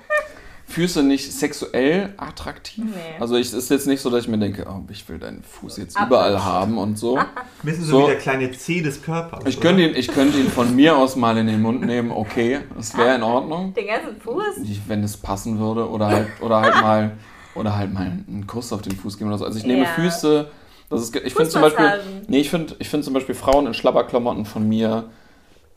Füße 0.68 1.04
nicht 1.04 1.32
sexuell 1.32 2.14
attraktiv. 2.18 2.84
Nee. 2.86 2.92
Also 3.20 3.36
ich, 3.36 3.48
es 3.48 3.54
ist 3.54 3.70
jetzt 3.70 3.86
nicht 3.88 4.02
so, 4.02 4.10
dass 4.10 4.24
ich 4.24 4.28
mir 4.28 4.40
denke, 4.40 4.66
oh, 4.70 4.82
ich 4.90 5.08
will 5.08 5.20
deinen 5.20 5.44
Fuß 5.44 5.78
jetzt 5.78 5.96
Ab- 5.96 6.08
überall 6.08 6.44
haben 6.44 6.78
und 6.78 6.98
so. 6.98 7.20
Wissen 7.64 7.84
so, 7.84 8.00
So. 8.00 8.04
wie 8.04 8.12
der 8.12 8.18
kleine 8.20 8.52
C 8.52 8.82
des 8.82 9.02
Körpers. 9.02 9.44
Ich 9.46 9.60
könnte 9.62 9.84
ihn, 9.84 9.96
ich 9.96 10.08
könnte 10.08 10.40
ihn 10.40 10.50
von 10.50 10.76
mir 10.76 10.98
aus 10.98 11.16
mal 11.16 11.38
in 11.38 11.48
den 11.48 11.62
Mund 11.62 11.82
nehmen, 11.86 12.12
okay, 12.12 12.62
das 12.76 12.98
wäre 12.98 13.16
in 13.16 13.24
Ordnung. 13.24 13.74
Den 13.76 13.88
ganzen 13.88 14.20
Fuß? 14.20 14.44
Wenn 14.88 15.04
es 15.04 15.16
passen 15.18 15.60
würde 15.60 15.88
oder 15.90 16.08
halt 16.08 16.28
oder 16.42 16.62
halt 16.62 16.76
mal 16.82 17.12
oder 17.54 17.78
halt 17.78 17.94
mal 17.94 18.06
einen 18.28 18.46
Kuss 18.48 18.74
auf 18.74 18.82
den 18.82 18.96
Fuß 18.96 19.18
geben 19.18 19.30
oder 19.30 19.38
so. 19.38 19.46
Also 19.46 19.58
ich 19.60 19.66
nehme 19.66 19.84
Ja. 19.84 19.90
Füße. 19.90 20.50
Das 20.90 21.02
ist, 21.02 21.16
ich 21.16 21.34
finde 21.34 21.50
zum 21.50 21.62
Beispiel, 21.62 21.90
nee, 22.28 22.40
ich 22.42 22.50
finde, 22.50 22.76
ich 22.80 22.90
finde 22.90 23.06
zum 23.06 23.14
Beispiel 23.14 23.34
Frauen 23.34 23.66
in 23.68 23.74
Schlabberklamotten 23.74 24.46
von 24.46 24.68
mir 24.68 25.06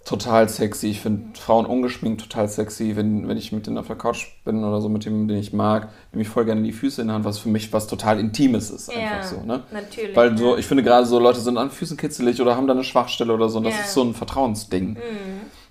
total 0.09 0.49
sexy. 0.49 0.89
Ich 0.89 1.01
finde 1.01 1.39
Frauen 1.39 1.67
ungeschminkt 1.67 2.23
total 2.23 2.49
sexy, 2.49 2.97
wenn, 2.97 3.29
wenn 3.29 3.37
ich 3.37 3.53
mit 3.53 3.67
denen 3.67 3.77
auf 3.77 3.89
der 3.89 3.97
Couch 3.97 4.27
bin 4.45 4.65
oder 4.65 4.81
so 4.81 4.89
mit 4.89 5.05
dem, 5.05 5.29
den 5.29 5.37
ich 5.37 5.53
mag, 5.53 5.91
nehme 6.13 6.23
ich 6.23 6.29
voll 6.31 6.47
gerne 6.47 6.63
die 6.63 6.73
Füße 6.73 7.03
in 7.03 7.09
die 7.09 7.15
Hand, 7.15 7.27
was 7.27 7.39
für 7.39 7.51
mich 7.51 7.73
was 7.75 7.87
total 7.89 8.19
Intimes 8.19 8.71
ist, 8.71 8.89
einfach 8.89 9.19
Ja, 9.19 9.23
so, 9.23 9.43
ne? 9.43 9.65
natürlich. 9.71 10.17
Weil 10.17 10.39
so, 10.39 10.57
ich 10.57 10.65
finde 10.67 10.83
gerade 10.83 11.05
so 11.07 11.19
Leute 11.19 11.41
sind 11.41 11.59
an 11.59 11.71
Füßen 11.71 11.99
kitzelig 11.99 12.41
oder 12.41 12.57
haben 12.57 12.67
da 12.67 12.73
eine 12.73 12.85
Schwachstelle 12.85 13.35
oder 13.35 13.51
so. 13.51 13.59
Und 13.59 13.65
das 13.65 13.75
Ja. 13.75 13.81
ist 13.83 13.93
so 13.93 14.03
ein 14.03 14.15
Vertrauensding. 14.15 14.91
Mhm. 14.95 14.97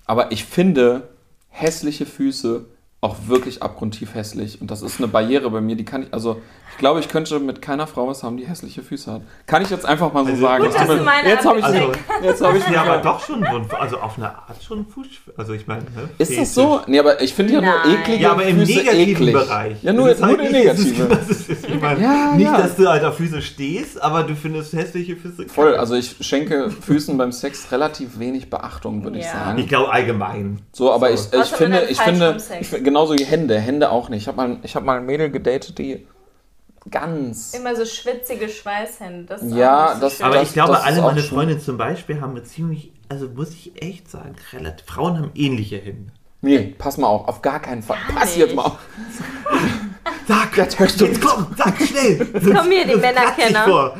Aber 0.06 0.30
ich 0.30 0.44
finde 0.44 1.08
hässliche 1.48 2.06
Füße 2.06 2.64
auch 3.00 3.16
wirklich 3.28 3.62
abgrundtief 3.62 4.14
hässlich. 4.14 4.60
Und 4.60 4.70
das 4.72 4.82
ist 4.82 4.98
eine 4.98 5.06
Barriere 5.06 5.48
bei 5.50 5.60
mir, 5.60 5.76
die 5.76 5.84
kann 5.84 6.02
ich, 6.02 6.08
also 6.12 6.42
ich 6.72 6.78
glaube, 6.78 6.98
ich 7.00 7.08
könnte 7.08 7.38
mit 7.40 7.62
keiner 7.62 7.86
Frau 7.86 8.08
was 8.08 8.22
haben, 8.24 8.36
die 8.36 8.46
hässliche 8.46 8.82
Füße 8.82 9.12
hat. 9.12 9.22
Kann 9.46 9.62
ich 9.62 9.70
jetzt 9.70 9.84
einfach 9.86 10.12
mal 10.12 10.24
so 10.24 10.30
Also, 10.30 10.42
sagen. 10.42 10.64
gut, 10.64 10.72
Jetzt 10.72 10.80
dass 10.80 10.88
du 10.88 10.94
ich- 10.96 11.04
meine 11.04 11.28
jetzt 11.28 11.44
habe 11.46 11.58
ich, 11.60 11.64
Also, 11.64 11.92
jetzt 12.22 12.42
habe 12.44 12.58
ich 12.58 12.68
ja, 12.68 12.82
aber 12.82 12.96
doch 12.98 13.24
schon, 13.24 13.40
so 13.70 13.76
also 13.76 13.96
auf 13.98 14.16
eine 14.16 14.26
Art 14.30 14.62
schon 14.62 14.84
Fuß. 14.86 15.06
Also 15.36 15.52
ich 15.54 15.66
meine, 15.68 15.82
ne? 15.82 16.08
Ist 16.18 16.36
das 16.36 16.54
so? 16.54 16.80
Nee, 16.88 16.98
aber 16.98 17.20
ich 17.22 17.34
finde 17.34 17.54
ja 17.54 17.60
nur 17.60 17.74
eklige 17.84 18.22
Ja, 18.22 18.30
aber 18.32 18.44
im 18.44 18.58
Füße 18.58 18.72
negativen 18.78 19.10
eklig. 19.12 19.32
Bereich. 19.32 19.82
Ja, 19.82 19.92
nur, 19.92 20.08
Das 20.08 20.18
nur 20.18 20.28
halt 20.28 20.40
der 20.40 20.50
nicht- 20.52 20.66
das 20.68 20.78
ist- 20.80 20.98
negative. 20.98 21.16
Das 21.16 21.28
ist, 21.30 21.48
ich 21.68 21.80
meine, 21.80 22.00
Ja, 22.02 22.32
nicht, 22.34 22.44
ja. 22.46 22.58
dass 22.58 22.74
du 22.76 22.88
halt 22.88 23.04
auf 23.04 23.16
Füße 23.16 23.42
stehst, 23.42 24.00
aber 24.02 24.24
du 24.24 24.34
findest 24.34 24.72
hässliche 24.72 25.16
Füße. 25.16 25.36
kacke. 25.42 25.50
Voll, 25.50 25.76
also 25.76 25.94
ich 25.94 26.16
schenke 26.20 26.70
Füßen 26.70 27.16
beim 27.16 27.30
Sex 27.32 27.70
relativ 27.72 28.18
wenig 28.18 28.50
Beachtung, 28.50 29.02
würde 29.04 29.18
ich 29.18 29.24
Ja. 29.24 29.32
sagen. 29.46 29.58
Ich 29.58 29.68
glaube 29.68 29.92
allgemein. 29.92 30.60
So, 30.72 30.92
aber 30.92 31.16
So. 31.16 31.28
ich, 31.36 31.40
ich 31.42 31.48
finde, 31.48 31.82
ich 31.84 31.90
ich, 31.92 32.00
finde- 32.00 32.36
genauso 32.88 33.14
wie 33.18 33.24
Hände, 33.24 33.58
Hände 33.58 33.90
auch 33.90 34.08
nicht. 34.08 34.22
Ich 34.22 34.28
habe 34.28 34.36
mal, 34.36 34.56
ich 34.62 34.74
hab 34.74 34.84
mal 34.84 34.98
ein 34.98 35.06
Mädel 35.06 35.30
gedatet, 35.30 35.78
die 35.78 36.06
ganz. 36.90 37.52
Immer 37.54 37.76
so 37.76 37.84
schwitzige 37.84 38.48
Schweißhände. 38.48 39.26
Das 39.26 39.42
ist 39.42 39.54
Ja, 39.54 39.86
auch 39.86 39.88
nicht 39.90 39.94
so 39.96 40.00
das- 40.00 40.16
schön. 40.16 40.26
Aber 40.26 40.34
Das- 40.36 40.48
ich 40.48 40.54
glaube, 40.54 40.72
das 40.72 40.82
alle 40.84 41.02
meine 41.02 41.20
Freunde 41.22 41.58
zum 41.58 41.76
Beispiel 41.76 42.20
haben 42.20 42.30
eine 42.30 42.42
ziemlich, 42.44 42.92
also 43.08 43.28
muss 43.28 43.50
ich 43.50 43.80
echt 43.82 44.10
sagen, 44.10 44.34
relativ, 44.52 44.86
Frauen 44.86 45.18
haben 45.18 45.30
ähnliche 45.34 45.76
Hände. 45.78 46.12
Nee, 46.40 46.74
pass 46.78 46.96
mal 46.98 47.08
auf, 47.08 47.26
auf 47.28 47.42
gar 47.42 47.60
keinen 47.60 47.82
Fall. 47.82 47.98
Gar 48.08 48.20
pass 48.20 48.36
jetzt 48.36 48.46
nicht. 48.46 48.56
mal 48.56 48.62
auf. 48.66 48.78
Sag, 50.26 50.56
Jetzt 50.56 50.78
hörst 50.78 51.00
du- 51.00 51.06
jetzt 51.06 51.20
komm, 51.20 51.46
sag 51.56 51.76
schnell. 51.80 52.26
Komm 52.32 52.70
hier, 52.70 52.86
die 52.86 52.94
Männerkenner. 52.96 53.96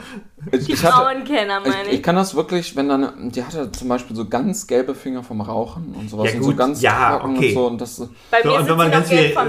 Ich, 0.52 0.66
Die 0.66 0.72
ich 0.72 0.84
hatte, 0.84 0.94
Frauenkenner, 0.94 1.60
meine 1.60 1.74
ich, 1.82 1.88
ich. 1.88 1.94
ich 1.94 2.02
kann 2.02 2.14
das 2.14 2.34
wirklich, 2.36 2.76
wenn 2.76 2.88
dann, 2.88 3.30
die 3.30 3.42
hatte 3.44 3.70
zum 3.72 3.88
Beispiel 3.88 4.14
so 4.14 4.24
ganz 4.28 4.66
gelbe 4.68 4.94
Finger 4.94 5.22
vom 5.24 5.40
Rauchen 5.40 5.94
und 5.98 6.08
sowas 6.08 6.28
Ja, 6.30 6.36
und 6.36 6.42
so 6.42 6.48
gut, 6.50 6.56
ganz 6.56 6.80
ja, 6.80 7.10
trocken 7.18 7.36
okay. 7.36 7.48
und 7.48 7.54
so 7.54 7.66
und 7.66 7.80
das. 7.80 7.98
Bei 8.30 8.42
So, 8.42 8.48
mir 8.50 8.54
und 8.60 8.68
wenn 8.68 8.76
man 8.76 8.90
ganz 8.92 9.08
viel- 9.08 9.30
vom 9.30 9.48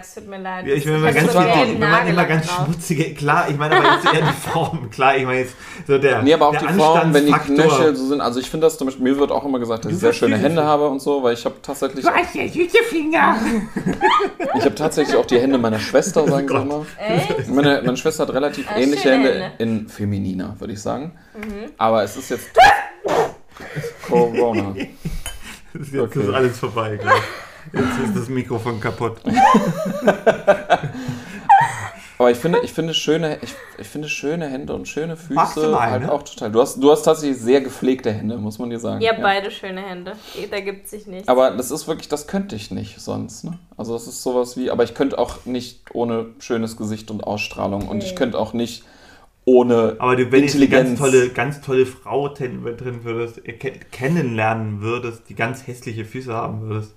es 0.00 0.14
tut 0.14 0.28
mir 0.28 0.38
leid. 0.38 0.66
Ja, 0.66 0.74
ich 0.74 0.84
meine, 0.86 0.96
immer 0.96 1.12
ganz 1.12 1.32
so 1.32 1.38
viel, 1.40 1.48
wenn 1.50 1.56
man 1.58 1.76
immer 1.76 1.86
Nagellack 1.90 2.28
ganz 2.28 2.46
drauf. 2.46 2.64
schmutzige, 2.64 3.14
klar, 3.14 3.46
ich 3.50 3.56
meine 3.58 3.76
aber 3.76 3.94
jetzt 3.94 4.06
eher 4.06 4.22
die 4.26 4.48
Form, 4.50 4.90
klar, 4.90 5.16
ich 5.16 5.24
meine 5.26 5.40
jetzt 5.40 5.54
so 5.86 5.98
der 5.98 6.22
Nee, 6.22 6.32
aber 6.34 6.48
auch 6.48 6.56
die 6.56 6.66
Frauen, 6.66 7.12
wenn 7.14 7.26
die. 7.26 7.32
Knöchel 7.32 7.94
so 7.94 8.06
sind. 8.06 8.20
Also 8.22 8.40
ich 8.40 8.48
finde 8.48 8.66
das 8.66 8.78
zum 8.78 8.86
Beispiel, 8.86 9.04
mir 9.04 9.18
wird 9.18 9.30
auch 9.30 9.44
immer 9.44 9.58
gesagt, 9.58 9.84
dass 9.84 9.92
ich 9.92 9.98
sehr 9.98 10.12
schöne 10.14 10.38
Hände 10.38 10.64
habe 10.64 10.88
und 10.88 11.00
so, 11.02 11.22
weil 11.22 11.34
ich 11.34 11.44
habe 11.44 11.56
tatsächlich, 11.60 12.04
Du 12.04 12.10
hast 12.10 12.34
ja 12.34 12.48
süße 12.48 12.78
Finger. 12.88 13.36
ich 14.56 14.64
habe 14.64 14.74
tatsächlich 14.74 15.16
auch 15.16 15.26
die 15.26 15.38
Hände 15.38 15.58
meiner 15.58 15.78
Schwester, 15.78 16.26
sagen 16.26 16.48
sie 16.48 16.54
Gott. 16.54 16.62
immer. 16.62 16.86
Echt? 16.98 17.48
Meine, 17.48 17.82
meine 17.84 17.96
Schwester 17.96 18.22
hat 18.26 18.32
relativ 18.34 18.66
Ah, 18.70 18.78
ähnliche 18.78 19.10
Hände 19.10 19.52
in 19.58 19.88
femininer, 20.22 20.54
würde 20.58 20.72
ich 20.72 20.80
sagen. 20.80 21.12
Mhm. 21.34 21.72
Aber 21.76 22.02
es 22.04 22.16
ist 22.16 22.30
jetzt 22.30 22.48
Corona. 24.06 24.74
Das 25.74 25.86
ist 25.88 25.94
jetzt 25.94 26.02
Okay. 26.02 26.20
ist 26.20 26.34
alles 26.34 26.58
vorbei, 26.58 26.98
gleich. 26.98 27.22
Jetzt 27.72 27.98
ist 28.04 28.14
das 28.14 28.28
Mikrofon 28.28 28.78
kaputt. 28.78 29.22
Aber 32.18 32.30
ich 32.30 32.36
finde, 32.36 32.58
ich 32.62 32.74
finde 32.74 32.92
schöne, 32.92 33.38
ich, 33.40 33.54
ich 33.78 33.88
finde 33.88 34.06
schöne 34.06 34.48
Hände 34.48 34.74
und 34.74 34.86
schöne 34.86 35.16
Füße 35.16 35.70
mal, 35.70 35.90
halt 35.90 36.02
ne? 36.02 36.12
auch 36.12 36.24
total. 36.24 36.52
Du 36.52 36.60
hast, 36.60 36.76
du 36.76 36.90
hast 36.90 37.04
tatsächlich 37.04 37.38
sehr 37.38 37.62
gepflegte 37.62 38.12
Hände, 38.12 38.36
muss 38.36 38.58
man 38.58 38.68
dir 38.68 38.78
sagen. 38.78 39.00
Ihr 39.00 39.12
habt 39.12 39.22
beide 39.22 39.50
schöne 39.50 39.80
Hände. 39.80 40.12
Da 40.50 40.60
gibt 40.60 40.88
sich 40.88 41.06
nichts. 41.06 41.26
Aber 41.26 41.52
das 41.52 41.70
ist 41.70 41.88
wirklich, 41.88 42.08
das 42.08 42.26
könnte 42.26 42.54
ich 42.54 42.70
nicht 42.70 43.00
sonst. 43.00 43.44
Ne? 43.44 43.58
Also 43.78 43.94
das 43.94 44.06
ist 44.06 44.22
sowas 44.22 44.58
wie, 44.58 44.70
aber 44.70 44.84
ich 44.84 44.92
könnte 44.92 45.18
auch 45.18 45.46
nicht 45.46 45.94
ohne 45.94 46.26
schönes 46.38 46.76
Gesicht 46.76 47.10
und 47.10 47.24
Ausstrahlung 47.24 47.88
und 47.88 48.04
ich 48.04 48.14
könnte 48.14 48.38
auch 48.38 48.52
nicht 48.52 48.84
ohne 49.44 49.96
Aber 49.98 50.14
du, 50.16 50.22
wenn 50.24 50.30
du 50.30 50.36
eine 50.36 50.44
Intelligenz. 50.46 50.88
ganz 50.88 50.98
tolle, 50.98 51.28
ganz 51.30 51.60
tolle 51.60 51.86
Frau 51.86 52.28
ten- 52.28 52.62
drin 52.76 53.04
würdest, 53.04 53.46
äh, 53.46 53.52
ke- 53.52 53.72
kennenlernen 53.90 54.80
würdest, 54.80 55.22
die 55.28 55.34
ganz 55.34 55.66
hässliche 55.66 56.04
Füße 56.04 56.32
haben 56.32 56.62
würdest, 56.62 56.94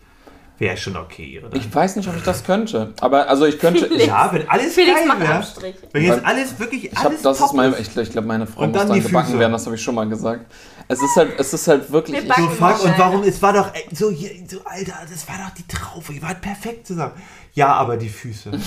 wäre 0.58 0.78
schon 0.78 0.96
okay, 0.96 1.41
oder? 1.46 1.56
Ich 1.58 1.74
weiß 1.74 1.96
nicht, 1.98 2.08
ob 2.08 2.16
ich 2.16 2.24
das 2.24 2.43
könnte. 2.46 2.93
Aber 3.02 3.28
also 3.28 3.46
ich 3.46 3.60
könnte. 3.60 3.80
Felix. 3.88 3.96
Ich, 4.04 4.08
ja, 4.08 4.30
wenn 4.32 4.48
alles 4.48 4.74
Felix 4.74 4.96
geil 5.00 5.08
macht 5.08 5.20
wäre. 5.62 5.74
Wenn 5.91 6.04
jetzt 6.04 6.26
alles 6.26 6.60
wirklich 6.60 6.86
ich 6.86 6.98
alles 6.98 7.22
das 7.24 7.41
ist 7.41 7.54
mein. 7.54 7.74
Ich, 7.80 7.98
ich 7.98 8.12
glaube, 8.12 8.28
meine 8.28 8.48
Frau 8.48 8.68
muss 8.68 8.78
dann 8.78 8.93
gebacken 9.02 9.26
Füße. 9.28 9.39
werden. 9.39 9.52
Das 9.52 9.66
habe 9.66 9.76
ich 9.76 9.82
schon 9.84 9.96
mal 9.96 10.08
gesagt. 10.08 10.46
Es 10.88 11.02
ist 11.02 11.16
halt, 11.18 11.32
es 11.39 11.52
ist 11.52 11.68
halt 11.68 11.91
wirklich. 11.91 12.24
Wir 12.24 12.34
So 12.36 12.48
fuck, 12.50 12.84
und 12.86 12.93
warum, 12.98 13.24
es 13.24 13.41
war 13.41 13.52
doch 13.54 13.74
ey, 13.74 13.84
so, 13.91 14.12
hier, 14.12 14.30
so, 14.48 14.60
Alter, 14.66 14.93
das 15.10 15.28
war 15.28 15.36
doch 15.46 15.54
die 15.56 15.68
Traufe, 15.68 16.14
ihr 16.14 16.22
wart 16.22 16.39
perfekt 16.41 16.86
zusammen. 16.88 17.14
Ja, 17.56 17.72
aber 17.74 17.95
die 17.95 18.10
Füße. 18.10 18.51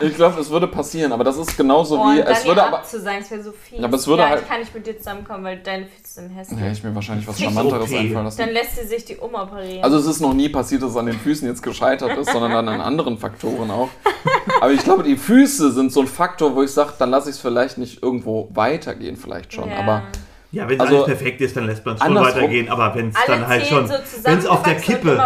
ich 0.00 0.14
glaube, 0.16 0.40
es 0.40 0.50
würde 0.50 0.66
passieren. 0.66 1.12
Aber 1.12 1.22
das 1.22 1.36
ist 1.36 1.56
genauso 1.56 1.96
Oh, 2.00 2.06
wie. 2.06 2.18
und 2.18 2.24
dann 2.26 2.32
Es 2.32 2.44
würde 2.44 2.64
aber. 2.64 2.78
ab 2.78 2.86
zu 2.88 3.00
sein, 3.00 3.18
es 3.22 3.30
wäre 3.30 3.40
so 3.42 3.52
viel. 3.52 3.78
Ja, 3.78 3.84
aber 3.84 3.96
es 3.96 4.06
würde 4.08 4.22
ja, 4.24 4.30
halt- 4.30 4.42
ich 4.42 4.48
kann 4.48 4.58
nicht 4.60 4.74
mit 4.74 4.84
dir 4.86 4.98
zusammenkommen, 4.98 5.44
weil 5.44 5.58
deine 5.58 5.86
Füße 5.86 6.14
sind 6.14 6.30
hässlich. 6.30 6.58
Ja, 6.58 6.72
ich 6.72 6.82
mir 6.82 6.92
wahrscheinlich 6.92 7.26
was 7.28 7.38
Charmanteres 7.40 7.88
OP. 7.92 7.96
einfallen 7.98 8.24
lassen. 8.24 8.38
Dann 8.38 8.50
lässt 8.50 8.74
sie 8.76 8.86
sich 8.86 9.04
die 9.04 9.16
umoperieren. 9.16 9.84
Also 9.84 9.96
es 9.98 10.06
ist 10.06 10.20
noch 10.20 10.34
nie 10.34 10.48
passiert, 10.48 10.82
dass 10.82 10.90
es 10.90 10.96
an 10.96 11.06
den 11.06 11.18
Füßen 11.20 11.46
jetzt 11.46 11.62
gescheitert 11.62 12.18
ist, 12.18 12.32
sondern 12.32 12.68
an 12.68 12.80
anderen 12.80 13.16
Faktoren 13.16 13.70
auch. 13.70 13.88
Aber 14.60 14.72
ich 14.72 14.82
glaube, 14.82 15.04
die 15.04 15.16
Füße 15.16 15.70
sind 15.70 15.92
so 15.92 16.00
ein 16.00 16.08
Faktor, 16.08 16.56
wo 16.56 16.62
ich 16.64 16.72
sage, 16.72 16.94
dann 16.98 17.10
lasse 17.10 17.30
ich 17.30 17.36
es 17.36 17.40
vielleicht 17.40 17.78
nicht 17.78 18.02
irgendwo 18.02 18.48
weitergehen, 18.54 19.16
vielleicht 19.16 19.52
schon. 19.52 19.68
Ja. 19.70 19.78
Aber 19.78 20.02
Ja, 20.52 20.68
wenn 20.68 20.78
Also, 20.80 20.94
alles 20.96 21.06
perfekt 21.06 21.40
ist, 21.40 21.56
dann 21.56 21.64
lässt 21.66 21.84
man 21.84 21.94
es 21.94 22.02
schon 22.02 22.14
weitergehen, 22.36 22.68
aber 22.68 22.94
wenn 22.94 23.08
es 23.08 23.16
dann 23.26 23.48
halt 23.48 23.66
schon, 23.66 23.86
so 23.88 23.94
wenn 24.24 24.38
es 24.38 24.46
auf 24.46 24.62
der 24.62 24.74
Kippe, 24.76 25.16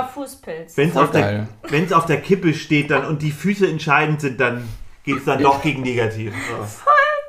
wenn 0.77 0.89
es 0.89 0.97
auf, 0.97 1.11
der- 1.11 1.23
auf 1.93 2.07
der 2.07 2.21
Kippe 2.21 2.55
steht 2.55 2.91
dann 2.93 3.05
und 3.07 3.23
die 3.23 3.33
Füße 3.33 3.67
entscheidend 3.67 4.21
sind, 4.21 4.41
dann 4.41 4.69
geht 5.05 5.19
es 5.19 5.25
dann 5.25 5.43
doch 5.43 5.63
gegen 5.63 5.83
negativ. 5.83 6.33
So. 6.33 6.65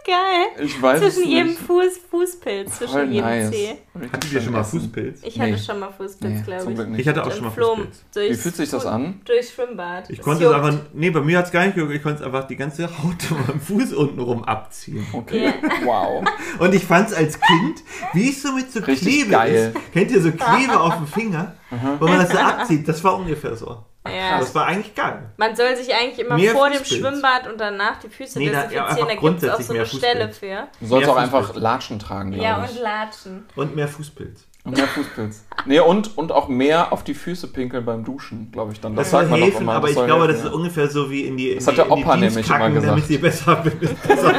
Geil. 0.08 0.66
ich 0.66 0.82
weiß 0.82 1.02
es 1.02 1.16
Zwischen 1.16 1.30
jedem 1.30 1.48
nicht. 1.48 1.60
Fuß 1.60 1.98
Fußpilz, 2.10 2.78
Voll 2.78 2.88
zwischen 2.88 3.12
jedem 3.12 3.26
nice. 3.30 3.52
Zeh. 3.52 3.76
Hattet 4.14 4.32
ihr 4.32 4.42
schon 4.42 4.54
mal 4.54 4.64
Fußpilz? 4.64 5.20
Ich 5.24 5.40
hatte 5.40 5.52
Nee. 5.52 5.58
schon 5.58 5.80
mal 5.80 5.92
Fußpilz, 5.92 6.34
Nee, 6.34 6.42
glaube 6.46 6.62
zum 6.64 6.70
ich. 6.72 6.76
Glück 6.78 6.90
nicht. 6.90 7.00
Ich 7.02 7.08
hatte 7.10 7.24
auch 7.26 7.32
schon 7.32 7.44
mal 7.44 7.50
Fußpilz. 7.52 8.06
Wie 8.16 8.34
fühlt 8.36 8.56
sich 8.56 8.70
das 8.70 8.86
an? 8.86 9.20
Durchs 9.26 9.52
Schwimmbad. 9.52 10.10
Ich 10.10 10.20
Es 10.20 10.24
konnte 10.26 10.46
es 10.46 10.52
einfach, 10.54 10.74
nee, 10.94 11.10
bei 11.10 11.20
mir 11.22 11.40
hat 11.40 11.46
es 11.48 11.52
gar 11.52 11.66
nicht 11.66 11.76
gejuckt, 11.76 11.94
ich 11.94 12.02
konnte 12.02 12.20
es 12.22 12.26
einfach 12.26 12.48
die 12.48 12.56
ganze 12.56 12.86
Haut 12.88 13.22
von 13.22 13.38
meinem 13.46 13.60
Fuß 13.60 13.94
unten 13.94 14.20
rum 14.22 14.44
abziehen. 14.46 15.06
Okay. 15.12 15.54
Wow. 15.84 16.24
Und 16.60 16.74
ich 16.74 16.86
fand 16.86 17.10
es 17.10 17.14
als 17.14 17.40
Kind, 17.40 17.84
wie 18.14 18.30
es 18.30 18.42
so 18.42 18.54
mit 18.54 18.72
so 18.72 18.80
Richtig 18.80 19.08
Klebe 19.08 19.32
geil. 19.32 19.74
ist. 19.76 19.92
Kennt 19.94 20.12
ihr 20.12 20.22
so 20.22 20.32
Klebe 20.32 20.80
auf 20.80 20.96
dem 20.96 21.08
Finger? 21.08 21.56
Wo 22.00 22.08
man 22.08 22.20
das 22.20 22.32
so 22.32 22.38
abzieht, 22.38 22.88
das 22.88 23.04
war 23.04 23.18
ungefähr 23.18 23.56
so. 23.58 23.84
Ja. 24.16 24.40
Das 24.40 24.54
war 24.56 24.66
eigentlich 24.68 24.94
geil. 24.96 25.30
Man 25.38 25.56
soll 25.56 25.76
sich 25.76 25.94
eigentlich 25.94 26.20
immer 26.26 26.36
Mehr 26.36 26.54
vor 26.54 26.70
dem 26.70 26.80
Fußpilz. 26.80 27.02
Schwimmbad 27.02 27.48
und 27.48 27.60
danach 27.60 27.98
die 28.00 28.10
Füße 28.10 28.40
Nee, 28.40 28.50
da- 28.50 28.64
ja, 28.70 28.88
desinfizieren. 28.88 29.08
Da 29.08 29.16
gibt 29.16 29.44
es 29.44 29.50
auch 29.50 29.62
so 29.62 29.74
eine 29.74 29.80
mehr 29.80 29.86
Stelle 29.86 30.30
für. 30.30 30.68
Du 30.80 30.86
sollst 30.88 31.10
auch 31.10 31.16
einfach. 31.18 31.56
Latschen 31.56 32.00
tragen, 32.00 32.32
glaube 32.32 32.44
Ja, 32.46 32.64
ich. 32.66 32.72
und 32.78 32.82
Latschen. 32.84 33.46
Und 33.56 33.76
mehr 33.76 33.88
Fußpilz. 33.88 34.46
Und 34.68 34.76
mehr 34.76 34.88
Fußpilz. 34.88 35.46
Nee, 35.66 35.80
und, 35.80 36.18
und 36.18 36.32
auch 36.34 36.50
mehr 36.50 36.92
auf 36.92 37.04
die 37.04 37.14
Füße 37.14 37.48
pinkeln 37.48 37.86
beim 37.86 38.04
Duschen, 38.04 38.50
glaube 38.52 38.74
ich 38.74 38.82
dann. 38.82 38.96
Das, 38.96 39.12
sagt 39.12 39.30
soll 39.30 39.32
man 39.32 39.42
helfen, 39.42 39.62
immer, 39.62 39.74
aber 39.76 39.88
ich 39.88 39.96
glaube, 39.96 40.12
helfen, 40.12 40.28
das 40.28 40.38
ist 40.40 40.46
ja. 40.46 40.52
ungefähr 40.52 40.88
so 40.90 41.10
wie 41.10 41.22
in 41.22 41.38
die, 41.38 41.52
in 41.52 41.56
Das 41.58 41.68
hat 41.68 41.74
die, 41.74 41.78
der 41.78 41.92
Opa 41.92 42.18
nämlich 42.18 42.46
immer 42.46 42.58
kacken, 42.58 42.74
gesagt. 42.76 42.92
damit 42.92 43.06
sie 43.06 43.18
besser, 43.18 43.56
besser. 44.08 44.34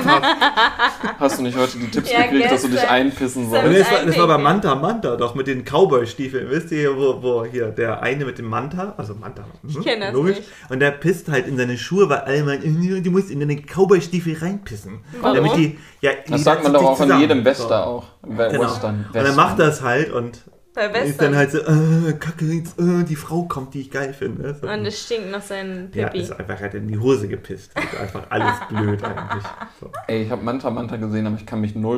Hast 1.18 1.38
du 1.38 1.42
nicht 1.42 1.56
heute 1.56 1.78
die 1.78 1.90
Tipps 1.90 2.12
Ja, 2.12 2.22
gekriegt, 2.24 2.50
dass 2.50 2.62
du 2.62 2.68
dich 2.68 2.86
einpissen 2.86 3.48
sollst? 3.48 3.80
das, 3.80 3.90
war, 3.90 4.04
das 4.04 4.18
war 4.18 4.26
bei. 4.26 4.38
Manta 4.38 4.74
Manta, 4.74 5.16
doch 5.16 5.34
mit 5.34 5.46
den 5.46 5.64
Cowboy-Stiefeln. 5.64 6.50
Wisst 6.50 6.72
ihr, 6.72 6.94
wo, 6.96 7.22
wo 7.22 7.44
hier 7.44 7.68
der 7.68 8.02
eine 8.02 8.24
mit 8.26 8.38
dem 8.38 8.46
Manta, 8.46 8.94
also 8.98 9.14
Manta, 9.14 9.44
mhm, 9.62 9.82
kenn 9.82 10.00
das 10.00 10.12
logisch, 10.12 10.36
nicht. 10.36 10.48
und 10.68 10.80
der 10.80 10.90
pisst 10.90 11.28
halt 11.28 11.46
in 11.46 11.56
seine 11.56 11.78
Schuhe, 11.78 12.08
weil 12.08 12.18
alle 12.18 12.44
meinen, 12.44 13.02
du 13.02 13.10
musst 13.10 13.30
in 13.30 13.40
deine 13.40 13.56
Cowboy-Stiefel 13.56 14.36
reinpissen. 14.38 15.00
Warum? 15.20 15.36
Damit 15.36 15.56
die, 15.56 15.78
ja, 16.00 16.10
Das 16.28 16.44
sagt 16.44 16.62
man 16.62 16.72
doch 16.74 16.82
auch 16.82 17.00
in 17.00 17.18
jedem 17.18 17.44
Wester 17.44 17.86
auch. 17.86 18.04
Genau. 18.22 18.60
Western. 18.64 19.06
Und 19.12 19.14
dann 19.14 19.36
macht 19.36 19.58
das 19.58 19.82
halt 19.82 20.12
und 20.18 20.42
Bei 20.74 20.86
ist 20.86 21.20
dann 21.20 21.34
halt 21.34 21.50
so, 21.50 21.58
äh, 21.58 22.12
kacke, 22.12 22.44
jetzt, 22.44 22.78
äh, 22.78 23.04
die 23.04 23.16
Frau 23.16 23.42
kommt, 23.44 23.74
die 23.74 23.80
ich 23.80 23.90
geil 23.90 24.12
finde. 24.12 24.54
So. 24.60 24.68
Und 24.68 24.84
es 24.86 25.04
stinkt 25.04 25.30
nach 25.30 25.42
seinen 25.42 25.90
ja, 25.94 26.08
Pipi. 26.08 26.22
ist 26.22 26.32
einfach 26.32 26.60
halt 26.60 26.74
in 26.74 26.86
die 26.88 26.98
Hose 26.98 27.26
gepisst. 27.28 27.72
Ist 27.78 28.00
einfach 28.00 28.26
alles 28.30 28.54
blöd 28.68 29.02
eigentlich. 29.02 29.44
So. 29.80 29.90
Ey, 30.06 30.22
ich 30.24 30.30
habe 30.30 30.42
Manta 30.44 30.70
Manta 30.70 30.96
gesehen, 30.96 31.26
aber 31.26 31.36
ich 31.36 31.46
kann 31.46 31.60
mich 31.60 31.72
0,0 31.72 31.96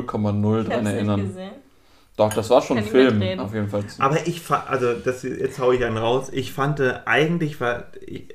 ich 0.61 0.67
dran 0.67 0.75
hab's 0.75 0.83
nicht 0.83 0.93
erinnern. 0.93 1.27
gesehen. 1.27 1.51
Doch, 2.17 2.33
das 2.33 2.49
war 2.49 2.61
schon 2.61 2.77
ein 2.77 2.83
Film, 2.83 3.39
auf 3.39 3.53
jeden 3.53 3.69
Fall. 3.69 3.83
Aber 3.99 4.27
ich 4.27 4.41
fand, 4.41 4.69
also 4.69 4.93
das, 4.93 5.23
jetzt 5.23 5.59
hau 5.59 5.71
ich 5.71 5.83
einen 5.83 5.97
raus. 5.97 6.29
Ich 6.31 6.51
fand 6.51 6.79
äh, 6.79 6.99
eigentlich 7.05 7.59
war 7.61 7.85
ich, 8.05 8.29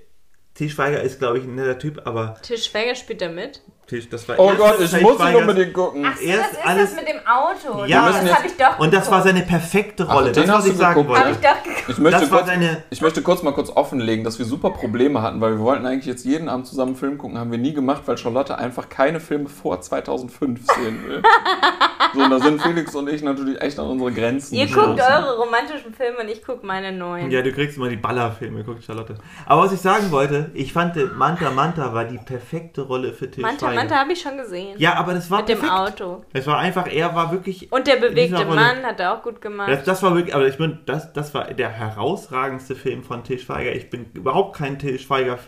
Til 0.55 0.71
Schweiger 0.71 1.03
ist 1.03 1.19
glaube 1.19 1.39
ich 1.39 1.45
ein 1.45 1.55
netter 1.55 1.79
Typ, 1.79 2.07
aber 2.07 2.37
Til 2.43 2.57
Schweiger 2.59 2.95
spielt 2.95 3.21
da 3.21 3.29
mit. 3.29 3.63
Til, 3.87 4.05
das 4.11 4.29
war 4.29 4.35
Oh 4.41 4.53
Gott, 4.57 4.81
ich 4.81 5.01
muss 5.01 5.21
ihn 5.21 5.37
unbedingt 5.37 5.73
gucken. 5.73 6.05
Ach 6.05 6.17
so, 6.17 6.25
Erst 6.25 6.41
das 6.41 6.53
ist 6.59 6.67
alles- 6.67 6.91
das 6.91 6.97
mit 6.97 7.09
dem 7.09 7.21
Auto. 7.25 7.85
Ja, 7.85 8.09
das 8.09 8.35
habe 8.35 8.47
ich 8.49 8.57
doch 8.57 8.79
Und 8.81 8.93
das 8.93 9.09
war 9.13 9.23
seine 9.23 9.43
perfekte 9.43 10.09
Rolle. 10.09 10.31
Ach, 10.31 10.33
den 10.33 10.47
das, 10.47 10.57
was 10.57 10.67
ich 10.67 10.77
sagen 10.77 11.07
wollte. 11.07 11.31
ich 11.31 11.37
doch 11.37 11.63
geguckt. 11.63 11.85
Ich 11.89 11.99
möchte, 11.99 12.21
Das 12.21 12.31
war 12.33 12.39
kurz, 12.39 12.51
seine. 12.51 12.83
ich 12.91 13.01
möchte 13.01 13.23
kurz 13.23 13.43
mal 13.45 13.53
kurz 13.53 13.71
offenlegen, 13.71 14.25
dass 14.25 14.41
wir 14.41 14.45
super 14.47 14.71
Probleme 14.71 15.23
hatten, 15.23 15.41
weil 15.41 15.53
wir 15.53 15.61
wollten 15.61 15.87
eigentlich 15.87 16.07
jetzt 16.07 16.25
jeden 16.25 16.49
Abend 16.49 16.67
zusammen 16.67 16.91
einen 16.91 16.97
Film 16.97 17.17
gucken, 17.17 17.39
haben 17.39 17.53
wir 17.53 17.59
nie 17.59 17.75
gemacht, 17.75 18.03
weil 18.07 18.19
Charlotte 18.19 18.59
einfach 18.59 18.89
keine 18.89 19.21
Filme 19.21 19.49
vor 19.49 19.81
2005 19.81 20.61
sehen 20.67 21.05
will. 21.07 21.23
so, 22.15 22.21
und 22.23 22.31
da 22.31 22.41
sind 22.41 22.61
Felix 22.63 22.93
und 22.97 23.09
ich 23.09 23.23
natürlich 23.23 23.61
echt 23.63 23.79
an 23.79 23.87
unsere 23.87 24.11
Grenzen. 24.11 24.57
Ihr 24.57 24.67
gestoßen. 24.67 24.97
guckt 24.97 25.03
eure 25.09 25.37
romantischen 25.39 25.95
Filme 25.95 26.19
und 26.23 26.29
ich 26.29 26.45
gucke 26.45 26.67
meine 26.67 26.91
neuen. 26.91 27.31
Ja, 27.31 27.41
du 27.41 27.53
kriegst 27.53 27.77
immer 27.77 27.89
die 27.89 27.97
Ballerfilme, 27.97 28.65
guckt 28.65 28.83
Charlotte. 28.83 29.15
Aber 29.47 29.63
was 29.63 29.73
ich 29.73 29.81
sagen 29.81 30.11
wollte, 30.11 30.51
ich 30.55 30.73
fand 30.73 30.97
Manta 31.17 31.51
Manta 31.51 31.95
war 31.95 32.05
die 32.05 32.19
perfekte 32.19 32.83
Rolle 32.83 33.13
für 33.13 33.31
Til 33.31 33.43
Manta 33.43 33.76
Schweiger. 33.77 33.89
Manta 33.89 34.01
habe 34.01 34.13
ich 34.13 34.21
schon 34.21 34.37
gesehen. 34.37 34.79
Ja, 34.79 34.95
aber 34.95 35.15
das 35.15 35.31
war 35.31 35.39
mit 35.39 35.49
dem 35.49 35.61
perfekt. 35.61 36.01
Auto. 36.01 36.25
Es 36.33 36.47
war 36.47 36.59
einfach, 36.59 36.87
er 36.87 37.15
war 37.15 37.33
wirklich. 37.33 37.71
Und 37.73 37.87
der 37.87 37.97
bewegte 37.97 38.45
Rolle. 38.45 38.57
Mann 38.57 38.83
hat 38.83 39.01
er 39.01 39.15
auch 39.15 39.23
gut 39.23 39.41
gemacht. 39.41 39.71
Das, 39.71 39.85
das 39.85 40.03
war 40.03 40.15
wirklich, 40.15 40.35
aber 40.35 40.47
ich 40.47 40.57
bin, 40.57 40.81
das, 40.87 41.13
das 41.13 41.35
war 41.35 41.53
der 41.53 41.71
herausragendste 41.71 42.75
Film 42.75 43.03
von 43.03 43.25
Til 43.25 43.39
Schweiger. 43.39 43.73
Ich 43.73 43.91
bin 43.91 44.07
überhaupt 44.15 44.57
kein 44.57 44.79
Til 44.79 44.99
Schweiger 44.99 45.39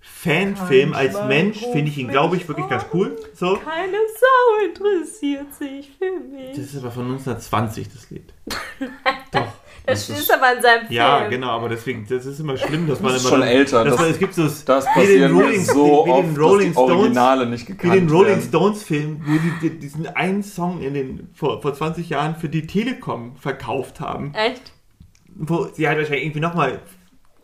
Fanfilm. 0.00 0.94
Als 0.94 1.22
Mensch 1.24 1.58
finde 1.58 1.90
ich 1.90 1.98
ihn, 1.98 2.08
glaube 2.08 2.36
ich, 2.36 2.48
wirklich 2.48 2.68
ganz 2.68 2.86
cool. 2.94 3.16
So. 3.34 3.56
Keine 3.56 3.98
Sau 4.18 4.64
interessiert 4.66 5.54
sich 5.54 5.90
für 5.98 6.18
mich. 6.20 6.56
Das 6.56 6.58
ist 6.58 6.78
aber 6.78 6.90
von 6.90 7.04
1920, 7.04 7.88
das 7.92 8.10
Lied. 8.10 8.32
Doch. 9.32 9.52
Das, 9.90 10.06
das 10.06 10.16
ist 10.18 10.22
ist- 10.24 10.32
aber 10.34 10.56
in 10.56 10.62
seinem 10.62 10.80
Film. 10.86 10.92
Ja, 10.92 11.28
genau, 11.28 11.48
aber 11.50 11.68
deswegen, 11.68 12.06
das 12.08 12.24
ist 12.26 12.40
immer 12.40 12.56
schlimm, 12.56 12.86
dass 12.88 13.00
man 13.00 13.12
Das 13.12 13.22
ist 13.22 13.28
immer. 13.28 13.38
schon 13.38 13.46
älter. 13.48 13.84
Dass 13.84 13.92
Das- 13.94 14.00
man, 14.00 14.10
es 14.10 14.18
gibt 14.18 14.34
so 14.34 14.42
Das 14.44 14.86
wie 14.96 15.06
den 15.18 15.32
Rolling, 15.32 15.60
so 15.64 16.04
wie 16.06 16.10
oft, 16.10 16.24
den 16.28 16.36
Rolling 16.36 16.58
dass 16.58 16.66
die 16.66 16.72
Stones. 16.72 16.90
Originale 17.00 17.46
nicht 17.46 17.68
Wie 17.68 17.72
gekannt 17.72 17.94
den 17.94 18.10
Rolling. 18.10 18.40
Stones 18.40 18.82
Film, 18.82 19.20
wo 19.26 19.32
die, 19.32 19.68
die 19.70 19.78
diesen 19.78 20.06
einen 20.08 20.42
Song 20.42 20.80
in 20.80 20.94
den, 20.94 21.28
vor, 21.34 21.60
vor 21.62 21.74
20 21.74 22.08
Jahren 22.08 22.36
für 22.36 22.48
die 22.48 22.66
Telekom 22.66 23.36
verkauft 23.36 24.00
haben, 24.00 24.32
Echt? 24.34 24.72
wo 25.34 25.64
sie 25.72 25.86
halt 25.88 25.98
wahrscheinlich 25.98 26.24
irgendwie 26.24 26.40
nochmal 26.40 26.80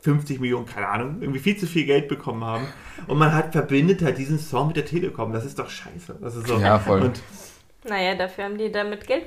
50 0.01 0.39
Millionen, 0.41 0.67
keine 0.67 0.89
Ahnung, 0.89 1.17
irgendwie 1.21 1.41
viel 1.41 1.57
zu 1.57 1.67
viel 1.67 1.85
Geld 1.85 2.07
bekommen 2.09 2.45
haben. 2.45 2.67
Und 3.09 3.19
man 3.19 3.35
hat 3.35 3.53
verbindet 3.53 4.03
halt 4.03 4.19
diesen 4.19 4.39
Song 4.39 4.69
mit 4.69 4.77
der 4.77 4.85
Telekom. 4.87 5.33
Das 5.33 5.45
ist 5.45 5.59
doch 5.59 5.69
scheiße. 5.69 6.17
Das 6.21 6.37
ist 6.37 6.47
so. 6.47 6.59
Ja, 6.59 6.79
voll. 6.79 7.01
Und, 7.03 7.21
Naja, 7.89 8.15
dafür 8.15 8.45
haben 8.45 8.57
die 8.59 8.71
damit 8.71 9.07
Geld 9.07 9.27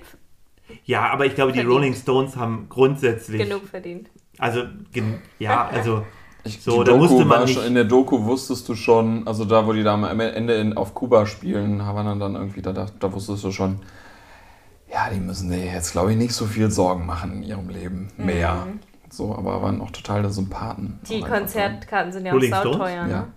ja, 0.85 1.09
aber 1.09 1.25
ich 1.25 1.35
glaube, 1.35 1.51
die 1.51 1.59
Verdient. 1.59 1.75
Rolling 1.75 1.93
Stones 1.95 2.35
haben 2.35 2.67
grundsätzlich. 2.69 3.41
genug 3.41 3.67
verdient. 3.67 4.09
Also, 4.37 4.63
gen, 4.91 5.21
ja, 5.39 5.67
also. 5.67 6.05
Ich, 6.45 6.61
So, 6.61 6.83
die 6.83 6.91
da 6.91 6.97
Doku 6.97 7.03
musste 7.03 7.25
man 7.25 7.43
nicht- 7.43 7.53
schon, 7.55 7.65
in 7.65 7.75
der 7.75 7.83
Doku 7.83 8.23
wusstest 8.23 8.67
du 8.69 8.73
schon, 8.73 9.27
also 9.27 9.43
da, 9.43 9.67
wo 9.67 9.73
die 9.73 9.83
da 9.83 9.93
am 9.95 10.19
Ende 10.21 10.53
in, 10.53 10.77
auf 10.77 10.93
Kuba 10.93 11.25
spielen, 11.25 11.85
Havanna 11.85 12.15
dann 12.15 12.35
irgendwie, 12.35 12.61
da, 12.61 12.71
da, 12.71 12.85
da 12.97 13.11
wusstest 13.11 13.43
du 13.43 13.51
schon, 13.51 13.81
ja, 14.91 15.09
die 15.13 15.19
müssen 15.19 15.49
sich 15.49 15.65
jetzt, 15.65 15.91
glaube 15.91 16.11
ich, 16.13 16.17
nicht 16.17 16.31
so 16.33 16.45
viel 16.45 16.71
Sorgen 16.71 17.05
machen 17.05 17.33
in 17.33 17.43
ihrem 17.43 17.67
Leben. 17.67 18.07
Mehr. 18.15 18.67
So, 19.09 19.35
aber 19.35 19.61
waren 19.61 19.81
auch 19.81 19.91
totale 19.91 20.29
Sympathen. 20.29 20.99
Die 21.09 21.15
einfach 21.15 21.29
Konzertkarten 21.39 22.13
sind 22.13 22.25
ja 22.25 22.31
auch 22.31 22.35
Rolling 22.35 22.53
Stones? 22.55 22.77
sauteuer, 22.77 23.07
Ja. 23.07 23.27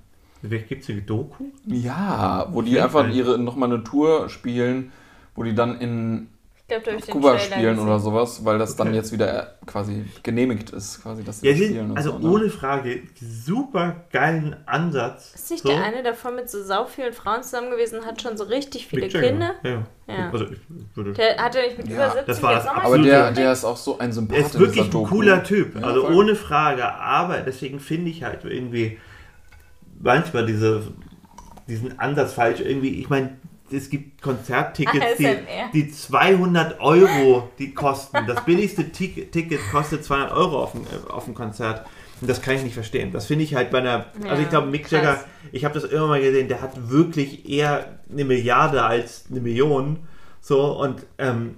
ne? 0.42 0.58
Gibt 0.60 0.84
es 0.84 0.88
eine 0.90 1.02
Doku? 1.02 1.46
Ja, 1.66 2.46
wo 2.52 2.62
die 2.62 2.80
einfach 2.80 3.08
ihre 3.08 3.36
nochmal 3.36 3.72
eine 3.72 3.82
Tour 3.82 4.28
spielen, 4.28 4.92
wo 5.34 5.42
die 5.42 5.56
dann 5.56 5.80
in 5.80 6.28
Ich 6.64 6.68
glaube, 6.68 6.84
da 6.84 6.90
habe 6.92 7.00
ich 7.00 7.04
den 7.06 7.12
Kuba 7.12 7.28
Trailer 7.32 7.40
spielen 7.44 7.74
gesehen. 7.74 7.86
oder 7.88 7.98
sowas, 7.98 8.44
weil 8.44 8.58
das 8.58 8.76
dann 8.76 8.86
Okay. 8.88 8.96
jetzt 8.96 9.12
wieder 9.12 9.42
äh, 9.42 9.46
quasi 9.66 10.04
genehmigt 10.22 10.70
ist, 10.70 11.02
quasi, 11.02 11.22
dass 11.22 11.40
sie 11.40 11.46
Ja, 11.48 11.52
das 11.52 11.62
spielen. 11.64 11.90
und 11.90 11.96
also 11.98 12.12
so, 12.12 12.18
ne? 12.18 12.30
ohne 12.30 12.50
Frage, 12.50 13.02
super 13.20 14.04
geilen 14.10 14.56
Ansatz. 14.64 15.32
Ist 15.34 15.50
nicht 15.50 15.62
so. 15.64 15.68
der 15.68 15.82
eine 15.84 16.02
davon 16.02 16.36
mit 16.36 16.48
so 16.48 16.62
sau 16.62 16.86
vielen 16.86 17.12
Frauen 17.12 17.42
zusammen 17.42 17.70
gewesen 17.70 18.06
hat 18.06 18.22
schon 18.22 18.36
so 18.38 18.44
richtig 18.44 18.86
viele 18.86 19.02
Mick. 19.02 19.10
Kinder? 19.12 19.54
Ja, 19.64 19.70
ja. 19.70 19.82
Ja. 20.06 20.30
Also 20.30 20.46
ich 20.46 20.58
würde. 20.96 21.12
Der 21.12 21.36
hat 21.36 21.54
er 21.56 21.62
nicht 21.66 21.76
mit 21.78 21.88
Ja, 21.88 21.94
über 21.96 22.04
70 22.10 22.26
das 22.26 22.42
war 22.42 22.52
jetzt 22.54 22.66
das 22.66 22.72
Aber 22.74 22.98
der, 22.98 23.32
der 23.32 23.52
ist 23.52 23.64
auch 23.64 23.76
so 23.76 23.98
ein 23.98 24.12
Sympath 24.12 24.38
Er 24.38 24.46
ist 24.46 24.58
wirklich 24.58 24.84
ein 24.86 24.90
Doku. 24.90 25.08
cooler 25.16 25.42
Typ, 25.44 25.74
Ja, 25.78 25.86
also 25.86 26.02
voll. 26.06 26.14
ohne 26.14 26.36
Frage. 26.36 26.88
Aber 26.94 27.38
deswegen 27.40 27.80
finde 27.80 28.10
ich 28.10 28.22
halt 28.22 28.44
irgendwie 28.44 28.98
manchmal 30.00 30.46
diese, 30.46 30.82
diesen 31.68 31.98
Ansatz 31.98 32.32
falsch. 32.32 32.60
Irgendwie, 32.60 33.00
ich 33.00 33.08
meine, 33.10 33.36
es 33.72 33.88
gibt 33.90 34.20
Konzerttickets, 34.22 35.16
die, 35.18 35.24
die 35.84 35.90
200 35.90 36.80
Euro 36.80 37.48
die 37.58 37.72
kosten. 37.74 38.26
Das 38.26 38.44
billigste 38.44 38.90
Tick- 38.92 39.30
Ticket 39.32 39.60
kostet 39.70 40.04
200 40.04 40.32
Euro 40.32 40.62
auf 40.62 40.72
dem, 40.72 40.82
äh, 40.82 41.10
auf 41.10 41.24
dem 41.24 41.34
Konzert. 41.34 41.86
Und 42.20 42.28
das 42.30 42.40
kann 42.40 42.54
ich 42.54 42.62
nicht 42.62 42.74
verstehen. 42.74 43.10
Das 43.12 43.26
finde 43.26 43.44
ich 43.44 43.54
halt 43.54 43.70
bei 43.70 43.78
einer. 43.78 44.06
also 44.22 44.26
Ja, 44.28 44.38
ich 44.38 44.48
glaube, 44.48 44.68
Mick. 44.68 44.88
Jagger, 44.90 45.24
ich 45.50 45.64
habe 45.64 45.74
das 45.74 45.84
immer 45.90 46.06
mal 46.06 46.20
gesehen, 46.20 46.46
der 46.48 46.60
hat 46.62 46.88
wirklich 46.90 47.48
eher 47.48 47.98
eine 48.10 48.24
Milliarde 48.24 48.82
als 48.84 49.24
eine 49.30 49.40
Million. 49.40 49.98
So 50.40 50.78
und 50.78 51.04
ähm, 51.18 51.56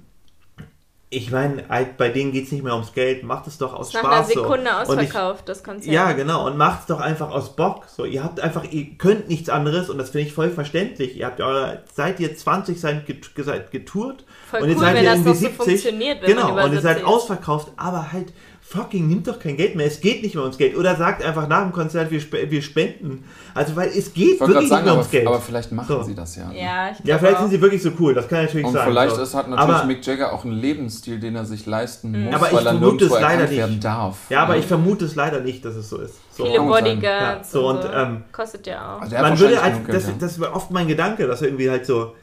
ich 1.14 1.30
meine, 1.30 1.68
halt, 1.68 1.96
bei 1.96 2.08
denen 2.08 2.32
geht 2.32 2.46
es 2.46 2.52
nicht 2.52 2.64
mehr 2.64 2.74
ums 2.74 2.92
Geld. 2.92 3.22
Macht 3.22 3.46
es 3.46 3.58
doch 3.58 3.72
aus 3.72 3.92
Nach 3.92 4.04
einer 4.04 4.16
Spaß. 4.16 4.28
Sekunde 4.28 4.70
so. 4.84 4.92
Und 4.92 5.00
ich, 5.00 5.08
ausverkauft, 5.08 5.48
das 5.48 5.62
Konzert. 5.62 5.92
ja, 5.92 6.12
genau. 6.12 6.46
Und 6.46 6.56
macht 6.56 6.80
es 6.80 6.86
doch 6.86 7.00
einfach 7.00 7.30
aus 7.30 7.54
Bock. 7.56 7.86
So, 7.88 8.04
ihr 8.04 8.24
habt 8.24 8.40
einfach, 8.40 8.64
ihr 8.70 8.86
könnt 8.98 9.28
nichts 9.28 9.48
anderes 9.48 9.88
und 9.90 9.98
das 9.98 10.10
finde 10.10 10.26
ich 10.26 10.34
voll 10.34 10.50
verständlich. 10.50 11.16
Ihr 11.16 11.26
habt 11.26 11.40
eure, 11.40 11.82
seid 11.92 12.20
ihr 12.20 12.36
20 12.36 12.80
seid, 12.80 13.06
get, 13.06 13.30
seid 13.36 13.70
getourt 13.70 14.24
Voll 14.50 14.62
und 14.62 14.68
jetzt 14.68 14.78
cool, 14.78 14.84
seid 14.84 14.96
wenn 14.96 15.04
ihr 15.04 15.10
irgendwie 15.10 15.28
so 15.28 15.34
70. 15.34 15.56
funktioniert, 15.56 16.22
wenn 16.22 16.28
genau, 16.28 16.64
und 16.64 16.72
ihr 16.72 16.80
seid 16.80 16.96
70 16.96 17.02
ist. 17.02 17.04
ausverkauft, 17.04 17.72
aber 17.76 18.12
halt 18.12 18.32
fucking 18.66 19.06
nimmt 19.06 19.28
doch 19.28 19.38
kein 19.38 19.56
Geld 19.56 19.76
mehr. 19.76 19.86
Es 19.86 20.00
geht 20.00 20.22
nicht 20.22 20.34
mehr 20.34 20.42
ums 20.42 20.56
Geld. 20.58 20.74
Oder 20.76 20.96
sagt 20.96 21.22
einfach 21.22 21.46
nach 21.46 21.62
dem 21.62 21.70
Konzert, 21.72 22.10
wir, 22.10 22.20
spe 22.20 22.50
wir 22.50 22.62
spenden. 22.62 23.24
Also, 23.54 23.76
weil 23.76 23.88
es 23.88 24.12
geht 24.14 24.34
Ich 24.34 24.40
wirklich 24.40 24.50
sagen, 24.50 24.60
nicht 24.60 24.70
mehr 24.70 24.80
aber, 24.80 24.92
ums 24.92 25.10
Geld. 25.10 25.26
aber 25.26 25.40
vielleicht 25.40 25.70
machen 25.72 25.86
So. 25.88 26.02
sie 26.02 26.14
das 26.14 26.34
ja. 26.36 26.50
Ja, 26.52 26.90
ich 26.90 27.06
ja, 27.06 27.18
vielleicht 27.18 27.36
auch. 27.36 27.40
sind 27.42 27.50
sie 27.50 27.60
wirklich 27.60 27.82
so 27.82 27.90
cool. 28.00 28.14
Das 28.14 28.26
kann 28.26 28.42
natürlich 28.44 28.66
Und 28.66 28.72
sein. 28.72 28.88
vielleicht 28.88 29.14
so. 29.14 29.22
ist, 29.22 29.34
hat 29.34 29.48
natürlich 29.48 29.74
aber, 29.76 29.86
Mick 29.86 30.04
Jagger 30.06 30.32
auch 30.32 30.44
einen 30.44 30.54
Lebensstil, 30.54 31.20
den 31.20 31.36
er 31.36 31.44
sich 31.44 31.66
leisten 31.66 32.24
muss, 32.24 32.34
Aber 32.34 32.46
ich 32.48 32.52
weil 32.54 32.66
er 32.66 32.72
vermute 32.78 33.04
es 33.04 33.10
leider 33.12 33.42
nicht. 33.46 33.56
werden 33.58 33.80
darf. 33.80 34.16
Ja, 34.30 34.42
aber 34.42 34.56
ich 34.56 34.64
vermute 34.66 35.04
es 35.04 35.14
leider 35.14 35.40
nicht, 35.40 35.64
dass 35.64 35.74
es 35.76 35.88
so 35.88 35.98
ist. 35.98 36.14
So. 36.34 36.44
Viele. 36.46 36.58
Bodyguards 36.60 37.52
Ja, 37.52 37.60
so 37.60 37.68
und 37.68 37.82
so. 37.82 37.88
ähm, 37.92 38.24
Kostet 38.32 38.66
ja 38.66 38.96
auch. 38.96 39.02
Also 39.02 39.14
er 39.14 39.22
Man 39.22 39.38
würde 39.38 39.62
halt, 39.62 39.74
das, 39.88 40.06
ja. 40.06 40.12
das 40.18 40.40
war 40.40 40.56
oft 40.56 40.70
mein 40.70 40.88
Gedanke, 40.88 41.26
dass 41.26 41.42
er 41.42 41.48
irgendwie 41.48 41.70
halt 41.70 41.86
so, 41.86 42.14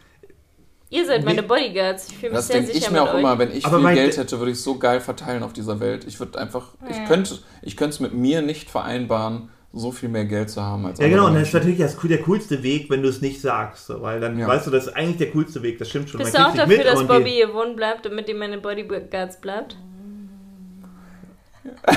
Ihr 0.91 1.05
seid 1.05 1.23
meine 1.23 1.41
Bodyguards. 1.41 2.09
Ich 2.09 2.17
fühle 2.17 2.31
mich 2.31 2.37
Das 2.39 2.47
sehr 2.47 2.57
denke 2.57 2.73
sicher 2.73 2.85
ich 2.87 2.91
mir 2.91 2.99
mit 2.99 3.09
auch 3.09 3.13
euch. 3.13 3.19
immer, 3.21 3.39
wenn 3.39 3.51
ich 3.55 3.65
Aber 3.65 3.77
viel 3.77 3.83
mein- 3.83 3.95
Geld 3.95 4.17
hätte, 4.17 4.37
würde 4.39 4.51
ich 4.51 4.57
es 4.57 4.63
so 4.63 4.77
geil 4.77 4.99
verteilen 4.99 5.41
auf 5.41 5.53
dieser 5.53 5.79
Welt. 5.79 6.03
Ich 6.05 6.19
würde 6.19 6.37
einfach, 6.37 6.67
ich 6.89 6.97
Ja. 6.97 7.05
könnte 7.05 7.39
ich 7.61 7.77
könnte 7.77 7.93
es 7.93 7.99
mit 8.01 8.13
mir 8.13 8.41
nicht 8.41 8.69
vereinbaren, 8.69 9.49
so 9.71 9.93
viel 9.93 10.09
mehr 10.09 10.25
Geld 10.25 10.49
zu 10.49 10.61
haben 10.61 10.85
als 10.85 10.99
Ja, 10.99 11.07
genau, 11.07 11.27
und 11.27 11.35
das 11.35 11.43
ist 11.47 11.53
natürlich 11.53 11.77
das, 11.79 11.97
der 11.97 12.17
coolste 12.23 12.61
Weg, 12.61 12.89
wenn 12.89 13.01
du 13.01 13.07
es 13.07 13.21
nicht 13.21 13.39
sagst. 13.39 13.87
So, 13.87 14.01
weil 14.01 14.19
dann 14.19 14.37
Ja. 14.37 14.47
weißt 14.49 14.67
du, 14.67 14.71
das 14.71 14.87
ist 14.87 14.93
eigentlich 14.97 15.15
der 15.17 15.31
coolste 15.31 15.61
Weg, 15.63 15.79
das 15.79 15.89
stimmt 15.89 16.09
schon. 16.09 16.19
Bist 16.19 16.33
man 16.33 16.43
du 16.43 16.49
auch 16.49 16.55
dafür, 16.55 16.83
dass 16.83 16.99
und 16.99 17.07
Bobby 17.07 17.31
hier 17.31 17.53
wohnen 17.53 17.77
bleibt, 17.77 18.05
damit 18.05 18.27
ihr 18.27 18.35
meine 18.35 18.57
Bodyguards 18.57 19.39
bleibt? 19.39 19.77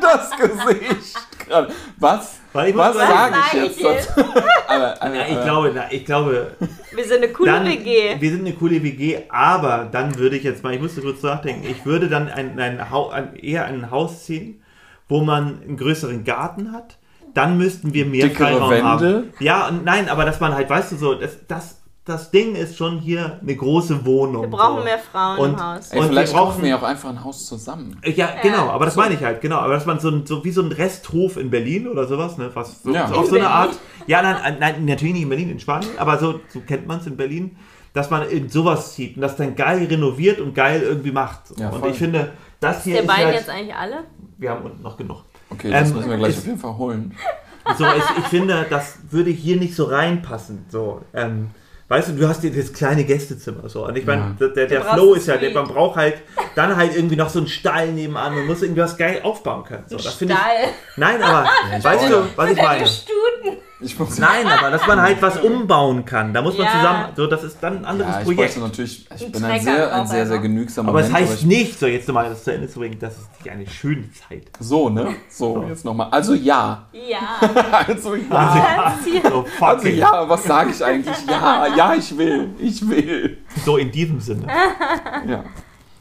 das 0.00 0.30
Gesicht 0.36 1.16
gerade. 1.46 1.72
Was? 1.98 2.40
Weil 2.52 2.68
ich 2.70 2.74
muss 2.74 2.84
Was 2.84 2.96
sage 2.96 3.34
ich 3.46 3.52
jetzt 3.62 3.76
ich 3.78 3.82
jetzt? 3.82 4.10
dazu? 4.16 4.30
aber, 4.68 5.02
aber, 5.02 5.14
Ja, 5.14 5.22
ich 5.26 5.32
aber- 5.36 5.44
glaube, 5.44 5.72
na, 5.74 5.84
ich 5.90 6.04
glaube, 6.04 6.52
Wir 6.94 7.04
sind 7.04 7.22
eine 7.24 7.32
coole 7.32 7.50
dann, 7.52 7.66
WG. 7.66 8.16
wir 8.20 8.30
sind 8.30 8.40
eine 8.46 8.54
coole 8.54 8.82
WG, 8.82 9.18
aber 9.28 9.88
dann 9.90 10.16
würde 10.18 10.36
ich 10.36 10.44
jetzt 10.44 10.62
mal, 10.62 10.74
ich 10.74 10.80
musste 10.80 11.00
kurz 11.00 11.22
nachdenken, 11.22 11.66
ich 11.70 11.84
würde 11.86 12.08
dann 12.08 12.28
ein, 12.28 12.58
ein, 12.58 12.80
ein, 12.80 13.36
eher 13.36 13.64
ein 13.66 13.90
Haus 13.90 14.24
ziehen, 14.24 14.62
wo 15.08 15.20
man 15.22 15.60
einen 15.62 15.76
größeren 15.76 16.24
Garten 16.24 16.72
hat. 16.72 16.98
Dann 17.34 17.56
müssten 17.56 17.94
wir 17.94 18.04
mehr 18.06 18.26
Dickere 18.28 18.48
Freiraum 18.58 18.70
Wände? 18.70 18.84
haben. 18.84 19.32
Ja, 19.40 19.68
und 19.68 19.84
nein, 19.84 20.08
aber 20.10 20.24
dass 20.26 20.38
man 20.40 20.54
halt, 20.54 20.68
weißt 20.68 20.92
du 20.92 20.96
so, 20.96 21.14
das, 21.14 21.38
das, 21.48 21.81
das 22.04 22.32
Ding 22.32 22.56
ist 22.56 22.76
schon 22.76 22.98
hier 22.98 23.38
eine 23.40 23.54
große 23.54 24.04
Wohnung. 24.04 24.42
Wir 24.42 24.50
brauchen 24.50 24.78
so. 24.78 24.84
mehr 24.84 24.98
Frauen 24.98 25.38
Und- 25.38 25.50
im 25.50 25.62
Haus. 25.64 25.90
Ey, 25.92 26.00
Und 26.00 26.06
vielleicht 26.08 26.32
wir 26.32 26.36
brauchen- 26.38 26.48
kaufen 26.50 26.62
wir 26.62 26.68
ja 26.70 26.76
auch 26.78 26.82
einfach 26.82 27.08
ein 27.10 27.22
Haus 27.22 27.46
zusammen. 27.46 27.96
Ja, 28.04 28.30
genau, 28.42 28.68
aber 28.70 28.86
das 28.86 28.94
So. 28.94 29.00
meine 29.00 29.14
ich 29.14 29.22
halt, 29.22 29.40
genau. 29.40 29.58
Aber 29.58 29.74
dass 29.74 29.86
man 29.86 30.00
so, 30.00 30.08
ein, 30.10 30.26
so 30.26 30.44
wie 30.44 30.50
so 30.50 30.62
ein 30.62 30.72
Resthof 30.72 31.36
in 31.36 31.50
Berlin 31.50 31.86
oder 31.86 32.08
sowas, 32.08 32.38
ne? 32.38 32.50
Was, 32.54 32.82
so, 32.82 32.90
Ja. 32.92 33.06
so 33.06 33.14
auf 33.14 33.28
so 33.28 33.36
eine? 33.36 33.48
Art. 33.48 33.70
Ja, 34.08 34.20
nein, 34.20 34.56
nein, 34.58 34.84
natürlich 34.84 35.14
nicht 35.14 35.22
in 35.22 35.28
Berlin, 35.28 35.50
in 35.50 35.60
Spanien, 35.60 35.90
aber 35.96 36.18
so, 36.18 36.40
so 36.48 36.60
kennt 36.60 36.88
man 36.88 36.98
es 36.98 37.06
in 37.06 37.16
Berlin, 37.16 37.56
dass 37.92 38.10
man 38.10 38.28
in 38.28 38.48
sowas 38.48 38.94
zieht 38.94 39.14
und 39.14 39.22
das 39.22 39.36
dann 39.36 39.54
geil 39.54 39.84
renoviert 39.88 40.40
und 40.40 40.54
geil 40.56 40.82
irgendwie 40.82 41.12
macht. 41.12 41.56
Ja, 41.56 41.68
und 41.68 41.78
voll. 41.80 41.90
ich 41.90 41.98
finde, 41.98 42.32
das 42.58 42.82
hier 42.82 42.94
Der 42.94 43.02
ist 43.02 43.06
beiden 43.08 43.24
halt, 43.26 43.34
jetzt 43.36 43.48
eigentlich 43.48 43.76
alle? 43.76 44.04
wir 44.38 44.50
haben 44.50 44.64
unten 44.64 44.82
noch 44.82 44.96
genug. 44.96 45.22
Okay, 45.50 45.70
das 45.70 45.90
Ähm, 45.90 45.96
müssen 45.96 46.10
wir 46.10 46.16
gleich 46.16 46.30
ist- 46.30 46.38
auf 46.38 46.46
jeden 46.46 46.58
Fall 46.58 46.76
holen. 46.78 47.14
So, 47.78 47.84
ich, 47.84 48.02
ich 48.18 48.24
finde, 48.24 48.66
das 48.68 48.96
würde 49.10 49.30
hier 49.30 49.56
nicht 49.56 49.76
so 49.76 49.84
reinpassen. 49.84 50.64
So, 50.68 51.02
ähm, 51.14 51.50
weißt 51.92 52.08
du, 52.08 52.12
du 52.14 52.26
hast 52.26 52.42
das 52.42 52.72
kleine 52.72 53.04
Gästezimmer 53.04 53.68
so. 53.68 53.86
Und 53.86 53.96
ich 53.98 54.06
meine, 54.06 54.34
Ja. 54.38 54.48
der, 54.48 54.66
der, 54.66 54.82
Flow 54.82 55.12
ist 55.12 55.26
ja, 55.28 55.36
der, 55.36 55.52
man 55.52 55.68
braucht 55.68 55.96
halt 55.96 56.22
dann 56.54 56.74
halt 56.74 56.96
irgendwie 56.96 57.16
noch 57.16 57.28
so 57.28 57.38
einen 57.38 57.48
Stall 57.48 57.92
nebenan 57.92 58.34
und 58.34 58.46
muss 58.46 58.62
irgendwie 58.62 58.80
was 58.80 58.96
geil 58.96 59.20
aufbauen 59.22 59.62
können. 59.64 59.84
So, 59.88 59.98
das 59.98 60.14
finde 60.14 60.32
ich. 60.32 60.40
Stall. 60.40 60.74
Nein, 60.96 61.22
aber 61.22 61.46
weißt 61.82 62.10
du, 62.10 62.28
was 62.34 62.50
ich 62.50 62.56
meine? 62.56 62.86
Stuten. 62.86 63.58
Ich 63.82 63.98
muss 63.98 64.18
Nein, 64.18 64.46
aber 64.46 64.70
dass 64.70 64.86
man 64.86 65.00
halt 65.00 65.20
was 65.20 65.38
umbauen 65.40 66.04
kann. 66.04 66.32
Da 66.32 66.40
muss 66.42 66.56
man 66.56 66.66
Ja. 66.66 66.72
zusammen, 66.72 67.04
so 67.16 67.26
das 67.26 67.42
ist 67.44 67.58
dann 67.60 67.78
ein 67.78 67.84
anderes 67.84 68.12
ja, 68.14 68.20
ich 68.20 68.24
Projekt. 68.26 68.56
natürlich, 68.58 69.06
ich 69.16 69.24
Ein 69.26 69.32
bin 69.32 69.44
ein 69.44 69.60
sehr, 69.60 69.94
ein 69.94 70.06
sehr, 70.06 70.26
sehr 70.26 70.38
genügsamer 70.38 70.88
Aber 70.90 71.00
es 71.00 71.08
Mensch. 71.10 71.20
heißt 71.22 71.40
ich, 71.40 71.44
nicht, 71.46 71.78
so 71.78 71.86
jetzt 71.86 72.06
nochmal 72.08 72.28
das 72.30 72.44
zu 72.44 72.52
Ende 72.52 72.68
zu 72.68 72.78
bringen, 72.78 72.98
das 73.00 73.14
ist 73.18 73.28
eine 73.50 73.66
schöne 73.66 74.04
Zeit. 74.12 74.44
So, 74.60 74.88
ne? 74.88 75.08
So, 75.28 75.64
jetzt 75.68 75.84
nochmal. 75.84 76.08
Also 76.10 76.34
ja. 76.34 76.86
Ja. 76.92 77.18
Also 77.86 78.14
ja. 78.14 78.94
Was 78.98 79.04
hier? 79.04 79.22
So, 79.30 79.46
Also 79.60 79.88
ja, 79.88 80.28
was 80.28 80.44
sage 80.44 80.70
ich 80.70 80.84
eigentlich? 80.84 81.16
Ja, 81.28 81.66
ja, 81.76 81.94
ich 81.94 82.16
will. 82.16 82.50
Ich 82.58 82.88
will. 82.88 83.38
So 83.64 83.76
in 83.78 83.90
diesem 83.90 84.20
Sinne. 84.20 84.46
Ja. 85.26 85.44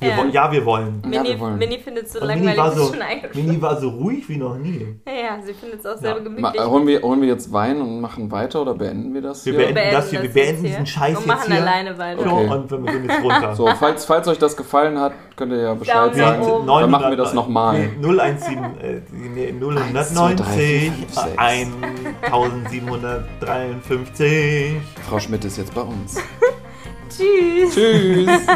Wir 0.01 0.09
Ja. 0.09 0.25
ja, 0.31 0.51
wir 0.51 0.65
wollen. 0.65 0.99
Ja, 1.03 1.09
Mini, 1.21 1.29
wir 1.33 1.39
wollen. 1.39 1.57
Mini 1.59 1.77
findet 1.77 2.07
es 2.07 2.13
so 2.13 2.21
Und 2.21 2.27
langweilig, 2.27 2.47
Mini 2.49 2.57
war, 2.57 2.65
dass 2.69 2.75
so, 2.75 2.83
es 2.85 2.89
schon 2.89 3.01
eingeschlafen. 3.03 3.45
Mini 3.45 3.61
war 3.61 3.79
so 3.79 3.89
ruhig 3.89 4.27
wie 4.29 4.37
noch 4.37 4.57
nie. 4.57 4.95
Ja, 5.05 5.13
ja, 5.13 5.37
sie 5.45 5.53
findet 5.53 5.79
es 5.81 5.85
auch 5.85 5.97
selber 5.97 6.21
Ja. 6.23 6.29
Ma, 6.29 6.35
gemütlich. 6.49 6.65
holen, 6.65 6.87
wir, 6.87 7.01
holen 7.03 7.21
wir 7.21 7.27
jetzt 7.27 7.53
Wein 7.53 7.79
und 7.81 8.01
machen 8.01 8.31
weiter 8.31 8.63
oder 8.63 8.73
beenden 8.73 9.13
wir 9.13 9.21
das 9.21 9.45
Wir 9.45 9.53
hier? 9.53 9.71
beenden 9.73 9.91
das 9.91 10.09
hier, 10.09 10.23
wir 10.23 10.33
beenden 10.33 10.63
diesen 10.63 10.85
Scheiß 10.87 11.09
Und 11.09 11.15
jetzt 11.17 11.27
machen 11.27 11.51
hier. 11.53 11.61
alleine 11.61 11.95
weiter. 11.99 12.23
So, 12.23 12.29
Okay. 12.31 12.49
und 12.49 12.71
wir 12.85 12.93
sind 12.93 13.11
jetzt 13.11 13.23
runter. 13.23 13.55
So, 13.55 13.67
falls, 13.79 14.05
falls 14.05 14.27
euch 14.27 14.39
das 14.39 14.57
gefallen 14.57 14.99
hat, 14.99 15.13
könnt 15.35 15.51
ihr 15.51 15.61
ja 15.61 15.73
Bescheid 15.75 16.15
sagen. 16.15 16.41
oben. 16.43 16.65
Dann 16.67 16.89
machen 16.89 17.09
wir 17.11 17.17
das 17.17 17.33
nochmal. 17.35 17.77
Nee, 17.79 17.89
017, 18.01 18.57
äh, 18.81 19.01
nee, 19.35 19.51
090, 19.51 20.17
1753. 22.31 24.81
Frau 25.07 25.19
Schmidt 25.19 25.45
ist 25.45 25.57
jetzt 25.57 25.73
bei 25.75 25.81
uns. 25.81 26.17
Tschüss. 27.09 27.75
Tschüss. 27.75 28.47